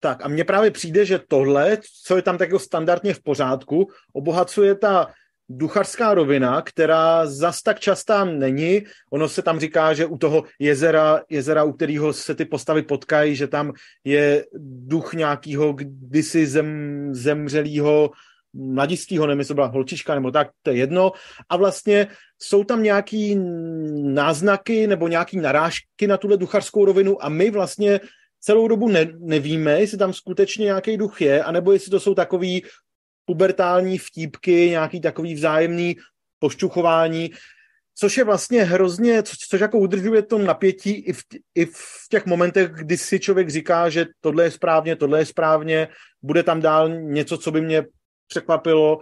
Tak 0.00 0.24
a 0.24 0.28
mně 0.28 0.44
právě 0.44 0.70
přijde, 0.70 1.04
že 1.04 1.20
tohle, 1.28 1.78
co 2.04 2.16
je 2.16 2.22
tam 2.22 2.38
tak 2.38 2.48
jako 2.48 2.58
standardně 2.58 3.14
v 3.14 3.22
pořádku, 3.22 3.88
obohacuje 4.12 4.74
ta 4.74 5.06
duchařská 5.50 6.14
rovina, 6.14 6.62
která 6.62 7.26
zas 7.26 7.62
tak 7.62 7.80
častá 7.80 8.24
není. 8.24 8.82
Ono 9.10 9.28
se 9.28 9.42
tam 9.42 9.60
říká, 9.60 9.94
že 9.94 10.06
u 10.06 10.18
toho 10.18 10.44
jezera, 10.58 11.20
jezera 11.30 11.64
u 11.64 11.72
kterého 11.72 12.12
se 12.12 12.34
ty 12.34 12.44
postavy 12.44 12.82
potkají, 12.82 13.36
že 13.36 13.46
tam 13.46 13.72
je 14.04 14.44
duch 14.86 15.14
nějakého 15.14 15.72
kdysi 15.72 16.46
zem, 16.46 17.08
zemřelého 17.14 18.10
mladistýho, 18.54 19.26
nevím, 19.26 19.38
jestli 19.38 19.54
byla 19.54 19.66
holčička 19.66 20.14
nebo 20.14 20.30
tak, 20.30 20.48
to 20.62 20.70
je 20.70 20.76
jedno. 20.76 21.12
A 21.48 21.56
vlastně 21.56 22.06
jsou 22.38 22.64
tam 22.64 22.82
nějaký 22.82 23.38
náznaky 24.02 24.86
nebo 24.86 25.08
nějaký 25.08 25.36
narážky 25.36 26.06
na 26.06 26.16
tuhle 26.16 26.36
duchařskou 26.36 26.84
rovinu 26.84 27.24
a 27.24 27.28
my 27.28 27.50
vlastně 27.50 28.00
celou 28.40 28.68
dobu 28.68 28.88
ne, 28.88 29.06
nevíme, 29.18 29.80
jestli 29.80 29.98
tam 29.98 30.12
skutečně 30.12 30.64
nějaký 30.64 30.96
duch 30.96 31.20
je, 31.20 31.44
anebo 31.44 31.72
jestli 31.72 31.90
to 31.90 32.00
jsou 32.00 32.14
takový 32.14 32.62
pubertální 33.24 33.98
vtípky, 33.98 34.70
nějaký 34.70 35.00
takový 35.00 35.34
vzájemný 35.34 35.96
pošťuchování, 36.38 37.30
což 37.94 38.16
je 38.16 38.24
vlastně 38.24 38.64
hrozně, 38.64 39.22
co, 39.22 39.36
což 39.48 39.60
jako 39.60 39.78
udržuje 39.78 40.22
to 40.22 40.38
napětí 40.38 40.90
i 40.90 41.12
v, 41.12 41.22
i 41.54 41.66
v 41.66 42.06
těch 42.10 42.26
momentech, 42.26 42.70
kdy 42.70 42.96
si 42.98 43.20
člověk 43.20 43.50
říká, 43.50 43.88
že 43.88 44.06
tohle 44.20 44.44
je 44.44 44.50
správně, 44.50 44.96
tohle 44.96 45.18
je 45.18 45.26
správně, 45.26 45.88
bude 46.22 46.42
tam 46.42 46.60
dál 46.60 46.88
něco, 46.88 47.38
co 47.38 47.50
by 47.50 47.60
mě 47.60 47.84
překvapilo 48.28 49.00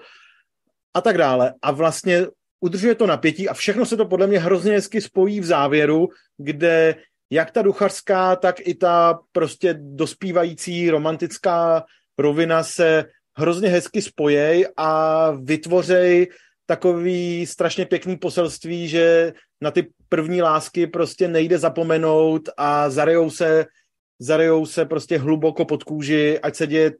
a 0.94 1.00
tak 1.00 1.18
dále. 1.18 1.54
A 1.62 1.70
vlastně 1.70 2.26
udržuje 2.60 2.94
to 2.94 3.06
napětí 3.06 3.48
a 3.48 3.54
všechno 3.54 3.86
se 3.86 3.96
to 3.96 4.04
podle 4.04 4.26
mě 4.26 4.38
hrozně 4.38 4.72
hezky 4.72 5.00
spojí 5.00 5.40
v 5.40 5.44
závěru, 5.44 6.08
kde 6.36 6.94
jak 7.30 7.50
ta 7.50 7.62
duchařská, 7.62 8.36
tak 8.36 8.56
i 8.60 8.74
ta 8.74 9.18
prostě 9.32 9.74
dospívající 9.78 10.90
romantická 10.90 11.84
rovina 12.18 12.62
se 12.62 13.04
hrozně 13.38 13.68
hezky 13.68 14.02
spojej 14.02 14.68
a 14.76 15.30
vytvořej 15.30 16.28
takový 16.66 17.46
strašně 17.46 17.86
pěkný 17.86 18.16
poselství, 18.16 18.88
že 18.88 19.32
na 19.60 19.70
ty 19.70 19.88
první 20.08 20.42
lásky 20.42 20.86
prostě 20.86 21.28
nejde 21.28 21.58
zapomenout 21.58 22.48
a 22.56 22.90
zarejou 22.90 23.30
se, 23.30 23.66
zarejou 24.18 24.66
se 24.66 24.84
prostě 24.84 25.18
hluboko 25.18 25.64
pod 25.64 25.84
kůži, 25.84 26.38
ať 26.40 26.54
se 26.54 26.66
děje, 26.66 26.92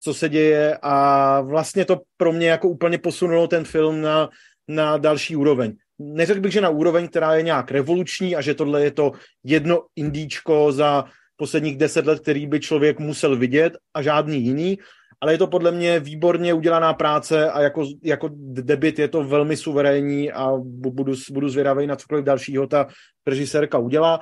co 0.00 0.14
se 0.14 0.28
děje 0.28 0.78
a 0.82 1.40
vlastně 1.40 1.84
to 1.84 2.00
pro 2.16 2.32
mě 2.32 2.48
jako 2.48 2.68
úplně 2.68 2.98
posunulo 2.98 3.48
ten 3.48 3.64
film 3.64 4.00
na, 4.00 4.28
na 4.68 4.98
další 4.98 5.36
úroveň. 5.36 5.76
Neřekl 5.98 6.40
bych, 6.40 6.52
že 6.52 6.60
na 6.60 6.68
úroveň, 6.68 7.08
která 7.08 7.34
je 7.34 7.42
nějak 7.42 7.70
revoluční 7.70 8.36
a 8.36 8.40
že 8.40 8.54
tohle 8.54 8.84
je 8.84 8.90
to 8.90 9.12
jedno 9.44 9.82
indíčko 9.96 10.72
za 10.72 11.04
posledních 11.36 11.76
deset 11.76 12.06
let, 12.06 12.20
který 12.20 12.46
by 12.46 12.60
člověk 12.60 12.98
musel 12.98 13.36
vidět 13.36 13.72
a 13.94 14.02
žádný 14.02 14.42
jiný, 14.42 14.78
ale 15.20 15.32
je 15.32 15.38
to 15.38 15.46
podle 15.46 15.72
mě 15.72 16.00
výborně 16.00 16.54
udělaná 16.54 16.94
práce 16.94 17.50
a 17.50 17.60
jako, 17.60 17.86
jako 18.04 18.28
debit 18.38 18.98
je 18.98 19.08
to 19.08 19.24
velmi 19.24 19.56
suverénní 19.56 20.32
a 20.32 20.52
budu, 20.64 21.14
budu 21.30 21.48
zvědavý 21.48 21.86
na 21.86 21.96
cokoliv 21.96 22.24
dalšího 22.24 22.66
ta 22.66 22.86
režisérka 23.26 23.78
udělá, 23.78 24.20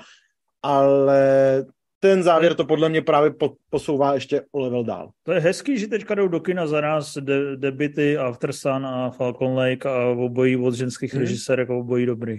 ale 0.63 1.65
ten 2.05 2.22
závěr 2.22 2.55
to 2.55 2.64
podle 2.64 2.89
mě 2.89 3.02
právě 3.02 3.35
posouvá 3.70 4.14
ještě 4.14 4.43
o 4.52 4.60
level 4.60 4.85
dál. 4.85 5.10
To 5.22 5.32
je 5.32 5.40
hezký, 5.40 5.78
že 5.78 5.89
teďka 5.89 6.14
jdou 6.14 6.28
do 6.28 6.40
kina 6.40 6.66
za 6.66 6.81
nás 6.81 7.18
de- 7.20 7.56
debity 7.56 8.18
After 8.18 8.52
Sun 8.52 8.86
a 8.86 9.10
Falcon 9.10 9.55
Lake 9.56 9.89
a 9.89 10.06
obojí 10.09 10.56
od 10.56 10.74
ženských 10.74 11.12
hmm. 11.12 11.20
režisérek 11.20 11.70
a 11.70 11.74
obojí 11.74 12.06
dobrý. 12.06 12.39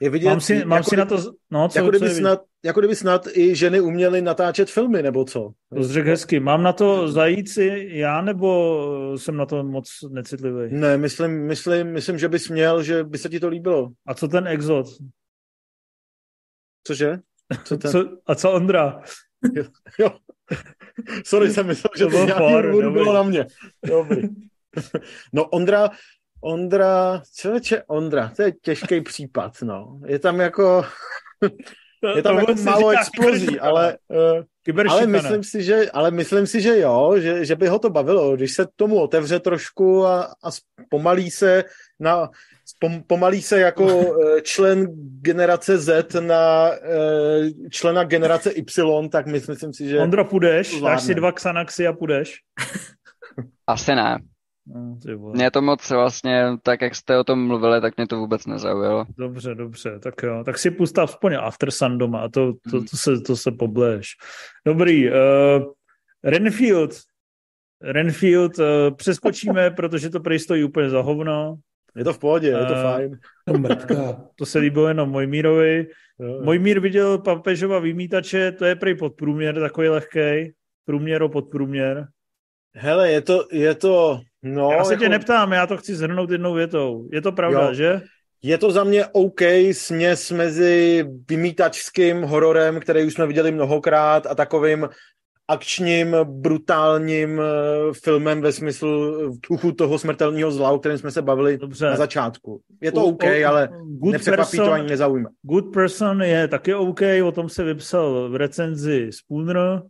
Je 0.00 0.10
vidět, 0.10 0.28
mám 0.28 0.40
si, 0.40 0.64
mám 0.64 0.76
jako, 0.76 0.90
si 0.90 0.96
na 0.96 1.04
to... 1.04 1.16
No, 1.50 1.68
co, 1.68 1.78
jako, 1.78 1.86
co 1.86 1.90
kdyby 1.90 2.14
snad, 2.14 2.40
jako 2.64 2.80
kdyby 2.80 2.96
snad 2.96 3.26
i 3.32 3.56
ženy 3.56 3.80
uměly 3.80 4.22
natáčet 4.22 4.70
filmy, 4.70 5.02
nebo 5.02 5.24
co? 5.24 5.52
To 5.74 5.82
řekl 5.82 6.08
hezky. 6.08 6.40
Mám 6.40 6.62
na 6.62 6.72
to 6.72 7.08
zajít 7.08 7.48
si 7.48 7.88
já, 7.90 8.20
nebo 8.20 8.78
jsem 9.16 9.36
na 9.36 9.46
to 9.46 9.64
moc 9.64 9.88
necitlivý? 10.10 10.74
Ne, 10.74 10.98
myslím, 10.98 11.46
myslím, 11.46 11.92
myslím, 11.92 12.18
že 12.18 12.28
bys 12.28 12.48
měl, 12.48 12.82
že 12.82 13.04
by 13.04 13.18
se 13.18 13.28
ti 13.28 13.40
to 13.40 13.48
líbilo. 13.48 13.90
A 14.06 14.14
co 14.14 14.28
ten 14.28 14.46
Exot? 14.46 14.86
Cože? 16.86 17.18
Co 17.64 17.76
ten? 17.76 17.90
Co, 17.90 18.04
a 18.26 18.34
co 18.34 18.52
Ondra? 18.52 19.00
Jo, 19.54 19.64
jo. 19.98 20.10
Sorry, 21.24 21.50
jsem 21.50 21.66
myslel, 21.66 21.90
že 21.96 22.04
to, 22.04 22.10
to 22.10 22.24
nějaký 22.24 22.92
bylo 22.92 23.12
na 23.12 23.22
mě. 23.22 23.46
Dobrý. 23.86 24.22
No 25.32 25.44
Ondra, 25.44 25.90
Ondra, 26.40 27.22
člověče 27.36 27.82
Ondra, 27.86 28.32
to 28.36 28.42
je 28.42 28.52
těžký 28.62 29.00
případ, 29.00 29.52
no. 29.62 30.00
Je 30.06 30.18
tam 30.18 30.40
jako, 30.40 30.84
je 32.16 32.22
tam 32.22 32.38
jako 32.38 32.54
málo 32.54 32.90
explozí, 32.90 33.60
ale, 33.60 33.98
uh, 34.68 34.84
ale 34.88 35.06
myslím 35.06 35.44
si, 35.44 35.62
že, 35.62 35.90
ale 35.90 36.10
myslím 36.10 36.46
si, 36.46 36.60
že 36.60 36.78
jo, 36.78 37.14
že, 37.16 37.44
že 37.44 37.56
by 37.56 37.68
ho 37.68 37.78
to 37.78 37.90
bavilo, 37.90 38.36
když 38.36 38.54
se 38.54 38.66
tomu 38.76 39.00
otevře 39.00 39.40
trošku 39.40 40.06
a, 40.06 40.22
a 40.22 40.50
pomalí 40.90 41.30
se 41.30 41.64
na, 42.00 42.30
pom, 42.78 43.02
pomalí 43.02 43.42
se 43.42 43.60
jako 43.60 43.84
uh, 43.84 44.40
člen 44.42 44.86
generace 45.20 45.78
Z 45.78 46.20
na 46.20 46.70
uh, 46.70 47.68
člena 47.70 48.04
generace 48.04 48.50
Y, 48.50 49.08
tak 49.08 49.26
myslím 49.26 49.72
si, 49.72 49.88
že... 49.88 49.98
Ondra, 49.98 50.24
půjdeš? 50.24 50.80
Dáš 50.80 51.02
si 51.02 51.14
dva 51.14 51.32
Xanaxy 51.32 51.86
a 51.86 51.92
půjdeš? 51.92 52.40
Asi 53.66 53.94
ne. 53.94 54.18
No, 54.66 54.98
mě 55.32 55.50
to 55.50 55.62
moc 55.62 55.90
vlastně, 55.90 56.44
tak 56.62 56.80
jak 56.80 56.94
jste 56.94 57.18
o 57.18 57.24
tom 57.24 57.46
mluvili, 57.46 57.80
tak 57.80 57.96
mě 57.96 58.06
to 58.06 58.18
vůbec 58.18 58.46
nezaujalo. 58.46 59.06
Dobře, 59.18 59.54
dobře, 59.54 59.98
tak 59.98 60.22
jo. 60.22 60.42
Tak 60.44 60.58
si 60.58 60.70
pustá 60.70 61.02
aspoň 61.02 61.36
After 61.40 61.70
Sun 61.70 61.98
doma 61.98 62.20
a 62.20 62.28
to, 62.28 62.52
to, 62.70 62.80
to, 62.80 62.96
se, 62.96 63.20
to 63.20 63.36
se 63.36 63.50
pobleš. 63.50 64.08
Dobrý, 64.66 65.10
uh, 65.10 65.16
Renfield. 66.24 66.90
Renfield 67.82 68.58
uh, 68.58 68.64
přeskočíme, 68.96 69.70
protože 69.76 70.10
to 70.10 70.20
prej 70.20 70.38
stojí 70.38 70.64
úplně 70.64 70.90
za 70.90 71.00
hovno. 71.00 71.56
Je 71.96 72.04
to 72.04 72.12
v 72.12 72.18
pohodě, 72.18 72.48
je 72.48 72.66
to 72.66 72.72
uh, 72.72 72.82
fajn. 72.82 73.18
to 74.36 74.46
se 74.46 74.58
líbilo 74.58 74.88
jenom 74.88 75.10
Mojmírovi. 75.10 75.86
Mojmír 76.42 76.80
viděl 76.80 77.18
papežova 77.18 77.78
vymítače, 77.78 78.52
to 78.52 78.64
je 78.64 78.76
prej 78.76 78.94
podprůměr, 78.94 79.60
takový 79.60 79.88
lehký. 79.88 80.52
Průměr 80.84 81.22
o 81.22 81.28
podprůměr. 81.28 82.06
Hele, 82.76 83.10
je 83.10 83.20
to, 83.20 83.44
je 83.52 83.74
to 83.74 84.20
No, 84.44 84.72
já 84.72 84.84
se 84.84 84.92
jako... 84.92 85.02
tě 85.04 85.08
neptám, 85.08 85.52
já 85.52 85.66
to 85.66 85.76
chci 85.76 85.94
zhrnout 85.94 86.30
jednou 86.30 86.54
větou. 86.54 87.08
Je 87.12 87.20
to 87.20 87.32
pravda, 87.32 87.66
jo. 87.66 87.74
že? 87.74 88.00
Je 88.42 88.58
to 88.58 88.70
za 88.70 88.84
mě 88.84 89.06
OK 89.06 89.40
směs 89.72 90.30
mezi 90.30 91.04
vymítačským 91.28 92.22
hororem, 92.22 92.80
který 92.80 93.04
už 93.04 93.14
jsme 93.14 93.26
viděli 93.26 93.52
mnohokrát 93.52 94.26
a 94.26 94.34
takovým 94.34 94.88
akčním, 95.48 96.16
brutálním 96.24 97.40
eh, 97.40 97.44
filmem 97.92 98.40
ve 98.40 98.52
smyslu 98.52 99.14
duchu 99.50 99.72
toho 99.72 99.98
smrtelného 99.98 100.50
zla, 100.50 100.70
o 100.70 100.78
kterém 100.78 100.98
jsme 100.98 101.10
se 101.10 101.22
bavili 101.22 101.58
Dobře. 101.58 101.86
na 101.86 101.96
začátku. 101.96 102.60
Je 102.80 102.92
to 102.92 103.04
OK, 103.04 103.24
o, 103.24 103.48
ale 103.48 103.68
nepřekvapí 104.00 104.56
to 104.56 104.72
ani 104.72 104.88
nezaujme. 104.88 105.28
Good 105.42 105.72
Person 105.72 106.22
je 106.22 106.48
taky 106.48 106.74
OK, 106.74 107.00
o 107.24 107.32
tom 107.32 107.48
se 107.48 107.64
vypsal 107.64 108.30
v 108.30 108.36
recenzi 108.36 109.10
Spooner, 109.12 109.82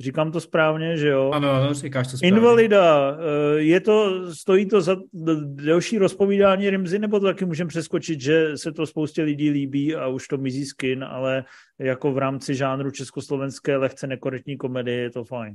Říkám 0.00 0.32
to 0.32 0.40
správně, 0.40 0.96
že 0.96 1.08
jo? 1.08 1.30
Ano, 1.30 1.50
ano, 1.50 1.74
říkáš 1.74 2.10
to 2.10 2.16
správně. 2.16 2.36
Invalida, 2.36 3.16
eh, 3.18 3.60
je 3.60 3.80
to, 3.80 4.26
stojí 4.34 4.66
to 4.66 4.80
za 4.80 4.96
delší 5.44 5.98
rozpovídání 5.98 6.70
Rimzy, 6.70 6.98
nebo 6.98 7.20
to 7.20 7.26
taky 7.26 7.44
můžeme 7.44 7.68
přeskočit, 7.68 8.20
že 8.20 8.56
se 8.58 8.72
to 8.72 8.86
spoustě 8.86 9.22
lidí 9.22 9.50
líbí 9.50 9.94
a 9.94 10.06
už 10.06 10.28
to 10.28 10.38
mizí 10.38 10.64
skin, 10.64 11.04
ale 11.04 11.44
jako 11.78 12.12
v 12.12 12.18
rámci 12.18 12.54
žánru 12.54 12.90
československé 12.90 13.76
lehce 13.76 14.06
nekorektní 14.06 14.56
komedie 14.56 14.98
je 14.98 15.10
to 15.10 15.24
fajn. 15.24 15.54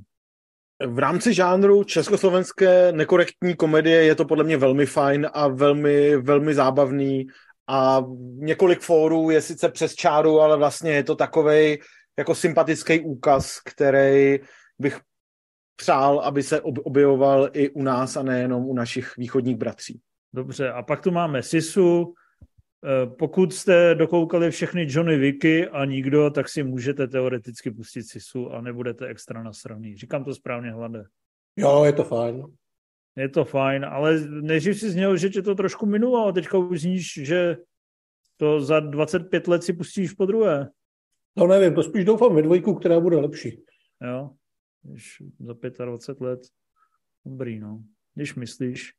V 0.87 0.99
rámci 0.99 1.33
žánru 1.33 1.83
československé 1.83 2.91
nekorektní 2.91 3.55
komedie 3.55 4.03
je 4.03 4.15
to 4.15 4.25
podle 4.25 4.43
mě 4.43 4.57
velmi 4.57 4.85
fajn 4.85 5.27
a 5.33 5.47
velmi, 5.47 6.17
velmi 6.17 6.53
zábavný 6.53 7.27
a 7.67 8.03
několik 8.35 8.79
fórů 8.79 9.29
je 9.29 9.41
sice 9.41 9.69
přes 9.69 9.95
čáru, 9.95 10.41
ale 10.41 10.57
vlastně 10.57 10.91
je 10.91 11.03
to 11.03 11.15
takovej 11.15 11.79
jako 12.17 12.35
sympatický 12.35 12.99
úkaz, 12.99 13.59
který 13.59 14.39
bych 14.79 14.99
přál, 15.75 16.19
aby 16.19 16.43
se 16.43 16.61
objevoval 16.61 17.49
i 17.53 17.69
u 17.69 17.83
nás 17.83 18.17
a 18.17 18.23
nejenom 18.23 18.65
u 18.65 18.73
našich 18.73 19.17
východních 19.17 19.57
bratří. 19.57 20.01
Dobře, 20.33 20.71
a 20.71 20.83
pak 20.83 21.01
tu 21.01 21.11
máme 21.11 21.43
Sisu. 21.43 22.13
Eh, 22.85 23.07
pokud 23.07 23.53
jste 23.53 23.95
dokoukali 23.95 24.51
všechny 24.51 24.87
Johnny 24.89 25.17
Wicky 25.17 25.67
a 25.67 25.85
nikdo, 25.85 26.29
tak 26.29 26.49
si 26.49 26.63
můžete 26.63 27.07
teoreticky 27.07 27.71
pustit 27.71 28.03
Sisu 28.03 28.51
a 28.51 28.61
nebudete 28.61 29.07
extra 29.07 29.43
nasraný. 29.43 29.97
Říkám 29.97 30.23
to 30.23 30.35
správně, 30.35 30.71
Hlade. 30.71 31.03
Jo, 31.55 31.83
je 31.83 31.93
to 31.93 32.03
fajn. 32.03 32.43
Je 33.15 33.29
to 33.29 33.45
fajn, 33.45 33.85
ale 33.85 34.19
nejdřív 34.27 34.79
si 34.79 34.91
zněl, 34.91 35.17
že 35.17 35.29
tě 35.29 35.41
to 35.41 35.55
trošku 35.55 35.85
minulo 35.85 36.27
a 36.27 36.31
teďka 36.31 36.57
už 36.57 36.81
zníš, 36.81 37.13
že 37.13 37.57
to 38.37 38.61
za 38.61 38.79
25 38.79 39.47
let 39.47 39.63
si 39.63 39.73
pustíš 39.73 40.13
po 40.13 40.25
druhé. 40.25 40.69
No 41.37 41.47
nevím, 41.47 41.75
to 41.75 41.83
spíš 41.83 42.05
doufám 42.05 42.35
ve 42.35 42.41
dvojku, 42.41 42.75
která 42.75 42.99
bude 42.99 43.17
lepší. 43.17 43.63
Jo, 44.01 44.29
když 44.83 45.17
za 45.39 45.85
25 45.85 46.27
let, 46.27 46.39
dobrý, 47.25 47.59
no. 47.59 47.79
Když 48.15 48.35
myslíš. 48.35 48.91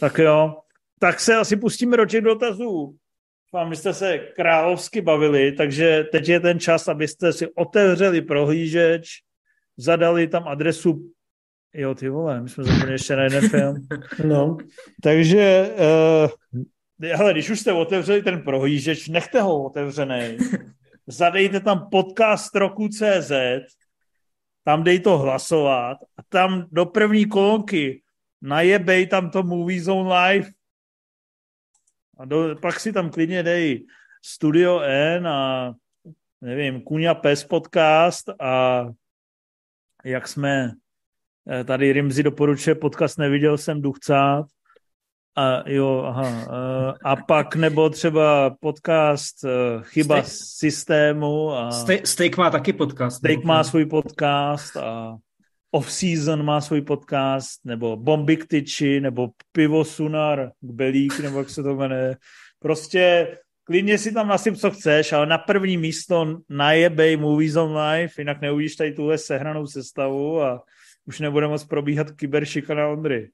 Tak 0.00 0.18
jo, 0.18 0.54
tak 1.00 1.20
se 1.20 1.34
asi 1.34 1.56
pustíme 1.56 1.96
do 1.96 2.06
těch 2.06 2.24
dotazů. 2.24 2.96
Vám 3.52 3.74
jste 3.74 3.94
se 3.94 4.18
královsky 4.18 5.00
bavili, 5.00 5.52
takže 5.52 6.04
teď 6.12 6.28
je 6.28 6.40
ten 6.40 6.60
čas, 6.60 6.88
abyste 6.88 7.32
si 7.32 7.48
otevřeli 7.54 8.22
prohlížeč, 8.22 9.08
zadali 9.76 10.28
tam 10.28 10.48
adresu 10.48 11.14
Jo, 11.76 11.94
ty 11.94 12.08
vole, 12.08 12.40
my 12.40 12.48
jsme 12.48 12.64
zapomněli 12.64 12.92
ještě 12.92 13.16
na 13.16 13.22
jeden 13.22 13.48
film. 13.48 13.76
No. 14.24 14.56
Takže, 15.02 15.70
uh, 16.52 16.62
hele, 17.02 17.32
když 17.32 17.50
už 17.50 17.60
jste 17.60 17.72
otevřeli 17.72 18.22
ten 18.22 18.42
prohlížeč, 18.42 19.08
nechte 19.08 19.40
ho 19.40 19.64
otevřený 19.64 20.36
zadejte 21.06 21.60
tam 21.60 21.88
podcast 21.90 22.54
roku 22.56 22.88
CZ, 22.88 23.32
tam 24.64 24.84
dej 24.84 25.00
to 25.00 25.18
hlasovat 25.18 25.98
a 26.16 26.22
tam 26.28 26.66
do 26.72 26.86
první 26.86 27.26
kolonky 27.26 28.02
najebej 28.42 29.06
tam 29.06 29.30
to 29.30 29.42
Movie 29.42 29.82
Zone 29.82 30.08
Live 30.08 30.48
a 32.18 32.24
do, 32.24 32.56
pak 32.56 32.80
si 32.80 32.92
tam 32.92 33.10
klidně 33.10 33.42
dej 33.42 33.86
Studio 34.24 34.80
N 34.80 35.28
a 35.28 35.72
nevím, 36.40 36.80
Kuňa 36.80 37.14
Pes 37.14 37.44
podcast 37.44 38.28
a 38.40 38.84
jak 40.04 40.28
jsme 40.28 40.72
eh, 41.50 41.64
tady 41.64 41.92
Rimzi 41.92 42.22
doporučuje 42.22 42.74
podcast 42.74 43.18
Neviděl 43.18 43.58
jsem 43.58 43.82
Duchcát 43.82 44.46
a 45.36 45.70
jo, 45.70 46.02
aha. 46.06 46.26
Eh, 46.28 46.94
a 47.04 47.16
pak 47.16 47.56
nebo 47.56 47.90
třeba 47.90 48.56
podcast 48.60 49.44
eh, 49.44 49.82
Chyba 49.82 50.22
Steak. 50.22 50.48
systému. 50.58 51.50
A 51.50 51.70
Steak 52.04 52.36
má 52.36 52.50
taky 52.50 52.72
podcast. 52.72 53.16
Steak 53.16 53.44
má 53.44 53.64
svůj 53.64 53.86
podcast 53.86 54.76
a 54.76 55.16
Off-Season 55.74 56.42
má 56.42 56.60
svůj 56.60 56.80
podcast, 56.80 57.64
nebo 57.64 57.96
Bomby 57.96 58.36
k 58.36 58.46
tyči, 58.46 59.00
nebo 59.00 59.30
Pivo 59.52 59.84
Sunar 59.84 60.50
k 60.60 60.70
Belík, 60.70 61.20
nebo 61.20 61.38
jak 61.38 61.50
se 61.50 61.62
to 61.62 61.74
jmenuje. 61.76 62.16
Prostě 62.58 63.28
klidně 63.64 63.98
si 63.98 64.12
tam 64.12 64.28
nasyp, 64.28 64.56
co 64.56 64.70
chceš, 64.70 65.12
ale 65.12 65.26
na 65.26 65.38
první 65.38 65.76
místo 65.76 66.40
najebej 66.48 67.16
Movies 67.16 67.56
on 67.56 67.76
Life, 67.76 68.20
jinak 68.20 68.40
neuvidíš 68.40 68.76
tady 68.76 68.92
tuhle 68.92 69.18
sehranou 69.18 69.66
sestavu 69.66 70.42
a 70.42 70.62
už 71.06 71.20
nebude 71.20 71.48
moc 71.48 71.64
probíhat 71.64 72.10
kyberšika 72.10 72.74
na 72.74 72.88
Ondry. 72.88 73.30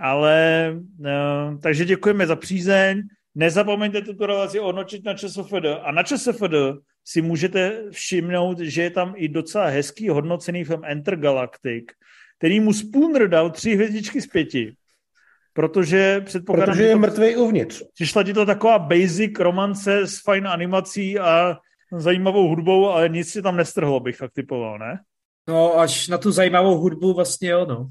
Ale, 0.00 0.72
uh, 0.98 1.60
takže 1.60 1.84
děkujeme 1.84 2.26
za 2.26 2.36
přízeň. 2.36 3.02
Nezapomeňte 3.34 4.02
tuto 4.02 4.26
relaci 4.26 4.60
onočit 4.60 5.04
na 5.04 5.14
ČSFD. 5.14 5.64
A 5.82 5.92
na 5.92 6.02
ČSFD 6.02 6.54
si 7.04 7.22
můžete 7.22 7.82
všimnout, 7.90 8.58
že 8.58 8.82
je 8.82 8.90
tam 8.90 9.14
i 9.16 9.28
docela 9.28 9.66
hezký 9.66 10.08
hodnocený 10.08 10.64
film 10.64 10.80
Enter 10.84 11.16
Galactic, 11.16 11.84
který 12.38 12.60
mu 12.60 12.72
Spooner 12.72 13.28
dal 13.28 13.50
tři 13.50 13.74
hvězdičky 13.74 14.20
z 14.20 14.26
pěti. 14.26 14.74
Protože 15.52 16.20
předpokládám, 16.20 16.74
Protože 16.74 16.84
je 16.84 16.92
to, 16.92 16.98
mrtvej 16.98 17.36
uvnitř. 17.36 17.82
Přišla 17.94 18.22
ti 18.22 18.34
to 18.34 18.46
taková 18.46 18.78
basic 18.78 19.38
romance 19.38 20.06
s 20.06 20.22
fajn 20.22 20.48
animací 20.48 21.18
a 21.18 21.56
zajímavou 21.92 22.48
hudbou, 22.48 22.88
ale 22.88 23.08
nic 23.08 23.30
si 23.30 23.42
tam 23.42 23.56
nestrhlo, 23.56 24.00
bych 24.00 24.18
tak 24.18 24.32
typoval, 24.32 24.78
ne? 24.78 25.00
No, 25.48 25.78
až 25.78 26.08
na 26.08 26.18
tu 26.18 26.30
zajímavou 26.30 26.78
hudbu 26.78 27.14
vlastně 27.14 27.50
jo, 27.50 27.66
no. 27.66 27.88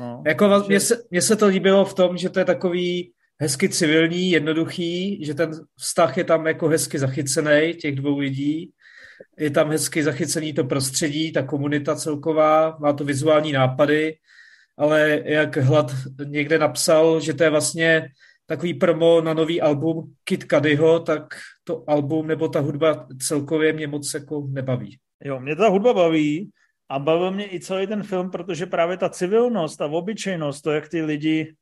No 0.00 0.22
jako 0.26 0.64
mně 0.68 0.80
se, 0.80 1.02
mně 1.10 1.22
se 1.22 1.36
to 1.36 1.46
líbilo 1.46 1.84
v 1.84 1.94
tom, 1.94 2.16
že 2.16 2.28
to 2.28 2.38
je 2.38 2.44
takový 2.44 3.12
hezky 3.40 3.68
civilní, 3.68 4.30
jednoduchý, 4.30 5.24
že 5.24 5.34
ten 5.34 5.50
vztah 5.76 6.16
je 6.16 6.24
tam 6.24 6.46
jako 6.46 6.68
hezky 6.68 6.98
zachycený 6.98 7.74
těch 7.74 7.94
dvou 7.94 8.18
lidí. 8.18 8.70
Je 9.38 9.50
tam 9.50 9.70
hezky 9.70 10.02
zachycený 10.02 10.52
to 10.52 10.64
prostředí, 10.64 11.32
ta 11.32 11.42
komunita 11.42 11.96
celková, 11.96 12.76
má 12.80 12.92
to 12.92 13.04
vizuální 13.04 13.52
nápady, 13.52 14.16
ale 14.78 15.22
jak 15.24 15.56
Hlad 15.56 15.92
někde 16.24 16.58
napsal, 16.58 17.20
že 17.20 17.34
to 17.34 17.44
je 17.44 17.50
vlastně 17.50 18.08
takový 18.46 18.74
promo 18.74 19.20
na 19.20 19.34
nový 19.34 19.60
album 19.60 20.12
Kid 20.24 20.44
Cudyho, 20.52 21.00
tak 21.00 21.22
to 21.64 21.84
album 21.86 22.26
nebo 22.26 22.48
ta 22.48 22.60
hudba 22.60 23.06
celkově 23.22 23.72
mě 23.72 23.86
moc 23.86 24.14
jako 24.14 24.46
nebaví. 24.50 24.98
Jo, 25.24 25.40
mě 25.40 25.56
ta 25.56 25.68
hudba 25.68 25.92
baví 25.92 26.50
a 26.90 26.98
bavil 26.98 27.30
mě 27.30 27.54
i 27.54 27.60
celý 27.60 27.86
ten 27.86 28.02
film, 28.02 28.30
protože 28.30 28.66
právě 28.66 28.96
ta 28.96 29.08
civilnost 29.08 29.80
a 29.80 29.86
obyčejnost, 29.86 30.62
to, 30.62 30.70
jak 30.70 30.88
ty 30.88 31.02
lidi 31.02 31.54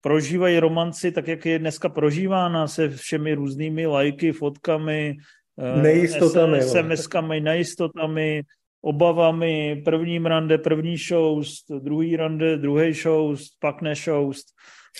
prožívají 0.00 0.58
romanci 0.58 1.12
tak, 1.12 1.28
jak 1.28 1.46
je 1.46 1.58
dneska 1.58 1.88
prožívána 1.88 2.68
se 2.68 2.88
všemi 2.88 3.34
různými 3.34 3.86
lajky, 3.86 4.32
fotkami, 4.32 5.16
eh, 5.58 5.82
nejistotami, 5.82 6.58
SMS-kami, 6.58 7.40
nejistotami, 7.40 8.42
obavami, 8.80 9.82
první 9.84 10.18
rande, 10.18 10.58
první 10.58 10.96
show, 10.96 11.42
druhý 11.78 12.16
rande, 12.16 12.56
druhý 12.56 12.92
show, 12.92 13.38
pak 13.60 13.76
show. 13.94 14.32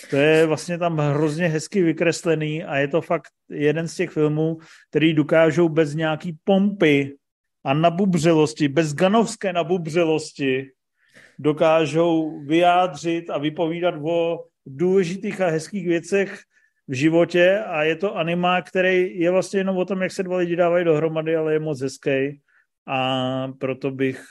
To 0.09 0.15
je 0.15 0.45
vlastně 0.45 0.77
tam 0.77 0.97
hrozně 0.97 1.47
hezky 1.47 1.81
vykreslený 1.81 2.63
a 2.63 2.77
je 2.77 2.87
to 2.87 3.01
fakt 3.01 3.31
jeden 3.49 3.87
z 3.87 3.95
těch 3.95 4.09
filmů, 4.09 4.57
který 4.89 5.13
dokážou 5.13 5.69
bez 5.69 5.95
nějaký 5.95 6.37
pompy 6.43 7.15
a 7.65 7.73
nabubřelosti, 7.73 8.67
bez 8.67 8.93
ganovské 8.93 9.53
nabubřelosti, 9.53 10.71
dokážou 11.39 12.39
vyjádřit 12.45 13.29
a 13.29 13.37
vypovídat 13.37 13.95
o 14.03 14.45
důležitých 14.65 15.41
a 15.41 15.49
hezkých 15.49 15.87
věcech 15.87 16.39
v 16.87 16.93
životě. 16.93 17.59
A 17.59 17.83
je 17.83 17.95
to 17.95 18.15
anima, 18.15 18.61
který 18.61 19.19
je 19.19 19.31
vlastně 19.31 19.59
jenom 19.59 19.77
o 19.77 19.85
tom, 19.85 20.01
jak 20.01 20.11
se 20.11 20.23
dva 20.23 20.37
lidi 20.37 20.55
dávají 20.55 20.85
dohromady, 20.85 21.35
ale 21.35 21.53
je 21.53 21.59
moc 21.59 21.81
hezký 21.81 22.39
a 22.87 23.47
proto 23.59 23.91
bych 23.91 24.23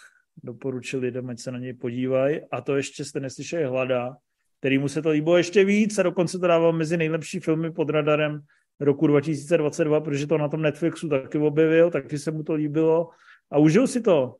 doporučil 0.42 1.00
lidem, 1.00 1.30
ať 1.30 1.38
se 1.38 1.52
na 1.52 1.58
něj 1.58 1.72
podívají 1.72 2.40
a 2.52 2.60
to 2.60 2.76
ještě 2.76 3.04
jste 3.04 3.20
neslyšeli 3.20 3.64
Hlada, 3.64 4.16
který 4.60 4.78
mu 4.78 4.88
se 4.88 5.02
to 5.02 5.10
líbilo 5.10 5.36
ještě 5.36 5.64
víc. 5.64 5.98
A 5.98 6.02
dokonce 6.02 6.38
to 6.38 6.46
dával 6.46 6.72
mezi 6.72 6.96
nejlepší 6.96 7.40
filmy 7.40 7.72
pod 7.72 7.90
radarem 7.90 8.40
roku 8.80 9.06
2022, 9.06 10.00
protože 10.00 10.26
to 10.26 10.38
na 10.38 10.48
tom 10.48 10.62
Netflixu 10.62 11.08
taky 11.08 11.38
objevil, 11.38 11.90
taky 11.90 12.18
se 12.18 12.30
mu 12.30 12.42
to 12.42 12.54
líbilo 12.54 13.08
a 13.50 13.58
užil 13.58 13.86
si 13.86 14.00
to. 14.00 14.36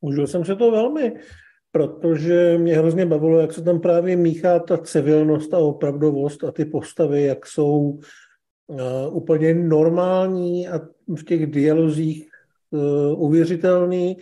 Užil 0.00 0.26
jsem 0.26 0.44
se 0.44 0.56
to 0.56 0.70
velmi 0.70 1.12
protože 1.74 2.58
mě 2.58 2.78
hrozně 2.78 3.06
bavilo, 3.06 3.40
jak 3.40 3.52
se 3.52 3.62
tam 3.62 3.80
právě 3.80 4.16
míchá 4.16 4.58
ta 4.58 4.78
civilnost 4.78 5.54
a 5.54 5.58
opravdovost 5.58 6.44
a 6.44 6.52
ty 6.52 6.64
postavy, 6.64 7.22
jak 7.22 7.46
jsou 7.46 7.98
uh, 8.66 9.16
úplně 9.16 9.54
normální 9.54 10.68
a 10.68 10.80
v 11.18 11.24
těch 11.24 11.46
dialozích 11.46 12.28
uh, 12.70 13.22
uvěřitelný, 13.22 14.16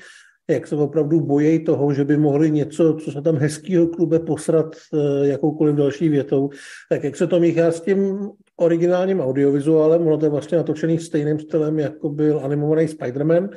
jak 0.50 0.66
se 0.66 0.76
opravdu 0.76 1.20
bojí 1.20 1.64
toho, 1.64 1.92
že 1.92 2.04
by 2.04 2.16
mohli 2.16 2.50
něco, 2.50 2.96
co 3.04 3.12
se 3.12 3.22
tam 3.22 3.36
hezkýho 3.36 3.86
klube 3.86 4.18
posrat 4.18 4.76
uh, 4.92 5.00
jakoukoliv 5.22 5.76
další 5.76 6.08
větou, 6.08 6.50
tak 6.88 7.04
jak 7.04 7.16
se 7.16 7.26
to 7.26 7.40
míchá 7.40 7.70
s 7.70 7.80
tím 7.80 8.30
originálním 8.56 9.20
audiovizuálem, 9.20 10.06
ono 10.06 10.18
to 10.18 10.26
je 10.26 10.30
vlastně 10.30 10.58
natočený 10.58 10.98
stejným 10.98 11.38
stylem, 11.38 11.78
jako 11.78 12.08
byl 12.08 12.40
animovaný 12.44 12.86
Spider-Man, 12.86 13.48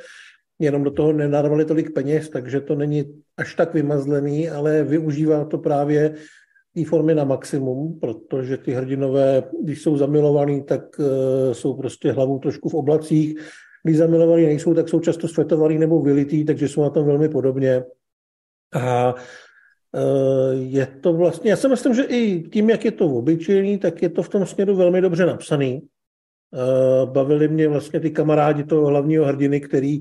jenom 0.58 0.84
do 0.84 0.90
toho 0.90 1.12
nenarvali 1.12 1.64
tolik 1.64 1.94
peněz, 1.94 2.28
takže 2.28 2.60
to 2.60 2.74
není 2.74 3.04
až 3.36 3.54
tak 3.54 3.74
vymazlený, 3.74 4.50
ale 4.50 4.82
využívá 4.84 5.44
to 5.44 5.58
právě 5.58 6.14
té 6.74 6.84
formy 6.84 7.14
na 7.14 7.24
maximum, 7.24 7.98
protože 8.00 8.56
ty 8.56 8.72
hrdinové, 8.72 9.42
když 9.62 9.82
jsou 9.82 9.96
zamilovaní, 9.96 10.62
tak 10.62 10.98
uh, 10.98 11.06
jsou 11.52 11.74
prostě 11.74 12.12
hlavou 12.12 12.38
trošku 12.38 12.68
v 12.68 12.74
oblacích. 12.74 13.40
Když 13.84 13.96
zamilovaní 13.96 14.46
nejsou, 14.46 14.74
tak 14.74 14.88
jsou 14.88 15.00
často 15.00 15.28
svetovaní 15.28 15.78
nebo 15.78 16.02
vylitý, 16.02 16.44
takže 16.44 16.68
jsou 16.68 16.82
na 16.82 16.90
tom 16.90 17.06
velmi 17.06 17.28
podobně. 17.28 17.84
A 18.74 19.14
uh, 19.14 19.20
je 20.52 20.86
to 20.86 21.12
vlastně, 21.12 21.50
já 21.50 21.56
si 21.56 21.68
myslím, 21.68 21.94
že 21.94 22.02
i 22.02 22.42
tím, 22.42 22.70
jak 22.70 22.84
je 22.84 22.90
to 22.90 23.06
obyčejný, 23.06 23.78
tak 23.78 24.02
je 24.02 24.08
to 24.08 24.22
v 24.22 24.28
tom 24.28 24.46
směru 24.46 24.76
velmi 24.76 25.00
dobře 25.00 25.26
napsaný. 25.26 25.82
Uh, 26.52 27.10
bavili 27.12 27.48
mě 27.48 27.68
vlastně 27.68 28.00
ty 28.00 28.10
kamarádi 28.10 28.64
toho 28.64 28.86
hlavního 28.86 29.24
hrdiny, 29.24 29.60
který 29.60 30.00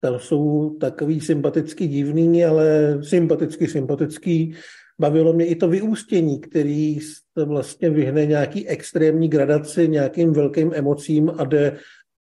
tam 0.00 0.18
jsou 0.18 0.70
takový 0.70 1.20
sympatický 1.20 1.88
divný, 1.88 2.44
ale 2.44 2.98
sympatický, 3.02 3.66
sympatický. 3.66 4.54
Bavilo 5.00 5.32
mě 5.32 5.46
i 5.46 5.54
to 5.54 5.68
vyústění, 5.68 6.40
který 6.40 6.98
vlastně 7.44 7.90
vyhne 7.90 8.26
nějaký 8.26 8.68
extrémní 8.68 9.28
gradaci, 9.28 9.88
nějakým 9.88 10.32
velkým 10.32 10.72
emocím 10.74 11.32
a 11.38 11.44
jde 11.44 11.76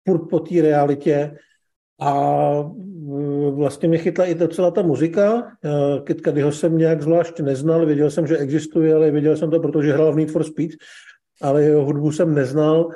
furt 0.09 0.29
po 0.29 0.41
té 0.41 0.63
realitě. 0.63 1.37
A 2.01 2.13
mm, 2.63 3.51
vlastně 3.51 3.89
mě 3.89 3.99
chytla 3.99 4.25
i 4.25 4.35
docela 4.35 4.71
ta 4.71 4.83
muzika. 4.83 5.53
Kit 6.05 6.21
Cudyho 6.21 6.53
jsem 6.53 6.79
nějak 6.79 7.03
zvlášť 7.03 7.41
neznal, 7.41 7.87
věděl 7.87 8.11
jsem, 8.11 8.27
že 8.27 8.39
existuje, 8.39 8.95
ale 8.95 9.11
věděl 9.11 9.37
jsem 9.37 9.51
to, 9.51 9.61
protože 9.61 9.93
hrál 9.93 10.13
v 10.13 10.17
Need 10.17 10.31
for 10.31 10.45
Speed, 10.45 10.71
ale 11.43 11.63
jeho 11.63 11.85
hudbu 11.85 12.13
jsem 12.13 12.35
neznal 12.35 12.89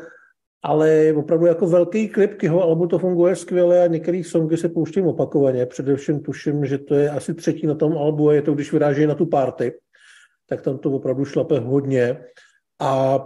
ale 0.64 1.12
opravdu 1.12 1.46
jako 1.46 1.66
velký 1.66 2.08
klip 2.08 2.34
k 2.34 2.42
jeho 2.42 2.62
albu 2.62 2.86
to 2.86 2.98
funguje 2.98 3.36
skvěle 3.36 3.84
a 3.84 3.86
některé 3.86 4.24
songy 4.24 4.56
se 4.56 4.68
pouštím 4.68 5.06
opakovaně. 5.06 5.66
Především 5.66 6.20
tuším, 6.20 6.66
že 6.66 6.78
to 6.78 6.94
je 6.94 7.10
asi 7.10 7.34
třetí 7.34 7.66
na 7.66 7.74
tom 7.74 7.98
albu 7.98 8.28
a 8.28 8.34
je 8.34 8.42
to, 8.42 8.54
když 8.54 8.72
vyráží 8.72 9.06
na 9.06 9.14
tu 9.14 9.26
party, 9.26 9.80
tak 10.46 10.62
tam 10.62 10.78
to 10.78 10.90
opravdu 10.90 11.24
šlape 11.24 11.58
hodně. 11.58 12.24
A 12.80 13.18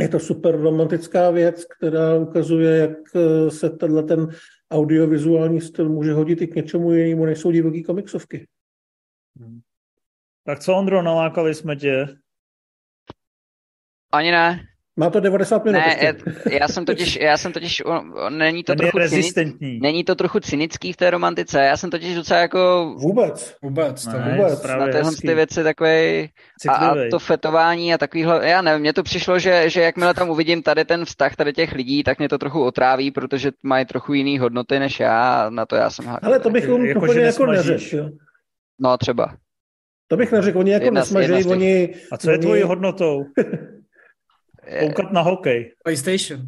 je 0.00 0.08
to 0.08 0.18
super 0.18 0.60
romantická 0.60 1.30
věc, 1.30 1.64
která 1.64 2.14
ukazuje, 2.14 2.78
jak 2.78 2.98
eh, 3.14 3.50
se 3.50 3.70
tenhle 3.70 4.02
ten 4.02 4.28
audiovizuální 4.70 5.60
styl 5.60 5.88
může 5.88 6.12
hodit 6.12 6.42
i 6.42 6.46
k 6.46 6.54
něčemu 6.54 6.92
jinému, 6.92 7.26
než 7.26 7.38
jsou 7.38 7.50
divoký 7.50 7.82
komiksovky. 7.82 8.46
Hmm. 9.38 9.60
Tak 10.44 10.60
co, 10.60 10.74
Ondro, 10.74 11.02
nalákali 11.02 11.54
jsme 11.54 11.76
tě? 11.76 12.06
Ani 14.12 14.30
ne. 14.30 14.71
Má 14.96 15.10
to 15.10 15.20
90 15.20 15.64
minut. 15.64 15.78
Ne, 15.78 15.96
já, 16.00 16.12
já 16.50 16.68
jsem 16.68 16.84
totiž, 16.84 17.18
já 17.20 17.36
jsem 17.36 17.52
totiž, 17.52 17.82
není 18.28 18.64
to 18.64 18.72
Ten 18.72 18.78
trochu 18.78 18.98
rezistentní. 18.98 19.58
Cynic, 19.58 19.82
není 19.82 20.04
to 20.04 20.14
trochu 20.14 20.40
cynický 20.40 20.92
v 20.92 20.96
té 20.96 21.10
romantice, 21.10 21.60
já 21.60 21.76
jsem 21.76 21.90
totiž 21.90 22.14
docela 22.14 22.40
jako... 22.40 22.94
Vůbec. 22.98 23.56
Vůbec, 23.62 24.04
to 24.04 24.10
ne, 24.10 24.36
vůbec. 24.36 24.64
Na 24.64 24.86
tyhle 24.86 25.12
ty 25.20 25.34
věci 25.34 25.62
takový 25.64 26.28
a, 26.68 26.72
a, 26.72 26.94
to 27.10 27.18
fetování 27.18 27.94
a 27.94 27.98
takovýhle, 27.98 28.48
já 28.48 28.62
nevím, 28.62 28.80
mně 28.80 28.92
to 28.92 29.02
přišlo, 29.02 29.38
že, 29.38 29.70
že 29.70 29.80
jakmile 29.80 30.14
tam 30.14 30.30
uvidím 30.30 30.62
tady 30.62 30.84
ten 30.84 31.04
vztah 31.04 31.36
tady 31.36 31.52
těch 31.52 31.72
lidí, 31.72 32.02
tak 32.02 32.18
mě 32.18 32.28
to 32.28 32.38
trochu 32.38 32.64
otráví, 32.64 33.10
protože 33.10 33.50
mají 33.62 33.84
trochu 33.84 34.14
jiný 34.14 34.38
hodnoty 34.38 34.78
než 34.78 35.00
já, 35.00 35.50
na 35.50 35.66
to 35.66 35.76
já 35.76 35.90
jsem. 35.90 36.16
Ale 36.22 36.40
to 36.40 36.50
bych 36.50 36.68
um, 36.68 36.84
jako, 36.84 37.00
úplně 37.00 37.20
jako 37.20 37.46
neřekl. 37.46 38.10
No 38.80 38.98
třeba. 38.98 39.36
To 40.08 40.16
bych 40.16 40.32
neřekl, 40.32 40.58
oni 40.58 40.70
jako 40.70 40.90
nesmažejí, 40.90 41.44
oni... 41.44 41.94
A 42.12 42.18
co 42.18 42.30
je 42.30 42.36
oni... 42.36 42.42
tvojí 42.42 42.62
hodnotou? 42.62 43.24
Koukat 44.80 45.12
na 45.12 45.20
hokej. 45.20 45.74
PlayStation. 45.84 46.40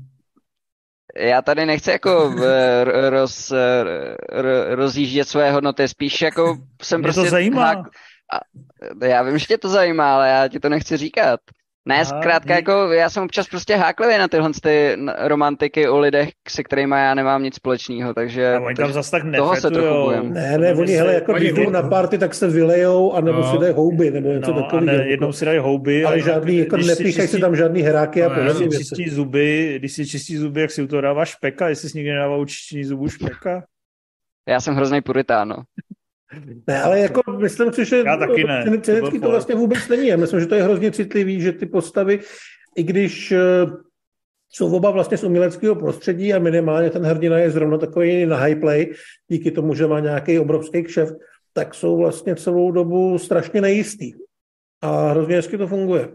Já 1.17 1.43
tady 1.43 1.67
nechci 1.67 1.91
jako 1.91 2.35
roz, 3.09 3.53
rozjíždět 4.69 5.29
své 5.29 5.53
hodnoty, 5.53 5.89
spíš 5.89 6.23
jako 6.23 6.57
jsem 6.83 7.01
Mě 7.01 7.03
prostě... 7.03 7.23
to 7.23 7.31
zajímá. 7.31 7.67
Hák, 7.67 7.79
a 8.33 9.07
já 9.07 9.23
vím, 9.23 9.39
že 9.39 9.47
tě 9.47 9.59
to 9.59 9.69
zajímá, 9.69 10.15
ale 10.15 10.29
já 10.29 10.49
ti 10.49 10.61
to 10.61 10.69
nechci 10.69 10.97
říkat. 10.97 11.41
Ne, 11.89 11.95
Aha, 11.95 12.05
zkrátka, 12.05 12.55
dík. 12.55 12.69
jako 12.69 12.93
já 12.93 13.11
jsem 13.11 13.23
občas 13.23 13.49
prostě 13.49 13.77
háklivý 13.77 14.19
na 14.19 14.29
tyhle 14.29 14.51
ty 14.63 14.97
romantiky 15.19 15.89
o 15.89 15.99
lidech, 15.99 16.29
se 16.49 16.63
kterými 16.63 16.95
já 16.99 17.15
nemám 17.15 17.43
nic 17.43 17.55
společného, 17.55 18.15
takže 18.15 18.55
a 18.55 18.61
oni 18.61 18.75
tam 18.75 18.93
zase 18.93 19.11
tak 19.11 19.23
toho 19.37 19.57
se 19.57 19.71
trochu 19.71 20.05
bojem. 20.05 20.33
Ne, 20.33 20.59
ne, 20.59 20.75
oni, 20.75 20.93
hele, 20.93 21.15
jako 21.15 21.33
když 21.33 21.53
jdou 21.53 21.71
na 21.71 21.83
party, 21.83 22.19
tak 22.19 22.35
se 22.35 22.49
vylejou, 22.49 23.13
anebo 23.13 23.39
no. 23.39 23.53
si 23.53 23.59
dají 23.59 23.75
houby, 23.75 24.11
nebo 24.11 24.33
něco 24.33 24.53
no, 24.53 24.63
takového. 24.63 24.99
Ne, 24.99 25.09
jednou 25.09 25.33
si 25.33 25.45
dají 25.45 25.59
houby. 25.59 26.05
Ale 26.05 26.21
žádný, 26.21 26.57
jako 26.57 26.77
nepíchají 26.77 27.29
si 27.29 27.41
tam 27.41 27.57
žádný 27.57 27.83
heráky 27.83 28.23
a 28.23 28.29
podobně. 28.29 28.67
Když 28.67 28.79
si 28.79 28.85
čistí 28.85 29.09
zuby, 29.09 29.75
když 29.79 29.93
si 29.93 30.07
čistí 30.07 30.37
zuby, 30.37 30.61
jak 30.61 30.71
si 30.71 30.83
u 30.83 30.87
toho 30.87 31.03
dává 31.03 31.25
špeka, 31.25 31.69
jestli 31.69 31.89
jsi 31.89 31.99
nikdy 31.99 32.13
nedával 32.13 32.47
čištění 32.47 32.85
zubů 32.85 33.09
špeka? 33.09 33.65
Já 34.49 34.61
jsem 34.61 34.75
hrozný 34.75 35.01
puritán, 35.01 35.49
no. 35.49 35.57
Ne, 36.67 36.83
ale 36.83 36.99
jako 37.01 37.33
myslím 37.33 37.73
si, 37.73 37.85
že 37.85 37.97
Já 38.07 38.17
taky 38.17 38.45
ne. 38.45 38.81
Cinecký 38.83 39.21
to, 39.21 39.31
vlastně 39.31 39.55
vůbec 39.55 39.89
není. 39.89 40.07
Já 40.07 40.17
myslím, 40.17 40.41
že 40.41 40.47
to 40.47 40.55
je 40.55 40.63
hrozně 40.63 40.91
citlivý, 40.93 41.41
že 41.41 41.53
ty 41.53 41.67
postavy, 41.67 42.21
i 42.77 42.83
když 42.83 43.33
eh, 43.33 43.39
jsou 44.49 44.77
oba 44.77 44.91
vlastně 44.91 45.17
z 45.19 45.25
uměleckého 45.25 45.75
prostředí 45.75 46.35
a 46.35 46.39
minimálně 46.39 46.91
ten 46.91 47.03
hrdina 47.03 47.39
je 47.39 47.51
zrovna 47.51 47.79
takový 47.79 48.27
na 48.27 48.37
high 48.37 48.61
play, 48.61 48.93
díky 49.29 49.51
tomu, 49.51 49.75
že 49.75 49.87
má 49.87 50.01
nějaký 50.01 50.39
obrovský 50.39 50.83
kšef, 50.83 51.13
tak 51.53 51.75
jsou 51.75 51.97
vlastně 51.97 52.37
celou 52.37 52.71
dobu 52.71 53.19
strašně 53.19 53.61
nejistý. 53.61 54.13
A 54.83 55.11
hrozně 55.11 55.37
hezky 55.37 55.59
to 55.59 55.67
funguje. 55.67 56.09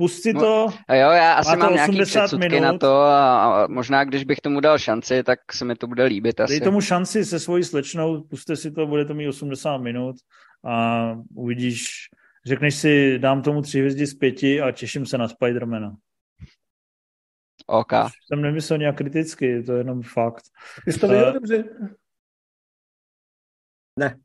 Pusti 0.00 0.32
no, 0.32 0.40
to. 0.40 0.66
No, 0.88 0.94
jo, 0.94 1.10
já 1.10 1.32
asi 1.32 1.56
mám 1.56 1.74
nějaký 1.74 2.02
předsudky 2.02 2.48
minut. 2.48 2.64
na 2.64 2.78
to 2.78 3.00
a, 3.00 3.44
a 3.44 3.66
možná, 3.66 4.04
když 4.04 4.24
bych 4.24 4.40
tomu 4.40 4.60
dal 4.60 4.78
šanci, 4.78 5.22
tak 5.22 5.52
se 5.52 5.64
mi 5.64 5.74
to 5.74 5.86
bude 5.86 6.04
líbit 6.04 6.40
asi. 6.40 6.52
Dej 6.52 6.60
tomu 6.60 6.80
šanci 6.80 7.24
se 7.24 7.40
svojí 7.40 7.64
slečnou, 7.64 8.22
puste 8.22 8.56
si 8.56 8.70
to, 8.70 8.86
bude 8.86 9.04
to 9.04 9.14
mít 9.14 9.28
80 9.28 9.78
minut 9.78 10.16
a 10.64 11.14
uvidíš, 11.34 11.88
řekneš 12.46 12.74
si, 12.74 13.18
dám 13.18 13.42
tomu 13.42 13.62
tři 13.62 13.78
hvězdy 13.78 14.06
z 14.06 14.14
pěti 14.14 14.60
a 14.60 14.70
těším 14.72 15.06
se 15.06 15.18
na 15.18 15.28
Spidermana. 15.28 15.96
OK. 17.66 17.92
Jsem 18.26 18.42
nemyslel 18.42 18.78
nějak 18.78 18.96
kriticky, 18.96 19.62
to 19.62 19.72
je 19.72 19.78
jenom 19.78 20.02
fakt. 20.02 20.44
Jsi 20.88 21.00
to 21.00 21.08
viděl 21.08 21.26
uh, 21.26 21.34
dobře? 21.34 21.64
Ne. 23.98 24.18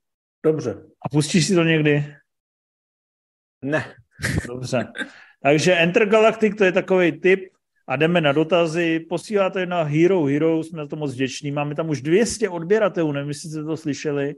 Dobře. 0.44 0.72
A 1.06 1.10
pustíš 1.10 1.48
si 1.48 1.56
to 1.56 1.64
někdy? 1.64 2.16
Ne. 3.62 3.96
Dobře. 4.48 4.88
Takže 5.46 5.92
Galactic 6.06 6.56
to 6.58 6.64
je 6.64 6.72
takový 6.72 7.12
tip 7.12 7.40
a 7.88 7.96
jdeme 7.96 8.22
na 8.22 8.32
dotazy. 8.32 9.00
Posíláte 9.00 9.66
na 9.66 9.84
Hero 9.84 10.24
Hero, 10.24 10.64
jsme 10.64 10.78
na 10.78 10.88
to 10.88 10.96
moc 10.96 11.14
vděční. 11.14 11.52
Máme 11.52 11.76
tam 11.76 11.90
už 11.90 12.02
200 12.02 12.50
odběratelů, 12.50 13.12
nevím, 13.12 13.30
jestli 13.30 13.50
jste 13.50 13.64
to 13.64 13.78
slyšeli. 13.78 14.36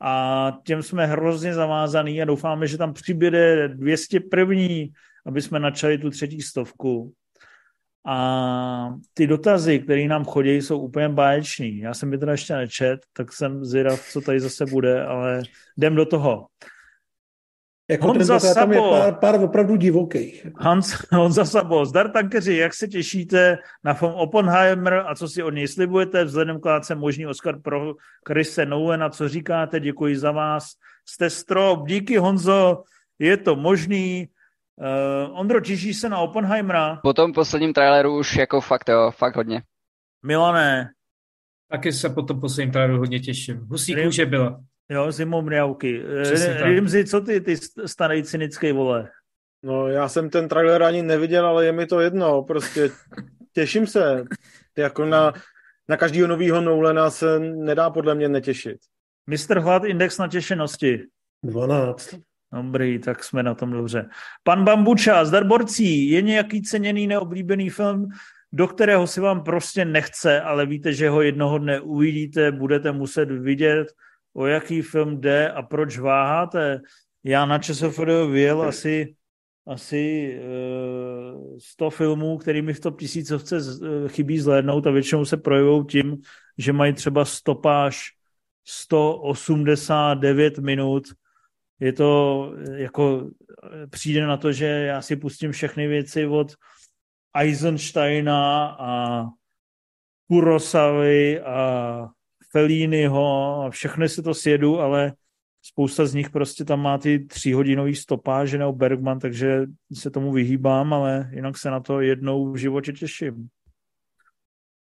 A 0.00 0.52
těm 0.64 0.82
jsme 0.82 1.06
hrozně 1.06 1.54
zavázaný 1.54 2.22
a 2.22 2.24
doufáme, 2.24 2.66
že 2.66 2.78
tam 2.78 2.92
přibude 2.92 3.68
200 3.68 4.20
první, 4.20 4.92
aby 5.26 5.42
jsme 5.42 5.60
načali 5.60 5.98
tu 5.98 6.10
třetí 6.10 6.42
stovku. 6.42 7.12
A 8.06 8.94
ty 9.14 9.26
dotazy, 9.26 9.78
které 9.78 10.08
nám 10.08 10.24
chodí, 10.24 10.50
jsou 10.50 10.78
úplně 10.78 11.08
báječní. 11.08 11.78
Já 11.78 11.94
jsem 11.94 12.12
je 12.12 12.18
teda 12.18 12.32
ještě 12.32 12.54
nečet, 12.54 13.00
tak 13.12 13.32
jsem 13.32 13.64
zvědav, 13.64 14.08
co 14.12 14.20
tady 14.20 14.40
zase 14.40 14.66
bude, 14.66 15.04
ale 15.04 15.42
jdem 15.76 15.94
do 15.94 16.06
toho. 16.06 16.46
Jako 17.90 18.06
Honza 18.06 18.38
Sabo. 18.38 18.54
Tam 18.54 18.72
je 18.72 18.80
pár, 18.80 19.14
pár 19.14 19.44
opravdu 19.44 19.76
divokých. 19.76 20.46
Hans, 20.56 20.92
Honza 21.12 21.44
Sabo. 21.44 21.84
Zdar 21.84 22.10
tankeři, 22.10 22.56
jak 22.56 22.74
se 22.74 22.88
těšíte 22.88 23.58
na 23.84 23.94
film 23.94 24.12
Oppenheimer 24.12 25.04
a 25.06 25.14
co 25.14 25.28
si 25.28 25.42
od 25.42 25.50
něj 25.50 25.68
slibujete? 25.68 26.24
Vzhledem 26.24 26.60
k 26.60 26.64
látce 26.64 26.94
možný 26.94 27.26
Oscar 27.26 27.60
pro 27.60 27.94
Chrise 28.28 28.66
Nolana. 28.66 29.10
Co 29.10 29.28
říkáte? 29.28 29.80
Děkuji 29.80 30.16
za 30.16 30.32
vás. 30.32 30.64
Jste 31.08 31.30
strop. 31.30 31.88
Díky 31.88 32.16
Honzo. 32.16 32.82
Je 33.18 33.36
to 33.36 33.56
možný. 33.56 34.28
Uh, 35.28 35.40
Ondro, 35.40 35.60
těšíš 35.60 35.96
se 35.96 36.08
na 36.08 36.18
Oppenheimera? 36.18 37.00
Po 37.02 37.12
tom 37.12 37.32
posledním 37.32 37.72
traileru 37.72 38.18
už 38.18 38.36
jako 38.36 38.60
fakt 38.60 38.88
jo, 38.88 39.10
fakt 39.10 39.36
hodně. 39.36 39.62
Milané. 40.22 40.90
Taky 41.70 41.92
se 41.92 42.08
po 42.08 42.22
tom 42.22 42.40
posledním 42.40 42.72
traileru 42.72 42.98
hodně 42.98 43.20
těším. 43.20 43.66
Husí 43.70 43.94
kůže 44.04 44.26
byla. 44.26 44.60
Jo, 44.90 45.12
zimou 45.12 45.42
mňauky. 45.42 46.02
Rimzi, 46.62 47.04
co 47.04 47.20
ty, 47.20 47.40
ty 47.40 47.56
starý 47.86 48.22
cynický 48.22 48.72
vole? 48.72 49.10
No, 49.62 49.88
já 49.88 50.08
jsem 50.08 50.30
ten 50.30 50.48
trailer 50.48 50.82
ani 50.82 51.02
neviděl, 51.02 51.46
ale 51.46 51.66
je 51.66 51.72
mi 51.72 51.86
to 51.86 52.00
jedno. 52.00 52.42
Prostě 52.42 52.90
těším 53.52 53.86
se. 53.86 54.24
Jako 54.78 55.04
na, 55.04 55.32
na 55.88 55.96
každého 55.96 56.28
nového 56.28 56.60
Nolana 56.60 57.10
se 57.10 57.38
nedá 57.38 57.90
podle 57.90 58.14
mě 58.14 58.28
netěšit. 58.28 58.76
Mr. 59.26 59.58
Hlad, 59.58 59.84
index 59.84 60.18
natěšenosti. 60.18 61.04
12. 61.42 62.14
Dobrý, 62.52 62.98
tak 62.98 63.24
jsme 63.24 63.42
na 63.42 63.54
tom 63.54 63.70
dobře. 63.70 64.08
Pan 64.42 64.64
Bambuča, 64.64 65.24
zdar 65.24 65.44
borcí, 65.44 66.10
je 66.10 66.22
nějaký 66.22 66.62
ceněný 66.62 67.06
neoblíbený 67.06 67.70
film, 67.70 68.08
do 68.52 68.68
kterého 68.68 69.06
si 69.06 69.20
vám 69.20 69.42
prostě 69.42 69.84
nechce, 69.84 70.40
ale 70.40 70.66
víte, 70.66 70.92
že 70.92 71.08
ho 71.08 71.22
jednoho 71.22 71.58
dne 71.58 71.80
uvidíte, 71.80 72.52
budete 72.52 72.92
muset 72.92 73.30
vidět, 73.30 73.88
o 74.32 74.46
jaký 74.46 74.82
film 74.82 75.20
jde 75.20 75.50
a 75.50 75.62
proč 75.62 75.98
váháte. 75.98 76.80
Já 77.24 77.46
na 77.46 77.58
ČSFD 77.58 78.08
vyjel 78.30 78.62
asi 78.62 79.14
asi 79.68 80.34
uh, 81.34 81.58
100 81.58 81.90
filmů, 81.90 82.38
který 82.38 82.62
mi 82.62 82.74
v 82.74 82.80
top 82.80 83.00
tisícovce 83.00 83.56
uh, 83.56 84.08
chybí 84.08 84.38
zhlédnout 84.38 84.86
a 84.86 84.90
většinou 84.90 85.24
se 85.24 85.36
projevují 85.36 85.86
tím, 85.86 86.16
že 86.58 86.72
mají 86.72 86.92
třeba 86.92 87.24
stopáž 87.24 88.04
189 88.64 90.58
minut. 90.58 91.04
Je 91.80 91.92
to 91.92 92.52
jako 92.72 93.30
přijde 93.90 94.26
na 94.26 94.36
to, 94.36 94.52
že 94.52 94.66
já 94.66 95.02
si 95.02 95.16
pustím 95.16 95.52
všechny 95.52 95.88
věci 95.88 96.26
od 96.26 96.54
Eisensteina 97.36 98.66
a 98.80 99.24
Kurosavy 100.28 101.40
a 101.40 102.08
Felliniho 102.52 103.54
a 103.62 103.70
všechny 103.70 104.08
si 104.08 104.22
to 104.22 104.34
sjedu, 104.34 104.80
ale 104.80 105.12
spousta 105.62 106.06
z 106.06 106.14
nich 106.14 106.30
prostě 106.30 106.64
tam 106.64 106.80
má 106.80 106.98
ty 106.98 107.18
tříhodinový 107.18 107.94
stopáže 107.94 108.58
nebo 108.58 108.72
Bergman, 108.72 109.18
takže 109.18 109.66
se 109.94 110.10
tomu 110.10 110.32
vyhýbám, 110.32 110.92
ale 110.94 111.30
jinak 111.32 111.58
se 111.58 111.70
na 111.70 111.80
to 111.80 112.00
jednou 112.00 112.52
v 112.52 112.56
životě 112.56 112.92
těším. 112.92 113.48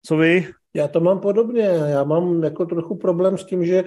Co 0.07 0.17
vy? 0.17 0.47
Já 0.75 0.89
to 0.89 1.01
mám 1.01 1.21
podobně. 1.21 1.63
Já 1.63 2.05
mám 2.05 2.45
jako 2.45 2.67
trochu 2.67 2.97
problém 2.97 3.39
s 3.39 3.45
tím, 3.45 3.67
že 3.67 3.85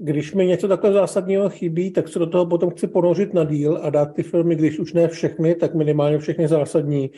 když 0.00 0.34
mi 0.34 0.46
něco 0.46 0.68
takhle 0.68 0.92
zásadního 0.92 1.50
chybí, 1.50 1.92
tak 1.92 2.08
se 2.08 2.18
do 2.18 2.26
toho 2.26 2.46
potom 2.46 2.70
chci 2.70 2.86
ponořit 2.86 3.34
na 3.34 3.44
díl 3.44 3.78
a 3.82 3.90
dát 3.90 4.06
ty 4.06 4.22
filmy, 4.22 4.56
když 4.56 4.78
už 4.78 4.92
ne 4.92 5.08
všechny, 5.08 5.54
tak 5.54 5.74
minimálně 5.74 6.18
všechny 6.18 6.48
zásadní. 6.48 7.10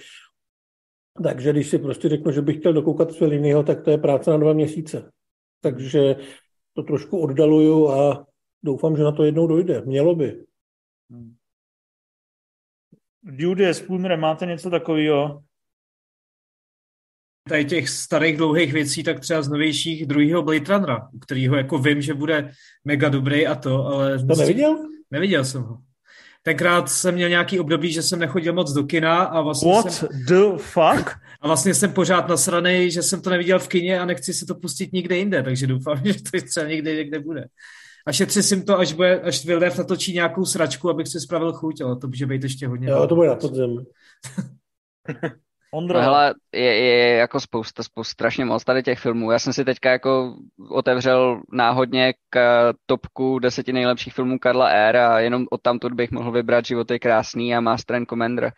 Takže 1.23 1.53
když 1.53 1.69
si 1.71 1.79
prostě 1.79 2.09
řeknu, 2.09 2.33
že 2.33 2.43
bych 2.43 2.57
chtěl 2.57 2.73
dokoukat 2.73 3.17
Felliniho, 3.17 3.63
tak 3.63 3.83
to 3.83 3.91
je 3.91 3.99
práce 3.99 4.31
na 4.31 4.37
dva 4.37 4.53
měsíce. 4.53 5.11
Takže 5.61 6.17
to 6.73 6.83
trošku 6.83 7.19
oddaluju 7.19 7.89
a 7.89 8.27
doufám, 8.63 8.97
že 8.97 9.03
na 9.03 9.13
to 9.13 9.25
jednou 9.25 9.47
dojde. 9.47 9.83
Mělo 9.83 10.15
by. 10.15 10.45
Hmm. 11.11 11.37
Judy, 13.23 13.75
Spooner, 13.75 14.19
máte 14.19 14.47
něco 14.47 14.71
takového? 14.71 15.43
Tady 17.49 17.65
těch 17.65 17.89
starých 17.89 18.37
dlouhých 18.37 18.73
věcí, 18.73 19.03
tak 19.03 19.21
třeba 19.21 19.43
z 19.43 19.49
novějších 19.49 20.07
druhého 20.07 20.43
Blade 20.43 20.75
Runnera, 20.75 21.09
u 21.13 21.19
kterého 21.19 21.57
jako 21.57 21.79
vím, 21.79 22.03
že 22.03 22.15
bude 22.15 22.53
mega 22.85 23.09
dobrý 23.09 23.47
a 23.47 23.55
to, 23.55 23.87
ale... 23.87 24.19
To 24.19 24.37
neviděl? 24.37 24.89
Neviděl 25.11 25.45
jsem 25.45 25.63
ho. 25.63 25.83
Tenkrát 26.43 26.91
jsem 26.91 27.15
měl 27.15 27.29
nějaký 27.29 27.61
období, 27.61 27.93
že 27.93 28.03
jsem 28.03 28.19
nechodil 28.19 28.53
moc 28.53 28.73
do 28.73 28.85
kina 28.85 29.23
a 29.23 29.41
vlastně 29.41 29.73
What 29.73 29.93
jsem, 29.93 30.09
the 30.27 30.57
fuck? 30.57 31.11
A 31.41 31.47
vlastně 31.47 31.75
jsem 31.75 31.93
pořád 31.93 32.29
nasranej, 32.29 32.91
že 32.91 33.03
jsem 33.03 33.23
to 33.23 33.31
neviděl 33.31 33.59
v 33.59 33.69
kině 33.69 34.01
a 34.01 34.05
nechci 34.05 34.35
si 34.35 34.47
to 34.47 34.55
pustit 34.55 34.93
nikde 34.93 35.17
jinde, 35.17 35.43
takže 35.43 35.67
doufám, 35.67 36.01
že 36.05 36.15
to 36.15 36.47
třeba 36.49 36.67
někde 36.67 36.95
někde 36.95 37.21
bude. 37.21 37.45
A 38.07 38.13
šetřím 38.13 38.63
to, 38.63 38.79
až, 38.79 38.93
bude, 38.93 39.21
až 39.21 39.45
Vildev 39.45 39.79
natočí 39.79 40.13
nějakou 40.13 40.45
sračku, 40.45 40.91
abych 40.91 41.09
si 41.09 41.21
spravil 41.21 41.53
chuť, 41.53 41.81
ale 41.81 41.97
to 41.97 42.07
může 42.07 42.27
být 42.27 42.43
ještě 42.43 42.69
hodně. 42.69 42.89
Jo, 42.89 43.07
to 43.07 43.15
bude 43.15 43.29
na 43.29 43.35
podzem. 43.35 43.85
Ondro. 45.75 45.99
No, 45.99 46.05
hele, 46.05 46.35
je, 46.53 46.75
je, 46.77 47.17
jako 47.17 47.41
spousta, 47.41 47.83
spousta, 47.83 48.11
strašně 48.11 48.45
moc 48.45 48.65
tady 48.65 48.83
těch 48.83 48.99
filmů. 48.99 49.31
Já 49.31 49.39
jsem 49.39 49.53
si 49.53 49.65
teďka 49.65 49.91
jako 49.91 50.37
otevřel 50.71 51.43
náhodně 51.53 52.15
k 52.31 52.39
topku 52.87 53.39
deseti 53.39 53.73
nejlepších 53.73 54.15
filmů 54.15 54.39
Karla 54.39 54.69
R. 54.69 54.97
a 54.97 55.21
jenom 55.21 55.47
od 55.51 55.63
tamtud 55.63 55.93
bych 55.93 56.11
mohl 56.11 56.33
vybrat 56.33 56.65
Život 56.65 56.91
je 56.91 56.99
krásný 56.99 57.55
a 57.55 57.61
Master 57.61 57.97
and 57.97 58.09
Commander. 58.09 58.53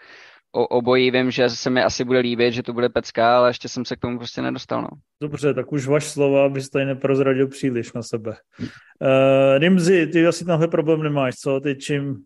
O, 0.55 0.67
obojí 0.67 1.11
vím, 1.11 1.31
že 1.31 1.51
se 1.51 1.71
mi 1.71 1.83
asi 1.83 2.05
bude 2.05 2.19
líbit, 2.19 2.55
že 2.55 2.63
to 2.63 2.73
bude 2.73 2.89
pecka, 2.89 3.37
ale 3.37 3.51
ještě 3.51 3.69
jsem 3.69 3.85
se 3.85 3.97
k 3.97 4.01
tomu 4.01 4.19
prostě 4.19 4.43
nedostal. 4.43 4.83
No. 4.83 4.89
Dobře, 5.23 5.55
tak 5.55 5.73
už 5.73 5.87
vaš 5.87 6.05
slova, 6.05 6.45
abys 6.45 6.71
tady 6.71 6.85
neprozradil 6.85 7.49
příliš 7.49 7.93
na 7.93 8.03
sebe. 8.03 8.37
Uh, 8.61 9.59
Rimzi, 9.59 10.07
ty 10.07 10.27
asi 10.27 10.45
tenhle 10.45 10.69
problém 10.69 11.03
nemáš, 11.03 11.35
co? 11.35 11.61
Ty 11.61 11.77
čím 11.77 12.17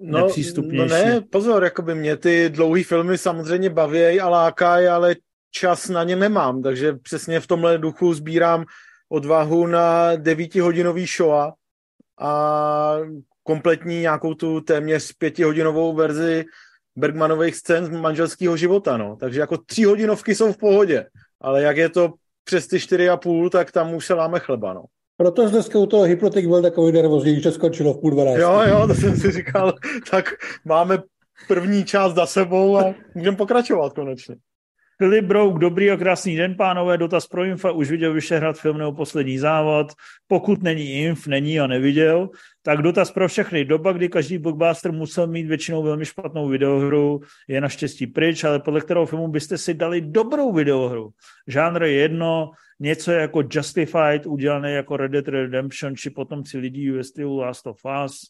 no, 0.00 0.18
nepřístupnější. 0.18 0.78
No 0.78 0.96
ne, 0.96 1.20
pozor, 1.20 1.64
jakoby 1.64 1.94
mě 1.94 2.16
ty 2.16 2.50
dlouhé 2.50 2.84
filmy 2.84 3.18
samozřejmě 3.18 3.70
baví 3.70 4.20
a 4.20 4.28
lákají, 4.28 4.86
ale 4.86 5.16
čas 5.50 5.88
na 5.88 6.04
ně 6.04 6.16
nemám, 6.16 6.62
takže 6.62 6.92
přesně 6.92 7.40
v 7.40 7.46
tomhle 7.46 7.78
duchu 7.78 8.14
sbírám 8.14 8.64
odvahu 9.08 9.66
na 9.66 10.16
devítihodinový 10.16 11.06
show 11.06 11.52
a 12.20 12.96
kompletní 13.42 14.00
nějakou 14.00 14.34
tu 14.34 14.60
téměř 14.60 15.12
pětihodinovou 15.12 15.94
verzi 15.94 16.44
Bergmanových 16.96 17.56
scén 17.56 17.86
z 17.86 17.88
manželského 17.88 18.56
života, 18.56 18.96
no. 18.96 19.16
Takže 19.16 19.40
jako 19.40 19.56
tři 19.56 19.84
hodinovky 19.84 20.34
jsou 20.34 20.52
v 20.52 20.56
pohodě, 20.58 21.06
ale 21.40 21.62
jak 21.62 21.76
je 21.76 21.88
to 21.88 22.12
přes 22.44 22.66
ty 22.66 22.80
čtyři 22.80 23.08
a 23.08 23.16
půl, 23.16 23.50
tak 23.50 23.72
tam 23.72 23.94
už 23.94 24.06
se 24.06 24.14
láme 24.14 24.40
chleba, 24.40 24.72
no. 24.72 24.84
Proto 25.20 25.48
dneska 25.48 25.78
u 25.78 25.86
toho 25.86 26.02
Hypnotik 26.02 26.46
byl 26.46 26.62
takový 26.62 26.92
nervózní, 26.92 27.40
že 27.40 27.52
skončilo 27.52 27.94
v 27.94 28.00
půl 28.00 28.10
dvanácti. 28.10 28.40
Jo, 28.40 28.62
jo, 28.66 28.86
to 28.86 28.94
jsem 28.94 29.16
si 29.16 29.30
říkal, 29.30 29.74
tak 30.10 30.24
máme 30.64 30.98
první 31.48 31.84
část 31.84 32.14
za 32.14 32.26
sebou 32.26 32.78
a 32.78 32.94
můžeme 33.14 33.36
pokračovat 33.36 33.92
konečně. 33.92 34.36
Filip 34.98 35.24
Brouk, 35.24 35.58
dobrý 35.58 35.90
a 35.90 35.96
krásný 35.96 36.36
den, 36.36 36.54
pánové, 36.56 36.98
dotaz 36.98 37.26
pro 37.26 37.44
Infa, 37.44 37.72
už 37.72 37.90
viděl 37.90 38.12
Vyšehrad 38.12 38.58
film 38.58 38.78
nebo 38.78 38.92
poslední 38.92 39.38
závod, 39.38 39.92
pokud 40.26 40.62
není 40.62 40.92
Inf, 40.92 41.26
není 41.26 41.60
a 41.60 41.66
neviděl, 41.66 42.28
tak 42.62 42.82
dotaz 42.82 43.10
pro 43.10 43.28
všechny. 43.28 43.64
Doba, 43.64 43.92
kdy 43.92 44.08
každý 44.08 44.38
blockbuster 44.38 44.92
musel 44.92 45.26
mít 45.26 45.46
většinou 45.46 45.82
velmi 45.82 46.04
špatnou 46.04 46.48
videohru, 46.48 47.20
je 47.48 47.60
naštěstí 47.60 48.06
pryč, 48.06 48.44
ale 48.44 48.60
podle 48.60 48.80
kterého 48.80 49.06
filmu 49.06 49.28
byste 49.28 49.58
si 49.58 49.74
dali 49.74 50.00
dobrou 50.00 50.52
videohru. 50.52 51.10
Žánr 51.46 51.82
je 51.82 51.92
jedno, 51.92 52.50
něco 52.80 53.12
jako 53.12 53.42
Justified, 53.50 54.26
udělané 54.26 54.72
jako 54.72 54.96
Red 54.96 55.12
Dead 55.12 55.28
Redemption, 55.28 55.96
či 55.96 56.10
potomci 56.10 56.58
lidí 56.58 56.90
ve 56.90 57.04
stylu 57.04 57.38
Last 57.38 57.66
of 57.66 57.80
Us. 58.04 58.20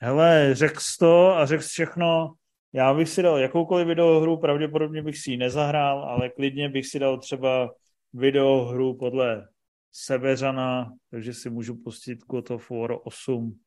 Hele, 0.00 0.50
řekl 0.52 0.80
to 0.98 1.36
a 1.36 1.46
řekl 1.46 1.62
všechno, 1.62 2.34
já 2.72 2.94
bych 2.94 3.08
si 3.08 3.22
dal 3.22 3.38
jakoukoliv 3.38 3.86
videohru, 3.86 4.36
pravděpodobně 4.36 5.02
bych 5.02 5.18
si 5.18 5.30
ji 5.30 5.36
nezahrál, 5.36 6.04
ale 6.04 6.28
klidně 6.28 6.68
bych 6.68 6.86
si 6.86 6.98
dal 6.98 7.18
třeba 7.18 7.74
videohru 8.12 8.96
podle 8.96 9.48
Severana, 9.92 10.92
takže 11.10 11.34
si 11.34 11.50
můžu 11.50 11.74
pustit 11.74 12.18
God 12.18 12.50
of 12.50 12.70
War 12.70 12.96
8 13.04 13.58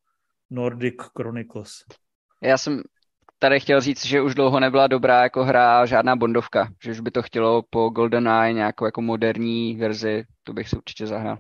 Nordic 0.50 0.96
Chronicles. 1.18 1.72
Já 2.44 2.58
jsem 2.58 2.82
tady 3.42 3.60
chtěl 3.60 3.82
říct, 3.82 4.06
že 4.06 4.22
už 4.22 4.36
dlouho 4.36 4.60
nebyla 4.60 4.88
dobrá 4.88 5.24
jako 5.24 5.44
hra 5.44 5.86
žádná 5.86 6.16
bondovka, 6.16 6.68
že 6.84 6.92
už 6.92 7.00
by 7.00 7.12
to 7.12 7.22
chtělo 7.22 7.64
po 7.70 7.90
GoldenEye 7.90 8.54
nějakou 8.54 8.86
jako 8.86 9.02
moderní 9.02 9.76
verzi, 9.76 10.24
to 10.44 10.54
bych 10.54 10.70
si 10.70 10.76
určitě 10.78 11.08
zahrál. 11.08 11.38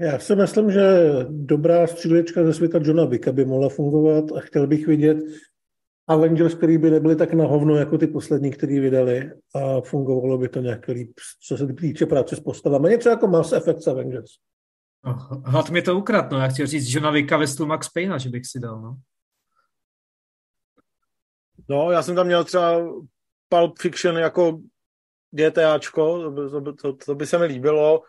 Já 0.00 0.18
si 0.18 0.36
myslím, 0.36 0.70
že 0.70 0.82
dobrá 1.28 1.86
střílečka 1.86 2.44
ze 2.44 2.54
světa 2.54 2.78
Johna 2.82 3.04
Wicka 3.04 3.32
by 3.32 3.44
mohla 3.44 3.68
fungovat 3.68 4.24
a 4.36 4.40
chtěl 4.40 4.66
bych 4.66 4.86
vidět 4.86 5.18
Avengers, 6.08 6.54
který 6.54 6.78
by 6.78 6.90
nebyli 6.90 7.16
tak 7.16 7.32
na 7.32 7.44
hovno 7.44 7.76
jako 7.76 7.98
ty 7.98 8.06
poslední, 8.06 8.50
který 8.50 8.80
vydali 8.80 9.30
a 9.54 9.80
fungovalo 9.80 10.38
by 10.38 10.48
to 10.48 10.60
nějak 10.60 10.88
líp, 10.88 11.12
co 11.46 11.56
se 11.56 11.66
týče 11.66 12.06
práce 12.06 12.36
s 12.36 12.40
postavami. 12.40 12.90
Něco 12.90 13.08
jako 13.08 13.26
Mass 13.26 13.52
Effect 13.52 13.88
Avengers. 13.88 14.30
Hlad 15.44 15.70
mi 15.70 15.82
to 15.82 15.98
ukrad, 15.98 16.30
no. 16.30 16.38
Já 16.38 16.48
chtěl 16.48 16.66
říct 16.66 16.94
Johna 16.94 17.10
Vicka 17.10 17.36
ve 17.36 17.46
stylu 17.46 17.68
Max 17.68 17.88
Payne, 17.88 18.18
že 18.18 18.30
bych 18.30 18.46
si 18.46 18.60
dal, 18.60 18.82
no. 18.82 18.96
No, 21.68 21.90
já 21.90 22.02
jsem 22.02 22.14
tam 22.14 22.26
měl 22.26 22.44
třeba 22.44 22.80
Pulp 23.48 23.78
Fiction 23.78 24.18
jako 24.18 24.60
GTAčko, 25.30 26.32
to, 26.34 26.60
to, 26.60 26.72
to, 26.72 26.96
to 26.96 27.14
by 27.14 27.26
se 27.26 27.38
mi 27.38 27.44
líbilo, 27.44 28.02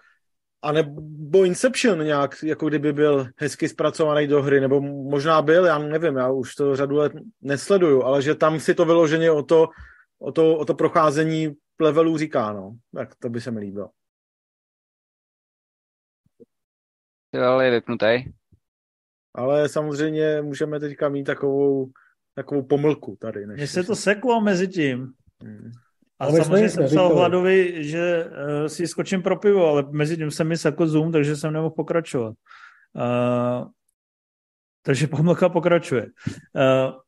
a 0.65 0.71
nebo 0.71 1.43
Inception 1.43 2.03
nějak, 2.03 2.43
jako 2.43 2.67
kdyby 2.67 2.93
byl 2.93 3.27
hezky 3.37 3.69
zpracovaný 3.69 4.27
do 4.27 4.41
hry, 4.41 4.61
nebo 4.61 4.81
možná 4.81 5.41
byl, 5.41 5.65
já 5.65 5.77
nevím, 5.77 6.15
já 6.15 6.31
už 6.31 6.55
to 6.55 6.75
řadu 6.75 6.95
let 6.95 7.13
nesleduju, 7.41 8.03
ale 8.03 8.21
že 8.21 8.35
tam 8.35 8.59
si 8.59 8.75
to 8.75 8.85
vyloženě 8.85 9.31
o 9.31 9.43
to, 9.43 9.67
o 10.19 10.31
to, 10.31 10.57
o 10.57 10.65
to 10.65 10.73
procházení 10.73 11.55
levelů 11.79 12.17
říká, 12.17 12.53
no. 12.53 12.75
Tak 12.95 13.15
to 13.15 13.29
by 13.29 13.41
se 13.41 13.51
mi 13.51 13.59
líbilo. 13.59 13.89
Ale 17.47 17.65
je 17.65 17.71
vypnutý. 17.71 18.23
Ale 19.33 19.69
samozřejmě 19.69 20.41
můžeme 20.41 20.79
teďka 20.79 21.09
mít 21.09 21.23
takovou, 21.23 21.89
takovou 22.35 22.63
pomlku 22.63 23.17
tady. 23.19 23.45
Mně 23.47 23.67
se 23.67 23.83
to 23.83 23.95
seklo 23.95 24.41
mezi 24.41 24.67
tím. 24.67 25.13
Hmm. 25.43 25.71
A 26.19 26.25
no, 26.25 26.43
samozřejmě 26.43 26.69
jsem 26.69 26.85
psal 26.85 27.15
Hladovi, 27.15 27.83
že 27.83 28.25
uh, 28.25 28.67
si 28.67 28.87
skočím 28.87 29.21
pro 29.21 29.37
pivo, 29.37 29.67
ale 29.67 29.83
mezi 29.91 30.17
tím 30.17 30.31
jsem 30.31 30.47
mi 30.47 30.55
jako 30.65 30.87
Zoom, 30.87 31.11
takže 31.11 31.35
jsem 31.35 31.53
nemohl 31.53 31.75
pokračovat. 31.75 32.35
Uh, 32.95 33.67
takže 34.81 35.07
pomlka 35.11 35.49
pokračuje. 35.49 36.05
Uh, 36.05 36.99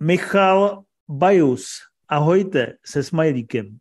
Michal 0.00 0.82
Bajus, 1.08 1.68
ahojte 2.08 2.72
se 2.86 3.02
smajlíkem. 3.02 3.78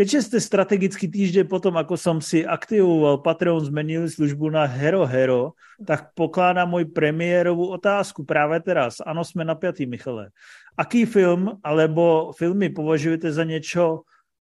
Keďže 0.00 0.32
ste 0.32 0.38
strategický 0.40 1.12
týždeň 1.12 1.44
potom, 1.44 1.76
ako 1.76 1.92
som 1.92 2.24
si 2.24 2.40
aktivoval 2.40 3.20
Patreon, 3.20 3.68
zmenili 3.68 4.08
službu 4.08 4.48
na 4.48 4.64
Hero 4.64 5.04
Hero, 5.04 5.60
tak 5.84 6.16
pokládám 6.16 6.72
môj 6.72 6.88
premiérovú 6.88 7.68
otázku 7.68 8.24
práve 8.24 8.56
teraz. 8.64 9.04
Ano, 9.04 9.20
sme 9.28 9.44
napjatí, 9.44 9.84
Michale. 9.84 10.32
Aký 10.72 11.04
film 11.04 11.60
alebo 11.60 12.32
filmy 12.32 12.72
považujete 12.72 13.28
za 13.28 13.44
niečo 13.44 14.08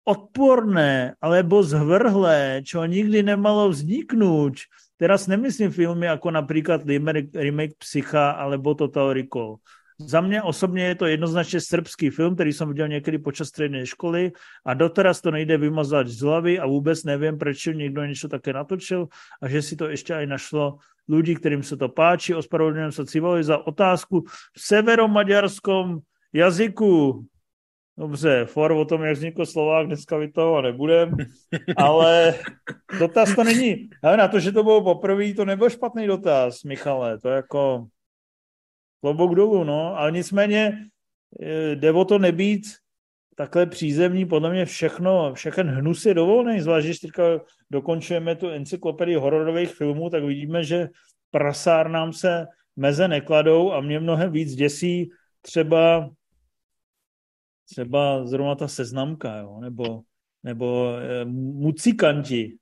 odporné 0.06 1.18
alebo 1.18 1.58
zvrhlé, 1.66 2.62
čo 2.62 2.86
nikdy 2.86 3.26
nemalo 3.26 3.66
vzniknúť? 3.74 4.70
Teraz 4.94 5.26
nemyslím 5.26 5.74
filmy 5.74 6.06
ako 6.06 6.38
napríklad 6.38 6.86
remake, 6.86 7.34
remake 7.34 7.74
Psycha 7.82 8.38
alebo 8.38 8.78
Total 8.78 9.10
Recall. 9.10 9.58
Za 10.06 10.20
mě 10.20 10.42
osobně 10.42 10.84
je 10.84 10.94
to 10.94 11.06
jednoznačně 11.06 11.60
srbský 11.60 12.10
film, 12.10 12.34
který 12.34 12.52
jsem 12.52 12.68
viděl 12.68 12.88
někdy 12.88 13.18
počas 13.18 13.48
střední 13.48 13.86
školy 13.86 14.32
a 14.64 14.74
doteraz 14.74 15.20
to 15.20 15.30
nejde 15.30 15.58
vymazat 15.58 16.06
z 16.08 16.20
hlavy 16.20 16.58
a 16.58 16.66
vůbec 16.66 17.04
nevím, 17.04 17.38
proč 17.38 17.66
někdo 17.66 18.04
něco 18.04 18.28
také 18.28 18.52
natočil 18.52 19.08
a 19.42 19.48
že 19.48 19.62
si 19.62 19.76
to 19.76 19.88
ještě 19.88 20.14
aj 20.14 20.26
našlo 20.26 20.78
ľudí, 21.08 21.34
kterým 21.36 21.62
se 21.62 21.76
to 21.76 21.88
páči. 21.88 22.34
Ospravedlňujem 22.34 22.92
se 22.92 23.06
Civoli 23.06 23.44
za 23.44 23.66
otázku 23.66 24.24
v 24.54 24.58
severomaďarskom 24.58 25.98
jazyku. 26.32 27.24
Dobře, 27.98 28.44
for 28.44 28.72
o 28.72 28.84
tom, 28.84 29.02
jak 29.02 29.16
vznikl 29.16 29.46
Slovák, 29.46 29.86
dneska 29.86 30.16
a 30.58 30.60
nebudem, 30.60 31.16
ale 31.76 32.34
dotaz 32.98 33.34
to 33.34 33.44
není. 33.44 33.90
Ale 34.02 34.16
na 34.16 34.28
to, 34.28 34.40
že 34.40 34.52
to 34.52 34.62
bylo 34.62 34.82
poprvé, 34.82 35.34
to 35.34 35.44
nebyl 35.44 35.70
špatný 35.70 36.06
dotaz, 36.06 36.62
Michale, 36.64 37.18
to 37.18 37.28
jako 37.28 37.86
klobouk 39.02 39.34
dolů, 39.34 39.64
no, 39.64 39.98
ale 39.98 40.12
nicméně 40.12 40.78
eh, 41.42 41.76
jde 41.76 41.92
o 41.92 42.04
to 42.04 42.18
nebýt 42.18 42.62
takhle 43.36 43.66
přízemní, 43.66 44.26
podle 44.26 44.50
mě 44.50 44.64
všechno, 44.64 45.34
všechen 45.34 45.68
hnus 45.68 46.06
je 46.06 46.14
dovolný, 46.14 46.60
zvlášť 46.60 46.86
když 46.86 46.98
teďka 46.98 47.22
dokončujeme 47.70 48.36
tu 48.36 48.48
encyklopedii 48.48 49.16
hororových 49.16 49.74
filmů, 49.74 50.10
tak 50.10 50.24
vidíme, 50.24 50.64
že 50.64 50.88
prasár 51.30 51.90
nám 51.90 52.12
se 52.12 52.46
meze 52.76 53.08
nekladou 53.08 53.72
a 53.72 53.80
mě 53.80 54.00
mnohem 54.00 54.32
víc 54.32 54.54
děsí 54.54 55.10
třeba 55.40 56.10
třeba 57.72 58.26
zrovna 58.26 58.54
ta 58.54 58.68
seznamka, 58.68 59.36
jo, 59.36 59.60
nebo, 59.60 60.02
nebo 60.42 60.96
e, 60.96 61.24
mucikanti, 61.64 62.56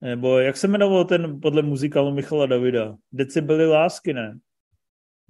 nebo 0.00 0.38
jak 0.38 0.56
se 0.56 0.68
jmenoval 0.68 1.04
ten 1.04 1.40
podle 1.40 1.62
muzikálu 1.62 2.14
Michala 2.14 2.46
Davida? 2.46 2.96
Decibely 3.12 3.66
lásky, 3.66 4.14
ne? 4.14 4.38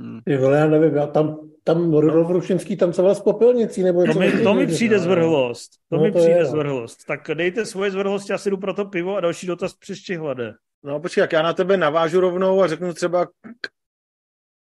Hmm. 0.00 0.20
Vole, 0.40 0.58
já 0.58 0.66
nevím, 0.66 0.96
já 0.96 1.06
tam, 1.06 1.48
tam 1.64 1.94
Rudolf 1.94 2.30
Rušinský 2.30 2.76
tancoval 2.76 3.14
s 3.14 3.20
popelnicí, 3.20 3.82
nebo 3.82 4.06
to 4.06 4.18
mi, 4.18 4.32
to 4.42 4.54
mi 4.54 4.66
přijde 4.66 4.98
zvrhlost. 4.98 5.70
To 5.90 5.96
no, 5.96 6.02
mi 6.02 6.12
to 6.12 6.18
přijde 6.18 6.36
je. 6.36 6.44
zvrhlost. 6.44 7.04
Tak 7.06 7.30
dejte 7.34 7.66
svoje 7.66 7.90
zvrhlosti, 7.90 8.32
já 8.32 8.38
si 8.38 8.50
jdu 8.50 8.56
pro 8.56 8.74
to 8.74 8.84
pivo 8.84 9.16
a 9.16 9.20
další 9.20 9.46
dotaz 9.46 9.74
příště 9.74 10.18
hlade. 10.18 10.54
No 10.84 11.00
počkej, 11.00 11.20
jak 11.20 11.32
já 11.32 11.42
na 11.42 11.52
tebe 11.52 11.76
navážu 11.76 12.20
rovnou 12.20 12.62
a 12.62 12.66
řeknu 12.66 12.94
třeba 12.94 13.26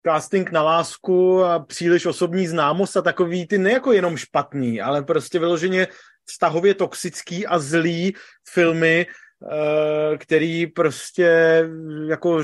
casting 0.06 0.52
na 0.52 0.62
lásku 0.62 1.44
a 1.44 1.58
příliš 1.58 2.06
osobní 2.06 2.46
známost 2.46 2.96
a 2.96 3.02
takový 3.02 3.46
ty 3.46 3.58
ne 3.58 3.72
jako 3.72 3.92
jenom 3.92 4.16
špatný, 4.16 4.80
ale 4.80 5.02
prostě 5.02 5.38
vyloženě 5.38 5.86
vztahově 6.24 6.74
toxický 6.74 7.46
a 7.46 7.58
zlý 7.58 8.14
filmy, 8.48 9.06
eh, 9.06 10.18
který 10.18 10.66
prostě 10.66 11.64
jako, 12.08 12.42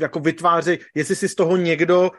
jako 0.00 0.20
vytváří, 0.20 0.78
jestli 0.94 1.16
si 1.16 1.28
z 1.28 1.34
toho 1.34 1.56
někdo 1.56 2.10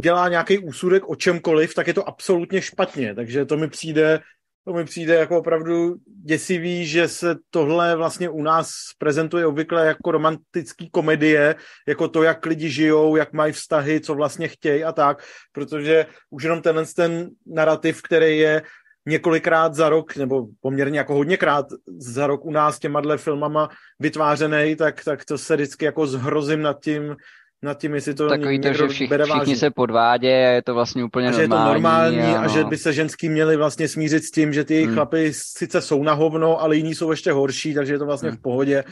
dělá 0.00 0.28
nějaký 0.28 0.58
úsudek 0.58 1.08
o 1.08 1.16
čemkoliv, 1.16 1.74
tak 1.74 1.86
je 1.86 1.94
to 1.94 2.08
absolutně 2.08 2.62
špatně. 2.62 3.14
Takže 3.14 3.44
to 3.44 3.56
mi 3.56 3.68
přijde, 3.68 4.20
to 4.64 4.72
mi 4.72 4.84
přijde 4.84 5.14
jako 5.14 5.38
opravdu 5.38 5.94
děsivý, 6.24 6.86
že 6.86 7.08
se 7.08 7.36
tohle 7.50 7.96
vlastně 7.96 8.28
u 8.28 8.42
nás 8.42 8.70
prezentuje 8.98 9.46
obvykle 9.46 9.86
jako 9.86 10.10
romantický 10.10 10.90
komedie, 10.90 11.54
jako 11.88 12.08
to, 12.08 12.22
jak 12.22 12.46
lidi 12.46 12.70
žijou, 12.70 13.16
jak 13.16 13.32
mají 13.32 13.52
vztahy, 13.52 14.00
co 14.00 14.14
vlastně 14.14 14.48
chtějí 14.48 14.84
a 14.84 14.92
tak, 14.92 15.24
protože 15.52 16.06
už 16.30 16.42
jenom 16.42 16.62
tenhle 16.62 16.84
ten 16.96 17.30
narrativ, 17.46 18.02
který 18.02 18.38
je 18.38 18.62
několikrát 19.06 19.74
za 19.74 19.88
rok, 19.88 20.16
nebo 20.16 20.46
poměrně 20.60 20.98
jako 20.98 21.14
hodněkrát 21.14 21.66
za 21.98 22.26
rok 22.26 22.44
u 22.44 22.50
nás 22.50 22.78
těma 22.78 23.02
filmama 23.16 23.68
vytvářený, 23.98 24.76
tak, 24.76 25.04
tak 25.04 25.24
to 25.24 25.38
se 25.38 25.54
vždycky 25.56 25.84
jako 25.84 26.06
zhrozím 26.06 26.62
nad 26.62 26.80
tím, 26.82 27.16
nad 27.62 27.78
tím, 27.78 27.94
jestli 27.94 28.14
to 28.14 28.28
Takový 28.28 28.60
to, 28.60 28.72
že 28.72 28.88
všich, 28.88 29.10
všichni 29.24 29.56
se 29.56 29.70
podvádě 29.70 30.28
a 30.28 30.50
je 30.50 30.62
to 30.62 30.74
vlastně 30.74 31.04
úplně 31.04 31.28
a 31.28 31.30
normální. 31.30 31.38
že 31.38 31.42
je 31.42 31.48
to 31.48 31.72
normální 31.72 32.34
a, 32.34 32.40
no. 32.40 32.44
a 32.44 32.48
že 32.48 32.64
by 32.64 32.78
se 32.78 32.92
ženský 32.92 33.28
měli 33.28 33.56
vlastně 33.56 33.88
smířit 33.88 34.24
s 34.24 34.30
tím, 34.30 34.52
že 34.52 34.64
ty 34.64 34.84
hmm. 34.84 34.94
chlapy 34.94 35.32
sice 35.32 35.80
jsou 35.80 36.02
na 36.02 36.12
hovno, 36.12 36.60
ale 36.60 36.76
jiní 36.76 36.94
jsou 36.94 37.10
ještě 37.10 37.32
horší, 37.32 37.74
takže 37.74 37.92
je 37.92 37.98
to 37.98 38.06
vlastně 38.06 38.28
hmm. 38.28 38.38
v 38.38 38.42
pohodě. 38.42 38.84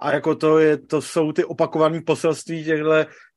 A 0.00 0.12
jako 0.12 0.34
to, 0.34 0.58
je, 0.58 0.76
to 0.76 1.02
jsou 1.02 1.32
ty 1.32 1.44
opakované 1.44 2.00
poselství 2.00 2.64
těchto, 2.64 2.90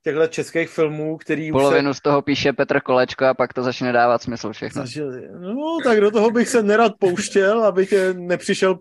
těchto 0.03 0.27
českých 0.27 0.69
filmů, 0.69 1.17
který 1.17 1.51
Polovinu 1.51 1.93
se... 1.93 1.97
z 1.97 2.01
toho 2.01 2.21
píše 2.21 2.53
Petr 2.53 2.79
Kolečko 2.81 3.25
a 3.25 3.33
pak 3.33 3.53
to 3.53 3.63
začne 3.63 3.91
dávat 3.91 4.21
smysl 4.21 4.51
všechno. 4.51 4.83
No, 5.39 5.77
tak 5.83 6.01
do 6.01 6.11
toho 6.11 6.31
bych 6.31 6.49
se 6.49 6.63
nerad 6.63 6.91
pouštěl, 6.99 7.63
aby 7.63 7.87
tě 7.87 8.13
nepřišel 8.13 8.79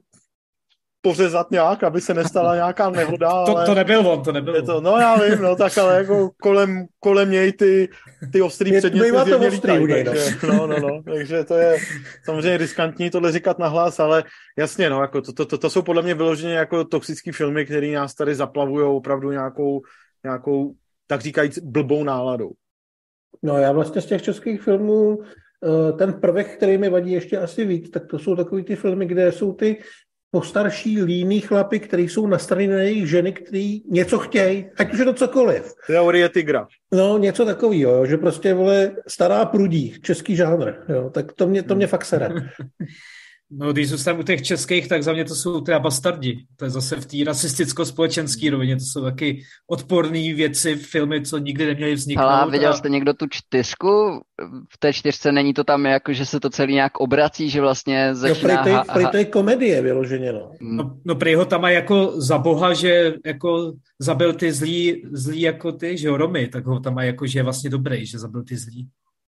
pořezat 1.02 1.50
nějak, 1.50 1.82
aby 1.82 2.00
se 2.00 2.14
nestala 2.14 2.54
nějaká 2.54 2.90
nehoda. 2.90 3.30
To, 3.46 3.56
ale 3.56 3.66
to 3.66 3.74
nebyl 3.74 4.08
on, 4.08 4.22
to 4.22 4.32
nebyl 4.32 4.62
to, 4.62 4.80
No 4.80 4.96
já 4.96 5.16
vím, 5.16 5.42
no 5.42 5.56
tak 5.56 5.78
ale 5.78 5.96
jako 5.96 6.30
kolem, 6.42 6.86
kolem 7.00 7.30
něj 7.30 7.52
ty, 7.52 7.88
ty 8.32 8.42
ostrý 8.42 8.78
předměty 8.78 9.30
to 9.30 9.38
ostrý 9.38 9.72
lítají, 9.72 10.04
takže, 10.04 10.46
no, 10.48 10.66
no, 10.66 10.78
no, 10.80 11.02
takže 11.02 11.44
to 11.44 11.54
je 11.54 11.78
samozřejmě 12.24 12.56
riskantní 12.56 13.10
tohle 13.10 13.32
říkat 13.32 13.58
nahlas, 13.58 14.00
ale 14.00 14.24
jasně, 14.58 14.90
no, 14.90 15.00
jako 15.00 15.22
to, 15.22 15.32
to, 15.32 15.46
to, 15.46 15.58
to 15.58 15.70
jsou 15.70 15.82
podle 15.82 16.02
mě 16.02 16.14
vyloženě 16.14 16.54
jako 16.54 16.84
toxické 16.84 17.32
filmy, 17.32 17.66
které 17.66 17.86
nás 17.86 18.14
tady 18.14 18.34
zaplavují 18.34 18.86
opravdu 18.86 19.30
nějakou, 19.30 19.82
nějakou, 20.24 20.74
tak 21.06 21.20
říkajíc, 21.20 21.58
blbou 21.58 22.04
náladou. 22.04 22.50
No 23.42 23.58
já 23.58 23.72
vlastně 23.72 24.00
z 24.00 24.06
těch 24.06 24.22
českých 24.22 24.62
filmů 24.62 25.18
eh, 25.22 25.92
ten 25.92 26.12
prvek, 26.12 26.56
který 26.56 26.78
mi 26.78 26.88
vadí 26.88 27.12
ještě 27.12 27.38
asi 27.38 27.64
víc, 27.64 27.90
tak 27.90 28.06
to 28.06 28.18
jsou 28.18 28.36
takový 28.36 28.64
ty 28.64 28.76
filmy, 28.76 29.06
kde 29.06 29.32
jsou 29.32 29.52
ty 29.52 29.76
postarší 30.30 31.02
líný 31.02 31.40
chlapy, 31.40 31.80
který 31.80 32.08
jsou 32.08 32.26
nastraní 32.26 32.66
na 32.66 32.78
jejich 32.78 33.08
ženy, 33.08 33.32
který 33.32 33.82
něco 33.90 34.18
chtějí, 34.18 34.66
ať 34.76 34.92
už 34.92 34.98
je 34.98 35.04
to 35.04 35.14
cokoliv. 35.14 35.74
Teorie 35.86 36.28
tygra. 36.28 36.66
No, 36.92 37.18
něco 37.18 37.44
takového, 37.44 38.06
že 38.06 38.16
prostě, 38.16 38.54
vole, 38.54 38.92
stará 39.08 39.44
prudí, 39.44 40.00
český 40.02 40.36
žánr, 40.36 40.72
jo, 40.88 41.10
tak 41.10 41.32
to 41.32 41.46
mě, 41.46 41.62
to 41.62 41.74
mě 41.74 41.86
fakt 41.86 42.04
sere. 42.04 42.28
No, 43.52 43.72
když 43.72 43.88
zůstanu 43.88 44.20
u 44.20 44.22
těch 44.22 44.42
českých, 44.42 44.88
tak 44.88 45.02
za 45.02 45.12
mě 45.12 45.24
to 45.24 45.34
jsou 45.34 45.60
teda 45.60 45.78
bastardi. 45.78 46.44
To 46.56 46.64
je 46.64 46.70
zase 46.70 46.96
v 46.96 47.06
té 47.06 47.16
rasisticko-společenské 47.16 48.50
rovině. 48.50 48.76
To 48.76 48.84
jsou 48.84 49.02
taky 49.02 49.42
odporné 49.70 50.34
věci, 50.34 50.76
filmy, 50.76 51.22
co 51.22 51.38
nikdy 51.38 51.66
neměly 51.66 51.94
vzniknout. 51.94 52.24
Ale 52.24 52.50
viděl 52.50 52.70
a... 52.70 52.76
jste 52.76 52.88
někdo 52.88 53.14
tu 53.14 53.26
čtyřku? 53.30 54.20
V 54.72 54.78
té 54.78 54.92
čtyřce 54.92 55.32
není 55.32 55.54
to 55.54 55.64
tam 55.64 55.86
jako, 55.86 56.12
že 56.12 56.26
se 56.26 56.40
to 56.40 56.50
celý 56.50 56.74
nějak 56.74 57.00
obrací, 57.00 57.50
že 57.50 57.60
vlastně 57.60 58.14
začíná... 58.14 58.64
No, 58.64 58.84
prý 58.94 59.06
to 59.10 59.16
je 59.16 59.24
komedie 59.24 59.82
vyloženě, 59.82 60.32
no. 60.32 60.52
Hmm. 60.60 60.76
No, 60.76 60.96
no 61.04 61.14
prý 61.14 61.34
ho 61.34 61.44
tam 61.44 61.60
má 61.60 61.70
jako 61.70 62.20
za 62.20 62.38
boha, 62.38 62.74
že 62.74 63.14
jako 63.26 63.72
zabil 63.98 64.32
ty 64.32 64.52
zlí, 64.52 65.02
zlí 65.12 65.40
jako 65.40 65.72
ty, 65.72 65.98
že 65.98 66.08
jo, 66.08 66.16
Romy, 66.16 66.48
tak 66.48 66.66
ho 66.66 66.80
tam 66.80 66.94
má 66.94 67.02
jako, 67.02 67.26
že 67.26 67.38
je 67.38 67.42
vlastně 67.42 67.70
dobrý, 67.70 68.06
že 68.06 68.18
zabil 68.18 68.44
ty 68.44 68.56
zlí. 68.56 68.88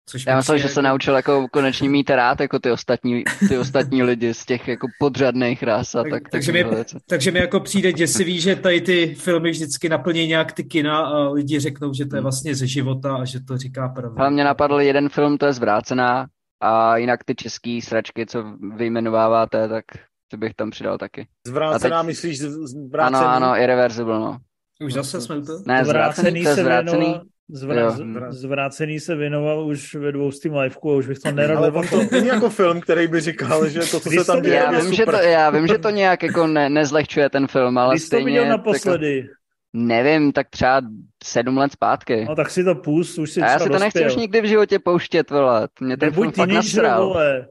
Což 0.09 0.25
Já 0.25 0.35
myslím, 0.35 0.57
že 0.57 0.63
jako... 0.63 0.73
se 0.73 0.81
naučil 0.81 1.15
jako 1.15 1.47
konečně 1.51 1.89
mít 1.89 2.09
rád 2.09 2.39
jako 2.39 2.59
ty 2.59 2.71
ostatní, 2.71 3.23
ty 3.47 3.57
ostatní 3.57 4.03
lidi 4.03 4.33
z 4.33 4.45
těch 4.45 4.67
jako 4.67 4.87
podřadných 4.99 5.63
ras 5.63 5.95
a 5.95 6.03
tak. 6.03 6.11
tak 6.11 6.31
takže, 6.31 6.51
mi, 6.51 6.65
takže 7.09 7.31
mi 7.31 7.39
jako 7.39 7.59
přijde 7.59 7.93
děsivý, 7.93 8.41
že 8.41 8.55
tady 8.55 8.81
ty 8.81 9.15
filmy 9.15 9.51
vždycky 9.51 9.89
naplní 9.89 10.27
nějak 10.27 10.51
ty 10.51 10.63
kina 10.63 10.97
a 10.97 11.29
lidi 11.29 11.59
řeknou, 11.59 11.93
že 11.93 12.05
to 12.05 12.15
je 12.15 12.19
hmm. 12.19 12.23
vlastně 12.23 12.55
ze 12.55 12.67
života 12.67 13.15
a 13.15 13.25
že 13.25 13.39
to 13.39 13.57
říká 13.57 13.89
pravdu. 13.89 14.19
Ale 14.19 14.31
mě 14.31 14.43
napadl 14.43 14.79
jeden 14.79 15.09
film, 15.09 15.37
to 15.37 15.45
je 15.45 15.53
Zvrácená 15.53 16.27
a 16.61 16.97
jinak 16.97 17.23
ty 17.23 17.35
český 17.35 17.81
sračky, 17.81 18.25
co 18.25 18.43
vyjmenováváte, 18.75 19.67
tak 19.67 19.85
to 20.31 20.37
bych 20.37 20.53
tam 20.53 20.69
přidal 20.69 20.97
taky. 20.97 21.27
Zvrácená 21.47 21.99
teď... 21.99 22.07
myslíš 22.07 22.39
zvrácený? 22.39 23.25
Ano, 23.25 23.27
ano, 23.27 23.61
Irreversible, 23.61 24.19
no. 24.19 24.37
Už 24.85 24.93
zase 24.93 25.21
jsme 25.21 25.41
to? 25.41 25.59
Ne, 25.65 25.85
zvrácený, 25.85 26.43
to 26.43 26.49
je 26.49 26.55
zvrácený. 26.55 27.21
Zvra- 27.53 27.91
z- 27.91 28.39
zvrácený 28.39 28.99
se 28.99 29.15
věnoval 29.15 29.67
už 29.67 29.95
ve 29.95 30.11
dvoustým 30.11 30.55
liveku 30.55 30.91
a 30.91 30.95
už 30.95 31.07
bych 31.07 31.19
to 31.19 31.31
nerad. 31.31 31.57
Ale 31.57 31.71
on 31.71 31.87
to 31.87 32.01
není 32.11 32.27
jako 32.27 32.49
film, 32.49 32.81
který 32.81 33.07
by 33.07 33.19
říkal, 33.21 33.69
že 33.69 33.79
to, 33.79 33.99
co 33.99 34.09
se 34.09 34.25
tam 34.25 34.41
děje, 34.41 34.55
já 34.55 34.79
vím, 34.79 34.93
že 34.93 35.05
to, 35.05 35.11
já 35.15 35.49
vím, 35.49 35.67
že 35.67 35.77
to 35.77 35.89
nějak 35.89 36.23
jako 36.23 36.47
ne, 36.47 36.69
nezlehčuje 36.69 37.29
ten 37.29 37.47
film, 37.47 37.77
ale 37.77 37.93
Když 37.95 38.03
stejně... 38.03 38.23
to 38.23 38.25
viděl 38.25 38.45
naposledy? 38.49 39.17
Jako, 39.17 39.29
nevím, 39.73 40.31
tak 40.31 40.49
třeba 40.49 40.81
sedm 41.23 41.57
let 41.57 41.71
zpátky. 41.71 42.25
No 42.29 42.35
tak 42.35 42.49
si 42.49 42.63
to 42.63 42.75
pust, 42.75 43.17
už 43.17 43.31
si 43.31 43.41
A 43.41 43.51
já 43.51 43.59
si 43.59 43.69
to 43.69 43.79
nechci 43.79 44.05
už 44.05 44.15
nikdy 44.15 44.41
v 44.41 44.45
životě 44.45 44.79
pouštět, 44.79 45.29
vole. 45.29 45.67
Mě 45.81 45.97
ten 45.97 46.09
Nebuď 46.09 46.23
film 46.23 46.31
fakt 46.31 46.49
nasral. 46.49 47.07
Vole. 47.07 47.47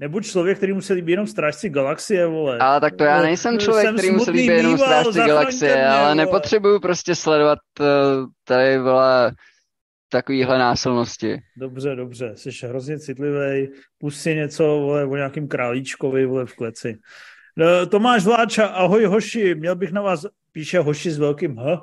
Nebuď 0.00 0.26
člověk, 0.26 0.56
který 0.56 0.72
musí 0.72 0.92
líbit 0.92 1.12
jenom 1.12 1.26
Strážci 1.26 1.68
galaxie, 1.68 2.26
vole. 2.26 2.58
Ale 2.58 2.80
tak 2.80 2.96
to 2.96 3.04
já 3.04 3.22
nejsem 3.22 3.58
člověk, 3.58 3.86
jsem 3.86 3.94
který 3.96 4.10
musí 4.10 4.30
líbit 4.30 4.52
jenom 4.54 4.78
Strážci 4.78 5.18
galaxie, 5.18 5.74
mě, 5.74 5.86
ale 5.86 6.14
nepotřebuju 6.14 6.80
prostě 6.80 7.14
sledovat 7.14 7.58
uh, 7.80 7.86
tady, 8.44 8.78
vole, 8.78 9.34
takovýhle 10.08 10.58
násilnosti. 10.58 11.42
Dobře, 11.56 11.96
dobře, 11.96 12.32
jsi 12.36 12.66
hrozně 12.66 12.98
citlivý, 12.98 13.68
pust 13.98 14.20
si 14.20 14.34
něco, 14.34 14.64
vole, 14.64 15.04
o 15.04 15.16
nějakým 15.16 15.48
králíčkovi, 15.48 16.26
vole, 16.26 16.46
v 16.46 16.56
kleci. 16.56 16.98
No, 17.56 17.86
Tomáš 17.86 18.24
Vláča, 18.24 18.66
ahoj 18.66 19.04
hoši, 19.04 19.54
měl 19.54 19.76
bych 19.76 19.92
na 19.92 20.02
vás, 20.02 20.26
píše 20.52 20.78
hoši 20.78 21.10
s 21.10 21.18
velkým 21.18 21.56
H. 21.58 21.82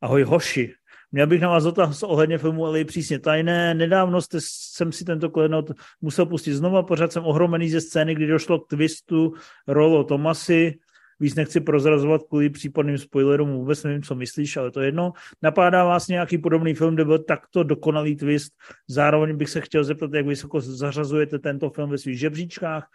Ahoj 0.00 0.22
hoši, 0.22 0.74
Měl 1.14 1.26
bych 1.26 1.40
na 1.40 1.48
vás 1.48 1.64
dotaz 1.64 2.02
ohledně 2.02 2.38
filmu 2.38 2.66
Ale 2.66 2.84
přísně 2.84 3.18
tajné. 3.18 3.74
Nedávno 3.74 4.20
jste, 4.20 4.38
jsem 4.40 4.92
si 4.92 5.04
tento 5.04 5.30
klenot 5.30 5.70
musel 6.00 6.26
pustit 6.26 6.54
znova, 6.54 6.82
pořád 6.82 7.12
jsem 7.12 7.24
ohromený 7.24 7.70
ze 7.70 7.80
scény, 7.80 8.14
kdy 8.14 8.26
došlo 8.26 8.58
k 8.58 8.68
twistu 8.68 9.32
Rolo 9.68 10.04
Tomasy. 10.04 10.78
Víc 11.20 11.34
nechci 11.34 11.60
prozrazovat 11.60 12.22
kvůli 12.22 12.50
případným 12.50 12.98
spoilerům, 12.98 13.52
vůbec 13.52 13.82
nevím, 13.84 14.02
co 14.02 14.14
myslíš, 14.14 14.56
ale 14.56 14.70
to 14.70 14.80
je 14.80 14.88
jedno. 14.88 15.12
Napádá 15.42 15.84
vás 15.84 16.08
nějaký 16.08 16.38
podobný 16.38 16.74
film, 16.74 16.94
kde 16.94 17.04
byl 17.04 17.18
takto 17.18 17.62
dokonalý 17.62 18.16
twist. 18.16 18.52
Zároveň 18.88 19.36
bych 19.36 19.50
se 19.50 19.60
chtěl 19.60 19.84
zeptat, 19.84 20.14
jak 20.14 20.26
vysoko 20.26 20.60
zařazujete 20.60 21.38
tento 21.38 21.70
film 21.70 21.90
ve 21.90 21.98
svých 21.98 22.18
žebříčkách. 22.18 22.86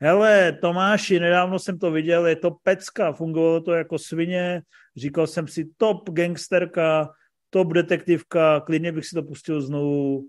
Hele, 0.00 0.58
Tomáši, 0.60 1.20
nedávno 1.20 1.58
jsem 1.58 1.78
to 1.78 1.90
viděl, 1.90 2.26
je 2.26 2.36
to 2.36 2.50
pecka, 2.62 3.12
fungovalo 3.12 3.60
to 3.60 3.72
jako 3.72 3.98
svině, 3.98 4.62
říkal 4.96 5.26
jsem 5.26 5.48
si 5.48 5.68
top 5.76 6.10
gangsterka, 6.10 7.10
top 7.50 7.72
detektivka, 7.72 8.60
klidně 8.60 8.92
bych 8.92 9.06
si 9.06 9.14
to 9.14 9.22
pustil 9.22 9.60
znovu, 9.60 10.28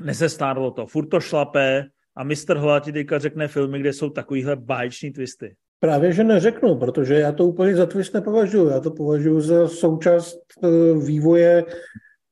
nesestárlo 0.00 0.70
to, 0.70 0.86
furt 0.86 1.06
to 1.06 1.20
šlapé 1.20 1.84
a 2.16 2.24
mistr 2.24 2.56
Hlati 2.56 2.92
teďka 2.92 3.18
řekne 3.18 3.48
filmy, 3.48 3.78
kde 3.80 3.92
jsou 3.92 4.10
takovýhle 4.10 4.56
báječní 4.56 5.12
twisty. 5.12 5.56
Právě, 5.80 6.12
že 6.12 6.24
neřeknu, 6.24 6.78
protože 6.78 7.14
já 7.14 7.32
to 7.32 7.44
úplně 7.44 7.76
za 7.76 7.86
twist 7.86 8.14
nepovažuji. 8.14 8.68
Já 8.68 8.80
to 8.80 8.90
považuji 8.90 9.40
za 9.40 9.68
součást 9.68 10.38
eh, 10.64 10.68
vývoje 11.06 11.64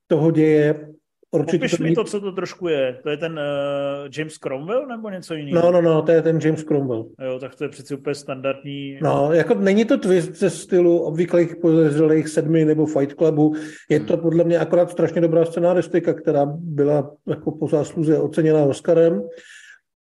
toho 0.07 0.31
děje 0.31 0.89
Určitě 1.35 1.59
Popiš 1.59 1.77
to 1.77 1.83
mi 1.83 1.95
to, 1.95 2.05
co 2.05 2.21
to 2.21 2.33
trošku 2.33 2.69
je. 2.69 2.99
To 3.03 3.11
je 3.11 3.17
ten 3.17 3.33
uh, 3.33 4.09
James 4.19 4.39
Cromwell 4.39 4.87
nebo 4.87 5.11
něco 5.11 5.35
jiného? 5.35 5.73
No, 5.73 5.73
no, 5.73 5.95
no, 5.95 6.03
to 6.03 6.13
je 6.13 6.23
ten 6.23 6.39
James 6.43 6.63
Cromwell. 6.63 7.07
Jo, 7.25 7.39
tak 7.39 7.55
to 7.55 7.65
je 7.65 7.69
přeci 7.69 7.95
úplně 7.95 8.15
standardní. 8.15 8.99
No, 9.03 9.33
jako 9.33 9.55
není 9.55 9.85
to 9.85 9.99
twist 9.99 10.35
ze 10.35 10.51
stylu 10.51 10.99
obvyklých 10.99 11.57
podezřelých 11.57 12.29
sedmi 12.29 12.65
nebo 12.65 12.87
Fight 12.87 13.17
Clubu. 13.19 13.55
Je 13.91 14.01
to 14.01 14.17
podle 14.17 14.45
mě 14.45 14.59
akorát 14.59 14.91
strašně 14.91 15.21
dobrá 15.21 15.45
scenáristika, 15.45 16.15
která 16.15 16.47
byla 16.47 17.11
jako 17.27 17.53
po 17.53 17.69
zásluze 17.69 18.19
oceněná 18.19 18.65
Oscarem. 18.65 19.23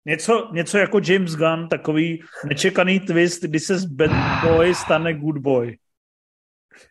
Něco, 0.06 0.48
něco 0.52 0.78
jako 0.78 1.00
James 1.08 1.36
Gunn, 1.36 1.68
takový 1.68 2.20
nečekaný 2.48 3.00
twist, 3.00 3.42
kdy 3.42 3.60
se 3.60 3.78
z 3.78 3.84
bad 3.84 4.10
boy 4.44 4.74
stane 4.74 5.14
good 5.14 5.38
boy. 5.38 5.76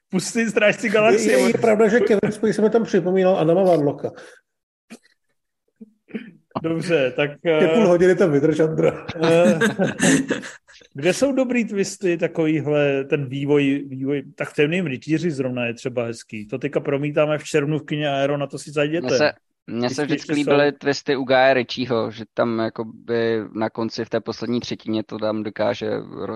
Pustý 0.10 0.46
strážci 0.46 0.90
galaxie. 0.90 1.38
Je, 1.38 1.40
je, 1.40 1.48
je 1.48 1.58
pravda, 1.62 1.88
že 1.88 2.00
Kevin 2.00 2.32
Spacey 2.32 2.54
se 2.54 2.62
mi 2.62 2.70
tam 2.70 2.84
připomínal 2.84 3.38
Adama 3.38 3.64
Warlocka. 3.64 4.12
Dobře, 6.64 7.14
tak... 7.16 7.32
Je 7.44 7.68
půl 7.68 7.88
hodiny 7.88 8.16
tam 8.16 8.32
vydrž, 8.32 8.60
Andra. 8.60 9.06
Eh, 9.24 9.60
kde 10.94 11.14
jsou 11.14 11.32
dobrý 11.32 11.66
twisty, 11.66 12.18
takovýhle, 12.18 13.04
ten 13.04 13.26
vývoj, 13.26 13.86
vývoj 13.88 14.24
tak 14.36 14.50
v 14.50 14.56
temným 14.56 14.86
rytíři 14.86 15.32
zrovna 15.32 15.66
je 15.66 15.74
třeba 15.74 16.06
hezký. 16.06 16.48
To 16.48 16.58
teďka 16.58 16.80
promítáme 16.80 17.38
v 17.38 17.44
červnu 17.44 17.80
v 17.80 17.86
kině 17.86 18.10
Aero, 18.10 18.38
na 18.38 18.48
to 18.48 18.60
si 18.60 18.72
zajděte. 18.72 19.08
Mně 19.08 19.18
se, 19.18 19.32
mně 19.70 19.90
se 19.90 20.06
vždycky 20.06 20.34
líbily 20.34 20.72
jsou... 20.72 20.78
twisty 20.78 21.16
u 21.16 21.24
Gaia 21.24 21.54
Ritchieho, 21.54 22.12
že 22.12 22.26
tam 22.34 22.60
jakoby 22.60 23.44
na 23.54 23.70
konci 23.70 24.06
v 24.06 24.10
té 24.10 24.22
poslední 24.22 24.60
třetině 24.60 25.04
to 25.04 25.18
tam 25.18 25.44
dokáže 25.44 25.90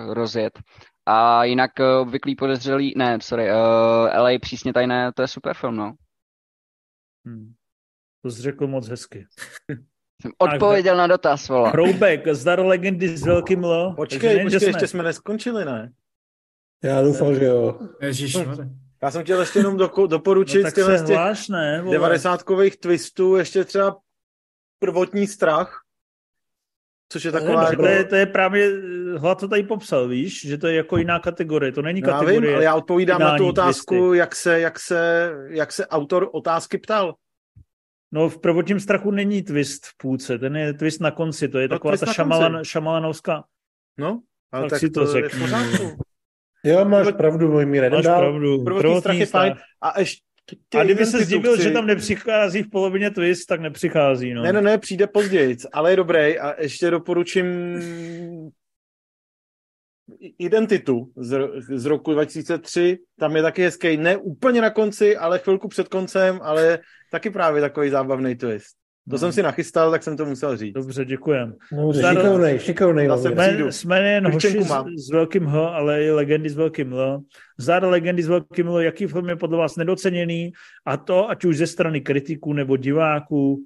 rozjet. 0.09 0.59
A 1.05 1.43
jinak 1.43 1.71
uh, 1.79 1.85
obvyklý 2.01 2.35
podezřelý, 2.35 2.93
ne, 2.97 3.17
sorry, 3.21 3.51
uh, 3.51 3.57
eh, 4.11 4.19
LA 4.19 4.39
přísně 4.41 4.73
tajné, 4.73 5.11
to 5.15 5.21
je 5.21 5.27
super 5.27 5.55
film, 5.55 5.75
no. 5.75 5.93
Hmm. 7.25 7.53
To 8.21 8.31
jsi 8.31 8.41
řekl 8.41 8.67
moc 8.67 8.87
hezky. 8.87 9.25
Jsem 10.21 10.31
odpověděl 10.37 10.97
na 10.97 11.07
dotaz, 11.07 11.49
vola. 11.49 11.69
Hroubek, 11.69 12.27
zdar 12.27 12.59
legendy 12.59 13.17
s 13.17 13.25
velkým 13.25 13.63
lo. 13.63 13.93
Počkej, 13.95 14.43
počkej, 14.43 14.67
ještě 14.67 14.87
jsme 14.87 15.03
neskončili, 15.03 15.65
ne? 15.65 15.91
Já 16.83 17.01
doufám, 17.01 17.35
že 17.35 17.45
jo. 17.45 17.79
Ježiš, 18.01 18.37
já 19.03 19.11
jsem 19.11 19.23
chtěl 19.23 19.39
ještě 19.39 19.59
jenom 19.59 19.77
do, 19.77 19.91
doporučit 20.07 20.63
no, 20.63 20.71
se 20.71 20.97
hláš, 20.97 21.49
ne, 21.49 21.83
90kových 21.83 22.79
twistů 22.79 23.35
ještě 23.35 23.63
třeba 23.63 23.97
prvotní 24.79 25.27
strach, 25.27 25.81
což 27.09 27.23
je 27.23 27.31
taková... 27.31 27.63
Ne, 27.63 27.69
jako... 27.69 27.81
to, 27.81 27.87
je, 27.87 28.03
to 28.03 28.15
je 28.15 28.25
právě, 28.25 28.71
Hlad 29.17 29.39
to 29.39 29.47
tady 29.47 29.63
popsal, 29.63 30.07
víš, 30.07 30.47
že 30.47 30.57
to 30.57 30.67
je 30.67 30.75
jako 30.75 30.97
jiná 30.97 31.19
kategorie, 31.19 31.71
to 31.71 31.81
není 31.81 32.01
kategorie... 32.01 32.35
Já 32.35 32.41
vím, 32.41 32.55
ale 32.55 32.63
já 32.63 32.75
odpovídám 32.75 33.21
na 33.21 33.37
tu 33.37 33.47
otázku, 33.47 34.13
jak 34.13 34.35
se, 34.35 34.59
jak, 34.59 34.79
se, 34.79 35.31
jak 35.49 35.71
se 35.71 35.87
autor 35.87 36.29
otázky 36.33 36.77
ptal. 36.77 37.15
No 38.11 38.29
v 38.29 38.41
prvotním 38.41 38.79
strachu 38.79 39.11
není 39.11 39.43
twist 39.43 39.85
v 39.85 39.97
půlce, 39.97 40.39
ten 40.39 40.55
je 40.55 40.73
twist 40.73 41.01
na 41.01 41.11
konci, 41.11 41.47
to 41.47 41.59
je 41.59 41.67
no, 41.67 41.75
taková 41.75 41.97
ta 41.97 42.13
šamalan, 42.13 42.63
šamalanovská... 42.63 43.43
No, 43.97 44.21
ale 44.51 44.63
tak, 44.63 44.69
tak 44.69 44.79
si 44.79 44.89
to, 44.89 45.05
to 45.05 45.11
řekni. 45.11 45.47
Jo, 46.63 46.85
máš 46.85 47.07
pravdu, 47.17 47.51
můj 47.51 47.65
míre. 47.65 47.89
Máš 47.89 48.03
pravdu. 48.03 48.63
Prvotní 48.63 48.99
strach 48.99 49.17
je 49.17 49.25
fajn. 49.25 49.55
A 49.81 49.99
ještě 49.99 50.23
a 50.79 50.83
kdyby 50.83 51.05
se 51.05 51.23
zdivil, 51.23 51.61
že 51.61 51.71
tam 51.71 51.87
nepřichází 51.87 52.63
v 52.63 52.69
polovině 52.69 53.11
twist, 53.11 53.45
tak 53.45 53.61
nepřichází. 53.61 54.33
No. 54.33 54.43
Ne, 54.43 54.53
ne, 54.53 54.61
ne, 54.61 54.77
přijde 54.77 55.07
později, 55.07 55.57
ale 55.73 55.91
je 55.91 55.95
dobrý 55.95 56.39
a 56.39 56.61
ještě 56.61 56.91
doporučím 56.91 57.45
Identitu 60.39 61.11
z, 61.15 61.49
z 61.57 61.85
roku 61.85 62.11
2003, 62.11 62.97
tam 63.19 63.35
je 63.35 63.41
taky 63.41 63.61
hezký, 63.61 63.97
ne 63.97 64.17
úplně 64.17 64.61
na 64.61 64.69
konci, 64.69 65.17
ale 65.17 65.39
chvilku 65.39 65.67
před 65.67 65.87
koncem, 65.87 66.39
ale 66.41 66.79
taky 67.11 67.29
právě 67.29 67.61
takový 67.61 67.89
zábavný 67.89 68.35
twist. 68.35 68.82
To 69.09 69.11
no. 69.11 69.17
jsem 69.17 69.31
si 69.31 69.43
nachystal, 69.43 69.91
tak 69.91 70.03
jsem 70.03 70.17
to 70.17 70.25
musel 70.25 70.57
říct. 70.57 70.73
Dobře, 70.73 71.05
děkujem. 71.05 71.55
No, 71.71 71.93
šikovnej, 71.93 72.59
šikovnej. 72.59 73.09
Jsme, 73.17 73.71
jsme 73.71 74.01
nejen 74.01 74.31
hoši 74.31 74.63
s, 74.63 74.73
s, 74.95 75.11
velkým 75.11 75.45
H, 75.45 75.67
ale 75.67 76.03
i 76.03 76.11
legendy 76.11 76.49
s 76.49 76.55
velkým 76.55 76.93
L. 76.93 77.21
Záda 77.57 77.89
legendy 77.89 78.23
s 78.23 78.27
velkým 78.27 78.67
L, 78.67 78.79
jaký 78.79 79.07
film 79.07 79.29
je 79.29 79.35
podle 79.35 79.57
vás 79.57 79.75
nedoceněný 79.75 80.51
a 80.85 80.97
to, 80.97 81.29
ať 81.29 81.45
už 81.45 81.57
ze 81.57 81.67
strany 81.67 82.01
kritiků 82.01 82.53
nebo 82.53 82.77
diváků. 82.77 83.63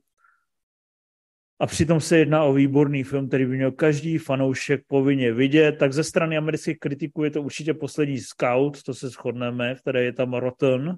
A 1.59 1.65
přitom 1.65 1.99
se 2.01 2.17
jedná 2.17 2.43
o 2.43 2.53
výborný 2.53 3.03
film, 3.03 3.27
který 3.27 3.45
by 3.45 3.55
měl 3.55 3.71
každý 3.71 4.17
fanoušek 4.17 4.81
povinně 4.87 5.33
vidět. 5.33 5.71
Tak 5.71 5.93
ze 5.93 6.03
strany 6.03 6.37
amerických 6.37 6.79
kritiků 6.79 7.23
je 7.23 7.31
to 7.31 7.41
určitě 7.41 7.73
poslední 7.73 8.19
Scout, 8.19 8.83
to 8.83 8.93
se 8.93 9.09
shodneme, 9.09 9.75
v 9.75 9.81
které 9.81 10.03
je 10.03 10.13
tam 10.13 10.33
Rotten, 10.33 10.97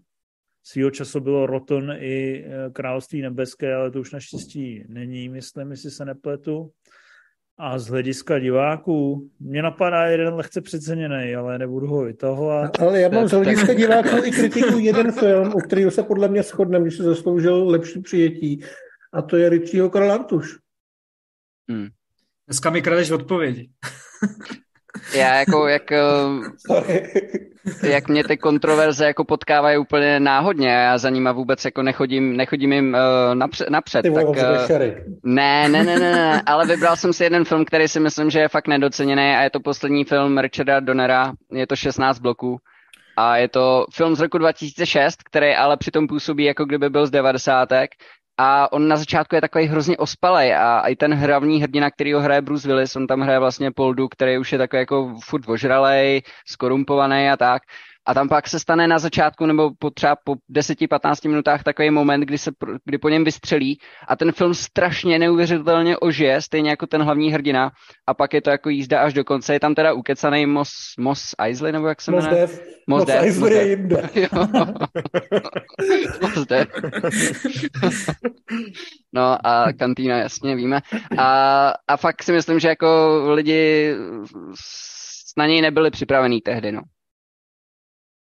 svýho 0.72 0.92
času 0.92 1.20
bylo 1.20 1.46
Roton 1.46 1.92
i 1.92 2.46
e, 2.46 2.70
Království 2.70 3.22
nebeské, 3.22 3.76
ale 3.76 3.92
to 3.92 4.00
už 4.00 4.12
naštěstí 4.12 4.84
není, 4.88 5.30
myslím, 5.30 5.72
jestli 5.72 5.92
se 5.92 6.06
nepletu. 6.06 6.72
A 7.58 7.80
z 7.80 7.88
hlediska 7.88 8.40
diváků, 8.40 9.30
mě 9.40 9.62
napadá 9.62 10.06
jeden 10.06 10.34
lehce 10.34 10.62
přeceněný, 10.62 11.36
ale 11.36 11.60
nebudu 11.60 11.88
ho 11.88 12.04
vytahovat. 12.04 12.80
Ale 12.80 13.02
já 13.02 13.10
mám 13.10 13.28
z 13.28 13.32
hlediska 13.32 13.74
diváků 13.74 14.26
i 14.26 14.32
kritiku 14.32 14.80
jeden 14.80 15.12
film, 15.12 15.54
u 15.56 15.60
kterého 15.60 15.92
se 15.92 16.04
podle 16.04 16.28
mě 16.28 16.44
shodneme, 16.44 16.86
když 16.86 16.98
se 16.98 17.04
zasloužil 17.04 17.68
lepší 17.68 18.02
přijetí, 18.02 18.64
a 19.14 19.22
to 19.22 19.38
je 19.38 19.50
Richieho 19.50 19.90
Kralantuš. 19.90 20.58
Hmm. 21.70 21.88
Dneska 22.48 22.70
mi 22.70 22.82
kradeš 22.82 23.12
odpovědi. 23.12 23.70
Já 25.14 25.36
jako, 25.36 25.68
jak, 25.68 25.92
jak 27.84 28.08
mě 28.08 28.24
ty 28.24 28.38
kontroverze 28.38 29.06
jako 29.06 29.24
potkávají 29.24 29.78
úplně 29.78 30.20
náhodně, 30.20 30.70
já 30.70 30.98
za 30.98 31.10
nima 31.10 31.32
vůbec 31.32 31.66
jako 31.66 31.84
nechodím, 31.84 32.38
nechodím 32.38 32.74
jim 32.74 32.94
uh, 32.94 33.36
napřed, 33.36 33.70
napřed 33.70 34.02
Ty 34.02 34.12
tak, 34.12 34.28
uh, 34.28 34.36
ne, 35.24 35.70
ne, 35.70 35.84
ne, 35.84 36.00
ne, 36.00 36.00
ne, 36.00 36.42
ale 36.46 36.66
vybral 36.66 36.96
jsem 36.96 37.14
si 37.14 37.24
jeden 37.24 37.46
film, 37.46 37.66
který 37.66 37.88
si 37.88 38.00
myslím, 38.00 38.30
že 38.30 38.40
je 38.40 38.48
fakt 38.48 38.68
nedoceněný 38.68 39.36
a 39.36 39.42
je 39.42 39.50
to 39.50 39.60
poslední 39.60 40.04
film 40.04 40.38
Richarda 40.38 40.80
Donera, 40.80 41.34
je 41.52 41.68
to 41.68 41.76
16 41.76 42.20
bloků 42.20 42.58
a 43.18 43.38
je 43.38 43.48
to 43.48 43.86
film 43.94 44.16
z 44.16 44.20
roku 44.20 44.38
2006, 44.38 45.24
který 45.24 45.56
ale 45.56 45.78
přitom 45.78 46.08
působí 46.08 46.44
jako 46.44 46.66
kdyby 46.66 46.90
byl 46.90 47.08
z 47.08 47.12
90 47.12 47.70
a 48.42 48.72
on 48.72 48.88
na 48.88 48.98
začátku 48.98 49.36
je 49.36 49.42
takový 49.42 49.66
hrozně 49.66 49.98
ospalej 49.98 50.56
a 50.56 50.88
i 50.88 50.96
ten 50.96 51.14
hlavní 51.14 51.62
hrdina, 51.62 51.92
který 51.92 52.14
ho 52.14 52.22
hraje 52.22 52.42
Bruce 52.42 52.68
Willis, 52.68 52.96
on 52.96 53.08
tam 53.08 53.22
hraje 53.22 53.40
vlastně 53.40 53.72
Poldu, 53.72 54.08
který 54.08 54.38
už 54.38 54.52
je 54.52 54.58
takový 54.58 54.80
jako 54.80 55.16
furt 55.24 55.50
ožralej, 55.50 56.22
skorumpovaný 56.46 57.30
a 57.30 57.38
tak. 57.38 57.64
A 58.10 58.14
tam 58.14 58.30
pak 58.30 58.48
se 58.48 58.60
stane 58.60 58.88
na 58.88 59.00
začátku 59.00 59.46
nebo 59.46 59.72
po 59.80 59.90
třeba 59.90 60.16
po 60.24 60.36
10-15 60.54 61.30
minutách 61.30 61.64
takový 61.64 61.90
moment, 61.90 62.22
kdy, 62.22 62.38
se, 62.38 62.52
kdy 62.86 62.98
po 62.98 63.10
něm 63.10 63.24
vystřelí 63.24 63.80
a 64.08 64.16
ten 64.16 64.32
film 64.32 64.54
strašně 64.54 65.20
neuvěřitelně 65.20 65.98
ožije, 65.98 66.42
stejně 66.42 66.70
jako 66.70 66.88
ten 66.88 67.02
hlavní 67.02 67.32
hrdina 67.32 67.72
a 68.08 68.14
pak 68.14 68.34
je 68.34 68.42
to 68.42 68.50
jako 68.50 68.70
jízda 68.70 69.02
až 69.02 69.14
do 69.14 69.24
konce. 69.24 69.54
Je 69.54 69.60
tam 69.60 69.76
teda 69.76 69.94
ukecaný 69.94 70.46
Mos, 70.46 70.70
Mos 71.00 71.36
Eisley, 71.40 71.72
nebo 71.72 71.88
jak 71.88 72.02
se 72.02 72.12
jmenuje? 72.12 72.42
Mos 72.42 72.52
Def. 72.52 72.62
Mos, 72.88 73.00
Mos 73.00 73.10
Eisley 73.10 73.54
je 73.54 73.70
jinde. 73.70 74.10
Mos 76.22 76.46
Def. 76.48 76.68
no 79.14 79.48
a 79.48 79.74
kantýna, 79.74 80.18
jasně 80.18 80.56
víme. 80.56 80.80
A, 81.18 81.74
a 81.88 81.98
fakt 81.98 82.24
si 82.24 82.32
myslím, 82.32 82.60
že 82.60 82.68
jako 82.68 83.20
lidi 83.34 83.94
na 85.38 85.46
něj 85.48 85.62
nebyli 85.62 85.92
připravení 85.92 86.42
tehdy, 86.42 86.72
no. 86.72 86.82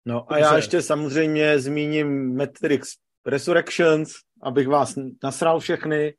No 0.05 0.33
a 0.33 0.37
já 0.37 0.55
ještě 0.55 0.81
samozřejmě 0.81 1.59
zmíním 1.59 2.37
Matrix 2.37 2.89
Resurrections, 3.25 4.11
abych 4.43 4.67
vás 4.67 4.93
nasral 5.23 5.59
všechny. 5.59 6.13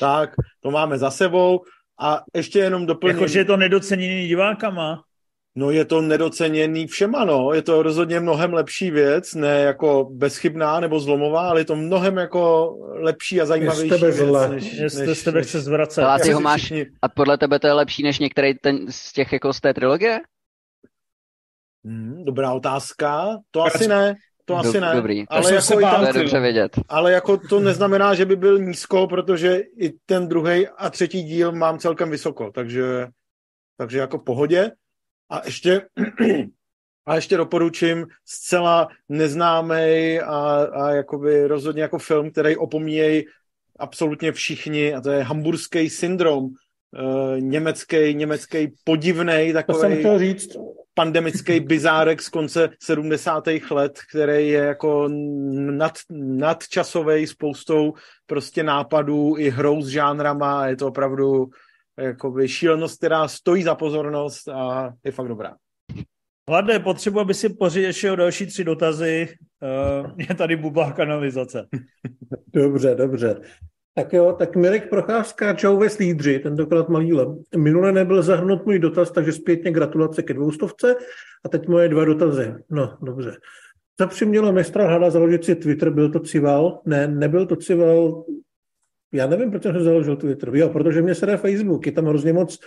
Tak, 0.00 0.30
to 0.60 0.70
máme 0.70 0.98
za 0.98 1.10
sebou. 1.10 1.60
A 2.00 2.22
ještě 2.34 2.58
jenom 2.58 2.86
doplním... 2.86 3.16
Jakože 3.16 3.38
je 3.38 3.44
to 3.44 3.56
nedoceněný 3.56 4.28
divákama. 4.28 5.02
No 5.56 5.70
je 5.70 5.84
to 5.84 6.00
nedoceněný 6.00 6.86
všema, 6.86 7.24
no. 7.24 7.52
Je 7.52 7.62
to 7.62 7.82
rozhodně 7.82 8.20
mnohem 8.20 8.54
lepší 8.54 8.90
věc, 8.90 9.34
ne 9.34 9.60
jako 9.60 10.08
bezchybná 10.10 10.80
nebo 10.80 11.00
zlomová, 11.00 11.48
ale 11.48 11.60
je 11.60 11.64
to 11.64 11.76
mnohem 11.76 12.16
jako 12.16 12.74
lepší 12.92 13.40
a 13.40 13.46
zajímavější 13.46 14.04
věc, 14.04 14.50
než, 14.50 14.72
Jestli 14.72 15.06
než, 15.06 15.22
tebe 15.22 15.42
chce 15.42 15.60
zvracet. 15.60 16.04
A 16.04 16.18
ty 16.18 16.32
ho 16.32 16.40
máš, 16.40 16.72
a 17.02 17.08
podle 17.08 17.38
tebe 17.38 17.58
to 17.58 17.66
je 17.66 17.72
lepší 17.72 18.02
než 18.02 18.18
některý 18.18 18.54
ten 18.54 18.78
z 18.90 19.12
těch 19.12 19.32
jako 19.32 19.52
z 19.52 19.60
té 19.60 19.74
trilogie? 19.74 20.20
Hmm, 21.84 22.24
dobrá 22.24 22.52
otázka. 22.52 23.38
To 23.50 23.60
Proč? 23.60 23.74
asi 23.74 23.88
ne. 23.88 24.14
To 24.44 24.56
asi 24.56 24.80
ne. 24.80 24.94
Dobrý. 24.94 25.24
Ale 25.28 25.54
jako, 25.54 25.80
tam, 25.80 26.06
to 26.06 26.12
dobře 26.12 26.40
vědět. 26.40 26.80
ale 26.88 27.12
jako 27.12 27.36
to 27.36 27.60
neznamená, 27.60 28.14
že 28.14 28.24
by 28.26 28.36
byl 28.36 28.58
nízko, 28.58 29.06
protože 29.06 29.62
i 29.78 29.92
ten 30.06 30.28
druhý 30.28 30.68
a 30.68 30.90
třetí 30.90 31.22
díl 31.22 31.52
mám 31.52 31.78
celkem 31.78 32.10
vysoko, 32.10 32.50
takže, 32.50 33.06
takže 33.76 33.98
jako 33.98 34.18
pohodě. 34.18 34.70
A 35.30 35.42
ještě, 35.44 35.82
a 37.06 37.14
ještě 37.14 37.36
doporučím 37.36 38.06
zcela 38.24 38.88
neznámý 39.08 40.20
a, 40.20 40.66
a 40.72 40.90
jakoby 40.90 41.46
rozhodně 41.46 41.82
jako 41.82 41.98
film, 41.98 42.30
který 42.30 42.56
opomíjejí 42.56 43.24
absolutně 43.78 44.32
všichni 44.32 44.94
a 44.94 45.00
to 45.00 45.10
je 45.10 45.22
Hamburský 45.22 45.90
syndrom, 45.90 46.44
uh, 46.44 47.40
německý, 47.40 48.14
německý 48.14 48.74
podivný 48.84 49.52
takový. 49.52 49.76
To 49.76 49.80
jsem 49.80 49.98
chtěl 49.98 50.18
říct 50.18 50.56
pandemický 50.94 51.60
bizárek 51.60 52.22
z 52.22 52.28
konce 52.28 52.68
70. 52.82 53.44
let, 53.70 54.00
který 54.10 54.48
je 54.48 54.58
jako 54.58 55.08
nad, 55.08 55.92
nadčasový 56.10 57.26
spoustou 57.26 57.92
prostě 58.26 58.62
nápadů 58.62 59.34
i 59.38 59.50
hrou 59.50 59.82
s 59.82 59.88
žánrama. 59.88 60.66
Je 60.66 60.76
to 60.76 60.86
opravdu 60.86 61.46
jakoby 61.98 62.48
šílenost, 62.48 62.98
která 62.98 63.28
stojí 63.28 63.62
za 63.62 63.74
pozornost 63.74 64.48
a 64.48 64.92
je 65.04 65.12
fakt 65.12 65.28
dobrá. 65.28 65.54
Hladné, 66.48 66.78
potřebuji, 66.78 67.20
aby 67.20 67.34
si 67.34 67.48
pořešil 67.48 68.16
další 68.16 68.46
tři 68.46 68.64
dotazy. 68.64 69.28
Uh, 70.04 70.10
je 70.16 70.34
tady 70.34 70.56
bubá 70.56 70.92
kanalizace. 70.92 71.66
dobře, 72.54 72.94
dobře. 72.94 73.40
Tak 73.96 74.12
jo, 74.12 74.36
tak 74.38 74.56
Mirek 74.56 74.90
Procházka, 74.90 75.54
čau 75.54 75.78
ve 75.78 75.90
slídři, 75.90 76.38
tentokrát 76.38 76.88
malílem. 76.88 77.42
Minule 77.56 77.92
nebyl 77.92 78.22
zahrnut 78.22 78.66
můj 78.66 78.78
dotaz, 78.78 79.10
takže 79.10 79.32
zpětně 79.32 79.70
gratulace 79.70 80.22
ke 80.22 80.34
dvoustovce. 80.34 80.96
A 81.44 81.48
teď 81.48 81.68
moje 81.68 81.88
dva 81.88 82.04
dotazy. 82.04 82.54
No, 82.70 82.98
dobře. 83.02 83.36
Co 84.00 84.06
přimělo 84.06 84.52
mistra 84.52 84.88
Hada 84.88 85.10
založit 85.10 85.44
si 85.44 85.54
Twitter? 85.54 85.90
Byl 85.90 86.10
to 86.10 86.20
Cival? 86.20 86.80
Ne, 86.86 87.08
nebyl 87.08 87.46
to 87.46 87.56
Cival. 87.56 88.24
Já 89.12 89.26
nevím, 89.26 89.50
proč 89.50 89.62
jsem 89.62 89.84
založil 89.84 90.16
Twitter. 90.16 90.50
Jo, 90.52 90.68
protože 90.68 91.02
mě 91.02 91.14
se 91.14 91.36
Facebook. 91.36 91.86
Je 91.86 91.92
tam 91.92 92.06
hrozně 92.06 92.32
moc 92.32 92.58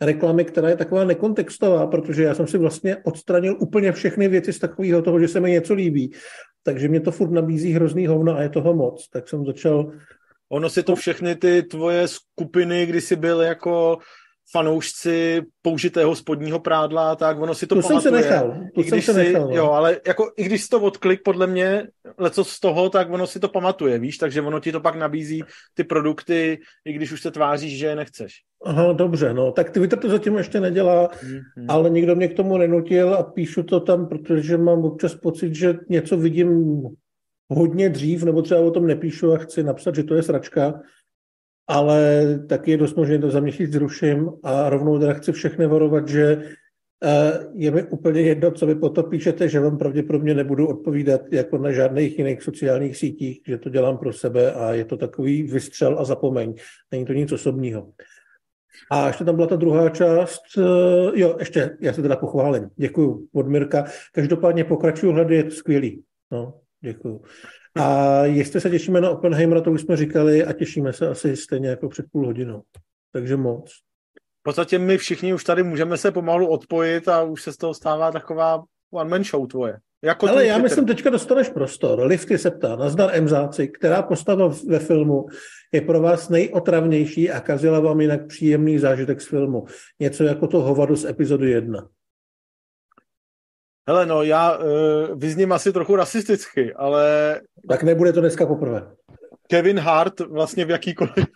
reklamy, 0.00 0.44
která 0.44 0.68
je 0.68 0.76
taková 0.76 1.04
nekontextová, 1.04 1.86
protože 1.86 2.22
já 2.22 2.34
jsem 2.34 2.46
si 2.46 2.58
vlastně 2.58 2.96
odstranil 2.96 3.56
úplně 3.60 3.92
všechny 3.92 4.28
věci 4.28 4.52
z 4.52 4.58
takového 4.58 5.02
toho, 5.02 5.20
že 5.20 5.28
se 5.28 5.40
mi 5.40 5.50
něco 5.50 5.74
líbí. 5.74 6.12
Takže 6.62 6.88
mě 6.88 7.00
to 7.00 7.10
furt 7.10 7.30
nabízí 7.30 7.72
hrozný 7.72 8.06
hovno 8.06 8.36
a 8.36 8.42
je 8.42 8.48
toho 8.48 8.74
moc. 8.74 9.08
Tak 9.08 9.28
jsem 9.28 9.46
začal 9.46 9.92
Ono 10.52 10.70
si 10.70 10.82
to 10.82 10.96
všechny 10.96 11.36
ty 11.36 11.62
tvoje 11.62 12.08
skupiny, 12.08 12.86
kdy 12.86 13.00
jsi 13.00 13.16
byl 13.16 13.40
jako 13.40 13.98
fanoušci 14.52 15.42
použitého 15.62 16.16
spodního 16.16 16.60
prádla, 16.60 17.16
tak 17.16 17.40
ono 17.40 17.54
si 17.54 17.66
to, 17.66 17.74
to 17.74 17.82
pamatuje. 17.82 18.02
Jsem 18.02 18.12
se 18.12 18.28
nechal. 18.28 18.48
To 18.74 18.80
I 18.80 18.84
když 18.84 19.04
jsem 19.04 19.14
si, 19.14 19.20
se 19.20 19.24
nechal. 19.24 19.48
No. 19.48 19.56
Jo, 19.56 19.70
ale 19.70 20.00
jako, 20.06 20.32
i 20.36 20.44
když 20.44 20.62
jsi 20.62 20.68
to 20.68 20.80
odklik, 20.80 21.20
podle 21.24 21.46
mě, 21.46 21.86
leco 22.18 22.44
z 22.44 22.60
toho, 22.60 22.90
tak 22.90 23.10
ono 23.10 23.26
si 23.26 23.40
to 23.40 23.48
pamatuje, 23.48 23.98
víš, 23.98 24.18
takže 24.18 24.42
ono 24.42 24.60
ti 24.60 24.72
to 24.72 24.80
pak 24.80 24.94
nabízí 24.94 25.42
ty 25.74 25.84
produkty, 25.84 26.58
i 26.84 26.92
když 26.92 27.12
už 27.12 27.22
se 27.22 27.30
tváříš, 27.30 27.78
že 27.78 27.86
je 27.86 27.96
nechceš. 27.96 28.32
Aha, 28.64 28.92
dobře, 28.92 29.34
no, 29.34 29.52
tak 29.52 29.70
Twitter 29.70 29.98
to 29.98 30.08
zatím 30.08 30.36
ještě 30.36 30.60
nedělá, 30.60 31.08
mm-hmm. 31.08 31.66
ale 31.68 31.90
nikdo 31.90 32.16
mě 32.16 32.28
k 32.28 32.36
tomu 32.36 32.58
nenutil 32.58 33.14
a 33.14 33.22
píšu 33.22 33.62
to 33.62 33.80
tam, 33.80 34.08
protože 34.08 34.58
mám 34.58 34.78
občas 34.78 35.14
pocit, 35.14 35.54
že 35.54 35.74
něco 35.88 36.16
vidím 36.16 36.82
hodně 37.50 37.88
dřív, 37.88 38.22
nebo 38.22 38.42
třeba 38.42 38.60
o 38.60 38.70
tom 38.70 38.86
nepíšu 38.86 39.32
a 39.32 39.38
chci 39.38 39.62
napsat, 39.62 39.94
že 39.94 40.04
to 40.04 40.14
je 40.14 40.22
sračka, 40.22 40.80
ale 41.68 42.24
taky 42.48 42.70
je 42.70 42.76
dost 42.76 42.96
možné 42.96 43.18
to 43.18 43.30
za 43.30 43.40
měsíc 43.40 43.72
zruším 43.72 44.30
a 44.42 44.70
rovnou 44.70 44.98
teda 44.98 45.12
chci 45.12 45.32
všechny 45.32 45.66
varovat, 45.66 46.08
že 46.08 46.42
eh, 47.04 47.46
je 47.54 47.70
mi 47.70 47.82
úplně 47.82 48.20
jedno, 48.20 48.50
co 48.50 48.66
vy 48.66 48.74
potom 48.74 49.10
píšete, 49.10 49.48
že 49.48 49.60
vám 49.60 49.78
pravděpodobně 49.78 50.34
nebudu 50.34 50.68
odpovídat 50.68 51.20
jako 51.32 51.58
na 51.58 51.72
žádných 51.72 52.18
jiných 52.18 52.42
sociálních 52.42 52.96
sítích, 52.96 53.40
že 53.46 53.58
to 53.58 53.68
dělám 53.68 53.98
pro 53.98 54.12
sebe 54.12 54.52
a 54.52 54.72
je 54.72 54.84
to 54.84 54.96
takový 54.96 55.42
vystřel 55.42 55.98
a 55.98 56.04
zapomeň. 56.04 56.54
Není 56.92 57.04
to 57.04 57.12
nic 57.12 57.32
osobního. 57.32 57.92
A 58.90 59.06
ještě 59.06 59.24
tam 59.24 59.36
byla 59.36 59.46
ta 59.46 59.56
druhá 59.56 59.88
část. 59.88 60.42
Eh, 60.58 60.62
jo, 61.14 61.36
ještě, 61.38 61.76
já 61.80 61.92
se 61.92 62.02
teda 62.02 62.16
pochválím. 62.16 62.70
Děkuju 62.76 63.28
od 63.34 63.48
Mirka. 63.48 63.84
Každopádně 64.12 64.64
pokračuju 64.64 65.12
hledy, 65.12 65.36
je 65.36 65.44
to 65.44 65.50
skvělý. 65.50 66.02
No, 66.32 66.59
Děkuju. 66.80 67.22
A 67.76 68.24
jestli 68.24 68.60
se 68.60 68.70
těšíme 68.70 69.00
na 69.00 69.10
Oppenheimera, 69.10 69.60
to 69.60 69.72
už 69.72 69.80
jsme 69.80 69.96
říkali 69.96 70.44
a 70.44 70.52
těšíme 70.52 70.92
se 70.92 71.08
asi 71.08 71.36
stejně 71.36 71.68
jako 71.68 71.88
před 71.88 72.06
půl 72.12 72.26
hodinou. 72.26 72.62
Takže 73.12 73.36
moc. 73.36 73.70
v 74.40 74.42
podstatě 74.42 74.78
my 74.78 74.98
všichni 74.98 75.34
už 75.34 75.44
tady 75.44 75.62
můžeme 75.62 75.96
se 75.96 76.12
pomalu 76.12 76.46
odpojit 76.46 77.08
a 77.08 77.22
už 77.22 77.42
se 77.42 77.52
z 77.52 77.56
toho 77.56 77.74
stává 77.74 78.12
taková 78.12 78.64
one-man 78.92 79.24
show 79.24 79.46
tvoje. 79.46 79.78
Jako 80.04 80.28
Ale 80.28 80.46
já 80.46 80.58
myslím, 80.58 80.86
teďka 80.86 81.10
dostaneš 81.10 81.48
prostor. 81.48 82.00
Lifty 82.00 82.38
se 82.38 82.50
ptá, 82.50 82.76
nazdar 82.76 83.10
Emzáci, 83.12 83.68
která 83.68 84.02
postava 84.02 84.54
ve 84.68 84.78
filmu 84.78 85.26
je 85.72 85.80
pro 85.80 86.00
vás 86.00 86.28
nejotravnější 86.28 87.30
a 87.30 87.40
kazila 87.40 87.80
vám 87.80 88.00
jinak 88.00 88.26
příjemný 88.26 88.78
zážitek 88.78 89.20
z 89.20 89.26
filmu? 89.26 89.64
Něco 90.00 90.24
jako 90.24 90.46
to 90.46 90.60
hovado 90.60 90.96
z 90.96 91.04
epizody 91.04 91.50
1. 91.50 91.88
Hele, 93.88 94.06
no, 94.06 94.22
já 94.22 94.56
uh, 94.56 94.64
vyzním 95.18 95.52
asi 95.52 95.72
trochu 95.72 95.96
rasisticky, 95.96 96.74
ale... 96.74 97.40
Tak 97.68 97.82
nebude 97.82 98.12
to 98.12 98.20
dneska 98.20 98.46
poprvé. 98.46 98.82
Kevin 99.50 99.78
Hart 99.78 100.20
vlastně 100.20 100.64
v 100.64 100.70
jakýkoliv, 100.70 101.26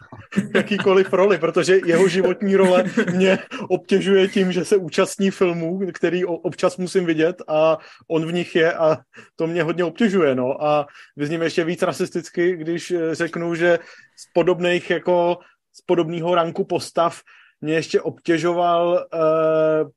jakýkoliv 0.55 1.12
roli, 1.12 1.39
protože 1.39 1.81
jeho 1.87 2.09
životní 2.09 2.57
role 2.57 2.85
mě 3.12 3.39
obtěžuje 3.69 4.29
tím, 4.29 4.53
že 4.53 4.65
se 4.65 4.77
účastní 4.77 5.31
filmů, 5.31 5.81
který 5.95 6.25
občas 6.25 6.77
musím 6.77 7.07
vidět 7.07 7.43
a 7.49 7.79
on 8.09 8.27
v 8.27 8.33
nich 8.33 8.55
je 8.55 8.73
a 8.73 8.99
to 9.37 9.47
mě 9.47 9.62
hodně 9.62 9.85
obtěžuje. 9.85 10.35
No. 10.35 10.65
A 10.65 10.87
vyzním 11.16 11.43
ještě 11.43 11.65
víc 11.65 11.83
rasisticky, 11.83 12.57
když 12.57 12.91
eh, 12.91 13.15
řeknu, 13.15 13.55
že 13.55 13.79
z 14.16 14.33
podobných 14.33 14.91
jako 14.91 15.39
z 15.73 15.81
podobného 15.81 16.35
ranku 16.35 16.65
postav 16.65 17.21
mě 17.61 17.75
ještě 17.75 18.01
obtěžoval 18.01 19.07
uh, 19.15 19.91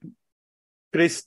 Chris 0.95 1.23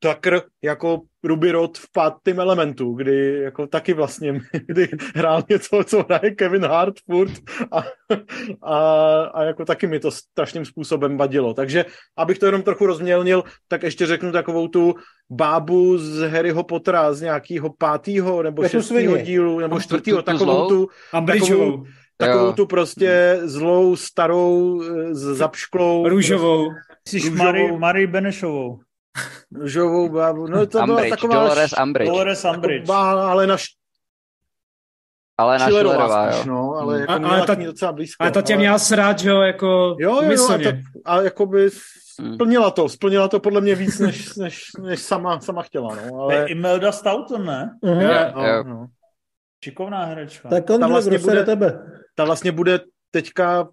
Tucker 0.00 0.42
jako 0.62 1.00
Ruby 1.24 1.50
Rod 1.52 1.78
v 1.78 1.92
pátém 1.92 2.40
elementu, 2.40 2.94
kdy 2.94 3.40
jako 3.42 3.66
taky 3.66 3.92
vlastně, 3.92 4.40
kdy 4.66 4.88
hrál 5.14 5.42
něco, 5.48 5.84
co 5.84 6.02
hraje 6.02 6.30
Kevin 6.30 6.64
Hart 6.64 6.94
furt 7.10 7.32
a, 7.72 7.84
a, 8.62 9.22
a 9.22 9.44
jako 9.44 9.64
taky 9.64 9.86
mi 9.86 10.00
to 10.00 10.10
strašným 10.10 10.64
způsobem 10.64 11.16
vadilo. 11.16 11.54
Takže 11.54 11.84
abych 12.16 12.38
to 12.38 12.46
jenom 12.46 12.62
trochu 12.62 12.86
rozmělnil, 12.86 13.44
tak 13.68 13.82
ještě 13.82 14.06
řeknu 14.06 14.32
takovou 14.32 14.68
tu 14.68 14.94
bábu 15.30 15.98
z 15.98 16.28
Harryho 16.28 16.64
Pottera 16.64 17.12
z 17.12 17.20
nějakého 17.20 17.72
pátého 17.78 18.42
nebo 18.42 18.68
šestého 18.68 19.16
dílu, 19.16 19.58
nebo 19.58 19.80
čtvrtého, 19.80 20.22
takovou 20.22 20.68
tu, 20.68 20.88
takovou, 21.26 21.84
takovou 22.16 22.52
tu 22.52 22.66
prostě 22.66 23.38
zlou, 23.42 23.96
starou, 23.96 24.82
eh, 24.82 25.14
zapšklou. 25.14 26.08
Růžovou. 26.08 26.70
Jsi 27.08 27.30
Marie, 27.30 27.78
Marie 27.78 28.06
Benešovou. 28.06 28.80
Růžovou 29.52 30.08
bábu. 30.08 30.46
No 30.46 30.66
to 30.66 30.78
Umbridge, 30.78 30.86
byla 30.86 31.16
taková... 31.16 31.34
Dolores 31.34 31.74
Umbridge. 31.82 32.10
Dolores 32.10 32.44
Umbridge. 32.44 32.86
Taková, 32.86 33.30
ale 33.30 33.46
na 33.46 33.56
ale 35.40 35.58
na 35.58 35.64
Schillerová, 35.64 36.30
jo. 36.30 36.44
No, 36.46 36.74
ale 36.74 36.94
hmm. 36.94 37.00
jako 37.00 37.24
a, 37.24 37.28
ale 37.28 37.46
ta, 37.46 37.54
docela 37.54 37.92
blízko. 37.92 38.22
Ale 38.22 38.30
ta 38.30 38.42
tě 38.42 38.52
ale... 38.52 38.60
měla 38.60 38.78
srát, 38.78 39.18
že 39.18 39.28
jo, 39.30 39.40
jako 39.40 39.96
jo, 39.98 40.22
jo, 40.22 40.32
jo, 40.32 40.50
a, 40.50 40.58
tak, 40.58 40.74
a 41.04 41.22
jako 41.22 41.46
by 41.46 41.70
hmm. 42.20 42.34
splnila 42.34 42.70
to, 42.70 42.88
splnila 42.88 43.28
to 43.28 43.40
podle 43.40 43.60
mě 43.60 43.74
víc, 43.74 43.98
než, 43.98 44.36
než, 44.36 44.64
než 44.80 45.00
sama, 45.00 45.40
sama 45.40 45.62
chtěla, 45.62 45.94
no. 45.94 46.20
Ale... 46.20 46.46
Imelda 46.48 46.92
Stoughton, 46.92 47.46
ne? 47.46 47.70
Uh-huh. 47.82 48.02
Jo, 48.02 48.32
no, 48.36 48.46
jo. 48.46 48.64
No. 48.64 48.86
Šikovná 49.64 50.04
herečka. 50.04 50.48
Tak 50.48 50.70
on 50.70 50.80
ta 50.80 50.86
vlastně 50.86 51.18
bude, 51.18 51.44
tebe. 51.44 51.78
Ta 52.14 52.24
vlastně 52.24 52.52
bude 52.52 52.80
teďka 53.10 53.68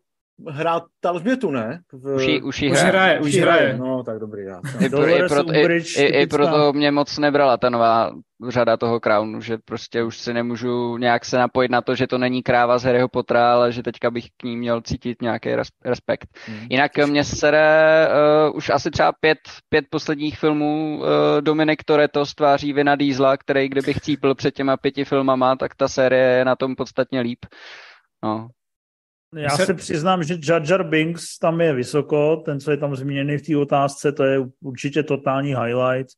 hrát 0.50 0.84
Alžbětu, 1.06 1.52
ne? 1.52 1.80
V... 1.92 2.16
Už, 2.16 2.28
jí, 2.28 2.42
už, 2.42 2.62
jí 2.62 2.72
už 2.72 2.78
hraje, 2.78 3.20
už 3.20 3.36
hraje. 3.36 3.78
No, 3.78 4.04
tak 4.04 4.20
dobrý, 4.20 4.44
já. 4.46 4.62
I, 4.86 4.90
pro, 4.90 5.08
i, 5.08 5.28
proto, 5.28 5.54
i, 5.54 5.84
i, 5.98 6.04
I 6.04 6.28
proto 6.28 6.74
mě 6.74 6.92
moc 6.92 7.18
nebrala 7.18 7.58
ta 7.58 7.70
nová 7.70 8.12
řada 8.48 8.78
toho 8.78 9.00
Crownu, 9.00 9.42
že 9.42 9.58
prostě 9.66 10.04
už 10.04 10.18
si 10.18 10.34
nemůžu 10.34 10.98
nějak 10.98 11.26
se 11.26 11.38
napojit 11.38 11.72
na 11.72 11.82
to, 11.82 11.96
že 11.96 12.08
to 12.08 12.18
není 12.18 12.44
kráva 12.44 12.78
z 12.78 12.84
Harryho 12.84 13.08
Pottera, 13.08 13.54
ale 13.54 13.72
že 13.72 13.84
teďka 13.84 14.12
bych 14.12 14.26
k 14.38 14.44
ní 14.44 14.58
měl 14.58 14.82
cítit 14.82 15.22
nějaký 15.22 15.50
respekt. 15.86 16.28
Hmm. 16.46 16.68
Jinak 16.70 16.92
mě 16.98 17.24
sere 17.24 18.08
uh, 18.50 18.58
už 18.58 18.70
asi 18.70 18.92
třeba 18.92 19.12
pět, 19.20 19.40
pět 19.70 19.86
posledních 19.90 20.40
filmů 20.40 21.00
uh, 21.00 21.06
Dominik 21.42 21.84
Toretto 21.84 22.26
stváří 22.26 22.74
Vina 22.74 22.96
Diesla, 22.96 23.38
který 23.38 23.70
kdybych 23.70 24.02
cípil 24.02 24.36
před 24.36 24.56
těma 24.56 24.78
pěti 24.78 25.06
filmama, 25.06 25.56
tak 25.56 25.76
ta 25.76 25.88
série 25.88 26.38
je 26.38 26.46
na 26.46 26.56
tom 26.56 26.76
podstatně 26.76 27.22
líp. 27.22 27.40
No, 28.24 28.48
já 29.36 29.50
se... 29.50 29.66
se 29.66 29.74
přiznám, 29.74 30.24
že 30.24 30.38
Jar 30.50 30.62
Jar 30.70 30.84
Binks 30.84 31.40
tam 31.40 31.62
je 31.62 31.74
vysoko, 31.74 32.36
ten, 32.36 32.60
co 32.60 32.72
je 32.72 32.78
tam 32.78 32.96
zmíněný 32.96 33.38
v 33.38 33.42
té 33.42 33.58
otázce, 33.58 34.12
to 34.12 34.24
je 34.24 34.40
určitě 34.62 35.04
totální 35.04 35.50
highlight. 35.50 36.10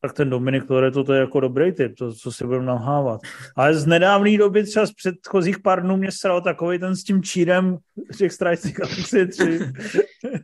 Tak 0.00 0.12
ten 0.12 0.30
Dominik 0.30 0.64
Toretto, 0.64 1.04
to 1.04 1.12
je 1.12 1.20
jako 1.20 1.40
dobrý 1.40 1.72
typ, 1.72 1.94
to, 1.98 2.12
co 2.12 2.32
si 2.32 2.46
budeme 2.46 2.66
nalhávat. 2.66 3.20
Ale 3.56 3.74
z 3.74 3.86
nedávné 3.86 4.38
doby, 4.38 4.64
třeba 4.64 4.86
z 4.86 4.92
předchozích 4.92 5.58
pár 5.58 5.82
dnů, 5.82 5.96
mě 5.96 6.12
sral 6.12 6.40
takový 6.40 6.78
ten 6.78 6.96
s 6.96 7.04
tím 7.04 7.22
čírem 7.22 7.76
těch 8.18 8.32
Strážcích 8.32 8.76
Galaxie 8.76 9.26
3. 9.28 9.60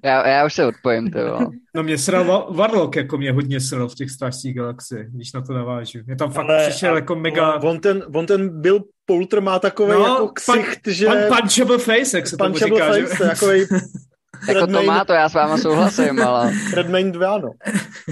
já, 0.05 0.29
já 0.29 0.47
už 0.47 0.55
se 0.55 0.67
odpojím, 0.67 1.11
to 1.11 1.19
jo. 1.19 1.51
No 1.77 1.83
mě 1.83 1.99
sral 1.99 2.53
Warlock, 2.57 2.97
jako 2.97 3.19
mě 3.19 3.33
hodně 3.33 3.61
sral 3.61 3.89
v 3.89 3.95
těch 3.95 4.11
Strážcích 4.11 4.55
Galaxie, 4.55 5.07
když 5.11 5.33
na 5.33 5.41
to 5.41 5.53
navážu. 5.53 5.99
Mě 6.07 6.17
tam 6.17 6.33
fakt 6.33 6.49
Ale, 6.49 6.69
přišel 6.69 6.97
jako 6.97 7.15
mega... 7.15 7.55
On 7.55 7.81
ten, 7.81 8.05
on 8.15 8.27
ten 8.27 8.61
byl 8.61 8.81
Poulter 9.07 9.41
má 9.41 9.59
takový 9.59 9.93
no, 9.93 9.99
jako 9.99 10.29
ksicht, 10.29 10.81
pan, 10.85 10.95
že... 10.95 11.07
Pan 11.07 11.41
punchable 11.41 11.79
face, 11.79 12.17
jak 12.17 12.27
se 12.27 12.37
tomu 12.37 12.55
říká. 12.55 12.87
Face, 12.87 13.01
že? 13.01 13.25
Takovej 13.25 13.67
jako 14.49 14.67
to 14.67 14.83
má 14.83 15.05
to, 15.05 15.13
já 15.13 15.29
s 15.29 15.35
váma 15.35 15.59
souhlasím, 15.59 16.23
ale... 16.23 16.53
Redmayne 16.75 17.13
2, 17.13 17.39
no. 17.39 17.51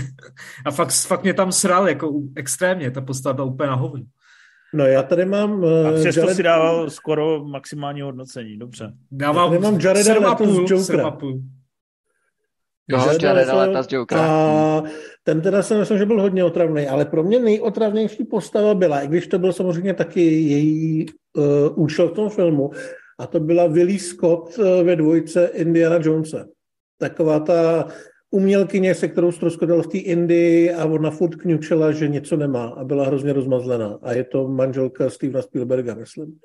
A 0.66 0.70
fakt, 0.70 0.92
fakt 1.06 1.22
mě 1.22 1.34
tam 1.34 1.52
sral, 1.52 1.88
jako 1.88 2.12
extrémně, 2.36 2.90
ta 2.90 3.00
postava 3.00 3.32
byla 3.32 3.46
úplně 3.46 3.66
na 3.66 3.74
hovnu. 3.74 4.04
No 4.74 4.86
já 4.86 5.02
tady 5.02 5.24
mám... 5.24 5.64
Uh, 5.64 5.88
A 5.88 5.92
přesto 5.92 6.20
Jared... 6.20 6.36
si 6.36 6.42
dával 6.42 6.90
skoro 6.90 7.44
maximální 7.44 8.00
hodnocení, 8.00 8.56
dobře. 8.56 8.92
Dával 9.12 9.54
já 9.54 9.60
mám 9.60 9.80
Jareda 9.80 10.14
Leto 10.28 10.66
z 10.66 10.70
Jokera. 10.70 11.18
No, 12.92 13.06
Jareda 13.22 13.54
Leto 13.54 13.82
z 13.82 13.92
Jokera. 13.92 14.26
A 14.26 14.82
ten 15.22 15.40
teda 15.40 15.62
si 15.62 15.74
myslím, 15.74 15.98
že 15.98 16.06
byl 16.06 16.20
hodně 16.20 16.44
otravný, 16.44 16.86
ale 16.86 17.04
pro 17.04 17.22
mě 17.22 17.38
nejotravnější 17.38 18.24
postava 18.24 18.74
byla, 18.74 19.00
i 19.00 19.08
když 19.08 19.26
to 19.26 19.38
byl 19.38 19.52
samozřejmě 19.52 19.94
taky 19.94 20.20
její 20.20 21.06
uh, 21.36 21.44
účel 21.74 22.08
v 22.08 22.12
tom 22.12 22.30
filmu, 22.30 22.70
a 23.20 23.26
to 23.26 23.40
byla 23.40 23.66
Willie 23.66 23.98
Scott 23.98 24.58
uh, 24.58 24.64
ve 24.82 24.96
dvojce 24.96 25.50
Indiana 25.54 25.98
Jonesa. 26.02 26.46
Taková 26.98 27.40
ta 27.40 27.88
umělkyně, 28.30 28.94
se 28.94 29.08
kterou 29.08 29.32
ztroskotal 29.32 29.82
v 29.82 29.86
té 29.86 29.98
Indii 29.98 30.72
a 30.72 30.84
ona 30.84 31.10
furt 31.10 31.34
kňučela, 31.34 31.92
že 31.92 32.08
něco 32.08 32.36
nemá 32.36 32.68
a 32.68 32.84
byla 32.84 33.06
hrozně 33.06 33.32
rozmazlená. 33.32 33.98
A 34.02 34.12
je 34.12 34.24
to 34.24 34.48
manželka 34.48 35.10
Stevena 35.10 35.42
Spielberga, 35.42 35.94
myslím. 35.94 36.38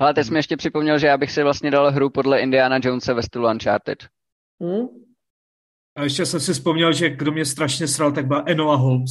Ale 0.00 0.14
teď 0.14 0.26
jsi 0.26 0.32
mi 0.32 0.38
ještě 0.38 0.56
připomněl, 0.56 0.98
že 0.98 1.06
já 1.06 1.18
bych 1.18 1.32
si 1.32 1.42
vlastně 1.42 1.70
dal 1.70 1.90
hru 1.90 2.10
podle 2.10 2.40
Indiana 2.40 2.78
Jonesa 2.82 3.12
ve 3.12 3.22
stylu 3.22 3.48
Uncharted. 3.48 3.98
Hmm? 4.60 4.88
A 5.96 6.02
ještě 6.02 6.26
jsem 6.26 6.40
si 6.40 6.52
vzpomněl, 6.52 6.92
že 6.92 7.10
kdo 7.10 7.32
mě 7.32 7.44
strašně 7.44 7.88
sral, 7.88 8.12
tak 8.12 8.26
byla 8.26 8.42
Enola 8.46 8.76
Holmes. 8.76 9.10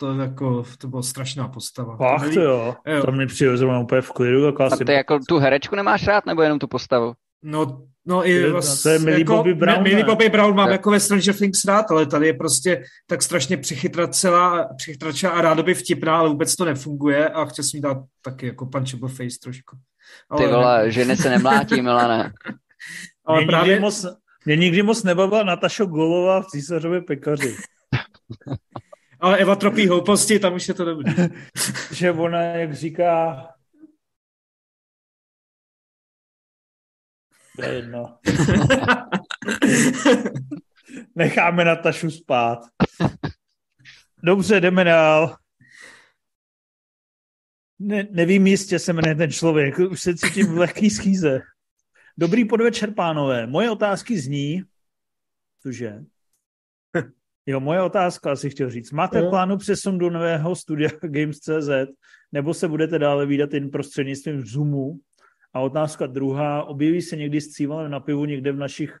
To, 0.00 0.14
jako, 0.14 0.64
to 0.78 0.88
byla 0.88 1.02
strašná 1.02 1.48
postava. 1.48 1.96
Ach, 2.00 2.34
to, 2.34 2.40
jo. 2.40 2.74
jo. 2.86 3.02
To 3.04 3.12
mi 3.12 3.26
přijde 3.26 3.56
zrovna 3.56 3.78
úplně 3.78 4.00
v 4.00 4.12
klidu. 4.12 4.44
Jako 4.44 4.62
a 4.62 4.76
ty 4.76 4.92
jako 4.92 5.18
tu 5.28 5.38
herečku 5.38 5.76
nemáš 5.76 6.06
rád, 6.06 6.26
nebo 6.26 6.42
jenom 6.42 6.58
tu 6.58 6.66
postavu? 6.68 7.12
No, 7.42 7.82
no 8.06 8.26
i 8.26 8.50
vlastně, 8.50 8.82
to 8.82 8.88
je 8.88 8.98
Millie 8.98 9.18
jako, 9.18 9.36
Bobby 9.36 9.54
Brown. 9.54 9.82
Millie 9.82 10.04
Bobby 10.04 10.28
Brown 10.28 10.56
mám 10.56 10.66
tak. 10.66 10.72
jako 10.72 10.90
ve 10.90 11.00
Stranger 11.00 11.34
Things 11.34 11.64
rád, 11.64 11.90
ale 11.90 12.06
tady 12.06 12.26
je 12.26 12.34
prostě 12.34 12.84
tak 13.06 13.22
strašně 13.22 13.56
přichytračila, 13.56 14.68
přichytračila 14.76 15.32
a 15.32 15.40
rádoby 15.40 15.74
vtipná, 15.74 16.18
ale 16.18 16.28
vůbec 16.28 16.56
to 16.56 16.64
nefunguje 16.64 17.28
a 17.28 17.44
chtěl 17.44 17.64
jsem 17.64 17.80
dát 17.80 17.96
taky 18.22 18.46
jako 18.46 18.66
punchable 18.66 19.08
face 19.08 19.38
trošku. 19.42 19.76
Ale 20.30 20.42
Ty 20.42 20.52
vole, 20.52 20.82
ne. 20.82 20.90
ženy 20.90 21.16
se 21.16 21.30
nemlátí, 21.30 21.82
Milane. 21.82 22.32
ale 23.24 23.44
právě... 23.44 23.80
Moc, 23.80 24.06
mě 24.44 24.56
nikdy 24.56 24.82
moc 24.82 25.02
nebavila 25.02 25.42
Nataša 25.42 25.84
Golová 25.84 26.42
v 26.42 26.46
císařově 26.46 27.00
pekaři. 27.00 27.56
Ale 29.20 29.38
Eva 29.38 29.56
tropí 29.56 29.86
houposti, 29.86 30.38
tam 30.38 30.54
už 30.54 30.68
je 30.68 30.74
to 30.74 30.84
dobrý. 30.84 31.12
že 31.92 32.12
ona, 32.12 32.42
jak 32.42 32.74
říká, 32.74 33.46
to 37.56 37.62
je 37.62 37.74
jedno. 37.74 38.18
Necháme 41.14 41.64
Natašu 41.64 42.10
spát. 42.10 42.58
Dobře, 44.22 44.60
jdeme 44.60 44.84
dál. 44.84 45.36
Ne, 47.78 48.06
nevím 48.10 48.46
jistě 48.46 48.78
se 48.78 48.92
jmenuje 48.92 49.14
ten 49.14 49.32
člověk, 49.32 49.78
už 49.78 50.00
se 50.00 50.16
cítím 50.16 50.46
v 50.46 50.58
lehký 50.58 50.90
schýze. 50.90 51.40
Dobrý 52.18 52.44
podvečer, 52.44 52.94
pánové. 52.94 53.46
Moje 53.46 53.70
otázky 53.70 54.20
zní, 54.20 54.62
cože? 55.62 56.04
Jo, 57.50 57.60
moje 57.60 57.82
otázka 57.82 58.32
asi 58.32 58.50
chtěl 58.50 58.70
říct. 58.70 58.92
Máte 58.92 59.20
no. 59.20 59.30
plánu 59.30 59.56
přesun 59.56 59.98
do 59.98 60.10
nového 60.10 60.56
studia 60.56 60.90
Games.cz 61.02 61.70
nebo 62.32 62.54
se 62.54 62.68
budete 62.68 62.98
dále 62.98 63.26
výdat 63.26 63.54
jen 63.54 63.70
prostřednictvím 63.70 64.46
Zoomu? 64.46 64.98
A 65.52 65.60
otázka 65.60 66.06
druhá, 66.06 66.64
objeví 66.64 67.02
se 67.02 67.16
někdy 67.16 67.40
s 67.40 67.50
cívalem 67.50 67.90
na 67.90 68.00
pivu 68.00 68.24
někde 68.24 68.52
v 68.52 68.56
našich 68.56 68.98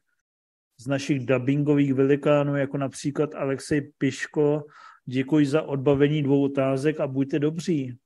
z 0.80 0.86
našich 0.86 1.26
dubbingových 1.26 1.94
velikánů, 1.94 2.56
jako 2.56 2.78
například 2.78 3.34
Alexej 3.34 3.92
Piško. 3.98 4.64
Děkuji 5.06 5.46
za 5.46 5.62
odbavení 5.62 6.22
dvou 6.22 6.44
otázek 6.44 7.00
a 7.00 7.06
buďte 7.06 7.38
dobří. 7.38 7.98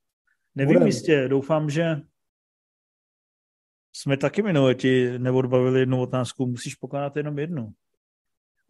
Nevím 0.54 0.74
Budem. 0.74 0.86
jistě, 0.86 1.28
doufám, 1.28 1.70
že 1.70 2.00
jsme 3.92 4.16
taky 4.16 4.42
minule 4.42 4.74
ti 4.74 5.18
neodbavili 5.18 5.80
jednu 5.80 6.00
otázku, 6.00 6.46
musíš 6.46 6.74
pokládat 6.74 7.16
jenom 7.16 7.38
jednu. 7.38 7.72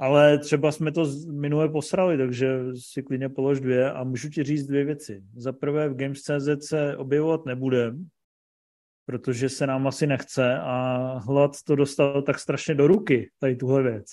Ale 0.04 0.38
třeba 0.38 0.72
jsme 0.72 0.92
to 0.92 1.06
minule 1.32 1.68
posrali, 1.68 2.18
takže 2.18 2.58
si 2.74 3.02
klidně 3.02 3.28
polož 3.28 3.60
dvě 3.60 3.92
a 3.92 4.04
můžu 4.04 4.28
ti 4.28 4.42
říct 4.42 4.66
dvě 4.66 4.84
věci. 4.84 5.22
Za 5.36 5.52
prvé 5.52 5.88
v 5.88 5.94
Games.cz 5.94 6.68
se 6.68 6.96
objevovat 6.96 7.46
nebudem, 7.46 8.06
protože 9.06 9.48
se 9.48 9.66
nám 9.66 9.86
asi 9.86 10.06
nechce 10.06 10.58
a 10.60 10.98
hlad 11.26 11.50
to 11.66 11.76
dostal 11.76 12.22
tak 12.22 12.38
strašně 12.38 12.74
do 12.74 12.86
ruky, 12.86 13.30
tady 13.40 13.56
tuhle 13.56 13.82
věc, 13.82 14.04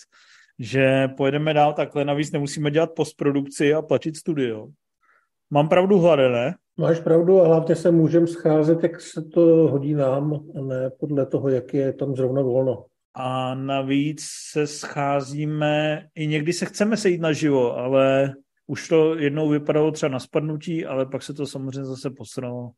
že 0.59 1.07
pojedeme 1.18 1.53
dál 1.53 1.73
takhle, 1.73 2.05
navíc 2.05 2.31
nemusíme 2.31 2.72
dělat 2.72 2.91
postprodukci 2.95 3.73
a 3.73 3.81
platit 3.81 4.18
studio. 4.18 4.68
Mám 5.49 5.69
pravdu, 5.69 5.99
Hlade, 5.99 6.30
ne? 6.30 6.55
Máš 6.77 6.99
pravdu 6.99 7.41
a 7.41 7.47
hlavně 7.47 7.76
se 7.76 7.91
můžeme 7.91 8.27
scházet, 8.27 8.84
jak 8.84 9.01
se 9.01 9.22
to 9.22 9.41
hodí 9.41 9.93
nám, 9.93 10.34
a 10.34 10.61
ne 10.61 10.89
podle 10.99 11.26
toho, 11.26 11.49
jak 11.49 11.73
je 11.73 11.93
tam 11.93 12.15
zrovna 12.15 12.41
volno. 12.41 12.85
A 13.14 13.56
navíc 13.56 14.28
se 14.52 14.68
scházíme, 14.68 16.08
i 16.16 16.28
někdy 16.28 16.54
se 16.54 16.66
chceme 16.66 16.98
sejít 16.98 17.22
naživo, 17.22 17.78
ale 17.78 18.34
už 18.68 18.88
to 18.88 19.16
jednou 19.16 19.50
vypadalo 19.50 19.92
třeba 19.92 20.10
na 20.10 20.20
spadnutí, 20.20 20.86
ale 20.86 21.06
pak 21.06 21.24
se 21.24 21.34
to 21.34 21.46
samozřejmě 21.46 21.86
zase 21.86 22.10
posralo. 22.10 22.72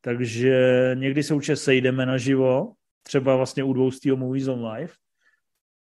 Takže 0.00 0.90
někdy 0.94 1.22
se 1.22 1.34
určitě 1.34 1.56
sejdeme 1.56 2.06
naživo, 2.06 2.72
třeba 3.02 3.36
vlastně 3.36 3.64
u 3.64 3.72
dvou 3.72 3.90
Steel 3.90 4.16
Movies 4.16 4.48
on 4.48 4.66
Live, 4.66 4.92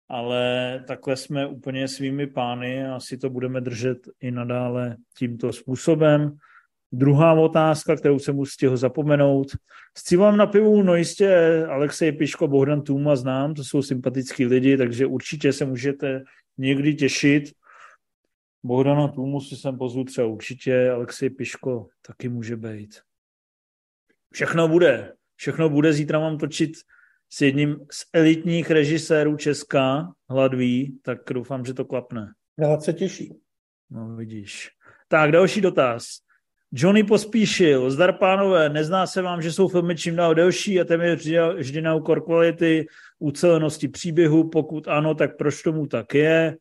ale 0.10 0.84
takhle 0.88 1.16
jsme 1.16 1.48
úplně 1.48 1.88
svými 1.88 2.28
pány 2.28 2.86
a 2.86 2.96
asi 2.96 3.18
to 3.18 3.30
budeme 3.30 3.62
držet 3.62 3.98
i 4.20 4.32
nadále 4.32 4.96
tímto 5.18 5.54
způsobem. 5.54 6.38
Druhá 6.98 7.34
otázka, 7.34 7.96
kterou 7.96 8.20
jsem 8.20 8.40
už 8.40 8.52
stihl 8.52 8.78
zapomenout. 8.78 9.48
S 9.98 10.04
cílem 10.04 10.38
na 10.38 10.48
pivu, 10.48 10.84
no 10.84 10.96
jistě 10.96 11.66
Alexej 11.70 12.12
Piško, 12.12 12.48
Bohdan 12.48 12.82
Tuma 12.82 13.16
znám, 13.16 13.54
to 13.54 13.64
jsou 13.64 13.82
sympatický 13.82 14.46
lidi, 14.46 14.78
takže 14.78 15.06
určitě 15.06 15.54
se 15.54 15.66
můžete 15.66 16.24
někdy 16.58 16.96
těšit. 16.96 17.44
Bohdana 18.64 19.08
Tůmu 19.08 19.42
si 19.42 19.56
sem 19.56 19.78
pozvu 19.78 20.04
třeba 20.04 20.28
určitě, 20.28 20.90
Alexej 20.90 21.30
Piško 21.30 21.88
taky 22.08 22.30
může 22.30 22.56
být. 22.58 23.00
Všechno 24.34 24.68
bude. 24.68 25.14
Všechno 25.36 25.70
bude. 25.70 25.94
Zítra 25.94 26.20
mám 26.20 26.38
točit 26.38 26.72
s 27.30 27.42
jedním 27.42 27.76
z 27.92 28.06
elitních 28.14 28.72
režisérů 28.72 29.38
Česka, 29.38 30.14
Hladví, 30.30 31.00
tak 31.02 31.20
doufám, 31.34 31.66
že 31.66 31.74
to 31.74 31.86
klapne. 31.86 32.34
Já 32.60 32.80
se 32.80 32.94
těší. 32.94 33.34
No 33.90 34.16
vidíš. 34.16 34.70
Tak, 35.08 35.32
další 35.32 35.62
dotaz. 35.62 36.25
Johnny 36.78 37.04
Pospíšil, 37.04 37.92
zdar 37.92 38.18
pánové, 38.18 38.70
nezná 38.70 39.08
se 39.08 39.22
vám, 39.22 39.42
že 39.42 39.52
jsou 39.52 39.68
filmy 39.68 39.96
čím 39.96 40.16
dál 40.16 40.36
delší 40.36 40.82
a 40.82 40.84
téměř 40.84 41.28
vždy 41.56 41.82
na 41.82 41.96
úkor 41.96 42.24
kvality, 42.24 42.88
ucelenosti 43.20 43.88
příběhu, 43.88 44.50
pokud 44.50 44.88
ano, 44.88 45.16
tak 45.16 45.38
proč 45.38 45.62
tomu 45.62 45.88
tak 45.88 46.14
je? 46.14 46.58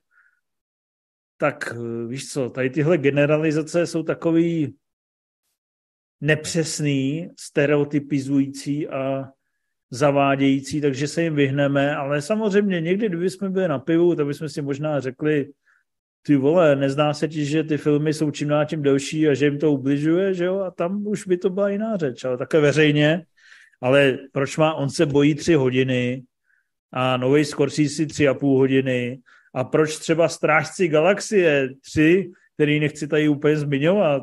Tak 1.36 1.74
víš 2.08 2.32
co, 2.32 2.50
tady 2.50 2.70
tyhle 2.70 2.98
generalizace 2.98 3.86
jsou 3.86 4.02
takový 4.02 4.74
nepřesný, 6.20 7.30
stereotypizující 7.38 8.88
a 8.88 9.24
zavádějící, 9.90 10.80
takže 10.80 11.08
se 11.08 11.22
jim 11.22 11.34
vyhneme, 11.34 11.96
ale 11.96 12.22
samozřejmě 12.22 12.80
někdy, 12.80 13.08
kdyby 13.08 13.30
jsme 13.30 13.50
byli 13.50 13.68
na 13.68 13.78
pivu, 13.78 14.14
tak 14.14 14.26
bychom 14.26 14.48
si 14.48 14.62
možná 14.62 15.00
řekli, 15.00 15.52
ty 16.26 16.36
vole, 16.36 16.76
nezná 16.76 17.14
se 17.14 17.28
ti, 17.28 17.44
že 17.44 17.64
ty 17.64 17.76
filmy 17.76 18.14
jsou 18.14 18.30
čím 18.30 18.48
dál 18.48 18.66
tím 18.66 18.82
delší 18.82 19.28
a 19.28 19.34
že 19.34 19.44
jim 19.44 19.58
to 19.58 19.72
ubližuje, 19.72 20.34
že 20.34 20.44
jo? 20.44 20.60
A 20.60 20.70
tam 20.70 21.06
už 21.06 21.26
by 21.26 21.36
to 21.36 21.50
byla 21.50 21.68
jiná 21.68 21.96
řeč, 21.96 22.24
ale 22.24 22.38
také 22.38 22.60
veřejně. 22.60 23.26
Ale 23.80 24.18
proč 24.32 24.56
má, 24.56 24.74
on 24.74 24.90
se 24.90 25.06
bojí 25.06 25.34
tři 25.34 25.54
hodiny 25.54 26.22
a 26.92 27.16
nový 27.16 27.44
Scorsese 27.44 28.06
tři 28.06 28.28
a 28.28 28.34
půl 28.34 28.58
hodiny 28.58 29.18
a 29.54 29.64
proč 29.64 29.98
třeba 29.98 30.28
Strážci 30.28 30.88
galaxie 30.88 31.68
tři, 31.80 32.30
který 32.54 32.80
nechci 32.80 33.08
tady 33.08 33.28
úplně 33.28 33.56
zmiňovat, 33.56 34.22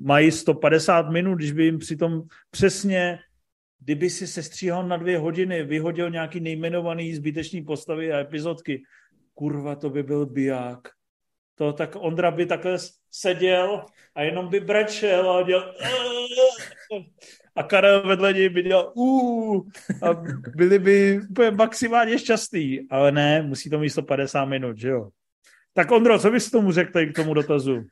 mají 0.00 0.30
150 0.30 1.10
minut, 1.10 1.34
když 1.34 1.52
by 1.52 1.64
jim 1.64 1.78
přitom 1.78 2.22
přesně, 2.50 3.18
kdyby 3.80 4.10
si 4.10 4.26
se 4.26 4.42
stříhal 4.42 4.88
na 4.88 4.96
dvě 4.96 5.18
hodiny, 5.18 5.62
vyhodil 5.62 6.10
nějaký 6.10 6.40
nejmenovaný 6.40 7.14
zbytečný 7.14 7.62
postavy 7.64 8.12
a 8.12 8.18
epizodky, 8.18 8.82
kurva, 9.34 9.74
to 9.76 9.90
by 9.90 10.02
byl 10.02 10.26
biják 10.26 10.78
to 11.60 11.72
tak 11.72 11.96
Ondra 11.96 12.30
by 12.30 12.46
takhle 12.46 12.76
seděl 13.10 13.84
a 14.14 14.22
jenom 14.22 14.48
by 14.48 14.60
brečel 14.60 15.30
a 15.30 15.42
dělal 15.42 15.74
a 17.56 17.62
Karel 17.62 18.06
vedle 18.06 18.32
něj 18.32 18.48
by 18.48 18.62
dělal 18.62 18.92
a 20.02 20.22
byli 20.56 20.78
by 20.78 21.20
úplně 21.30 21.50
maximálně 21.50 22.18
šťastný, 22.18 22.80
ale 22.90 23.12
ne, 23.12 23.42
musí 23.42 23.70
to 23.70 23.78
mít 23.78 23.90
150 23.90 24.44
minut, 24.44 24.78
že 24.78 24.88
jo. 24.88 25.08
Tak 25.74 25.90
Ondro, 25.90 26.18
co 26.18 26.30
bys 26.30 26.50
tomu 26.50 26.72
řekl 26.72 27.06
k 27.06 27.16
tomu 27.16 27.34
dotazu? 27.34 27.84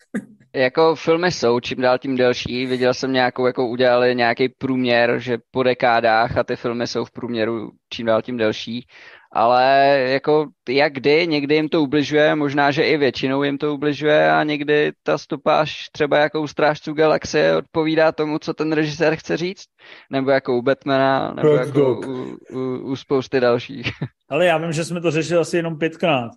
Jako 0.55 0.95
filmy 0.95 1.33
jsou 1.33 1.61
čím 1.61 1.81
dál 1.81 1.99
tím 1.99 2.17
delší. 2.17 2.67
Viděl 2.67 2.95
jsem 2.95 3.13
nějakou, 3.13 3.47
jako 3.47 3.69
udělali 3.69 4.15
nějaký 4.15 4.49
průměr, 4.49 5.19
že 5.19 5.39
po 5.51 5.63
dekádách 5.63 6.37
a 6.37 6.45
ty 6.45 6.57
filmy 6.57 6.87
jsou 6.87 7.05
v 7.05 7.11
průměru 7.11 7.71
čím 7.93 8.07
dál 8.07 8.23
tím 8.23 8.37
delší 8.37 8.87
ale 9.33 9.87
jako 10.09 10.47
jak 10.69 10.93
kdy, 10.93 11.27
někdy 11.27 11.55
jim 11.55 11.69
to 11.69 11.83
ubližuje, 11.83 12.35
možná, 12.35 12.71
že 12.71 12.85
i 12.85 12.97
většinou 12.97 13.43
jim 13.43 13.59
to 13.59 13.75
ubližuje 13.75 14.33
a 14.33 14.45
někdy 14.45 14.93
ta 15.03 15.19
stopáž 15.19 15.89
třeba 15.93 16.19
jako 16.19 16.41
u 16.41 16.47
Strážců 16.47 16.93
galaxie 16.93 17.57
odpovídá 17.57 18.13
tomu, 18.13 18.39
co 18.39 18.55
ten 18.55 18.73
režisér 18.73 19.17
chce 19.17 19.37
říct, 19.37 19.65
nebo 20.11 20.31
jako 20.31 20.57
u 20.57 20.63
Batmana, 20.63 21.35
nebo 21.35 21.57
Red 21.57 21.67
jako 21.67 22.01
u, 22.01 22.39
u, 22.53 22.79
u 22.79 22.97
spousty 22.97 23.41
dalších. 23.41 23.91
Ale 24.29 24.47
já 24.47 24.59
vím, 24.59 24.73
že 24.73 24.85
jsme 24.85 25.01
to 25.01 25.11
řešili 25.11 25.41
asi 25.41 25.57
jenom 25.57 25.79
pětkrát, 25.79 26.31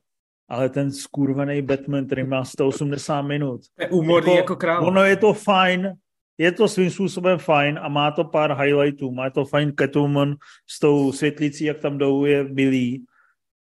ale 0.49 0.69
ten 0.69 0.91
skurvený 0.91 1.61
Batman, 1.61 2.05
který 2.05 2.23
má 2.23 2.43
180 2.43 3.21
minut. 3.21 3.61
Je 3.79 3.89
úmorný 3.89 4.35
jako, 4.35 4.37
jako 4.37 4.55
král. 4.55 4.87
Ono 4.87 5.03
je 5.03 5.15
to 5.15 5.33
fajn, 5.33 5.93
je 6.41 6.51
to 6.51 6.67
svým 6.67 6.89
způsobem 6.89 7.39
fajn 7.39 7.79
a 7.81 7.87
má 7.87 8.11
to 8.11 8.23
pár 8.23 8.61
highlightů. 8.61 9.11
Má 9.11 9.29
to 9.29 9.45
fajn 9.45 9.73
Catwoman 9.79 10.35
s 10.67 10.79
tou 10.79 11.11
světlicí, 11.11 11.65
jak 11.65 11.79
tam 11.79 11.97
jdou, 11.97 12.25
je 12.25 12.43
bilý. 12.43 13.05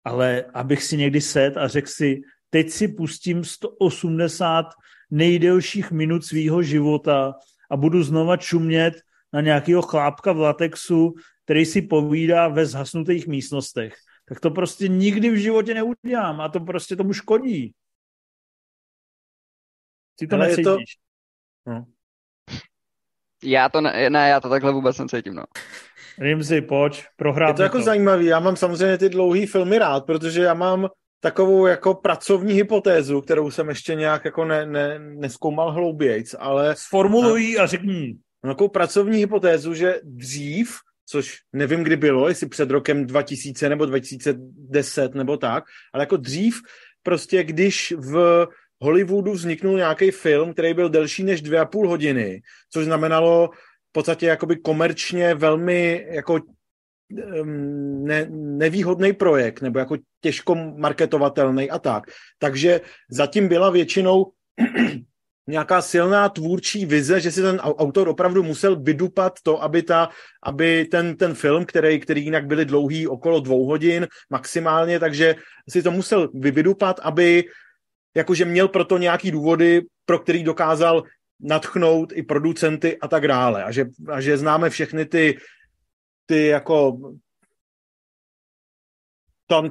Ale 0.04 0.46
abych 0.54 0.84
si 0.84 0.98
někdy 0.98 1.22
set 1.22 1.58
a 1.58 1.68
řekl 1.68 1.88
si, 1.88 2.22
teď 2.50 2.70
si 2.70 2.88
pustím 2.88 3.44
180 3.44 4.66
nejdelších 5.12 5.92
minut 5.92 6.26
svýho 6.26 6.64
života 6.64 7.34
a 7.72 7.78
budu 7.78 8.04
znova 8.04 8.38
čumět 8.38 8.94
na 9.34 9.42
nějakého 9.42 9.82
chlápka 9.82 10.32
v 10.32 10.40
latexu, 10.40 11.14
který 11.44 11.66
si 11.66 11.82
povídá 11.82 12.48
ve 12.48 12.66
zhasnutých 12.66 13.28
místnostech. 13.28 13.96
Tak 14.26 14.40
to 14.40 14.52
prostě 14.52 14.88
nikdy 14.88 15.30
v 15.30 15.36
životě 15.36 15.74
neudělám 15.74 16.42
a 16.42 16.50
to 16.50 16.60
prostě 16.60 16.96
tomu 16.96 17.14
škodí. 17.14 17.74
Ty 20.16 20.28
to 20.28 20.36
Ale 20.36 20.48
necítíš. 20.48 20.96
To... 21.64 21.72
No. 21.72 21.86
Já 23.44 23.70
to 23.70 23.82
ne, 23.82 24.10
ne, 24.10 24.30
já 24.30 24.40
to 24.40 24.50
takhle 24.50 24.72
vůbec 24.72 24.98
necítím, 24.98 25.34
no. 25.34 25.44
si, 26.42 26.62
pojď, 26.62 27.04
prohrát 27.16 27.50
Je 27.50 27.54
to 27.54 27.64
jako 27.64 27.78
to. 27.78 27.84
zajímavý, 27.84 28.26
já 28.26 28.40
mám 28.40 28.56
samozřejmě 28.56 28.98
ty 28.98 29.10
dlouhý 29.10 29.46
filmy 29.46 29.80
rád, 29.80 30.06
protože 30.06 30.42
já 30.42 30.54
mám 30.54 30.88
takovou 31.20 31.66
jako 31.66 31.94
pracovní 31.94 32.54
hypotézu, 32.54 33.22
kterou 33.22 33.52
jsem 33.52 33.70
ještě 33.70 33.96
nějak 33.96 34.26
jako 34.26 34.46
ne, 34.46 34.66
ne, 34.66 35.00
neskoumal 35.00 35.72
hloubějc, 35.72 36.36
ale... 36.40 36.76
Sformulují 36.76 37.58
a 37.58 37.66
řekni. 37.66 38.16
Takovou 38.42 38.70
pracovní 38.70 39.18
hypotézu, 39.18 39.74
že 39.74 40.00
dřív, 40.04 40.76
což 41.06 41.38
nevím, 41.54 41.84
kdy 41.84 41.98
bylo, 41.98 42.28
jestli 42.28 42.48
před 42.48 42.72
rokem 42.72 43.06
2000 43.06 43.70
nebo 43.70 43.86
2010 43.86 45.16
nebo 45.16 45.38
tak, 45.38 45.64
ale 45.94 46.04
jako 46.04 46.18
dřív 46.18 46.62
prostě, 47.04 47.44
když 47.44 47.94
v 47.98 48.48
Hollywoodu 48.82 49.32
vzniknul 49.32 49.78
nějaký 49.78 50.12
film, 50.12 50.54
který 50.54 50.74
byl 50.74 50.90
delší 50.90 51.24
než 51.24 51.42
dvě 51.42 51.60
a 51.60 51.66
půl 51.66 51.90
hodiny, 51.90 52.42
což 52.70 52.86
znamenalo 52.86 53.50
v 53.90 53.92
podstatě 53.92 54.26
jakoby 54.26 54.56
komerčně 54.56 55.36
velmi 55.36 56.08
jako 56.10 56.40
ne, 58.04 58.28
nevýhodný 58.32 59.14
projekt, 59.14 59.62
nebo 59.62 59.80
jako 59.80 59.98
těžko 60.22 60.56
marketovatelný 60.56 61.70
a 61.70 61.80
tak. 61.80 62.04
Takže 62.40 62.82
zatím 63.10 63.48
byla 63.48 63.70
většinou 63.70 64.32
nějaká 65.48 65.82
silná 65.82 66.30
tvůrčí 66.30 66.86
vize, 66.86 67.20
že 67.20 67.32
si 67.32 67.42
ten 67.42 67.60
autor 67.60 68.08
opravdu 68.08 68.44
musel 68.44 68.76
vydupat 68.76 69.34
to, 69.44 69.64
aby, 69.64 69.84
ta, 69.84 70.10
aby 70.44 70.86
ten, 70.86 71.18
ten 71.18 71.34
film, 71.34 71.66
který, 71.66 72.00
který 72.00 72.24
jinak 72.24 72.46
byly 72.46 72.66
dlouhý 72.66 73.08
okolo 73.08 73.40
dvou 73.40 73.66
hodin 73.66 74.08
maximálně, 74.30 75.00
takže 75.00 75.36
si 75.70 75.84
to 75.84 75.92
musel 75.92 76.30
vydupat, 76.34 77.00
aby 77.04 77.44
jakože 78.16 78.46
měl 78.46 78.68
proto 78.68 78.98
nějaký 78.98 79.32
důvody, 79.32 79.82
pro 80.06 80.20
který 80.20 80.44
dokázal 80.44 81.04
natchnout 81.40 82.14
i 82.16 82.24
producenty 82.24 83.00
a 83.00 83.08
tak 83.08 83.28
dále. 83.28 83.64
A 83.64 83.72
že, 83.72 83.86
a 84.08 84.22
že 84.22 84.38
známe 84.38 84.70
všechny 84.70 85.06
ty, 85.06 85.38
ty 86.26 86.48
jako 86.48 86.98
tam 89.48 89.70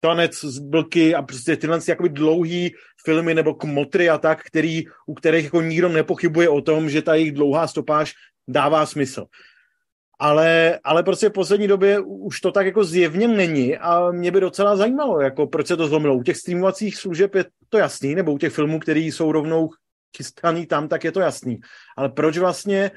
tanec 0.00 0.44
z 0.44 0.58
blky 0.58 1.14
a 1.14 1.22
prostě 1.22 1.56
tyhle 1.56 1.80
jakoby 1.88 2.08
dlouhý 2.08 2.74
filmy 3.04 3.34
nebo 3.34 3.54
kmotry 3.54 4.10
a 4.10 4.18
tak, 4.18 4.44
který, 4.44 4.84
u 5.06 5.14
kterých 5.14 5.44
jako 5.44 5.60
nikdo 5.62 5.88
nepochybuje 5.88 6.48
o 6.48 6.60
tom, 6.60 6.90
že 6.90 7.02
ta 7.02 7.14
jejich 7.14 7.32
dlouhá 7.32 7.66
stopáž 7.66 8.14
dává 8.48 8.86
smysl. 8.86 9.26
Ale, 10.18 10.80
ale 10.84 11.02
prostě 11.02 11.28
v 11.28 11.32
poslední 11.32 11.68
době 11.68 12.00
už 12.00 12.40
to 12.40 12.52
tak 12.52 12.66
jako 12.66 12.84
zjevně 12.84 13.28
není 13.28 13.76
a 13.76 14.10
mě 14.10 14.30
by 14.30 14.40
docela 14.40 14.76
zajímalo, 14.76 15.20
jako 15.20 15.46
proč 15.46 15.66
se 15.66 15.76
to 15.76 15.88
zlomilo. 15.88 16.14
U 16.14 16.22
těch 16.22 16.36
streamovacích 16.36 16.96
služeb 16.96 17.34
je 17.34 17.44
to 17.68 17.78
jasný, 17.78 18.14
nebo 18.14 18.32
u 18.32 18.38
těch 18.38 18.52
filmů, 18.52 18.78
které 18.78 19.00
jsou 19.00 19.32
rovnou 19.32 19.70
chystaný 20.16 20.66
tam, 20.66 20.88
tak 20.88 21.04
je 21.04 21.12
to 21.12 21.20
jasný. 21.20 21.60
Ale 21.96 22.08
proč 22.08 22.38
vlastně 22.38 22.90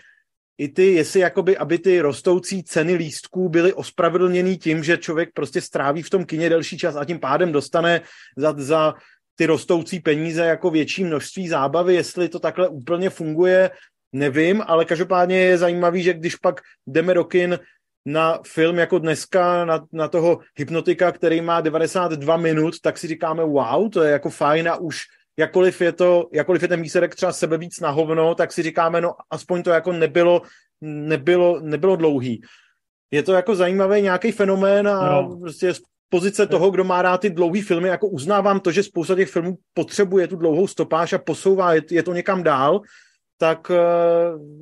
i 0.58 0.70
ty, 0.70 0.94
jestli 0.94 1.20
jakoby, 1.20 1.58
aby 1.58 1.80
ty 1.80 2.02
rostoucí 2.02 2.64
ceny 2.64 2.96
lístků 2.96 3.50
byly 3.50 3.74
ospravedlněný 3.74 4.58
tím, 4.58 4.84
že 4.84 4.98
člověk 4.98 5.30
prostě 5.34 5.62
stráví 5.62 6.02
v 6.02 6.10
tom 6.10 6.26
kině 6.26 6.50
delší 6.50 6.78
čas 6.78 6.96
a 6.96 7.06
tím 7.06 7.20
pádem 7.20 7.52
dostane 7.52 8.02
za, 8.38 8.54
za 8.58 8.94
ty 9.36 9.46
rostoucí 9.46 10.00
peníze 10.00 10.46
jako 10.46 10.70
větší 10.70 11.04
množství 11.04 11.48
zábavy, 11.48 11.96
jestli 11.96 12.30
to 12.30 12.40
takhle 12.40 12.68
úplně 12.68 13.10
funguje, 13.10 13.72
nevím, 14.14 14.64
ale 14.68 14.86
každopádně 14.86 15.40
je 15.40 15.58
zajímavý, 15.58 16.04
že 16.04 16.14
když 16.14 16.36
pak 16.36 16.62
jdeme 16.88 17.14
do 17.14 17.24
kin 17.24 17.60
na 18.06 18.40
film 18.48 18.78
jako 18.78 19.00
dneska, 19.00 19.66
na, 19.66 19.86
na 19.94 20.08
toho 20.08 20.40
hypnotika, 20.56 21.12
který 21.12 21.42
má 21.42 21.62
92 21.62 22.38
minut, 22.38 22.80
tak 22.82 22.98
si 22.98 23.08
říkáme, 23.08 23.44
wow, 23.44 23.90
to 23.90 24.04
je 24.04 24.12
jako 24.12 24.30
fajn 24.30 24.70
a 24.70 24.76
už 24.76 25.02
jakkoliv 25.40 25.82
je 25.82 25.92
to, 25.92 26.30
jakkoliv 26.34 26.62
je 26.62 26.68
ten 26.68 26.82
výsledek 26.82 27.16
třeba 27.16 27.34
sebe 27.34 27.58
víc 27.58 27.80
na 27.80 27.90
hovno, 27.90 28.36
tak 28.36 28.52
si 28.52 28.64
říkáme, 28.64 29.02
no 29.02 29.14
aspoň 29.30 29.64
to 29.64 29.70
jako 29.70 29.92
nebylo, 29.92 30.42
nebylo, 30.82 31.60
nebylo 31.60 31.96
dlouhý. 31.96 32.42
Je 33.12 33.24
to 33.24 33.34
jako 33.34 33.56
zajímavý 33.56 34.02
nějaký 34.02 34.32
fenomén 34.32 34.88
a 34.88 35.22
no. 35.22 35.38
prostě 35.40 35.74
z 35.74 35.82
pozice 36.10 36.48
toho, 36.48 36.72
kdo 36.72 36.84
má 36.84 37.02
rád 37.02 37.22
ty 37.22 37.30
dlouhý 37.30 37.62
filmy, 37.62 37.88
jako 37.88 38.08
uznávám 38.08 38.60
to, 38.60 38.72
že 38.72 38.84
spousta 38.84 39.16
těch 39.16 39.30
filmů 39.30 39.58
potřebuje 39.74 40.28
tu 40.28 40.36
dlouhou 40.36 40.68
stopáž 40.68 41.14
a 41.14 41.18
posouvá 41.18 41.74
je, 41.74 41.82
je 41.92 42.04
to 42.04 42.14
někam 42.14 42.44
dál, 42.44 42.82
tak 43.38 43.72
eh, 43.72 43.80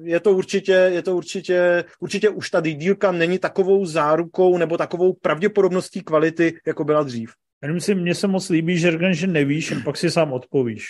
je 0.02 0.20
to 0.20 0.32
určitě, 0.32 0.72
je 0.72 1.02
to 1.02 1.16
určitě, 1.16 1.84
určitě 2.00 2.30
už 2.30 2.50
ta 2.50 2.62
dílka 2.62 3.12
není 3.12 3.40
takovou 3.40 3.86
zárukou 3.86 4.58
nebo 4.58 4.78
takovou 4.78 5.14
pravděpodobností 5.14 6.02
kvality, 6.02 6.58
jako 6.68 6.84
byla 6.84 7.04
dřív. 7.04 7.34
Já 7.64 7.74
myslím, 7.74 8.02
mně 8.02 8.16
se 8.16 8.28
moc 8.28 8.50
líbí, 8.50 8.78
že 8.78 8.92
řekneš, 8.92 9.18
že 9.18 9.28
nevíš, 9.28 9.72
a 9.72 9.76
pak 9.84 9.98
si 9.98 10.12
sám 10.12 10.34
odpovíš. 10.34 10.86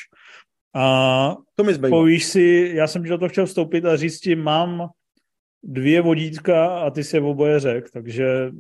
A 0.76 1.36
to 1.56 1.64
mi 1.64 1.74
zbývá. 1.74 1.90
povíš 1.90 2.26
si, 2.26 2.72
já 2.76 2.88
jsem 2.88 3.04
do 3.04 3.18
toho 3.18 3.30
chtěl 3.30 3.46
vstoupit 3.46 3.86
a 3.86 3.98
říct 3.98 4.20
ti, 4.20 4.36
mám 4.36 4.90
dvě 5.64 6.02
vodítka 6.02 6.68
a 6.80 6.90
ty 6.90 7.04
si 7.04 7.16
je 7.16 7.22
oboje 7.22 7.60
řek, 7.60 7.92
takže 7.92 8.52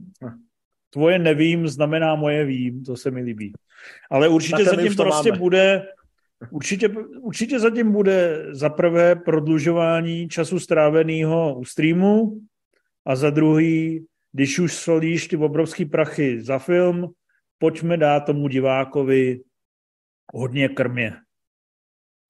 tvoje 0.89 1.19
nevím 1.19 1.67
znamená 1.67 2.15
moje 2.15 2.45
vím, 2.45 2.83
to 2.83 2.97
se 2.97 3.11
mi 3.11 3.21
líbí. 3.21 3.53
Ale 4.11 4.27
určitě 4.27 4.63
zatím 4.63 4.95
prostě 4.95 5.29
máme. 5.29 5.39
bude, 5.39 5.85
určitě, 6.51 6.89
určitě 7.21 7.59
zatím 7.59 7.91
bude 7.91 8.45
za 8.51 8.69
prvé 8.69 9.15
prodlužování 9.15 10.29
času 10.29 10.59
stráveného 10.59 11.59
u 11.59 11.65
streamu 11.65 12.41
a 13.05 13.15
za 13.15 13.29
druhý, 13.29 14.05
když 14.31 14.59
už 14.59 14.73
solíš 14.73 15.27
ty 15.27 15.37
obrovský 15.37 15.85
prachy 15.85 16.41
za 16.41 16.59
film, 16.59 17.13
pojďme 17.57 17.97
dát 17.97 18.19
tomu 18.19 18.47
divákovi 18.47 19.41
hodně 20.33 20.69
krmě. 20.69 21.13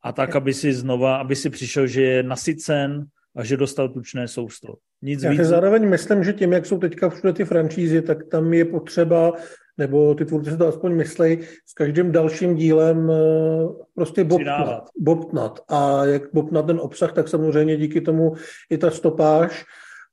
A 0.03 0.11
tak, 0.11 0.35
aby 0.35 0.53
si 0.53 0.73
znova, 0.73 1.17
aby 1.17 1.35
si 1.35 1.49
přišel, 1.49 1.87
že 1.87 2.01
je 2.01 2.23
nasycen 2.23 3.05
a 3.35 3.43
že 3.43 3.57
dostal 3.57 3.89
tučné 3.89 4.27
sousto. 4.27 4.75
Nic 5.01 5.23
Já 5.23 5.31
víc. 5.31 5.41
zároveň 5.41 5.89
myslím, 5.89 6.23
že 6.23 6.33
tím, 6.33 6.53
jak 6.53 6.65
jsou 6.65 6.79
teďka 6.79 7.09
všude 7.09 7.33
ty 7.33 7.45
franšízy, 7.45 8.01
tak 8.01 8.17
tam 8.31 8.53
je 8.53 8.65
potřeba, 8.65 9.33
nebo 9.77 10.15
ty 10.15 10.25
tvůrci 10.25 10.51
se 10.51 10.57
to 10.57 10.67
aspoň 10.67 10.95
myslí, 10.95 11.39
s 11.65 11.73
každým 11.73 12.11
dalším 12.11 12.55
dílem 12.55 13.11
eh, 13.11 13.67
prostě 13.95 14.23
bobtnat, 14.23 14.89
bobtnat. 14.97 15.59
A 15.67 16.05
jak 16.05 16.23
bobtnat 16.33 16.65
ten 16.65 16.79
obsah, 16.79 17.13
tak 17.13 17.27
samozřejmě 17.27 17.77
díky 17.77 18.01
tomu 18.01 18.33
i 18.69 18.77
ta 18.77 18.91
stopáž 18.91 19.65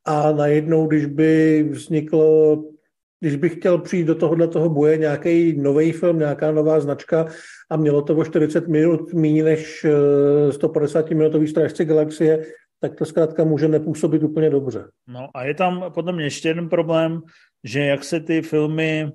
a 0.04 0.32
najednou, 0.32 0.86
když 0.86 1.06
by 1.06 1.62
vzniklo 1.70 2.58
když 3.22 3.36
bych 3.36 3.54
chtěl 3.54 3.78
přijít 3.78 4.04
do 4.04 4.14
tohohle 4.14 4.48
toho 4.48 4.68
boje 4.68 4.98
nějaký 4.98 5.60
nový 5.60 5.92
film, 5.92 6.18
nějaká 6.18 6.52
nová 6.52 6.80
značka 6.80 7.26
a 7.70 7.76
mělo 7.76 8.02
to 8.02 8.16
o 8.16 8.24
40 8.24 8.68
minut 8.68 9.14
méně 9.14 9.44
než 9.44 9.86
150 10.50 11.10
eh, 11.10 11.14
minutový 11.14 11.48
strážce 11.48 11.84
galaxie, 11.84 12.46
tak 12.80 12.94
to 12.94 13.04
zkrátka 13.04 13.44
může 13.44 13.68
nepůsobit 13.68 14.22
úplně 14.22 14.50
dobře. 14.50 14.84
No 15.06 15.28
a 15.34 15.44
je 15.44 15.54
tam 15.54 15.84
podle 15.94 16.12
mě 16.12 16.24
ještě 16.24 16.48
jeden 16.48 16.68
problém, 16.68 17.20
že 17.64 17.80
jak 17.80 18.04
se 18.04 18.20
ty 18.20 18.42
filmy, 18.42 19.12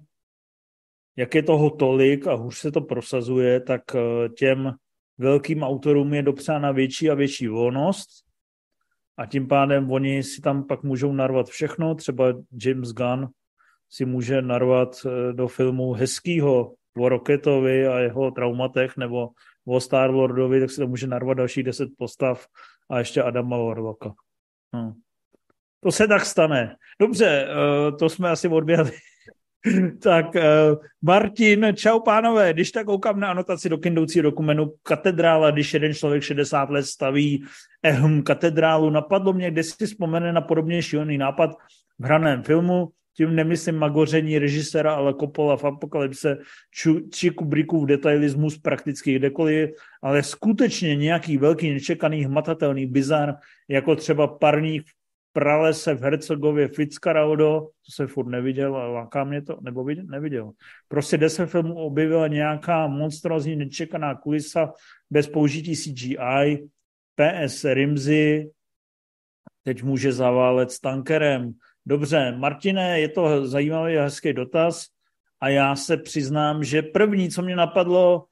jak 1.17 1.35
je 1.35 1.43
toho 1.43 1.69
tolik 1.69 2.27
a 2.27 2.33
hůř 2.33 2.57
se 2.57 2.71
to 2.71 2.81
prosazuje, 2.81 3.59
tak 3.59 3.81
eh, 3.95 4.29
těm 4.29 4.73
velkým 5.17 5.63
autorům 5.63 6.13
je 6.13 6.23
dopřána 6.23 6.71
větší 6.71 7.09
a 7.09 7.13
větší 7.13 7.47
volnost 7.47 8.09
a 9.17 9.25
tím 9.25 9.47
pádem 9.47 9.91
oni 9.91 10.23
si 10.23 10.41
tam 10.41 10.63
pak 10.63 10.83
můžou 10.83 11.13
narvat 11.13 11.47
všechno, 11.47 11.95
třeba 11.95 12.25
James 12.65 12.93
Gunn 12.93 13.27
si 13.89 14.05
může 14.05 14.41
narvat 14.41 15.05
eh, 15.05 15.33
do 15.33 15.47
filmu 15.47 15.93
hezkýho 15.93 16.73
o 16.97 17.09
Rocketovi 17.09 17.87
a 17.87 17.99
jeho 17.99 18.31
traumatech 18.31 18.97
nebo 18.97 19.29
o 19.65 19.79
Star 19.79 20.09
Lordovi, 20.09 20.59
tak 20.59 20.69
si 20.69 20.81
to 20.81 20.87
může 20.87 21.07
narvat 21.07 21.37
dalších 21.37 21.63
deset 21.63 21.89
postav 21.97 22.47
a 22.89 22.99
ještě 22.99 23.23
Adama 23.23 23.57
Warlocka. 23.57 24.13
No. 24.73 24.95
To 25.83 25.91
se 25.91 26.07
tak 26.07 26.25
stane. 26.25 26.75
Dobře, 26.99 27.47
eh, 27.49 27.91
to 27.91 28.09
jsme 28.09 28.29
asi 28.29 28.47
odběhli. 28.47 28.91
tak 30.03 30.35
eh, 30.35 30.75
Martin, 31.01 31.67
čau 31.75 31.99
pánové, 31.99 32.53
když 32.53 32.71
tak 32.71 32.85
koukám 32.85 33.19
na 33.19 33.29
anotaci 33.31 33.69
do 33.69 33.77
kindoucí 33.77 34.21
dokumentu 34.21 34.73
katedrála, 34.83 35.51
když 35.51 35.73
jeden 35.73 35.93
člověk 35.93 36.23
60 36.23 36.69
let 36.69 36.85
staví 36.85 37.43
ehm, 37.83 38.23
katedrálu, 38.23 38.89
napadlo 38.89 39.33
mě, 39.33 39.51
kde 39.51 39.63
si 39.63 39.85
vzpomene 39.85 40.33
na 40.33 40.41
podobně 40.41 40.81
šílený 40.81 41.17
nápad 41.17 41.51
v 41.99 42.03
hraném 42.03 42.43
filmu, 42.43 42.89
tím 43.17 43.35
nemyslím 43.35 43.75
magoření 43.75 44.39
režisera, 44.39 44.93
ale 44.93 45.13
Coppola 45.13 45.57
v 45.57 45.63
Apokalypse 45.65 46.37
či 47.11 47.29
Kubrickův 47.29 47.87
detailismus 47.87 48.57
prakticky 48.57 49.15
kdekoliv, 49.15 49.69
ale 50.01 50.23
skutečně 50.23 50.95
nějaký 50.95 51.37
velký, 51.37 51.73
nečekaný, 51.73 52.25
hmatatelný 52.25 52.85
bizar, 52.85 53.35
jako 53.67 53.95
třeba 53.95 54.27
parník 54.27 54.83
v 54.87 54.93
pralese 55.37 55.93
v 55.93 56.01
Hercegově 56.01 56.67
Fitzcarraldo, 56.67 57.61
to 57.85 57.91
se 57.91 58.07
furt 58.07 58.27
neviděl, 58.27 58.75
ale 58.75 58.93
láká 58.93 59.23
mě 59.23 59.41
to, 59.41 59.57
nebo 59.61 59.83
viděl, 59.83 60.05
neviděl. 60.05 60.51
Prostě 60.87 61.29
se 61.29 61.45
filmu 61.45 61.75
objevila 61.75 62.27
nějaká 62.27 62.87
monstrozní 62.87 63.55
nečekaná 63.55 64.15
kulisa 64.15 64.73
bez 65.09 65.27
použití 65.27 65.75
CGI, 65.75 66.67
PS 67.15 67.63
Rimzy, 67.63 68.49
teď 69.63 69.83
může 69.83 70.11
zaválet 70.11 70.71
s 70.71 70.79
tankerem, 70.79 71.53
Dobře, 71.85 72.35
Martine, 72.37 72.99
je 72.99 73.09
to 73.09 73.47
zajímavý 73.47 73.97
a 73.97 74.03
hezký 74.03 74.33
dotaz 74.33 74.85
a 75.41 75.49
já 75.49 75.75
se 75.75 75.97
přiznám, 75.97 76.63
že 76.63 76.81
první, 76.81 77.29
co 77.29 77.41
mě 77.41 77.55
napadlo, 77.55 78.25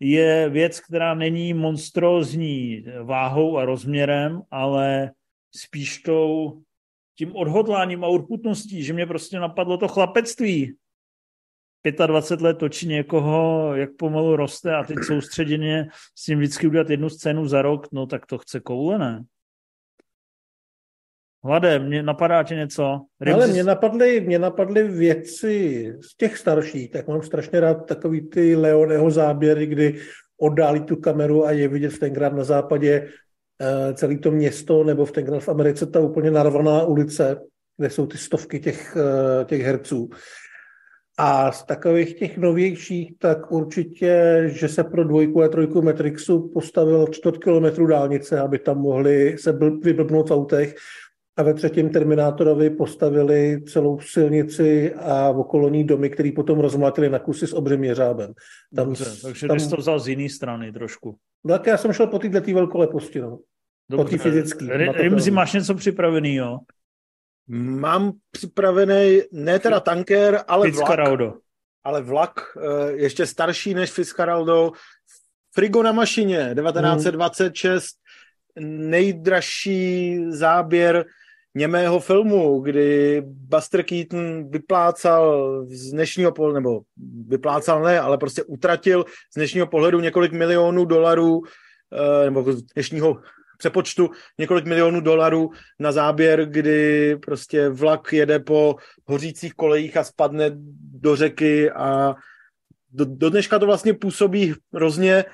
je 0.00 0.48
věc, 0.48 0.80
která 0.80 1.14
není 1.14 1.54
monstrózní 1.54 2.84
váhou 3.02 3.58
a 3.58 3.64
rozměrem, 3.64 4.40
ale 4.50 5.10
spíš 5.56 5.98
tou, 5.98 6.62
tím 7.18 7.36
odhodláním 7.36 8.04
a 8.04 8.08
urputností, 8.08 8.82
že 8.82 8.92
mě 8.92 9.06
prostě 9.06 9.38
napadlo 9.38 9.76
to 9.76 9.88
chlapectví. 9.88 10.76
25 12.06 12.44
let 12.44 12.58
točí 12.58 12.88
někoho, 12.88 13.70
jak 13.74 13.90
pomalu 13.96 14.36
roste 14.36 14.74
a 14.74 14.84
teď 14.84 14.98
soustředěně 15.06 15.88
s 16.14 16.24
tím 16.24 16.38
vždycky 16.38 16.66
udělat 16.66 16.90
jednu 16.90 17.08
scénu 17.08 17.46
za 17.48 17.62
rok, 17.62 17.92
no 17.92 18.06
tak 18.06 18.26
to 18.26 18.38
chce 18.38 18.60
koule, 18.60 18.98
ne? 18.98 19.24
Hlade, 21.44 21.78
mě 21.78 22.02
napadá 22.02 22.42
tě 22.42 22.54
něco? 22.54 23.00
Rimzi... 23.20 23.34
Ale 23.34 23.46
mě 23.46 23.64
napadly, 23.64 24.20
mě 24.20 24.38
napadly 24.38 24.88
věci 24.88 25.86
z 26.00 26.16
těch 26.16 26.38
starších, 26.38 26.90
tak 26.90 27.08
mám 27.08 27.22
strašně 27.22 27.60
rád 27.60 27.74
takový 27.74 28.28
ty 28.28 28.56
Leoneho 28.56 29.10
záběry, 29.10 29.66
kdy 29.66 30.00
oddálí 30.40 30.80
tu 30.80 30.96
kameru 30.96 31.46
a 31.46 31.50
je 31.52 31.68
vidět 31.68 31.98
tenkrát 31.98 32.32
na 32.32 32.44
západě 32.44 33.08
celé 33.94 34.18
to 34.18 34.30
město, 34.30 34.84
nebo 34.84 35.04
v 35.04 35.12
tenkrát 35.12 35.40
v 35.40 35.48
Americe 35.48 35.86
ta 35.86 36.00
úplně 36.00 36.30
narvaná 36.30 36.84
ulice, 36.84 37.40
kde 37.76 37.90
jsou 37.90 38.06
ty 38.06 38.18
stovky 38.18 38.60
těch, 38.60 38.96
uh, 38.96 39.44
těch 39.44 39.62
herců. 39.62 40.10
A 41.18 41.52
z 41.52 41.64
takových 41.64 42.18
těch 42.18 42.38
novějších, 42.38 43.12
tak 43.18 43.52
určitě, 43.52 44.42
že 44.46 44.68
se 44.68 44.84
pro 44.84 45.04
dvojku 45.04 45.42
a 45.42 45.48
trojku 45.48 45.82
Matrixu 45.82 46.50
postavil 46.54 47.06
čtvrt 47.06 47.38
kilometru 47.38 47.86
dálnice, 47.86 48.40
aby 48.40 48.58
tam 48.58 48.78
mohli 48.78 49.38
se 49.38 49.52
vyblbnout 49.82 50.28
v 50.28 50.32
autech 50.32 50.74
a 51.36 51.42
ve 51.42 51.54
třetím 51.54 51.90
Terminátorovi 51.90 52.70
postavili 52.70 53.62
celou 53.68 54.00
silnici 54.00 54.94
a 54.94 55.30
okolní 55.30 55.84
domy, 55.84 56.10
který 56.10 56.32
potom 56.32 56.60
rozmlátili 56.60 57.10
na 57.10 57.18
kusy 57.18 57.46
s 57.46 57.52
obřím 57.52 57.84
jeřábem. 57.84 58.32
Tam, 58.76 58.86
Dobře, 58.86 59.04
takže 59.22 59.48
tam... 59.48 59.58
to 59.70 59.76
vzal 59.76 60.00
z 60.00 60.08
jiné 60.08 60.28
strany 60.28 60.72
trošku. 60.72 61.16
No 61.44 61.54
tak 61.54 61.66
já 61.66 61.76
jsem 61.76 61.92
šel 61.92 62.06
po 62.06 62.18
této 62.18 62.54
velkoleposti, 62.54 63.20
no. 63.20 63.38
Dobře. 63.92 64.04
Po 64.04 64.10
té 64.10 64.18
fyzické. 64.18 64.76
Rimzi, 64.76 65.30
máš 65.30 65.52
něco 65.52 65.74
připravený, 65.74 66.34
jo? 66.34 66.58
Mám 67.48 68.12
připravený, 68.30 69.20
ne 69.32 69.58
teda 69.58 69.80
tanker, 69.80 70.44
ale 70.48 70.66
Fitzcarraldo. 70.66 71.24
vlak. 71.24 71.38
Ale 71.84 72.02
vlak, 72.02 72.40
eh, 72.56 72.92
ještě 72.92 73.26
starší 73.26 73.74
než 73.74 73.90
Fitzcarraldo. 73.90 74.72
Frigo 75.54 75.82
na 75.82 75.92
mašině, 75.92 76.54
1926, 76.54 77.96
hmm. 78.56 78.90
nejdražší 78.90 80.18
záběr 80.28 81.04
němého 81.54 82.00
filmu, 82.00 82.60
kdy 82.60 83.22
Buster 83.26 83.82
Keaton 83.82 84.50
vyplácal 84.50 85.66
z 85.68 85.90
dnešního 85.90 86.32
pohledu, 86.32 86.54
nebo 86.54 86.80
vyplácal 87.26 87.82
ne, 87.82 88.00
ale 88.00 88.18
prostě 88.18 88.42
utratil 88.42 89.04
z 89.32 89.34
dnešního 89.34 89.66
pohledu 89.66 90.00
několik 90.00 90.32
milionů 90.32 90.84
dolarů, 90.84 91.42
eh, 91.92 92.24
nebo 92.24 92.52
z 92.52 92.62
dnešního 92.62 93.20
přepočtu 93.62 94.10
několik 94.38 94.66
milionů 94.66 95.00
dolarů 95.00 95.50
na 95.78 95.92
záběr, 95.92 96.46
kdy 96.46 97.16
prostě 97.16 97.68
vlak 97.68 98.12
jede 98.12 98.38
po 98.38 98.76
hořících 99.06 99.54
kolejích 99.54 99.96
a 99.96 100.04
spadne 100.04 100.50
do 100.98 101.16
řeky 101.16 101.70
a 101.70 102.14
do, 102.90 103.04
do 103.04 103.30
dneška 103.30 103.58
to 103.58 103.66
vlastně 103.66 103.94
působí 103.94 104.54
hrozně 104.74 105.24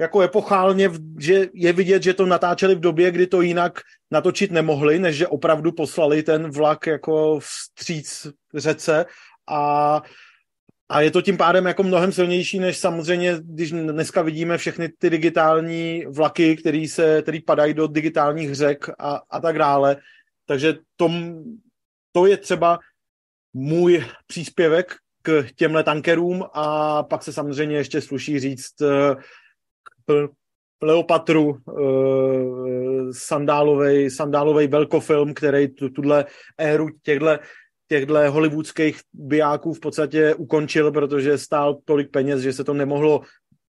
jako 0.00 0.20
epochálně, 0.20 0.90
že 1.18 1.48
je 1.54 1.72
vidět, 1.72 2.02
že 2.02 2.14
to 2.14 2.26
natáčeli 2.26 2.74
v 2.74 2.80
době, 2.80 3.10
kdy 3.10 3.26
to 3.26 3.40
jinak 3.40 3.80
natočit 4.10 4.50
nemohli, 4.50 4.98
než 4.98 5.16
že 5.16 5.26
opravdu 5.26 5.72
poslali 5.72 6.22
ten 6.22 6.50
vlak 6.50 6.86
jako 6.86 7.40
vstříc 7.40 8.26
řece 8.54 9.06
a 9.48 10.02
a 10.90 11.00
je 11.00 11.10
to 11.10 11.22
tím 11.22 11.36
pádem 11.36 11.66
jako 11.66 11.82
mnohem 11.82 12.12
silnější, 12.12 12.58
než 12.58 12.78
samozřejmě, 12.78 13.36
když 13.42 13.70
dneska 13.70 14.22
vidíme 14.22 14.58
všechny 14.58 14.88
ty 14.88 15.10
digitální 15.10 16.04
vlaky, 16.08 16.56
který, 16.56 16.88
se, 16.88 17.22
který 17.22 17.42
padají 17.42 17.74
do 17.74 17.86
digitálních 17.86 18.54
řek 18.54 18.88
a, 18.98 19.20
a 19.30 19.40
tak 19.40 19.58
dále. 19.58 19.96
Takže 20.46 20.74
tom, 20.96 21.42
to 22.12 22.26
je 22.26 22.36
třeba 22.36 22.78
můj 23.52 24.04
příspěvek 24.26 24.96
k 25.22 25.44
těmhle 25.56 25.84
tankerům 25.84 26.44
a 26.52 27.02
pak 27.02 27.22
se 27.22 27.32
samozřejmě 27.32 27.76
ještě 27.76 28.00
sluší 28.00 28.40
říct 28.40 28.82
eh, 28.82 29.14
k 30.06 30.28
Leopatru, 30.82 31.56
uh, 31.64 33.10
sandálovej, 33.12 34.10
sandálovej 34.10 34.66
velkofilm, 34.66 35.34
který 35.34 35.68
tu, 35.68 35.88
tuhle 35.88 36.24
éru 36.58 36.88
těchto 37.02 37.38
těchto 37.90 38.32
hollywoodských 38.32 39.00
bijáků 39.12 39.74
v 39.74 39.80
podstatě 39.80 40.34
ukončil, 40.34 40.92
protože 40.92 41.38
stál 41.38 41.78
tolik 41.84 42.10
peněz, 42.10 42.40
že 42.40 42.52
se 42.52 42.64
to 42.64 42.74
nemohlo 42.74 43.20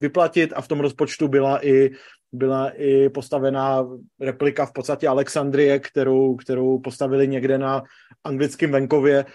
vyplatit 0.02 0.54
a 0.56 0.62
v 0.62 0.68
tom 0.68 0.80
rozpočtu 0.80 1.28
byla 1.28 1.66
i, 1.66 1.92
byla 2.32 2.70
i 2.70 3.10
postavená 3.10 3.88
replika 4.20 4.66
v 4.66 4.74
podstatě 4.74 5.08
Alexandrie, 5.08 5.80
kterou, 5.80 6.36
kterou 6.36 6.80
postavili 6.80 7.28
někde 7.28 7.58
na 7.58 7.84
anglickém 8.24 8.72
venkově 8.72 9.26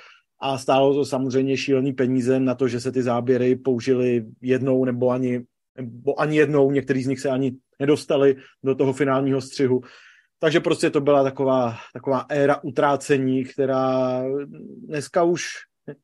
a 0.41 0.59
stálo 0.59 0.95
to 0.95 1.05
samozřejmě 1.05 1.57
šílený 1.57 1.93
peníze 1.93 2.41
na 2.41 2.55
to, 2.55 2.69
že 2.69 2.81
se 2.81 2.93
ty 2.93 3.03
záběry 3.03 3.57
použily 3.57 4.25
jednou 4.43 4.85
nebo 4.85 5.11
ani, 5.11 5.43
nebo 5.77 6.21
ani 6.21 6.37
jednou, 6.37 6.71
některý 6.71 7.03
z 7.03 7.07
nich 7.07 7.21
se 7.21 7.29
ani 7.29 7.53
nedostali 7.81 8.37
do 8.65 8.75
toho 8.75 8.93
finálního 8.93 9.41
střihu. 9.41 9.81
Takže 10.41 10.61
prostě 10.61 10.91
to 10.91 11.01
byla 11.01 11.23
taková, 11.23 11.77
taková 11.93 12.27
éra 12.29 12.65
utrácení, 12.65 13.45
která 13.45 14.23
dneska 14.87 15.23
už, 15.23 15.47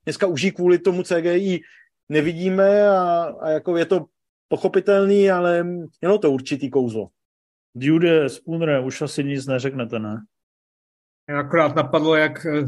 dneska 0.05 0.27
už 0.27 0.47
kvůli 0.57 0.79
tomu 0.79 1.03
CGI 1.03 1.61
nevidíme 2.09 2.89
a, 2.89 3.35
a 3.41 3.51
jako 3.51 3.77
je 3.77 3.85
to 3.87 4.07
pochopitelný, 4.49 5.31
ale 5.31 5.65
mělo 6.01 6.19
to 6.19 6.33
určitý 6.33 6.71
kouzlo. 6.71 7.09
Dude, 7.75 8.29
Spooner, 8.29 8.85
už 8.85 9.03
asi 9.03 9.25
nic 9.25 9.47
neřeknete, 9.47 9.99
ne? 9.99 10.17
Akorát 11.39 11.77
napadlo, 11.77 12.17
jak 12.17 12.47
eh, 12.47 12.63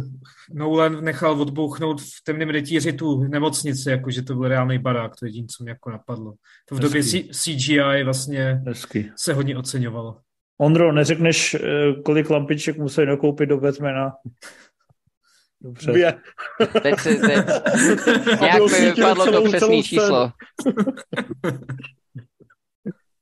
Nolan 0.53 1.05
nechal 1.05 1.41
odbouchnout 1.41 2.01
v 2.01 2.24
temném 2.24 2.51
rytíři 2.51 2.93
tu 2.93 3.23
nemocnici, 3.23 3.91
jakože 3.91 4.23
to 4.23 4.35
byl 4.35 4.49
reálný 4.49 4.78
barák, 4.78 5.12
to 5.16 5.27
je 5.27 5.28
jediné, 5.28 5.47
co 5.57 5.62
mě 5.65 5.70
jako 5.70 5.91
napadlo. 5.91 6.35
To 6.69 6.74
v 6.74 6.78
Hezky. 6.78 6.89
době 6.89 7.35
CGI 7.35 8.05
vlastně 8.05 8.62
Hezky. 8.66 9.12
se 9.16 9.35
hodně 9.35 9.57
oceňovalo. 9.57 10.20
Ondro, 10.59 10.93
neřekneš, 10.93 11.55
eh, 11.55 11.60
kolik 12.05 12.31
lampiček 12.31 12.76
museli 12.76 13.06
nakoupit 13.06 13.47
do 13.48 13.59
Batmana? 13.59 14.12
Dobře. 15.60 15.90
Dvě. 15.90 16.14
Teď 16.82 17.01
si, 17.01 17.16
teď. 17.16 17.47
Nějak 18.40 18.62
mi 18.72 18.90
vypadlo 18.90 19.32
to 19.32 19.43
přesné 19.44 19.82
číslo. 19.82 20.31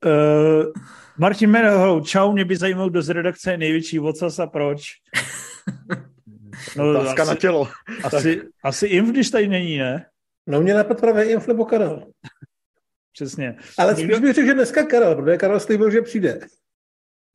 uh, 0.05 0.73
Martin 1.19 1.51
Menehou, 1.51 2.01
čau, 2.01 2.33
mě 2.33 2.45
by 2.45 2.57
zajímalo, 2.57 2.91
kdo 2.91 3.03
z 3.03 3.09
redakce 3.09 3.51
je 3.51 3.59
největší 3.59 3.99
vocas 3.99 4.39
a 4.39 4.47
proč. 4.47 4.83
No, 6.77 6.91
Otázka 6.91 7.23
asi, 7.23 7.31
na 7.31 7.37
tělo. 7.37 7.69
Asi, 8.05 8.43
asi 8.65 8.87
Inf, 8.87 9.11
když 9.11 9.31
tady 9.31 9.49
není, 9.49 9.79
ne? 9.79 10.07
No 10.47 10.61
mě 10.61 10.75
napadl 10.75 11.01
právě 11.01 11.25
Inf 11.25 11.49
nebo 11.49 11.65
Karel. 11.65 12.07
Přesně. 13.13 13.57
Ale 13.79 13.97
spíš 13.97 14.19
bych 14.19 14.35
řekl, 14.35 14.47
že 14.47 14.55
dneska 14.55 14.87
Karel, 14.87 15.15
protože 15.15 15.37
Karel 15.37 15.61
slíbil, 15.61 15.91
že 15.91 16.03
přijde. 16.03 16.41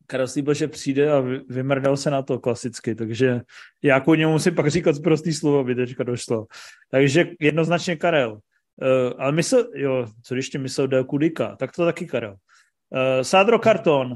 Karel 0.08 0.28
že 0.54 0.68
přijde 0.68 1.12
a 1.12 1.24
vymrdal 1.50 1.98
se 1.98 2.12
na 2.12 2.22
to 2.22 2.40
klasicky, 2.40 2.96
takže 2.96 3.42
já 3.84 3.96
jako 3.96 4.16
němu 4.16 4.32
musím 4.32 4.56
pak 4.56 4.68
říkat 4.68 4.96
prostý 5.04 5.34
slovo, 5.34 5.60
aby 5.60 5.76
teďka 5.76 6.04
došlo. 6.04 6.46
Takže 6.92 7.30
jednoznačně 7.40 7.96
Karel. 7.96 8.34
Uh, 8.34 9.14
ale 9.18 9.32
mysl, 9.32 9.70
jo, 9.76 10.08
co 10.24 10.34
když 10.34 10.50
ti 10.50 10.58
myslel 10.58 10.88
Del 10.88 11.04
Kudika, 11.04 11.56
tak 11.56 11.72
to 11.72 11.86
taky 11.86 12.06
Karel. 12.06 12.32
Uh, 12.32 13.22
Sádro 13.22 13.60
Karton, 13.60 14.16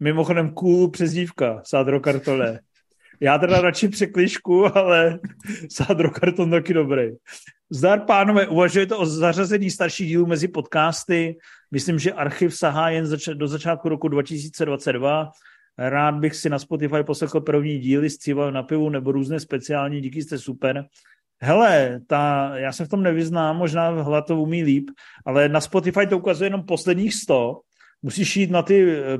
mimochodem 0.00 0.50
cool 0.50 0.90
přezdívka, 0.90 1.62
Sádro 1.64 2.00
Kartole. 2.00 2.60
Já 3.20 3.38
teda 3.38 3.60
radši 3.60 3.88
překlišku, 3.88 4.76
ale 4.78 5.18
Sádro 5.70 6.10
Karton 6.10 6.50
taky 6.50 6.74
dobrý. 6.74 7.10
Zdar, 7.70 8.00
pánové, 8.00 8.46
uvažujete 8.46 8.94
o 8.94 9.06
zařazení 9.06 9.70
starších 9.70 10.08
dílů 10.08 10.26
mezi 10.26 10.48
podcasty? 10.48 11.36
Myslím, 11.70 11.98
že 11.98 12.12
archiv 12.12 12.56
sahá 12.56 12.90
jen 12.90 13.06
zač- 13.06 13.28
do 13.34 13.48
začátku 13.48 13.88
roku 13.88 14.08
2022. 14.08 15.30
Rád 15.78 16.14
bych 16.14 16.36
si 16.36 16.48
na 16.50 16.58
Spotify 16.58 17.02
poslechl 17.06 17.40
první 17.40 17.78
díly 17.78 18.10
s 18.10 18.18
cílem 18.18 18.54
na 18.54 18.62
pivu 18.62 18.90
nebo 18.90 19.12
různé 19.12 19.40
speciální, 19.40 20.00
díky 20.00 20.22
jste 20.22 20.38
super. 20.38 20.84
Hele, 21.42 22.00
ta, 22.06 22.50
já 22.54 22.72
se 22.72 22.84
v 22.84 22.88
tom 22.88 23.02
nevyznám, 23.02 23.56
možná 23.56 23.90
hla 23.90 24.22
to 24.22 24.40
umí 24.40 24.62
líp, 24.62 24.90
ale 25.26 25.48
na 25.48 25.60
Spotify 25.60 26.06
to 26.06 26.18
ukazuje 26.18 26.46
jenom 26.46 26.62
posledních 26.62 27.14
100. 27.14 27.60
Musíš 28.02 28.36
jít 28.36 28.50
na 28.50 28.62
ty 28.62 28.92
eh, 28.92 29.18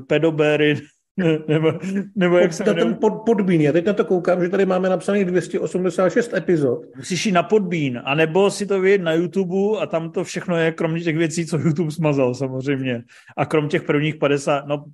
nebo, 1.47 1.79
nebo 2.15 2.37
jak 2.37 2.53
se 2.53 2.63
to 2.63 2.73
ten 2.73 2.95
pod, 2.95 3.13
podbín. 3.25 3.61
Já 3.61 3.71
teď 3.71 3.85
na 3.85 3.93
to 3.93 4.05
koukám, 4.05 4.43
že 4.43 4.49
tady 4.49 4.65
máme 4.65 4.89
napsaných 4.89 5.25
286 5.25 6.33
epizod. 6.33 6.79
Musíš 6.95 7.25
jít 7.25 7.31
na 7.31 7.43
podbín, 7.43 8.01
anebo 8.05 8.51
si 8.51 8.65
to 8.65 8.81
vidět 8.81 9.01
na 9.01 9.13
YouTube 9.13 9.79
a 9.79 9.85
tam 9.85 10.11
to 10.11 10.23
všechno 10.23 10.57
je, 10.57 10.71
kromě 10.71 11.01
těch 11.01 11.17
věcí, 11.17 11.45
co 11.45 11.57
YouTube 11.57 11.91
smazal 11.91 12.33
samozřejmě. 12.33 13.03
A 13.37 13.45
krom 13.45 13.69
těch 13.69 13.83
prvních 13.83 14.15
50, 14.15 14.67
no 14.67 14.85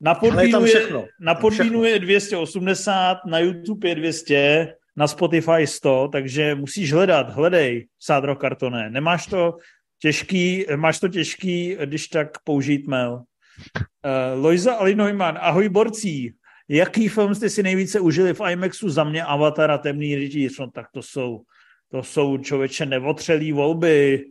na 0.00 0.14
podbínu, 0.14 0.66
je, 0.66 0.80
je, 0.80 1.08
na 1.20 1.34
podbínu 1.34 1.84
je 1.84 1.98
280, 1.98 3.18
na 3.26 3.38
YouTube 3.38 3.88
je 3.88 3.94
200, 3.94 4.74
na 4.96 5.06
Spotify 5.06 5.66
100, 5.66 6.08
takže 6.12 6.54
musíš 6.54 6.92
hledat, 6.92 7.30
hledej, 7.30 7.86
Sádro 8.00 8.36
Kartoné. 8.36 8.90
Nemáš 8.90 9.26
to 9.26 9.56
těžký, 9.98 10.66
máš 10.76 11.00
to 11.00 11.08
těžký, 11.08 11.76
když 11.84 12.08
tak 12.08 12.28
použít 12.44 12.86
mail. 12.86 13.22
Uh, 13.56 14.42
Lojza 14.42 14.74
Ali 14.74 14.94
Neumann, 14.94 15.38
ahoj 15.40 15.68
borcí. 15.68 16.34
Jaký 16.68 17.08
film 17.08 17.34
jste 17.34 17.50
si 17.50 17.62
nejvíce 17.62 18.00
užili 18.00 18.34
v 18.34 18.40
IMAXu? 18.50 18.88
Za 18.88 19.04
mě 19.04 19.24
Avatar 19.24 19.70
a 19.70 19.78
Temný 19.78 20.14
rytíř. 20.14 20.58
No 20.58 20.70
tak 20.70 20.86
to 20.92 21.02
jsou, 21.02 21.42
to 21.90 22.02
jsou 22.02 22.38
člověče 22.38 22.86
nevotřelý 22.86 23.52
volby. 23.52 24.24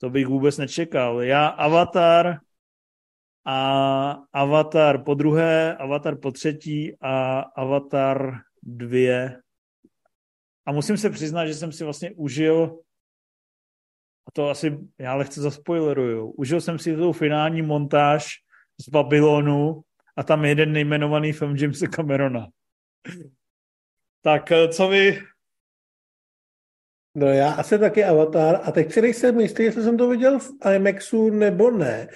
To 0.00 0.10
bych 0.10 0.26
vůbec 0.26 0.58
nečekal. 0.58 1.22
Já 1.22 1.46
Avatar 1.46 2.38
a 3.44 4.10
Avatar 4.32 5.04
po 5.04 5.14
druhé, 5.14 5.76
Avatar 5.76 6.16
po 6.16 6.32
třetí 6.32 6.96
a 7.00 7.40
Avatar 7.40 8.40
dvě. 8.62 9.40
A 10.66 10.72
musím 10.72 10.96
se 10.96 11.10
přiznat, 11.10 11.46
že 11.46 11.54
jsem 11.54 11.72
si 11.72 11.84
vlastně 11.84 12.10
užil 12.16 12.78
a 14.28 14.30
to 14.32 14.50
asi 14.50 14.78
já 14.98 15.14
lehce 15.14 15.40
zaspoileruju. 15.40 16.30
Užil 16.30 16.60
jsem 16.60 16.78
si 16.78 16.96
tu 16.96 17.12
finální 17.12 17.62
montáž 17.62 18.34
z 18.80 18.88
Babylonu 18.88 19.82
a 20.16 20.22
tam 20.22 20.44
jeden 20.44 20.72
nejmenovaný 20.72 21.32
film 21.32 21.56
Jamesa 21.56 21.86
Camerona. 21.86 22.48
Tak 24.22 24.52
eh, 24.52 24.68
co 24.68 24.88
vy? 24.88 25.18
No 27.14 27.26
já 27.26 27.52
asi 27.52 27.78
taky 27.78 28.04
Avatar 28.04 28.60
a 28.62 28.72
teď 28.72 28.92
si 28.92 29.02
nejsem 29.02 29.40
jistý, 29.40 29.62
jestli 29.62 29.82
jsem 29.82 29.96
to 29.96 30.08
viděl 30.08 30.38
v 30.38 30.50
IMAXu 30.74 31.30
nebo 31.30 31.70
ne, 31.70 32.08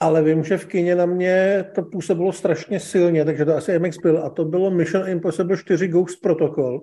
ale 0.00 0.22
vím, 0.22 0.44
že 0.44 0.58
v 0.58 0.66
kině 0.66 0.94
na 0.94 1.06
mě 1.06 1.64
to 1.74 1.82
působilo 1.82 2.32
strašně 2.32 2.80
silně, 2.80 3.24
takže 3.24 3.44
to 3.44 3.56
asi 3.56 3.72
IMAX 3.72 3.98
byl 3.98 4.24
a 4.24 4.30
to 4.30 4.44
bylo 4.44 4.70
Mission 4.70 5.08
Impossible 5.08 5.56
4 5.56 5.88
Ghost 5.88 6.20
Protocol, 6.20 6.80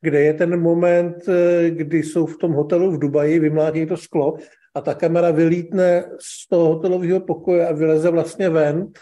kde 0.00 0.20
je 0.20 0.34
ten 0.34 0.60
moment, 0.60 1.28
eh, 1.28 1.70
kdy 1.70 2.02
jsou 2.02 2.26
v 2.26 2.38
tom 2.38 2.52
hotelu 2.52 2.90
v 2.90 2.98
Dubaji, 2.98 3.38
vymlátí 3.38 3.86
to 3.86 3.96
sklo 3.96 4.36
a 4.74 4.80
ta 4.80 4.94
kamera 4.94 5.30
vylítne 5.30 6.04
z 6.20 6.48
toho 6.48 6.74
hotelového 6.74 7.20
pokoje 7.20 7.68
a 7.68 7.72
vyleze 7.72 8.10
vlastně 8.10 8.48
ven 8.48 8.92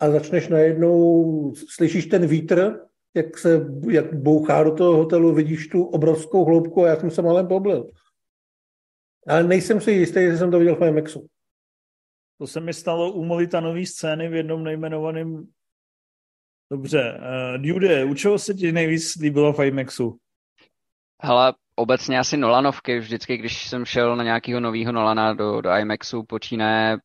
a 0.00 0.10
začneš 0.10 0.48
najednou, 0.48 1.54
slyšíš 1.54 2.06
ten 2.06 2.26
vítr, 2.26 2.80
jak 3.14 3.38
se 3.38 3.66
jak 3.90 4.14
bouchá 4.14 4.62
do 4.64 4.74
toho 4.74 4.96
hotelu, 4.96 5.34
vidíš 5.34 5.68
tu 5.68 5.84
obrovskou 5.84 6.44
hloubku 6.44 6.84
a 6.84 6.88
já 6.88 6.96
jsem 6.96 7.10
se 7.10 7.22
malem 7.22 7.48
poblil. 7.48 7.90
Ale 9.26 9.44
nejsem 9.44 9.80
si 9.80 9.90
jistý, 9.90 10.20
že 10.20 10.38
jsem 10.38 10.50
to 10.50 10.58
viděl 10.58 10.76
v 10.76 10.86
IMAXu. 10.86 11.26
To 12.38 12.46
se 12.46 12.60
mi 12.60 12.74
stalo 12.74 13.12
u 13.12 13.24
Molita 13.24 13.60
nový 13.60 13.86
scény 13.86 14.28
v 14.28 14.34
jednom 14.34 14.64
nejmenovaném 14.64 15.46
Dobře. 16.72 17.18
Uh, 17.18 17.62
Dude, 17.62 18.04
u 18.04 18.14
čeho 18.14 18.38
se 18.38 18.54
ti 18.54 18.72
nejvíc 18.72 19.14
líbilo 19.16 19.52
v 19.52 19.64
IMAXu? 19.64 20.18
Hele, 21.22 21.54
obecně 21.80 22.18
asi 22.18 22.36
Nolanovky. 22.36 22.98
Vždycky, 22.98 23.36
když 23.36 23.68
jsem 23.68 23.84
šel 23.84 24.16
na 24.16 24.24
nějakého 24.24 24.60
nového 24.60 24.92
Nolana 24.92 25.34
do, 25.34 25.60
do 25.60 25.70
IMAXu, 25.70 26.22
počínaje 26.22 26.98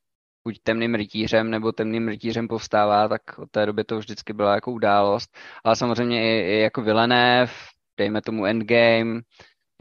buď 0.48 0.60
temným 0.64 0.96
rytířem 0.96 1.50
nebo 1.50 1.72
temným 1.72 2.08
rytířem 2.08 2.48
povstává, 2.48 3.08
tak 3.08 3.22
od 3.38 3.52
té 3.52 3.66
doby 3.66 3.84
to 3.84 3.98
vždycky 3.98 4.34
byla 4.34 4.56
jako 4.56 4.72
událost. 4.72 5.38
Ale 5.64 5.76
samozřejmě 5.76 6.22
i, 6.22 6.52
i 6.52 6.60
jako 6.60 6.82
Villeneuve, 6.82 7.54
dejme 7.98 8.22
tomu 8.22 8.46
Endgame, 8.46 9.22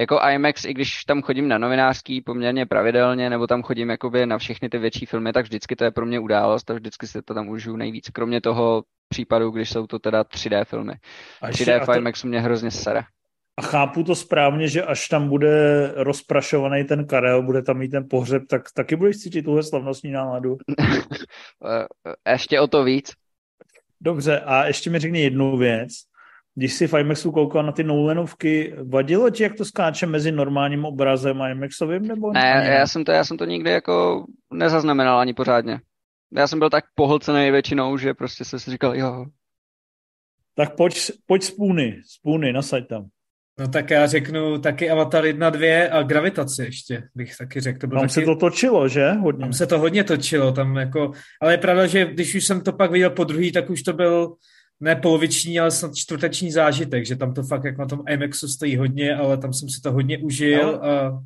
jako 0.01 0.21
IMAX, 0.31 0.65
i 0.65 0.75
když 0.75 1.05
tam 1.05 1.23
chodím 1.23 1.49
na 1.49 1.59
novinářský 1.59 2.21
poměrně 2.21 2.67
pravidelně, 2.67 3.31
nebo 3.31 3.47
tam 3.47 3.63
chodím 3.63 3.91
jakoby 3.91 4.27
na 4.27 4.39
všechny 4.39 4.69
ty 4.69 4.79
větší 4.79 5.07
filmy, 5.07 5.33
tak 5.33 5.45
vždycky 5.45 5.77
to 5.77 5.85
je 5.85 5.91
pro 5.91 6.07
mě 6.07 6.21
událost 6.21 6.71
a 6.71 6.75
vždycky 6.75 7.07
si 7.07 7.23
to 7.23 7.35
tam 7.35 7.49
užiju 7.49 7.77
nejvíc. 7.77 8.09
Kromě 8.09 8.41
toho 8.41 8.83
případu, 9.09 9.51
když 9.51 9.71
jsou 9.71 9.87
to 9.87 9.99
teda 9.99 10.23
3D 10.23 10.65
filmy. 10.65 10.93
A 11.43 11.51
3D 11.51 11.93
v 11.93 11.97
IMAXu 11.97 12.27
mě 12.27 12.41
hrozně 12.41 12.71
sere. 12.71 13.03
A 13.57 13.63
chápu 13.63 14.05
to 14.05 14.15
správně, 14.15 14.69
že 14.69 14.83
až 14.83 15.09
tam 15.09 15.29
bude 15.29 15.87
rozprašovaný 15.97 16.85
ten 16.85 17.07
Karel, 17.07 17.43
bude 17.43 17.63
tam 17.63 17.79
mít 17.79 17.91
ten 17.91 18.07
pohřeb, 18.11 18.43
tak 18.49 18.63
taky 18.75 18.97
budeš 18.97 19.17
cítit 19.17 19.43
tuhle 19.43 19.63
slavnostní 19.63 20.11
náladu? 20.11 20.57
ještě 22.29 22.61
o 22.61 22.67
to 22.67 22.85
víc. 22.85 23.13
Dobře, 24.01 24.41
a 24.41 24.65
ještě 24.65 24.91
mi 24.91 24.99
řekni 24.99 25.21
jednu 25.21 25.57
věc. 25.57 25.91
Když 26.55 26.73
si 26.73 26.87
v 26.87 26.95
IMAXu 26.95 27.33
koukal 27.33 27.63
na 27.63 27.73
ty 27.73 27.85
Nolanovky, 27.85 28.75
vadilo 28.83 29.31
ti, 29.31 29.43
jak 29.43 29.55
to 29.55 29.65
skáče 29.65 30.07
mezi 30.07 30.33
normálním 30.33 30.85
obrazem 30.85 31.43
a 31.43 31.49
IMAXovým? 31.49 32.03
Nebo 32.03 32.33
ne, 32.33 32.77
já 32.79 32.87
jsem, 32.87 33.05
to, 33.05 33.13
já 33.13 33.25
jsem 33.25 33.37
to 33.37 33.45
nikdy 33.45 33.71
jako 33.71 34.27
nezaznamenal 34.53 35.19
ani 35.19 35.35
pořádně. 35.35 35.81
Já 36.33 36.49
jsem 36.49 36.59
byl 36.59 36.71
tak 36.71 36.85
pohlcený 36.95 37.51
většinou, 37.51 37.99
že 37.99 38.15
prostě 38.15 38.45
se 38.45 38.61
si 38.61 38.71
říkal, 38.71 38.97
jo. 38.97 39.27
Tak 40.55 40.77
pojď, 40.77 41.11
pojď 41.27 41.43
spůny, 41.43 42.01
spůny, 42.07 42.53
nasaď 42.53 42.89
tam. 42.89 43.09
No 43.59 43.69
tak 43.69 43.91
já 43.91 44.07
řeknu 44.07 44.59
taky 44.59 44.91
Avatar 44.91 45.25
1, 45.25 45.51
2 45.51 45.89
a 45.91 46.03
Gravitaci 46.03 46.63
ještě, 46.63 47.03
bych 47.15 47.37
taky 47.37 47.61
řekl. 47.61 47.79
To 47.79 47.87
tam 47.87 48.01
taky... 48.01 48.13
se 48.13 48.23
to 48.23 48.37
točilo, 48.37 48.89
že? 48.89 49.13
Hodně. 49.13 49.41
Tam 49.41 49.53
se 49.53 49.67
to 49.67 49.79
hodně 49.79 50.05
točilo, 50.05 50.53
tam 50.53 50.77
jako, 50.77 51.13
ale 51.41 51.53
je 51.53 51.59
pravda, 51.59 51.87
že 51.87 52.05
když 52.05 52.35
už 52.35 52.45
jsem 52.45 52.61
to 52.61 52.73
pak 52.73 52.91
viděl 52.91 53.11
po 53.11 53.25
druhý, 53.25 53.53
tak 53.53 53.71
už 53.71 53.83
to 53.83 53.93
byl 53.93 54.35
ne 54.81 54.97
poloviční, 54.97 55.61
ale 55.61 55.71
snad 55.71 55.95
čtvrteční 55.95 56.51
zážitek, 56.53 57.07
že 57.07 57.17
tam 57.17 57.35
to 57.35 57.43
fakt 57.43 57.65
jak 57.65 57.79
na 57.79 57.87
tom 57.87 58.03
IMAXu 58.09 58.49
stojí 58.49 58.77
hodně, 58.77 59.17
ale 59.17 59.39
tam 59.39 59.53
jsem 59.53 59.69
si 59.69 59.81
to 59.81 59.93
hodně 59.93 60.19
užil 60.19 60.73
no. 60.73 60.85
a 60.85 61.23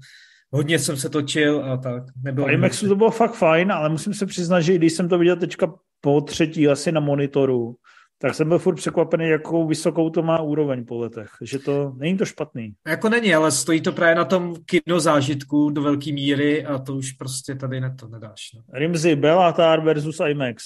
hodně 0.52 0.78
jsem 0.78 0.96
se 0.96 1.08
točil 1.08 1.64
a 1.64 1.76
tak. 1.76 2.02
Nebylo 2.24 2.50
IMAXu 2.50 2.88
to 2.88 2.96
bylo 2.96 3.10
fakt 3.10 3.34
fajn, 3.34 3.72
ale 3.72 3.88
musím 3.88 4.14
se 4.14 4.26
přiznat, 4.26 4.60
že 4.60 4.74
když 4.74 4.92
jsem 4.92 5.08
to 5.08 5.18
viděl 5.18 5.36
teďka 5.36 5.74
po 6.00 6.20
třetí 6.20 6.68
asi 6.68 6.92
na 6.92 7.00
monitoru, 7.00 7.74
tak 8.20 8.34
jsem 8.34 8.48
byl 8.48 8.58
furt 8.58 8.74
překvapený, 8.74 9.28
jakou 9.28 9.66
vysokou 9.66 10.10
to 10.10 10.22
má 10.22 10.40
úroveň 10.40 10.84
po 10.84 10.98
letech. 10.98 11.30
Že 11.42 11.58
to, 11.58 11.92
není 11.96 12.18
to 12.18 12.24
špatný. 12.24 12.74
Jako 12.86 13.08
není, 13.08 13.34
ale 13.34 13.52
stojí 13.52 13.80
to 13.80 13.92
právě 13.92 14.14
na 14.14 14.24
tom 14.24 14.56
kinozážitku 14.66 15.70
do 15.70 15.82
velké 15.82 16.12
míry 16.12 16.64
a 16.64 16.78
to 16.78 16.94
už 16.94 17.12
prostě 17.12 17.54
tady 17.54 17.80
ne, 17.80 17.94
to 18.00 18.08
nedáš. 18.08 18.52
No. 18.54 18.62
Rimzy, 18.72 19.16
Bellatar 19.16 19.80
versus 19.80 20.20
IMAX. 20.28 20.64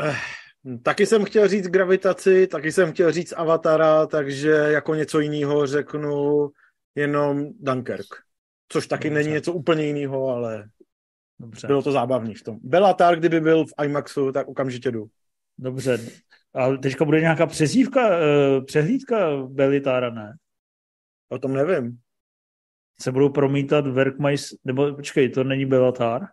Eh, 0.00 0.16
taky 0.82 1.06
jsem 1.06 1.24
chtěl 1.24 1.48
říct 1.48 1.66
gravitaci, 1.66 2.46
taky 2.46 2.72
jsem 2.72 2.92
chtěl 2.92 3.12
říct 3.12 3.34
Avatara, 3.36 4.06
takže 4.06 4.50
jako 4.50 4.94
něco 4.94 5.20
jiného 5.20 5.66
řeknu 5.66 6.48
jenom 6.94 7.46
Dunkirk. 7.60 8.06
Což 8.68 8.86
taky 8.86 9.10
Dobře. 9.10 9.22
není 9.22 9.34
něco 9.34 9.52
úplně 9.52 9.86
jiného, 9.86 10.28
ale 10.28 10.68
Dobře. 11.38 11.66
bylo 11.66 11.82
to 11.82 11.92
zábavný 11.92 12.34
v 12.34 12.42
tom. 12.42 12.58
Bellatar, 12.62 13.18
kdyby 13.18 13.40
byl 13.40 13.64
v 13.66 13.84
IMAXu, 13.84 14.32
tak 14.32 14.48
okamžitě 14.48 14.90
jdu. 14.90 15.06
Dobře. 15.58 15.98
A 16.54 16.76
teďka 16.76 17.04
bude 17.04 17.20
nějaká 17.20 17.46
přezdívka, 17.46 18.18
eh, 18.18 18.60
přehlídka 18.60 19.36
Belitára, 19.46 20.10
ne? 20.10 20.32
O 21.28 21.38
tom 21.38 21.54
nevím. 21.54 21.98
Se 23.00 23.12
budou 23.12 23.28
promítat 23.28 23.86
Workmais, 23.86 24.48
nebo 24.64 24.94
počkej, 24.94 25.28
to 25.28 25.44
není 25.44 25.66
Belatar? 25.66 26.26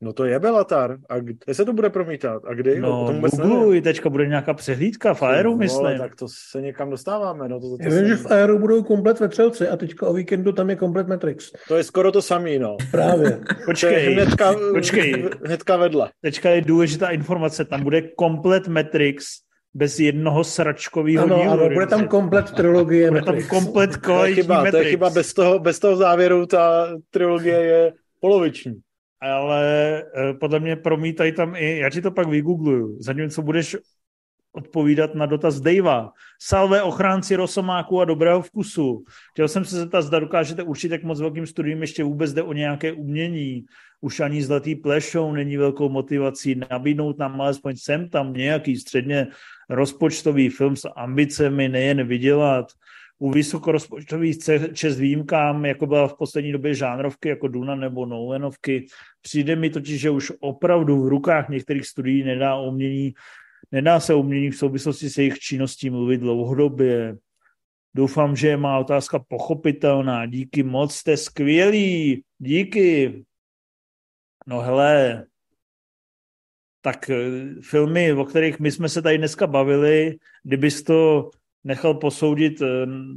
No 0.00 0.12
to 0.12 0.24
je 0.24 0.38
Belatar. 0.38 0.98
A 1.08 1.18
kde 1.18 1.54
se 1.54 1.64
to 1.64 1.72
bude 1.72 1.90
promítat? 1.90 2.42
A 2.44 2.54
kdy? 2.54 2.80
No, 2.80 3.20
Google, 3.42 3.80
teďka 3.80 4.10
bude 4.10 4.26
nějaká 4.26 4.54
přehlídka 4.54 5.14
v 5.14 5.22
Aeru, 5.22 5.50
no, 5.50 5.56
myslím. 5.56 5.98
tak 5.98 6.16
to 6.16 6.26
se 6.50 6.62
někam 6.62 6.90
dostáváme. 6.90 7.48
No, 7.48 7.60
to, 7.60 7.70
to, 7.70 7.76
to 7.76 7.82
Já 7.82 8.00
vím, 8.00 8.08
že 8.08 8.16
v 8.16 8.26
Aeru 8.30 8.58
budou 8.58 8.82
komplet 8.82 9.20
ve 9.20 9.28
Třelci 9.28 9.68
a 9.68 9.76
teďka 9.76 10.06
o 10.06 10.12
víkendu 10.12 10.52
tam 10.52 10.70
je 10.70 10.76
komplet 10.76 11.08
Matrix. 11.08 11.52
To 11.68 11.76
je 11.76 11.84
skoro 11.84 12.12
to 12.12 12.22
samý, 12.22 12.58
no. 12.58 12.76
Právě. 12.90 13.40
počkej, 13.66 14.14
hnedka, 14.14 14.54
počkej. 14.74 15.30
hnedka 15.44 15.76
vedle. 15.76 16.10
Teďka 16.20 16.50
je 16.50 16.60
důležitá 16.60 17.10
informace, 17.10 17.64
tam 17.64 17.82
bude 17.82 18.02
komplet 18.02 18.68
Matrix 18.68 19.43
bez 19.74 20.00
jednoho 20.00 20.44
sračkového 20.44 21.24
ano, 21.24 21.36
dílu. 21.36 21.52
Ano, 21.52 21.68
bude 21.68 21.86
tam 21.86 22.08
komplet 22.08 22.50
trilogie 22.50 23.10
Bude 23.10 23.22
tam 23.22 23.42
komplet 23.42 24.00
to 24.00 24.24
je 24.24 24.34
chyba. 24.34 24.70
To 24.70 24.76
je 24.76 24.84
chyba, 24.84 25.10
bez 25.10 25.34
toho, 25.34 25.58
bez 25.58 25.78
toho 25.78 25.96
závěru 25.96 26.46
ta 26.46 26.88
trilogie 27.10 27.58
je 27.58 27.92
poloviční. 28.20 28.80
Ale 29.20 29.62
eh, 30.02 30.34
podle 30.34 30.60
mě 30.60 30.76
promítají 30.76 31.32
tam 31.32 31.56
i, 31.56 31.78
já 31.78 31.90
ti 31.90 32.02
to 32.02 32.10
pak 32.10 32.28
vygoogluju, 32.28 32.96
zatímco 33.00 33.42
budeš 33.42 33.76
odpovídat 34.54 35.14
na 35.14 35.26
dotaz 35.26 35.60
Davea. 35.60 36.10
Salve 36.40 36.82
ochránci 36.82 37.36
rosomáku 37.36 38.00
a 38.00 38.04
dobrého 38.04 38.42
vkusu. 38.42 39.04
Chtěl 39.32 39.48
jsem 39.48 39.64
se 39.64 39.76
zeptat, 39.76 40.02
zda 40.02 40.18
dokážete 40.18 40.62
určit, 40.62 40.92
jak 40.92 41.02
moc 41.02 41.20
velkým 41.20 41.46
studiím 41.46 41.80
ještě 41.80 42.04
vůbec 42.04 42.32
jde 42.32 42.42
o 42.42 42.52
nějaké 42.52 42.92
umění. 42.92 43.64
Už 44.00 44.20
ani 44.20 44.42
zlatý 44.42 44.74
plešou 44.74 45.32
není 45.32 45.56
velkou 45.56 45.88
motivací 45.88 46.60
nabídnout 46.70 47.18
nám 47.18 47.40
alespoň 47.40 47.76
sem 47.76 48.08
tam 48.08 48.32
nějaký 48.32 48.76
středně 48.76 49.26
rozpočtový 49.70 50.48
film 50.48 50.76
s 50.76 50.88
ambicemi 50.96 51.68
nejen 51.68 52.06
vydělat, 52.06 52.66
u 53.18 53.30
vysokorozpočtových 53.30 54.38
čest 54.72 54.98
výjimkám, 54.98 55.64
jako 55.64 55.86
byla 55.86 56.08
v 56.08 56.16
poslední 56.16 56.52
době 56.52 56.74
žánrovky 56.74 57.28
jako 57.28 57.48
Duna 57.48 57.74
nebo 57.74 58.06
Nolanovky. 58.06 58.86
Přijde 59.22 59.56
mi 59.56 59.70
totiž, 59.70 60.00
že 60.00 60.10
už 60.10 60.32
opravdu 60.40 61.02
v 61.02 61.08
rukách 61.08 61.48
některých 61.48 61.86
studií 61.86 62.24
nedá 62.24 62.56
umění, 62.56 63.14
nedá 63.72 64.00
se 64.00 64.14
umění 64.14 64.50
v 64.50 64.56
souvislosti 64.56 65.10
s 65.10 65.18
jejich 65.18 65.38
činností 65.38 65.90
mluvit 65.90 66.20
dlouhodobě. 66.20 67.16
Doufám, 67.94 68.36
že 68.36 68.48
je 68.48 68.56
má 68.56 68.78
otázka 68.78 69.18
pochopitelná. 69.18 70.26
Díky 70.26 70.62
moc, 70.62 70.94
jste 70.94 71.16
skvělí. 71.16 72.24
Díky. 72.38 73.24
No 74.46 74.60
hele, 74.60 75.26
tak 76.84 77.10
eh, 77.10 77.16
filmy, 77.60 78.12
o 78.12 78.24
kterých 78.24 78.60
my 78.60 78.72
jsme 78.72 78.88
se 78.88 79.02
tady 79.02 79.18
dneska 79.18 79.46
bavili, 79.46 80.18
kdybys 80.42 80.82
to 80.82 81.30
nechal 81.64 81.94
posoudit 81.94 82.62
eh, 82.62 82.66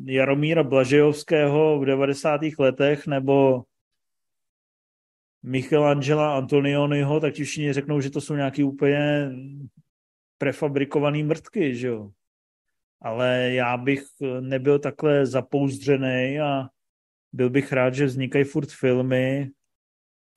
Jaromíra 0.06 0.64
Blažejovského 0.64 1.80
v 1.80 1.86
90. 1.86 2.42
letech 2.60 3.08
nebo 3.08 3.64
Michelangela 5.44 6.38
Antonioniho, 6.38 7.20
tak 7.20 7.34
ti 7.34 7.44
všichni 7.44 7.74
řeknou, 7.74 8.02
že 8.02 8.10
to 8.10 8.22
jsou 8.22 8.36
nějaký 8.36 8.64
úplně 8.64 9.32
prefabrikovaný 10.38 11.24
mrtky, 11.24 11.76
že 11.76 11.88
jo. 11.88 12.12
Ale 13.02 13.52
já 13.54 13.78
bych 13.78 14.04
eh, 14.24 14.42
nebyl 14.42 14.80
takhle 14.80 15.26
zapouzdřený 15.26 16.40
a 16.40 16.68
byl 17.34 17.50
bych 17.50 17.74
rád, 17.74 17.94
že 17.94 18.06
vznikají 18.06 18.44
furt 18.44 18.72
filmy, 18.72 19.50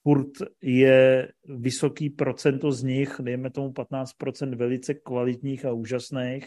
furt 0.02 0.31
je 0.62 1.28
vysoký 1.44 2.10
procento 2.10 2.72
z 2.72 2.82
nich, 2.82 3.16
dejme 3.20 3.51
tomu 3.51 3.68
15% 3.68 4.56
velice 4.56 4.94
kvalitních 4.94 5.64
a 5.64 5.72
úžasných 5.72 6.47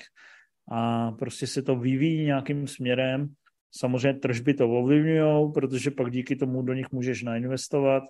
a 0.71 1.11
prostě 1.11 1.47
se 1.47 1.61
to 1.61 1.75
vyvíjí 1.75 2.25
nějakým 2.25 2.67
směrem. 2.67 3.33
Samozřejmě 3.75 4.19
tržby 4.19 4.53
to 4.53 4.69
ovlivňují, 4.69 5.51
protože 5.53 5.91
pak 5.91 6.11
díky 6.11 6.35
tomu 6.35 6.61
do 6.61 6.73
nich 6.73 6.91
můžeš 6.91 7.23
nainvestovat, 7.23 8.03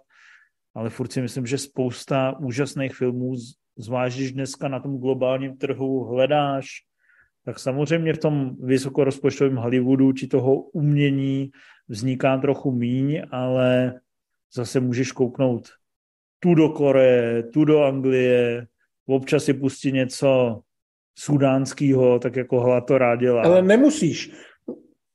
ale 0.76 0.90
furt 0.90 1.12
si 1.12 1.22
myslím, 1.22 1.46
že 1.46 1.58
spousta 1.58 2.40
úžasných 2.40 2.96
filmů, 2.96 3.36
zvlášť 3.78 4.18
když 4.18 4.32
dneska 4.32 4.68
na 4.68 4.80
tom 4.80 4.98
globálním 4.98 5.58
trhu 5.58 6.04
hledáš, 6.04 6.68
tak 7.46 7.60
samozřejmě 7.60 8.14
v 8.14 8.18
tom 8.18 8.56
vysokorozpočtovém 8.60 9.56
Hollywoodu 9.56 10.14
či 10.14 10.28
toho 10.28 10.56
umění 10.56 11.52
vzniká 11.88 12.38
trochu 12.38 12.72
míň, 12.72 13.22
ale 13.32 14.00
zase 14.56 14.80
můžeš 14.80 15.12
kouknout 15.12 15.70
tu 16.40 16.56
do 16.56 16.70
Koreje, 16.70 17.44
tu 17.44 17.66
do 17.66 17.84
Anglie, 17.84 18.68
občas 19.06 19.44
si 19.44 19.54
pustí 19.54 19.92
něco 19.92 20.62
sudánského, 21.20 22.20
tak 22.20 22.36
jako 22.36 22.60
Hla 22.60 22.82
to 22.82 22.98
rád 22.98 23.16
dělá. 23.16 23.44
Ale 23.44 23.62
nemusíš. 23.62 24.32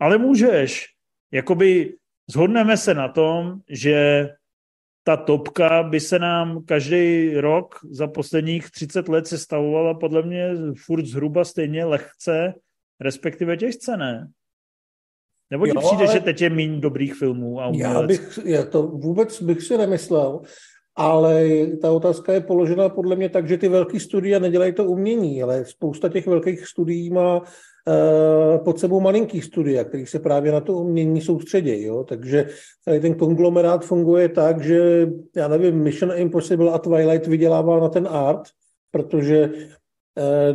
Ale 0.00 0.18
můžeš. 0.18 0.86
Jakoby 1.32 1.94
zhodneme 2.30 2.76
se 2.76 2.94
na 2.94 3.08
tom, 3.08 3.60
že 3.68 4.28
ta 5.04 5.16
topka 5.16 5.82
by 5.82 6.00
se 6.00 6.18
nám 6.18 6.64
každý 6.64 7.34
rok 7.34 7.74
za 7.90 8.06
posledních 8.06 8.70
30 8.70 9.08
let 9.08 9.26
sestavovala 9.26 9.94
podle 9.94 10.22
mě 10.22 10.50
furt 10.86 11.06
zhruba 11.06 11.44
stejně 11.44 11.84
lehce, 11.84 12.54
respektive 13.00 13.56
těžce, 13.56 13.96
ne? 13.96 14.28
Nebo 15.50 15.66
ti 15.66 15.72
jo, 15.74 15.80
přijde, 15.80 16.04
ale... 16.04 16.12
že 16.12 16.20
teď 16.20 16.42
je 16.42 16.50
méně 16.50 16.80
dobrých 16.80 17.14
filmů 17.14 17.60
a 17.60 17.70
Já 17.74 18.02
bych, 18.02 18.38
já 18.44 18.64
to 18.64 18.82
vůbec 18.82 19.42
bych 19.42 19.62
si 19.62 19.78
nemyslel. 19.78 20.40
ale 20.96 21.46
ta 21.82 21.92
otázka 21.92 22.32
je 22.32 22.40
položena 22.40 22.88
podle 22.88 23.16
mě 23.16 23.28
tak, 23.28 23.48
že 23.48 23.58
ty 23.58 23.68
velké 23.68 24.00
studia 24.00 24.38
nedělají 24.38 24.72
to 24.72 24.84
umění, 24.84 25.42
ale 25.42 25.64
spousta 25.64 26.08
těch 26.08 26.26
velkých 26.26 26.66
studií 26.66 27.10
má 27.10 27.40
uh, 27.40 28.64
pod 28.64 28.78
sebou 28.78 29.00
malinký 29.00 29.40
studia, 29.40 29.84
který 29.84 30.06
se 30.06 30.18
právě 30.18 30.52
na 30.52 30.60
to 30.60 30.72
umění 30.72 31.20
soustředí. 31.20 31.82
Jo? 31.82 32.04
Takže 32.04 32.46
tady 32.84 33.00
ten 33.00 33.14
konglomerát 33.14 33.84
funguje 33.84 34.28
tak, 34.28 34.62
že 34.62 35.08
já 35.36 35.48
nevím, 35.48 35.74
Mission 35.82 36.12
Impossible 36.16 36.72
a 36.72 36.78
Twilight 36.78 37.26
vydělával 37.26 37.80
na 37.80 37.88
ten 37.88 38.08
art, 38.10 38.42
protože 38.90 39.50
Eh, 39.54 39.78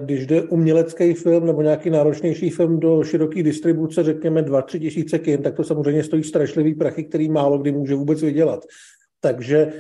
když 0.06 0.28
jde 0.28 0.42
umělecký 0.42 1.14
film 1.14 1.46
nebo 1.46 1.62
nějaký 1.62 1.90
náročnější 1.90 2.50
film 2.50 2.80
do 2.80 3.04
široké 3.04 3.44
distribuce, 3.44 4.04
řekněme 4.04 4.42
2-3 4.42 4.80
tisíce 4.80 5.20
kin, 5.20 5.42
tak 5.42 5.56
to 5.56 5.64
samozřejmě 5.64 6.04
stojí 6.04 6.24
strašlivý 6.24 6.76
prachy, 6.76 7.04
který 7.04 7.30
málo 7.30 7.58
kdy 7.58 7.72
může 7.72 7.96
vůbec 7.96 8.22
vydělat. 8.22 8.66
Takže 9.22 9.74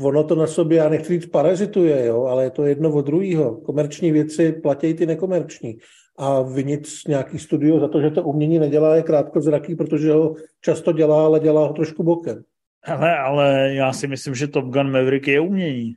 ono 0.00 0.24
to 0.24 0.34
na 0.34 0.46
sobě, 0.46 0.78
já 0.78 0.88
nechci 0.88 1.12
říct 1.12 1.26
parazituje, 1.26 2.06
jo, 2.06 2.24
ale 2.24 2.44
je 2.44 2.50
to 2.50 2.64
jedno 2.64 2.92
od 2.92 3.06
druhého. 3.06 3.56
Komerční 3.56 4.12
věci 4.12 4.52
platí 4.52 4.94
ty 4.94 5.06
nekomerční. 5.06 5.78
A 6.18 6.42
vinit 6.42 6.88
nějaký 7.08 7.38
studio 7.38 7.80
za 7.80 7.88
to, 7.88 8.00
že 8.00 8.10
to 8.10 8.22
umění 8.22 8.58
nedělá, 8.58 8.96
je 8.96 9.02
krátkozraký, 9.02 9.74
protože 9.74 10.12
ho 10.12 10.34
často 10.60 10.92
dělá, 10.92 11.24
ale 11.24 11.40
dělá 11.40 11.66
ho 11.66 11.72
trošku 11.72 12.02
bokem. 12.02 12.42
Ale, 12.84 13.16
ale 13.16 13.74
já 13.74 13.92
si 13.92 14.06
myslím, 14.06 14.34
že 14.34 14.48
Top 14.48 14.64
Gun 14.64 14.90
Maverick 14.92 15.28
je 15.28 15.40
umění. 15.40 15.94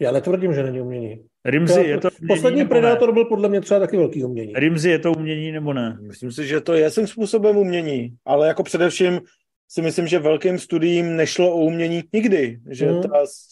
Já 0.00 0.12
netvrdím, 0.12 0.54
že 0.54 0.62
není 0.62 0.80
umění. 0.80 1.24
Rimzi, 1.44 1.80
je 1.80 1.98
to 1.98 2.08
umění, 2.08 2.28
Poslední 2.28 2.64
Predátor 2.64 3.12
byl 3.12 3.24
podle 3.24 3.48
mě 3.48 3.60
třeba 3.60 3.80
taky 3.80 3.96
velký 3.96 4.24
umění. 4.24 4.52
Rimzi, 4.56 4.90
je 4.90 4.98
to 4.98 5.12
umění 5.12 5.52
nebo 5.52 5.72
ne? 5.72 5.98
Myslím 6.00 6.32
si, 6.32 6.46
že 6.46 6.60
to 6.60 6.74
je 6.74 6.90
svým 6.90 7.06
způsobem 7.06 7.56
umění, 7.56 8.16
ale 8.24 8.48
jako 8.48 8.62
především 8.62 9.20
si 9.68 9.82
myslím, 9.82 10.06
že 10.06 10.18
velkým 10.18 10.58
studiím 10.58 11.16
nešlo 11.16 11.52
o 11.52 11.60
umění 11.60 12.02
nikdy, 12.12 12.60
že 12.70 12.86
hmm. 12.86 13.02
ta 13.02 13.08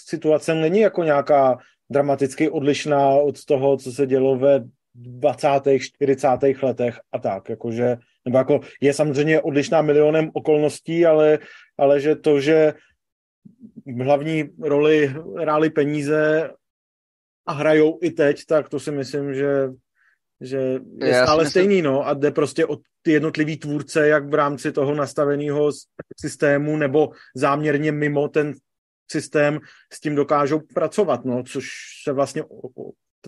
situace 0.07 0.55
není 0.55 0.81
jako 0.81 1.05
nějaká 1.05 1.59
dramaticky 1.91 2.51
odlišná 2.51 3.09
od 3.09 3.45
toho, 3.45 3.77
co 3.77 3.93
se 3.93 4.07
dělo 4.07 4.37
ve 4.37 4.65
20. 4.95 5.51
40. 5.79 6.27
letech 6.63 7.01
a 7.13 7.19
tak, 7.19 7.49
jakože, 7.49 7.97
nebo 8.25 8.39
jako 8.39 8.61
je 8.81 8.93
samozřejmě 8.93 9.41
odlišná 9.41 9.83
milionem 9.83 10.31
okolností, 10.33 11.07
ale, 11.07 11.39
ale 11.79 12.01
že 12.01 12.17
to, 12.17 12.41
že 12.41 12.75
hlavní 14.03 14.45
roli 14.61 15.15
hrály 15.39 15.71
peníze 15.71 16.51
a 17.47 17.53
hrajou 17.53 17.99
i 18.03 18.11
teď, 18.11 18.45
tak 18.45 18.69
to 18.69 18.81
si 18.81 18.91
myslím, 18.91 19.35
že, 19.35 19.69
že 20.41 20.59
je 21.01 21.09
Já 21.09 21.23
stále 21.23 21.51
stejný, 21.51 21.83
no, 21.83 22.07
a 22.07 22.15
jde 22.15 22.31
prostě 22.31 22.67
o 22.67 22.77
ty 23.03 23.13
jednotlivý 23.13 23.57
tvůrce, 23.57 24.09
jak 24.09 24.31
v 24.31 24.35
rámci 24.35 24.73
toho 24.73 24.95
nastaveného 24.95 25.71
systému, 26.21 26.77
nebo 26.77 27.11
záměrně 27.35 27.93
mimo 27.93 28.29
ten 28.29 28.55
systém 29.11 29.61
s 29.93 30.01
tím 30.01 30.15
dokážou 30.15 30.61
pracovat, 30.75 31.25
no, 31.25 31.43
což 31.43 31.69
se 32.05 32.13
vlastně 32.13 32.45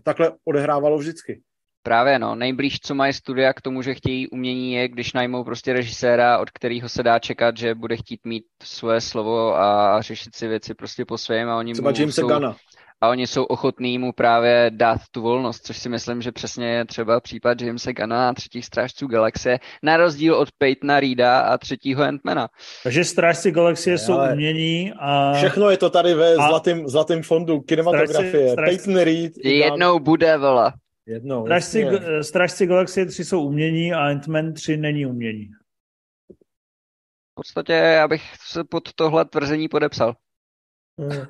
takhle 0.02 0.32
odehrávalo 0.44 0.98
vždycky. 0.98 1.42
Právě 1.82 2.18
no, 2.18 2.34
nejblíž, 2.34 2.80
co 2.80 2.94
mají 2.94 3.12
studia 3.12 3.52
k 3.52 3.60
tomu, 3.60 3.82
že 3.82 3.94
chtějí 3.94 4.28
umění, 4.28 4.72
je, 4.72 4.88
když 4.88 5.12
najmou 5.12 5.44
prostě 5.44 5.72
režiséra, 5.72 6.38
od 6.38 6.50
kterého 6.50 6.88
se 6.88 7.02
dá 7.02 7.18
čekat, 7.18 7.56
že 7.56 7.74
bude 7.74 7.96
chtít 7.96 8.20
mít 8.24 8.44
svoje 8.62 9.00
slovo 9.00 9.56
a 9.56 10.02
řešit 10.02 10.34
si 10.34 10.48
věci 10.48 10.74
prostě 10.74 11.04
po 11.04 11.18
svém 11.18 11.48
a 11.48 11.58
oni 11.58 11.72
Třeba 11.72 11.90
mu 11.90 11.96
Jamesa 11.96 12.20
jsou, 12.20 12.28
Gana 12.28 12.56
a 13.00 13.08
oni 13.08 13.26
jsou 13.26 13.44
ochotní 13.44 13.98
mu 13.98 14.12
právě 14.12 14.70
dát 14.74 15.00
tu 15.10 15.22
volnost, 15.22 15.66
což 15.66 15.78
si 15.78 15.88
myslím, 15.88 16.22
že 16.22 16.32
přesně 16.32 16.66
je 16.66 16.84
třeba 16.84 17.20
případ 17.20 17.60
Jamesa 17.60 17.92
Gana 17.92 18.28
a 18.28 18.34
třetích 18.34 18.64
strážců 18.64 19.06
galaxie, 19.06 19.58
na 19.82 19.96
rozdíl 19.96 20.34
od 20.34 20.48
Peytona 20.58 21.00
Reeda 21.00 21.40
a 21.40 21.58
třetího 21.58 22.02
Antmana. 22.02 22.48
Takže 22.82 23.04
strážci 23.04 23.50
galaxie 23.50 23.98
jsou 23.98 24.18
umění 24.32 24.92
a... 24.98 25.32
Všechno 25.32 25.70
je 25.70 25.76
to 25.76 25.90
tady 25.90 26.14
ve 26.14 26.34
a... 26.34 26.48
zlatém, 26.48 26.88
zlatým 26.88 27.22
fondu 27.22 27.60
kinematografie. 27.60 28.30
Strážci, 28.30 28.52
strážci... 28.52 28.76
Peyton 28.76 29.02
Reed... 29.02 29.32
Jednou 29.44 29.98
bude, 29.98 30.36
vola. 30.36 30.74
Jednou. 31.06 31.44
Strážci, 31.44 31.86
strážci 32.22 32.66
galaxie 32.66 33.06
3 33.06 33.24
jsou 33.24 33.46
umění 33.46 33.92
a 33.92 34.10
Ant-Man 34.10 34.52
3 34.52 34.76
není 34.76 35.06
umění. 35.06 35.48
V 37.30 37.34
podstatě 37.34 37.72
já 37.72 38.08
bych 38.08 38.22
se 38.36 38.64
pod 38.64 38.92
tohle 38.92 39.24
tvrzení 39.24 39.68
podepsal. 39.68 40.14
Hmm. 41.00 41.26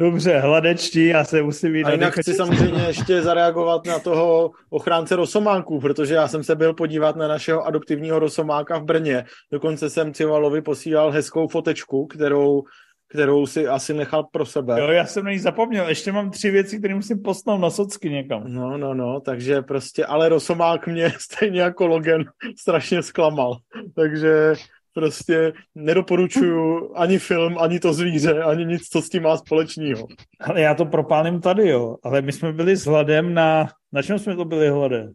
Dobře, 0.00 0.38
hladečtí, 0.38 1.06
já 1.06 1.24
se 1.24 1.42
musím 1.42 1.76
jít. 1.76 1.84
A 1.84 1.92
jinak 1.92 2.18
chci 2.20 2.34
samozřejmě 2.34 2.82
ještě 2.82 3.22
zareagovat 3.22 3.86
na 3.86 3.98
toho 3.98 4.50
ochránce 4.70 5.16
rosománků, 5.16 5.80
protože 5.80 6.14
já 6.14 6.28
jsem 6.28 6.44
se 6.44 6.54
byl 6.54 6.74
podívat 6.74 7.16
na 7.16 7.28
našeho 7.28 7.66
adoptivního 7.66 8.18
rosomáka 8.18 8.78
v 8.78 8.84
Brně. 8.84 9.24
Dokonce 9.52 9.90
jsem 9.90 10.14
Civalovi 10.14 10.62
posílal 10.62 11.10
hezkou 11.10 11.48
fotečku, 11.48 12.06
kterou 12.06 12.62
kterou 13.10 13.46
si 13.46 13.68
asi 13.68 13.94
nechal 13.94 14.24
pro 14.24 14.46
sebe. 14.46 14.80
Jo, 14.80 14.88
já 14.88 15.06
jsem 15.06 15.24
na 15.24 15.30
ní 15.30 15.38
zapomněl. 15.38 15.88
Ještě 15.88 16.12
mám 16.12 16.30
tři 16.30 16.50
věci, 16.50 16.78
které 16.78 16.94
musím 16.94 17.22
posnout 17.22 17.58
na 17.58 17.70
socky 17.70 18.10
někam. 18.10 18.42
No, 18.46 18.78
no, 18.78 18.94
no, 18.94 19.20
takže 19.20 19.62
prostě, 19.62 20.06
ale 20.06 20.28
Rosomák 20.28 20.86
mě 20.86 21.12
stejně 21.18 21.60
jako 21.60 21.86
Logan 21.86 22.24
strašně 22.58 23.02
zklamal. 23.02 23.56
Takže 23.94 24.54
prostě 24.94 25.52
nedoporučuju 25.74 26.92
ani 26.96 27.18
film, 27.18 27.58
ani 27.58 27.80
to 27.80 27.92
zvíře, 27.92 28.42
ani 28.42 28.64
nic, 28.64 28.88
co 28.88 29.02
s 29.02 29.08
tím 29.08 29.22
má 29.22 29.36
společného. 29.36 30.06
Ale 30.40 30.60
já 30.60 30.74
to 30.74 30.84
propálím 30.84 31.40
tady, 31.40 31.68
jo. 31.68 31.96
Ale 32.02 32.22
my 32.22 32.32
jsme 32.32 32.52
byli 32.52 32.76
s 32.76 32.86
hladem 32.86 33.34
na... 33.34 33.68
Na 33.92 34.02
čem 34.02 34.18
jsme 34.18 34.36
to 34.36 34.44
byli 34.44 34.68
hladem? 34.68 35.12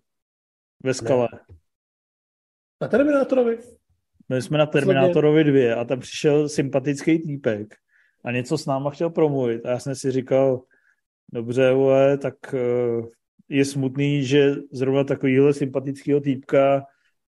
Ve 0.83 0.93
skale. 0.93 1.27
Ne. 1.33 1.39
Na 2.81 2.87
Terminátorovi. 2.87 3.57
My 4.29 4.41
jsme 4.41 4.57
na 4.57 4.65
Terminátorovi 4.65 5.43
dvě 5.43 5.75
a 5.75 5.85
tam 5.85 5.99
přišel 5.99 6.49
sympatický 6.49 7.19
týpek 7.19 7.75
a 8.25 8.31
něco 8.31 8.57
s 8.57 8.65
náma 8.65 8.89
chtěl 8.89 9.09
promluvit. 9.09 9.65
A 9.65 9.69
já 9.69 9.79
jsem 9.79 9.95
si 9.95 10.11
říkal, 10.11 10.61
dobře, 11.33 11.73
vole, 11.73 12.17
tak 12.17 12.35
uh, 12.53 13.05
je 13.49 13.65
smutný, 13.65 14.23
že 14.23 14.55
zrovna 14.71 15.03
takovýhle 15.03 15.53
sympatického 15.53 16.21
týpka 16.21 16.85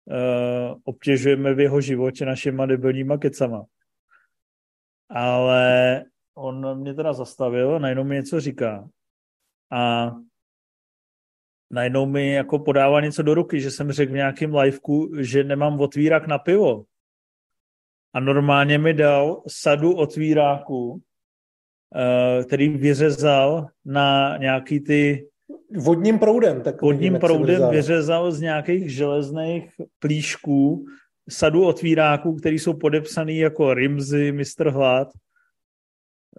uh, 0.05 0.79
obtěžujeme 0.83 1.53
v 1.53 1.59
jeho 1.59 1.81
životě 1.81 2.25
našima 2.25 2.65
debilníma 2.65 3.17
kecama. 3.17 3.65
Ale 5.09 6.03
on 6.35 6.79
mě 6.79 6.93
teda 6.93 7.13
zastavil, 7.13 7.79
najednou 7.79 8.03
mi 8.03 8.15
něco 8.15 8.39
říká. 8.39 8.89
A 9.71 10.11
najednou 11.71 12.05
mi 12.05 12.33
jako 12.33 12.59
podává 12.59 13.01
něco 13.01 13.23
do 13.23 13.33
ruky, 13.33 13.61
že 13.61 13.71
jsem 13.71 13.91
řekl 13.91 14.11
v 14.11 14.15
nějakém 14.15 14.55
liveku, 14.55 15.11
že 15.19 15.43
nemám 15.43 15.79
otvírak 15.79 16.27
na 16.27 16.37
pivo. 16.37 16.85
A 18.13 18.19
normálně 18.19 18.77
mi 18.77 18.93
dal 18.93 19.43
sadu 19.47 19.95
otvíráků, 19.95 20.91
uh, 20.91 21.01
který 22.45 22.69
vyřezal 22.69 23.67
na 23.85 24.37
nějaký 24.37 24.79
ty 24.79 25.29
vodním 25.77 26.19
proudem. 26.19 26.61
Tak 26.61 26.81
vodním 26.81 27.19
proudem 27.19 27.69
vyřezal 27.69 28.31
z 28.31 28.41
nějakých 28.41 28.95
železných 28.95 29.69
plíšků 29.99 30.85
sadu 31.29 31.65
otvíráků, 31.65 32.35
které 32.35 32.55
jsou 32.55 32.73
podepsané 32.73 33.33
jako 33.33 33.73
Rimzy, 33.73 34.31
Mr. 34.31 34.69
Hlad. 34.69 35.07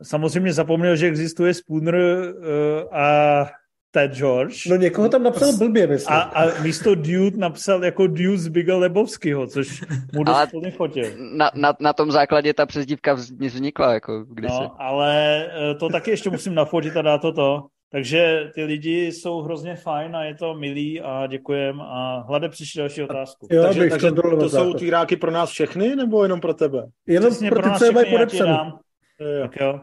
Samozřejmě 0.02 0.52
zapomněl, 0.52 0.96
že 0.96 1.06
existuje 1.06 1.54
Spooner 1.54 1.94
uh, 1.94 2.96
a 2.96 3.46
Ted 3.94 4.12
George. 4.14 4.66
No 4.66 4.76
někoho 4.76 5.08
tam 5.08 5.22
napsal 5.22 5.52
blbě, 5.52 5.86
myslím. 5.86 6.16
A, 6.16 6.20
a 6.20 6.62
místo 6.62 6.94
Dude 6.94 7.36
napsal 7.36 7.84
jako 7.84 8.06
Dude 8.06 8.38
z 8.38 8.48
Biga 8.48 8.76
Lebowskiho, 8.76 9.46
což 9.46 9.84
mu 10.14 10.24
dost 10.24 10.50
plně 10.50 10.70
fotil. 10.70 11.04
Na, 11.36 11.50
na, 11.54 11.74
na, 11.80 11.92
tom 11.92 12.12
základě 12.12 12.54
ta 12.54 12.66
přezdívka 12.66 13.14
vznikla, 13.38 13.92
jako 13.92 14.24
kdysi. 14.24 14.54
No, 14.54 14.82
ale 14.82 15.46
eh, 15.46 15.74
to 15.74 15.88
taky 15.88 16.10
ještě 16.10 16.30
musím 16.30 16.54
nafotit 16.54 16.96
a 16.96 17.02
dát 17.02 17.18
to 17.18 17.32
to. 17.32 17.66
Takže 17.94 18.50
ty 18.54 18.64
lidi 18.64 19.06
jsou 19.06 19.40
hrozně 19.40 19.76
fajn 19.76 20.16
a 20.16 20.24
je 20.24 20.34
to 20.34 20.54
milý 20.54 21.00
a 21.00 21.26
děkujem 21.26 21.80
a 21.80 22.24
hlade 22.28 22.48
příští 22.48 22.78
další 22.78 23.02
otázku. 23.02 23.46
Jo, 23.50 23.62
takže 23.62 23.88
takže 23.90 24.12
to, 24.12 24.36
to 24.36 24.48
jsou 24.48 24.70
otvíráky 24.70 25.16
pro 25.16 25.30
nás 25.30 25.50
všechny 25.50 25.96
nebo 25.96 26.22
jenom 26.22 26.40
pro 26.40 26.54
tebe? 26.54 26.86
Jenom 27.06 27.30
Přesně 27.30 27.50
pro, 27.50 27.60
pro 27.60 27.70
nás 27.70 27.82
všechny, 27.82 28.04
podepsaný. 28.04 28.50
Dám. 28.50 28.78
Jo. 29.20 29.42
Tak 29.42 29.56
jo. 29.60 29.80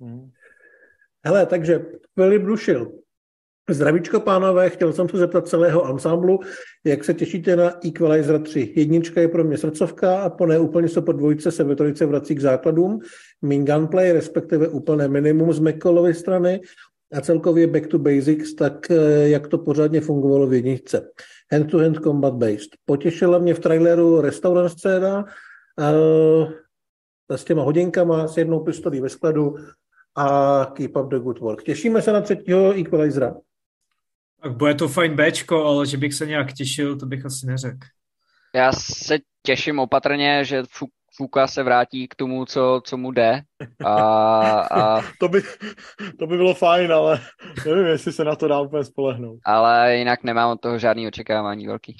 Hmm. 0.00 0.30
Hele, 1.24 1.46
takže 1.46 1.80
Filip 2.14 2.42
Dušil. 2.42 2.92
Zdravíčko, 3.70 4.20
pánové, 4.20 4.70
chtěl 4.70 4.92
jsem 4.92 5.08
se 5.08 5.16
zeptat 5.16 5.48
celého 5.48 5.84
ansámblu, 5.84 6.40
jak 6.84 7.04
se 7.04 7.14
těšíte 7.14 7.56
na 7.56 7.86
Equalizer 7.86 8.42
3. 8.42 8.72
Jednička 8.76 9.20
je 9.20 9.28
pro 9.28 9.44
mě 9.44 9.58
srdcovka 9.58 10.22
a 10.22 10.30
po 10.30 10.46
neúplně 10.46 10.88
se 10.88 11.02
po 11.02 11.12
dvojce 11.12 11.50
se 11.50 11.64
ve 11.64 11.76
trojice 11.76 12.06
vrací 12.06 12.34
k 12.34 12.40
základům. 12.40 13.00
Min 13.42 13.64
gunplay, 13.64 14.12
respektive 14.12 14.68
úplné 14.68 15.08
minimum 15.08 15.52
z 15.52 15.58
McCallovy 15.58 16.14
strany 16.14 16.60
a 17.12 17.20
celkově 17.20 17.66
back 17.66 17.86
to 17.86 17.98
basics, 17.98 18.54
tak 18.54 18.90
eh, 18.90 19.28
jak 19.28 19.48
to 19.48 19.58
pořádně 19.58 20.00
fungovalo 20.00 20.46
v 20.46 20.54
jedničce. 20.54 21.10
Hand-to-hand 21.52 21.96
combat 21.96 22.34
based. 22.34 22.70
Potěšila 22.84 23.38
mě 23.38 23.54
v 23.54 23.60
traileru 23.60 24.20
restaurant 24.20 24.72
scéna 24.72 25.24
s 27.36 27.44
těma 27.44 27.62
hodinkama, 27.62 28.28
s 28.28 28.36
jednou 28.36 28.60
pistolí 28.60 29.00
ve 29.00 29.08
skladu 29.08 29.54
a 30.16 30.64
keep 30.74 30.96
up 30.96 31.10
the 31.10 31.18
good 31.18 31.38
work. 31.38 31.62
Těšíme 31.62 32.02
se 32.02 32.12
na 32.12 32.20
třetího 32.20 32.80
Equalizera. 32.80 33.34
Tak 34.42 34.56
bude 34.56 34.74
to 34.74 34.88
fajn 34.88 35.16
Bčko, 35.16 35.64
ale 35.64 35.86
že 35.86 35.96
bych 35.96 36.14
se 36.14 36.26
nějak 36.26 36.52
těšil, 36.52 36.96
to 36.96 37.06
bych 37.06 37.26
asi 37.26 37.46
neřekl. 37.46 37.86
Já 38.54 38.72
se 38.72 39.18
těším 39.42 39.78
opatrně, 39.78 40.44
že 40.44 40.62
Fuka 41.20 41.46
se 41.46 41.62
vrátí 41.62 42.08
k 42.08 42.14
tomu, 42.14 42.44
co, 42.44 42.80
co 42.84 42.96
mu 42.96 43.12
jde. 43.12 43.40
A, 43.84 43.94
a... 44.60 45.02
to, 45.20 45.28
by, 45.28 45.42
to 46.18 46.26
by 46.26 46.36
bylo 46.36 46.54
fajn, 46.54 46.92
ale 46.92 47.20
nevím, 47.66 47.86
jestli 47.86 48.12
se 48.12 48.24
na 48.24 48.36
to 48.36 48.48
dá 48.48 48.60
úplně 48.60 48.84
spolehnout. 48.84 49.38
Ale 49.44 49.96
jinak 49.96 50.24
nemám 50.24 50.50
od 50.50 50.60
toho 50.60 50.78
žádný 50.78 51.08
očekávání 51.08 51.66
velký. 51.66 51.96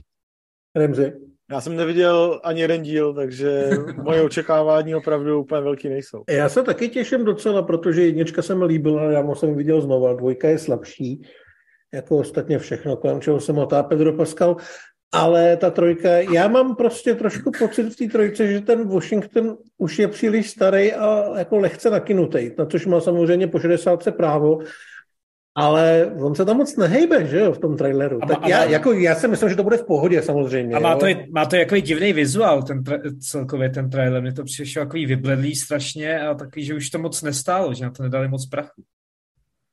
Remzi. 0.76 1.12
Já 1.50 1.60
jsem 1.60 1.76
neviděl 1.76 2.40
ani 2.44 2.60
jeden 2.60 2.82
díl, 2.82 3.14
takže 3.14 3.70
moje 4.02 4.22
očekávání 4.22 4.94
opravdu 4.94 5.40
úplně 5.40 5.60
velký 5.60 5.88
nejsou. 5.88 6.24
Já 6.30 6.48
se 6.48 6.62
taky 6.62 6.88
těším 6.88 7.24
docela, 7.24 7.62
protože 7.62 8.02
jednička 8.02 8.42
se 8.42 8.54
mi 8.54 8.64
líbila, 8.64 9.02
já 9.02 9.34
jsem 9.34 9.54
viděl 9.54 9.80
znova, 9.80 10.12
dvojka 10.12 10.48
je 10.48 10.58
slabší, 10.58 11.22
jako 11.94 12.18
ostatně 12.18 12.58
všechno, 12.58 12.96
kolem 12.96 13.20
čeho 13.20 13.40
jsem 13.40 13.58
otá 13.58 13.82
Pedro 13.82 14.12
Pascal, 14.12 14.56
ale 15.12 15.56
ta 15.56 15.70
trojka, 15.70 16.08
já 16.18 16.48
mám 16.48 16.76
prostě 16.76 17.14
trošku 17.14 17.50
pocit 17.58 17.82
v 17.82 17.96
té 17.96 18.06
trojce, 18.06 18.46
že 18.46 18.60
ten 18.60 18.88
Washington 18.88 19.56
už 19.78 19.98
je 19.98 20.08
příliš 20.08 20.50
starý 20.50 20.92
a 20.92 21.38
jako 21.38 21.58
lehce 21.58 21.90
nakinutý, 21.90 22.50
na 22.58 22.66
což 22.66 22.86
má 22.86 23.00
samozřejmě 23.00 23.46
po 23.46 23.58
60 23.58 24.16
právo, 24.16 24.58
ale 25.54 26.12
on 26.22 26.34
se 26.34 26.44
tam 26.44 26.56
moc 26.56 26.76
nehejbe, 26.76 27.26
že 27.26 27.38
jo, 27.38 27.52
v 27.52 27.58
tom 27.58 27.76
traileru. 27.76 28.18
A 28.22 28.26
tak 28.26 28.38
a 28.42 28.48
já, 28.48 28.58
má, 28.58 28.64
jako, 28.64 28.92
já 28.92 29.14
si 29.14 29.28
myslím, 29.28 29.48
že 29.48 29.56
to 29.56 29.62
bude 29.62 29.76
v 29.76 29.86
pohodě 29.86 30.22
samozřejmě. 30.22 30.76
A 30.76 30.78
má 30.78 30.96
to, 30.96 31.06
má 31.30 31.46
to 31.46 31.56
jako 31.56 31.76
divný 31.76 32.12
vizuál, 32.12 32.62
ten 32.62 32.84
tra, 32.84 32.98
celkově 33.20 33.70
ten 33.70 33.90
trailer. 33.90 34.22
Mně 34.22 34.32
to 34.32 34.44
přišlo 34.44 34.80
jako 34.80 34.92
vybledlý 34.92 35.54
strašně 35.56 36.20
a 36.20 36.34
takový, 36.34 36.64
že 36.64 36.74
už 36.74 36.90
to 36.90 36.98
moc 36.98 37.22
nestálo, 37.22 37.74
že 37.74 37.84
na 37.84 37.90
to 37.90 38.02
nedali 38.02 38.28
moc 38.28 38.46
prachu. 38.46 38.82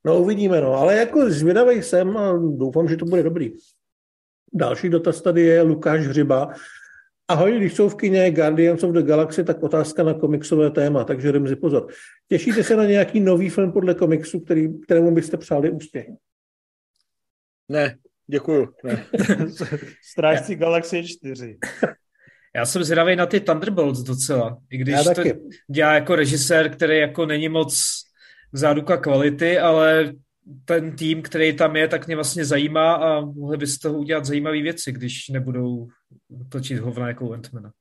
No 0.06 0.20
uvidíme, 0.20 0.62
no, 0.62 0.74
ale 0.74 0.96
jako 0.96 1.30
zvědavý 1.30 1.84
jsem 1.84 2.18
a 2.18 2.34
doufám, 2.58 2.88
že 2.88 2.98
to 2.98 3.06
bude 3.06 3.24
dobrý. 3.24 3.52
Další 4.54 4.90
dotaz 4.90 5.22
tady 5.22 5.42
je 5.42 5.62
Lukáš 5.62 6.08
Hřiba. 6.08 6.54
Ahoj, 7.28 7.58
když 7.58 7.74
jsou 7.74 7.90
v 7.90 7.96
kině 7.96 8.32
Guardians 8.32 8.84
of 8.84 8.92
the 8.92 9.02
Galaxy, 9.02 9.44
tak 9.44 9.64
otázka 9.64 10.04
na 10.04 10.14
komiksové 10.14 10.72
téma, 10.72 11.04
takže 11.04 11.30
jdem 11.30 11.48
si 11.48 11.56
pozor. 11.56 11.88
Těšíte 12.28 12.64
se 12.64 12.76
na 12.76 12.86
nějaký 12.86 13.20
nový 13.20 13.50
film 13.50 13.72
podle 13.72 13.94
komiksu, 13.94 14.40
který, 14.40 14.82
kterému 14.82 15.12
byste 15.12 15.38
přáli 15.38 15.72
úspěch? 15.72 16.08
Ne, 17.70 17.98
děkuju. 18.28 18.74
Ne. 18.84 19.06
Strážci 20.12 20.56
Galaxie 20.56 21.04
4. 21.04 21.58
Já 22.56 22.66
jsem 22.66 22.84
zvědavý 22.84 23.16
na 23.16 23.26
ty 23.26 23.40
Thunderbolts 23.40 24.00
docela, 24.00 24.58
i 24.70 24.78
když 24.78 24.96
to 25.16 25.22
dělá 25.72 25.94
jako 25.94 26.16
režisér, 26.16 26.70
který 26.70 26.98
jako 26.98 27.26
není 27.26 27.50
moc 27.50 28.04
záruka 28.54 28.98
kvality, 28.98 29.60
ale 29.60 30.14
ten 30.66 30.96
tým, 30.96 31.22
který 31.22 31.56
tam 31.56 31.76
je, 31.76 31.88
tak 31.88 32.08
mě 32.08 32.16
vlastně 32.16 32.46
zajímá 32.46 32.94
a 32.94 33.22
mohli 33.22 33.58
by 33.58 33.68
z 33.68 33.80
toho 33.80 33.98
udělat 33.98 34.26
zajímavé 34.26 34.62
věci, 34.62 34.92
když 34.92 35.30
nebudou 35.30 35.88
točit 36.50 36.80
hovna 36.80 37.08
jako 37.08 37.34
Antmana. 37.34 37.72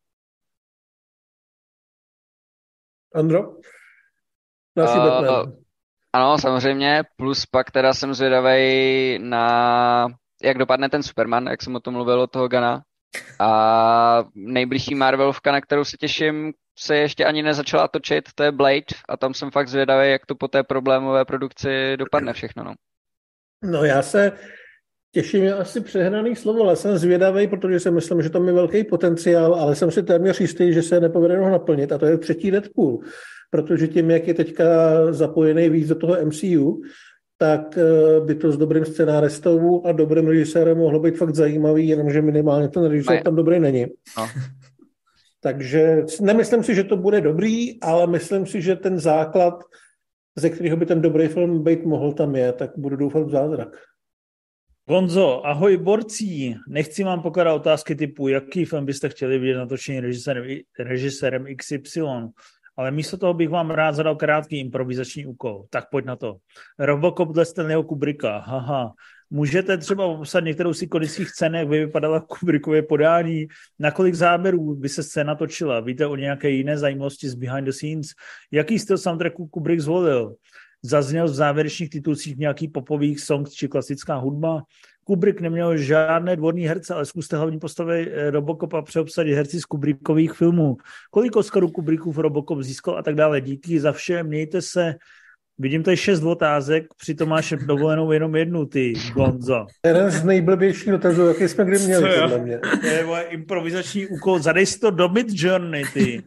Andro? 3.15 3.57
Další 4.77 4.99
uh, 4.99 5.53
Ano, 6.13 6.39
samozřejmě, 6.39 7.03
plus 7.17 7.47
pak 7.47 7.71
teda 7.71 7.95
jsem 7.95 8.15
zvědavý 8.15 9.19
na, 9.19 10.09
jak 10.43 10.59
dopadne 10.59 10.89
ten 10.89 11.03
Superman, 11.03 11.47
jak 11.47 11.63
jsem 11.63 11.77
o 11.77 11.81
tom 11.81 11.95
mluvil 11.95 12.21
od 12.21 12.31
toho 12.31 12.49
Gana. 12.49 12.83
A 13.41 14.25
nejbližší 14.35 14.95
Marvelovka, 14.95 15.53
na 15.53 15.61
kterou 15.61 15.85
se 15.85 15.97
těším, 15.97 16.53
se 16.79 16.97
ještě 16.97 17.25
ani 17.25 17.43
nezačala 17.43 17.89
točit, 17.89 18.29
to 18.35 18.43
je 18.43 18.53
Blade 18.53 18.97
a 19.09 19.17
tam 19.17 19.35
jsem 19.35 19.51
fakt 19.51 19.69
zvědavý, 19.69 20.11
jak 20.11 20.27
to 20.27 20.35
po 20.35 20.49
té 20.49 20.63
problémové 20.63 21.25
produkci 21.25 21.97
dopadne 21.97 22.33
všechno. 22.33 22.65
No, 22.65 22.75
no 23.65 23.85
já 23.85 24.03
se 24.03 24.33
těším, 25.13 25.45
je 25.45 25.55
asi 25.55 25.81
přehnaný 25.81 26.37
slovo, 26.37 26.63
ale 26.63 26.77
jsem 26.77 26.99
zvědavý, 26.99 27.47
protože 27.47 27.81
si 27.81 27.91
myslím, 27.91 28.23
že 28.23 28.31
tam 28.31 28.47
je 28.47 28.53
velký 28.53 28.85
potenciál, 28.85 29.55
ale 29.55 29.77
jsem 29.77 29.91
si 29.91 30.03
téměř 30.03 30.41
jistý, 30.41 30.73
že 30.73 30.83
se 30.83 31.01
nepovede 31.01 31.39
ho 31.39 31.51
naplnit 31.51 31.93
a 31.93 31.99
to 31.99 32.07
je 32.07 32.19
třetí 32.19 32.51
Deadpool, 32.51 32.99
protože 33.51 33.89
tím, 33.89 34.11
jak 34.11 34.29
je 34.29 34.35
teďka 34.35 34.65
zapojený 35.13 35.69
víc 35.69 35.89
do 35.89 35.95
toho 35.95 36.17
MCU, 36.25 36.83
tak 37.39 37.79
eh, 37.79 38.21
by 38.21 38.35
to 38.35 38.53
s 38.53 38.57
dobrým 38.57 38.85
scenáristou 38.85 39.87
a 39.87 39.93
dobrým 39.93 40.29
režisérem 40.29 40.79
mohlo 40.79 41.01
být 41.01 41.19
fakt 41.19 41.35
zajímavý, 41.35 41.89
jenomže 41.89 42.23
minimálně 42.23 42.69
ten 42.69 42.85
režisér 42.85 43.23
tam 43.23 43.37
dobrý 43.37 43.61
není. 43.61 43.87
No. 44.19 44.29
Takže 45.47 46.03
nemyslím 46.21 46.65
si, 46.65 46.75
že 46.75 46.85
to 46.85 46.97
bude 46.97 47.21
dobrý, 47.21 47.81
ale 47.81 48.07
myslím 48.07 48.47
si, 48.47 48.63
že 48.63 48.77
ten 48.77 48.99
základ, 48.99 49.55
ze 50.37 50.51
kterého 50.51 50.77
by 50.77 50.87
ten 50.87 51.03
dobrý 51.03 51.29
film 51.29 51.65
být 51.65 51.85
mohl, 51.85 52.13
tam 52.13 52.37
je, 52.37 52.53
tak 52.53 52.71
budu 52.77 52.97
doufat 52.97 53.23
v 53.23 53.31
zázrak. 53.31 53.69
Gonzo, 54.89 55.47
ahoj 55.47 55.77
borcí. 55.77 56.57
Nechci 56.69 57.05
vám 57.05 57.23
pokládat 57.23 57.55
otázky 57.55 57.95
typu, 57.95 58.29
jaký 58.29 58.65
film 58.65 58.87
byste 58.87 59.09
chtěli 59.09 59.39
vidět 59.39 59.57
natočený 59.57 60.01
režisérem, 60.01 60.59
režisérem 60.79 61.47
XY, 61.57 62.03
ale 62.77 62.91
místo 62.91 63.17
toho 63.17 63.35
bych 63.35 63.49
vám 63.49 63.71
rád 63.71 63.93
zadal 63.93 64.17
krátký 64.17 64.61
improvizační 64.61 65.27
úkol. 65.27 65.65
Tak 65.71 65.91
pojď 65.91 66.05
na 66.05 66.17
to. 66.17 66.37
Robocop 66.79 67.29
dle 67.29 67.45
Stanleyho 67.45 67.83
Kubricka. 67.83 68.39
Haha. 68.39 68.93
Můžete 69.31 69.79
třeba 69.79 70.17
popsat 70.17 70.41
některou 70.41 70.75
z 70.75 70.83
ikonických 70.83 71.31
scén, 71.31 71.55
jak 71.55 71.69
by 71.69 71.85
vypadala 71.87 72.21
Kubrickově 72.21 72.83
podání, 72.83 73.47
na 73.79 73.91
kolik 73.91 74.15
záběrů 74.15 74.75
by 74.75 74.89
se 74.89 75.03
scéna 75.03 75.35
točila, 75.35 75.81
víte 75.81 76.07
o 76.07 76.17
nějaké 76.17 76.51
jiné 76.51 76.79
zajímavosti 76.79 77.29
z 77.29 77.35
behind 77.35 77.65
the 77.65 77.73
scenes, 77.73 78.07
jaký 78.51 78.79
styl 78.79 78.99
soundtracku 78.99 79.47
Kubrick 79.47 79.83
zvolil, 79.83 80.35
zazněl 80.83 81.27
v 81.27 81.35
závěrečných 81.35 81.91
titulcích 81.91 82.37
nějaký 82.37 82.69
popových 82.69 83.21
songs 83.21 83.53
či 83.53 83.69
klasická 83.69 84.15
hudba, 84.15 84.63
Kubrick 85.07 85.41
neměl 85.41 85.77
žádné 85.77 86.37
dvorní 86.37 86.67
herce, 86.67 86.95
ale 86.95 87.05
zkuste 87.05 87.37
hlavní 87.37 87.59
postavy 87.59 88.13
eh, 88.13 88.31
Robocopa 88.31 88.83
přeobsadit 88.83 89.35
herci 89.35 89.61
z 89.61 89.65
Kubrickových 89.65 90.33
filmů. 90.33 90.77
Kolik 91.11 91.37
Oscarů 91.37 91.69
Kubrickův 91.69 92.19
Robocop 92.19 92.61
získal 92.61 92.99
a 92.99 93.03
tak 93.03 93.15
dále. 93.15 93.41
Díky 93.41 93.81
za 93.81 93.93
vše, 93.93 94.23
mějte 94.23 94.63
se, 94.63 94.95
Vidím 95.59 95.83
tady 95.83 95.97
šest 95.97 96.23
otázek, 96.23 96.87
přitom 97.01 97.29
máš 97.29 97.55
dovolenou 97.67 98.13
jenom 98.13 98.37
jednu, 98.37 98.67
ty, 98.67 98.93
Gonzo. 99.15 99.67
Jeden 99.87 100.11
z 100.11 100.25
nejblbějších 100.25 100.91
dotazů, 100.91 101.27
jaký 101.27 101.49
jsme 101.49 101.65
kdy 101.65 101.79
měli, 101.79 102.21
podle 102.21 102.39
mě. 102.39 102.59
To 102.81 102.87
je 102.87 103.07
moje 103.07 103.23
improvizační 103.23 104.07
úkol. 104.07 104.39
Zadej 104.39 104.67
si 104.67 104.79
to 104.79 104.91
do 104.91 105.09
Mid 105.09 105.27
Journey, 105.31 105.85
ty 105.95 106.23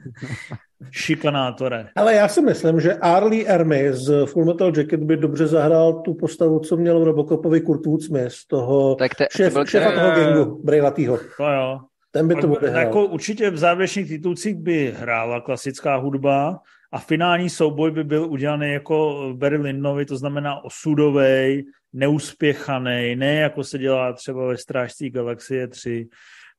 šikanátore. 0.91 1.87
Ale 1.95 2.13
já 2.13 2.27
si 2.27 2.41
myslím, 2.41 2.79
že 2.79 2.93
Arlie 2.93 3.47
Ermy 3.47 3.93
z 3.93 4.25
Full 4.25 4.45
Metal 4.45 4.71
Jacket 4.77 4.99
by 4.99 5.17
dobře 5.17 5.47
zahrál 5.47 5.93
tu 5.93 6.13
postavu, 6.13 6.59
co 6.59 6.77
měl 6.77 6.99
v 6.99 7.03
Robocopovi 7.03 7.61
Kurt 7.61 7.85
Woodsmith, 7.85 8.35
toho 8.47 8.95
tak 8.95 9.15
te, 9.15 9.27
šéf, 9.31 9.53
to 9.53 9.65
šéfa 9.65 9.91
toho 9.91 10.11
gangu, 10.11 10.61
Brejlatýho. 10.63 11.19
To 11.37 11.43
jo. 11.43 11.79
Ten 12.11 12.27
by 12.27 12.35
to 12.35 12.47
bude 12.47 12.67
Jako 12.67 13.05
určitě 13.05 13.49
v 13.49 13.57
závěrečných 13.57 14.07
titulcích 14.07 14.55
by 14.55 14.93
hrála 14.99 15.41
klasická 15.41 15.95
hudba, 15.95 16.59
a 16.91 16.99
finální 16.99 17.49
souboj 17.49 17.91
by 17.91 18.03
byl 18.03 18.25
udělaný 18.25 18.73
jako 18.73 19.29
Barry 19.37 19.57
Lindonovi, 19.57 20.05
to 20.05 20.17
znamená 20.17 20.63
osudový, 20.63 21.65
neúspěchaný, 21.93 23.15
ne 23.15 23.35
jako 23.35 23.63
se 23.63 23.77
dělá 23.77 24.13
třeba 24.13 24.47
ve 24.47 24.57
Strážcí 24.57 25.09
galaxie 25.09 25.67
3, 25.67 26.09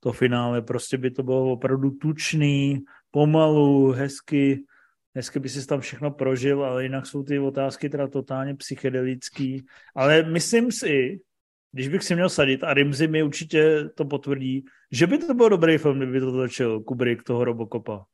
to 0.00 0.12
finále, 0.12 0.62
prostě 0.62 0.99
by 0.99 1.10
to 1.10 1.23
bylo 1.23 1.52
opravdu 1.52 1.91
tučný, 1.91 2.81
pomalu, 3.10 3.92
hezky, 3.92 4.65
hezky 5.15 5.39
by 5.39 5.49
si 5.49 5.67
tam 5.67 5.81
všechno 5.81 6.10
prožil, 6.10 6.65
ale 6.65 6.83
jinak 6.83 7.07
jsou 7.07 7.23
ty 7.23 7.39
otázky 7.39 7.89
teda 7.89 8.09
totálně 8.09 8.55
psychedelický. 8.55 9.67
Ale 9.94 10.23
myslím 10.23 10.73
si, 10.73 11.20
když 11.73 11.89
bych 11.89 12.05
si 12.05 12.15
měl 12.15 12.28
sadit, 12.28 12.65
a 12.65 12.75
Rimzi 12.75 13.09
mi 13.09 13.23
určitě 13.23 13.84
to 13.94 14.05
potvrdí, 14.05 14.65
že 14.92 15.07
by 15.07 15.18
to 15.18 15.34
byl 15.34 15.49
dobrý 15.49 15.78
film, 15.78 15.99
kdyby 15.99 16.20
to 16.20 16.33
točil 16.33 16.81
Kubrick 16.81 17.23
toho 17.23 17.44
Robocopa. 17.44 18.05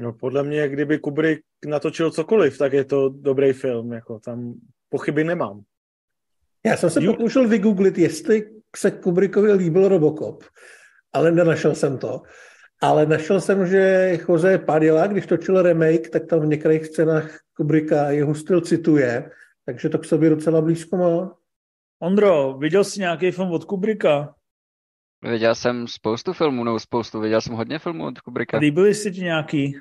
No 0.00 0.12
podle 0.12 0.42
mě, 0.42 0.68
kdyby 0.68 0.98
Kubrick 0.98 1.42
natočil 1.66 2.10
cokoliv, 2.10 2.58
tak 2.58 2.72
je 2.72 2.84
to 2.84 3.08
dobrý 3.08 3.52
film, 3.52 3.92
jako 3.92 4.18
tam 4.18 4.54
pochyby 4.88 5.24
nemám. 5.24 5.60
Já 6.66 6.76
jsem 6.76 6.90
se 6.90 7.00
pokoušel 7.00 7.48
vygooglit, 7.48 7.98
jestli 7.98 8.50
se 8.76 8.90
Kubrickovi 8.90 9.52
líbil 9.52 9.88
Robocop, 9.88 10.44
ale 11.12 11.32
nenašel 11.32 11.74
jsem 11.74 11.98
to. 11.98 12.22
Ale 12.82 13.06
našel 13.06 13.40
jsem, 13.40 13.66
že 13.66 14.12
Jose 14.28 14.58
Padilla, 14.58 15.06
když 15.06 15.26
točil 15.26 15.62
remake, 15.62 16.08
tak 16.08 16.26
tam 16.26 16.40
v 16.40 16.46
některých 16.46 16.86
scénách 16.86 17.38
Kubricka 17.56 18.10
jeho 18.10 18.34
styl 18.34 18.60
cituje, 18.60 19.30
takže 19.66 19.88
to 19.88 19.98
k 19.98 20.04
sobě 20.04 20.30
docela 20.30 20.60
blízko 20.60 20.96
má. 20.96 21.36
Ondro, 22.02 22.58
viděl 22.58 22.84
jsi 22.84 23.00
nějaký 23.00 23.30
film 23.30 23.50
od 23.50 23.64
Kubricka? 23.64 24.34
Viděl 25.22 25.54
jsem 25.54 25.88
spoustu 25.88 26.32
filmů, 26.32 26.64
no 26.64 26.78
spoustu, 26.78 27.20
viděl 27.20 27.40
jsem 27.40 27.54
hodně 27.54 27.78
filmů 27.78 28.06
od 28.06 28.20
Kubricka. 28.20 28.58
Líbily 28.58 28.94
si 28.94 29.12
ti 29.12 29.20
nějaký? 29.20 29.76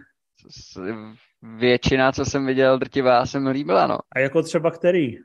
Většina, 1.41 2.11
co 2.11 2.25
jsem 2.25 2.45
viděl, 2.45 2.79
drtivá, 2.79 3.25
se 3.25 3.39
mi 3.39 3.49
líbila, 3.49 3.87
no. 3.87 3.97
A 4.15 4.19
jako 4.19 4.43
třeba 4.43 4.71
který? 4.71 5.17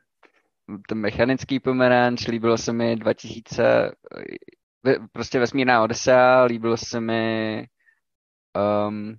Ten 0.88 0.98
mechanický 0.98 1.60
pomeranč, 1.60 2.26
líbilo 2.26 2.58
se 2.58 2.72
mi 2.72 2.96
2000, 2.96 3.92
prostě 5.12 5.38
vesmírná 5.38 5.82
Odessa, 5.82 6.42
líbilo 6.42 6.76
se 6.76 7.00
mi 7.00 7.66
um, 8.88 9.16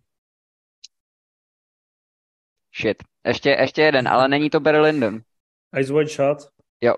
shit. 2.81 3.03
Ještě, 3.25 3.49
ještě 3.49 3.81
jeden, 3.81 4.07
ale 4.07 4.27
není 4.27 4.49
to 4.49 4.59
Barry 4.59 4.80
Lyndon. 4.80 5.22
Ice 5.80 5.93
White 5.93 6.11
Shot? 6.11 6.38
Jo. 6.81 6.93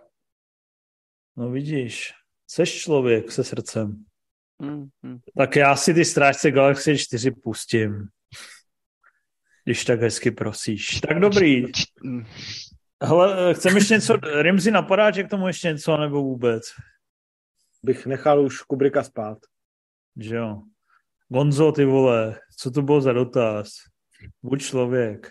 No 1.36 1.52
vidíš. 1.52 2.14
Seš 2.48 2.82
člověk 2.82 3.32
se 3.32 3.44
srdcem. 3.44 4.06
Mm, 4.60 4.88
mm. 5.04 5.20
Tak 5.38 5.56
já 5.56 5.76
si 5.76 5.94
ty 5.94 6.06
strážce 6.06 6.52
Galaxie 6.52 6.98
4 6.98 7.32
pustím. 7.32 8.08
Když 9.66 9.86
tak 9.86 10.02
hezky 10.02 10.32
prosíš. 10.32 11.02
Tak 11.02 11.20
dobrý. 11.20 11.66
Hele, 13.04 13.54
chceme 13.54 13.78
ještě 13.78 13.94
něco, 13.94 14.18
Rimzi 14.42 14.72
napadá, 14.72 15.12
že 15.12 15.24
k 15.24 15.30
tomu 15.30 15.48
ještě 15.48 15.68
něco, 15.68 15.98
nebo 15.98 16.24
vůbec? 16.24 16.64
Bych 17.84 18.06
nechal 18.06 18.42
už 18.42 18.62
Kubrika 18.62 19.04
spát. 19.04 19.38
Že 20.18 20.36
jo. 20.36 20.62
Gonzo, 21.30 21.72
ty 21.72 21.86
vole, 21.86 22.40
co 22.58 22.72
to 22.72 22.82
bylo 22.82 23.02
za 23.02 23.14
dotaz? 23.14 23.70
Buď 24.44 24.62
člověk. 24.62 25.30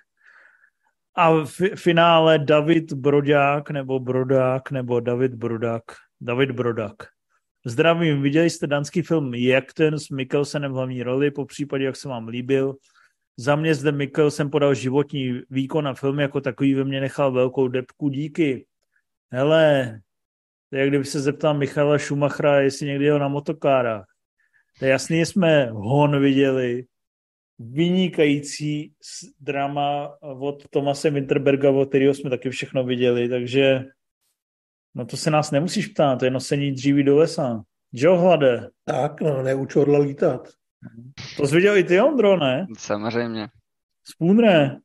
A 1.16 1.30
v 1.30 1.60
finále 1.76 2.38
David 2.38 2.92
Brodák 2.92 3.70
nebo 3.70 3.98
Brodák 4.00 4.70
nebo 4.70 5.00
David 5.00 5.34
Brodák. 5.34 5.82
David 6.20 6.50
Brodák. 6.50 6.94
Zdravím, 7.66 8.22
viděli 8.22 8.50
jste 8.50 8.66
danský 8.66 9.02
film 9.02 9.34
Jak 9.34 9.72
ten 9.72 9.98
s 9.98 10.08
Mikkelsenem 10.08 10.72
v 10.72 10.74
hlavní 10.74 11.02
roli, 11.02 11.30
po 11.30 11.44
případě, 11.46 11.84
jak 11.84 11.96
se 11.96 12.08
vám 12.08 12.28
líbil. 12.28 12.76
Za 13.36 13.56
mě 13.56 13.74
zde 13.74 13.92
Mikkelsen 13.92 14.50
podal 14.50 14.74
životní 14.74 15.40
výkon 15.50 15.84
na 15.84 15.94
film 15.94 16.20
jako 16.20 16.40
takový 16.40 16.74
ve 16.74 16.84
mně 16.84 17.00
nechal 17.00 17.32
velkou 17.32 17.68
depku, 17.68 18.08
díky. 18.08 18.66
Hele, 19.32 20.00
to 20.70 20.76
je 20.76 20.88
kdyby 20.88 21.04
se 21.04 21.20
zeptal 21.20 21.54
Michala 21.54 21.98
Schumachera, 21.98 22.60
jestli 22.60 22.86
někdy 22.86 23.04
jel 23.04 23.18
na 23.18 23.28
motokárách. 23.28 24.06
To 24.78 24.84
je 24.84 24.90
jasný, 24.90 25.26
jsme 25.26 25.70
Hon 25.70 26.20
viděli, 26.20 26.84
vynikající 27.58 28.92
drama 29.40 30.16
od 30.20 30.68
Tomase 30.68 31.10
Winterberga, 31.10 31.70
od 31.70 31.88
kterého 31.88 32.14
jsme 32.14 32.30
taky 32.30 32.50
všechno 32.50 32.84
viděli, 32.84 33.28
takže 33.28 33.84
no 34.94 35.06
to 35.06 35.16
se 35.16 35.30
nás 35.30 35.50
nemusíš 35.50 35.86
ptát, 35.86 36.18
to 36.18 36.24
je 36.24 36.30
nosení 36.30 36.72
dříví 36.72 37.02
do 37.02 37.16
lesa. 37.16 37.62
Jo, 37.92 38.16
hlade? 38.16 38.70
Tak, 38.84 39.20
no, 39.20 39.42
neuč 39.42 39.76
orla 39.76 39.98
lítat. 39.98 40.48
To 41.36 41.46
jsi 41.46 41.54
viděl 41.54 41.76
i 41.76 41.84
ty, 41.84 42.00
Ondro, 42.00 42.36
ne? 42.36 42.66
Samozřejmě. 42.78 43.48
Spůnre. 44.04 44.76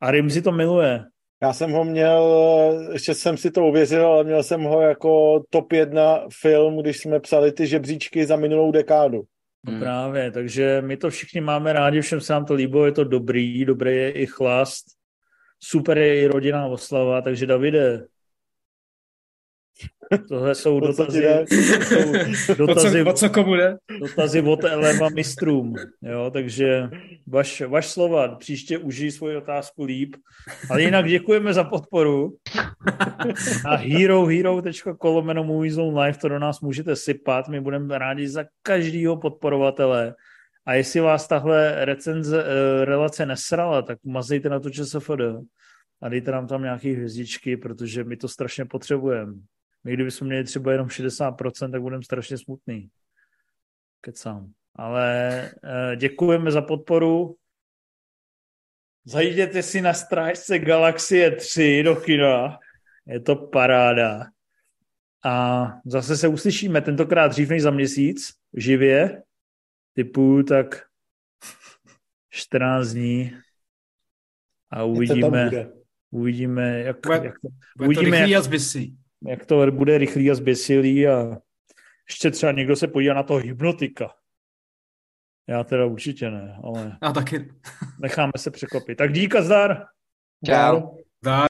A 0.00 0.10
Rimzi 0.10 0.42
to 0.42 0.52
miluje. 0.52 1.04
Já 1.42 1.52
jsem 1.52 1.70
ho 1.70 1.84
měl, 1.84 2.24
ještě 2.92 3.14
jsem 3.14 3.36
si 3.36 3.50
to 3.50 3.66
uvěřil, 3.66 4.06
ale 4.06 4.24
měl 4.24 4.42
jsem 4.42 4.62
ho 4.62 4.80
jako 4.80 5.42
top 5.50 5.72
jedna 5.72 6.20
film, 6.40 6.82
když 6.82 6.98
jsme 6.98 7.20
psali 7.20 7.52
ty 7.52 7.66
žebříčky 7.66 8.26
za 8.26 8.36
minulou 8.36 8.72
dekádu. 8.72 9.22
No 9.64 9.72
hmm. 9.72 9.80
právě, 9.80 10.30
takže 10.30 10.82
my 10.86 10.96
to 10.96 11.10
všichni 11.10 11.40
máme 11.40 11.72
rádi, 11.72 12.00
všem 12.00 12.20
se 12.20 12.32
nám 12.32 12.44
to 12.44 12.54
líbilo, 12.54 12.86
je 12.86 12.92
to 12.92 13.04
dobrý, 13.04 13.64
dobrý 13.64 13.96
je 13.96 14.10
i 14.10 14.26
chlast, 14.26 14.84
super 15.60 15.98
je 15.98 16.20
i 16.20 16.26
rodinná 16.26 16.66
oslava, 16.66 17.22
takže 17.22 17.46
Davide, 17.46 18.06
Tohle 20.28 20.54
jsou 20.54 20.80
dotazy, 20.80 21.26
jsou 21.48 22.54
dotazy, 22.54 23.02
o 23.02 23.04
co, 23.04 23.10
o 23.10 23.12
co 23.12 23.30
komu 23.30 23.54
jde? 23.54 23.76
dotazy 24.00 24.40
od 24.40 24.64
Eleva 24.64 25.08
mistrům. 25.08 25.74
Jo, 26.02 26.30
takže 26.32 26.88
vaš, 27.26 27.60
vaš 27.60 27.86
slova, 27.86 28.34
příště 28.34 28.78
užij 28.78 29.10
svoji 29.10 29.36
otázku 29.36 29.84
líp. 29.84 30.16
Ale 30.70 30.82
jinak 30.82 31.08
děkujeme 31.08 31.54
za 31.54 31.64
podporu. 31.64 32.36
A 33.66 33.76
herohero.kolomeno 33.76 35.44
Movie 35.44 35.72
Zone 35.72 36.02
Live, 36.02 36.18
to 36.18 36.28
do 36.28 36.38
nás 36.38 36.60
můžete 36.60 36.96
sypat. 36.96 37.48
My 37.48 37.60
budeme 37.60 37.98
rádi 37.98 38.28
za 38.28 38.44
každého 38.62 39.16
podporovatele. 39.16 40.14
A 40.66 40.74
jestli 40.74 41.00
vás 41.00 41.28
tahle 41.28 41.84
recenze, 41.84 42.44
eh, 42.44 42.84
relace 42.84 43.26
nesrala, 43.26 43.82
tak 43.82 43.98
mazejte 44.04 44.48
na 44.48 44.60
to 44.60 44.70
ČSFD 44.70 45.20
a 46.02 46.08
dejte 46.08 46.30
nám 46.30 46.46
tam 46.46 46.62
nějaké 46.62 46.92
hvězdičky, 46.92 47.56
protože 47.56 48.04
my 48.04 48.16
to 48.16 48.28
strašně 48.28 48.64
potřebujeme. 48.64 49.32
My 49.86 49.92
kdybychom 49.92 50.26
měli 50.28 50.44
třeba 50.44 50.72
jenom 50.72 50.86
60%, 50.86 51.70
tak 51.70 51.82
budeme 51.82 52.02
strašně 52.02 52.38
smutný. 52.38 52.90
Kecám. 54.00 54.52
Ale 54.74 55.42
eh, 55.64 55.96
děkujeme 55.96 56.50
za 56.50 56.62
podporu. 56.62 57.36
Zajděte 59.04 59.62
si 59.62 59.80
na 59.80 59.94
strážce 59.94 60.58
Galaxie 60.58 61.36
3 61.36 61.82
do 61.82 61.96
kina. 61.96 62.58
Je 63.06 63.20
to 63.20 63.36
paráda. 63.36 64.24
A 65.24 65.66
zase 65.84 66.16
se 66.16 66.28
uslyšíme, 66.28 66.80
tentokrát 66.80 67.28
dřív 67.28 67.48
než 67.48 67.62
za 67.62 67.70
měsíc, 67.70 68.34
živě, 68.56 69.22
typu 69.92 70.42
tak 70.42 70.82
14 72.30 72.88
dní 72.88 73.38
a 74.70 74.84
uvidíme, 74.84 75.50
uvidíme, 76.10 76.80
jak, 76.80 76.96
bude, 77.06 77.20
jak 77.24 77.40
to, 77.40 77.48
bude 77.76 77.86
uvidíme, 77.86 78.16
to 78.16 78.32
jak, 78.32 79.05
jak 79.24 79.46
to 79.46 79.70
bude 79.70 79.98
rychlý 79.98 80.30
a 80.30 80.34
zběsilý 80.34 81.08
a 81.08 81.38
ještě 82.08 82.30
třeba 82.30 82.52
někdo 82.52 82.76
se 82.76 82.88
podívá 82.88 83.14
na 83.14 83.22
toho 83.22 83.40
hypnotika. 83.40 84.14
Já 85.48 85.64
teda 85.64 85.86
určitě 85.86 86.30
ne, 86.30 86.58
ale... 86.64 86.98
Já 87.02 87.12
taky. 87.12 87.52
necháme 88.00 88.32
se 88.36 88.50
překvapit. 88.50 88.98
Tak 88.98 89.12
díka 89.12 89.42
zdar. 89.42 89.86
Čau. 90.46 90.52
Zdar. 90.52 90.96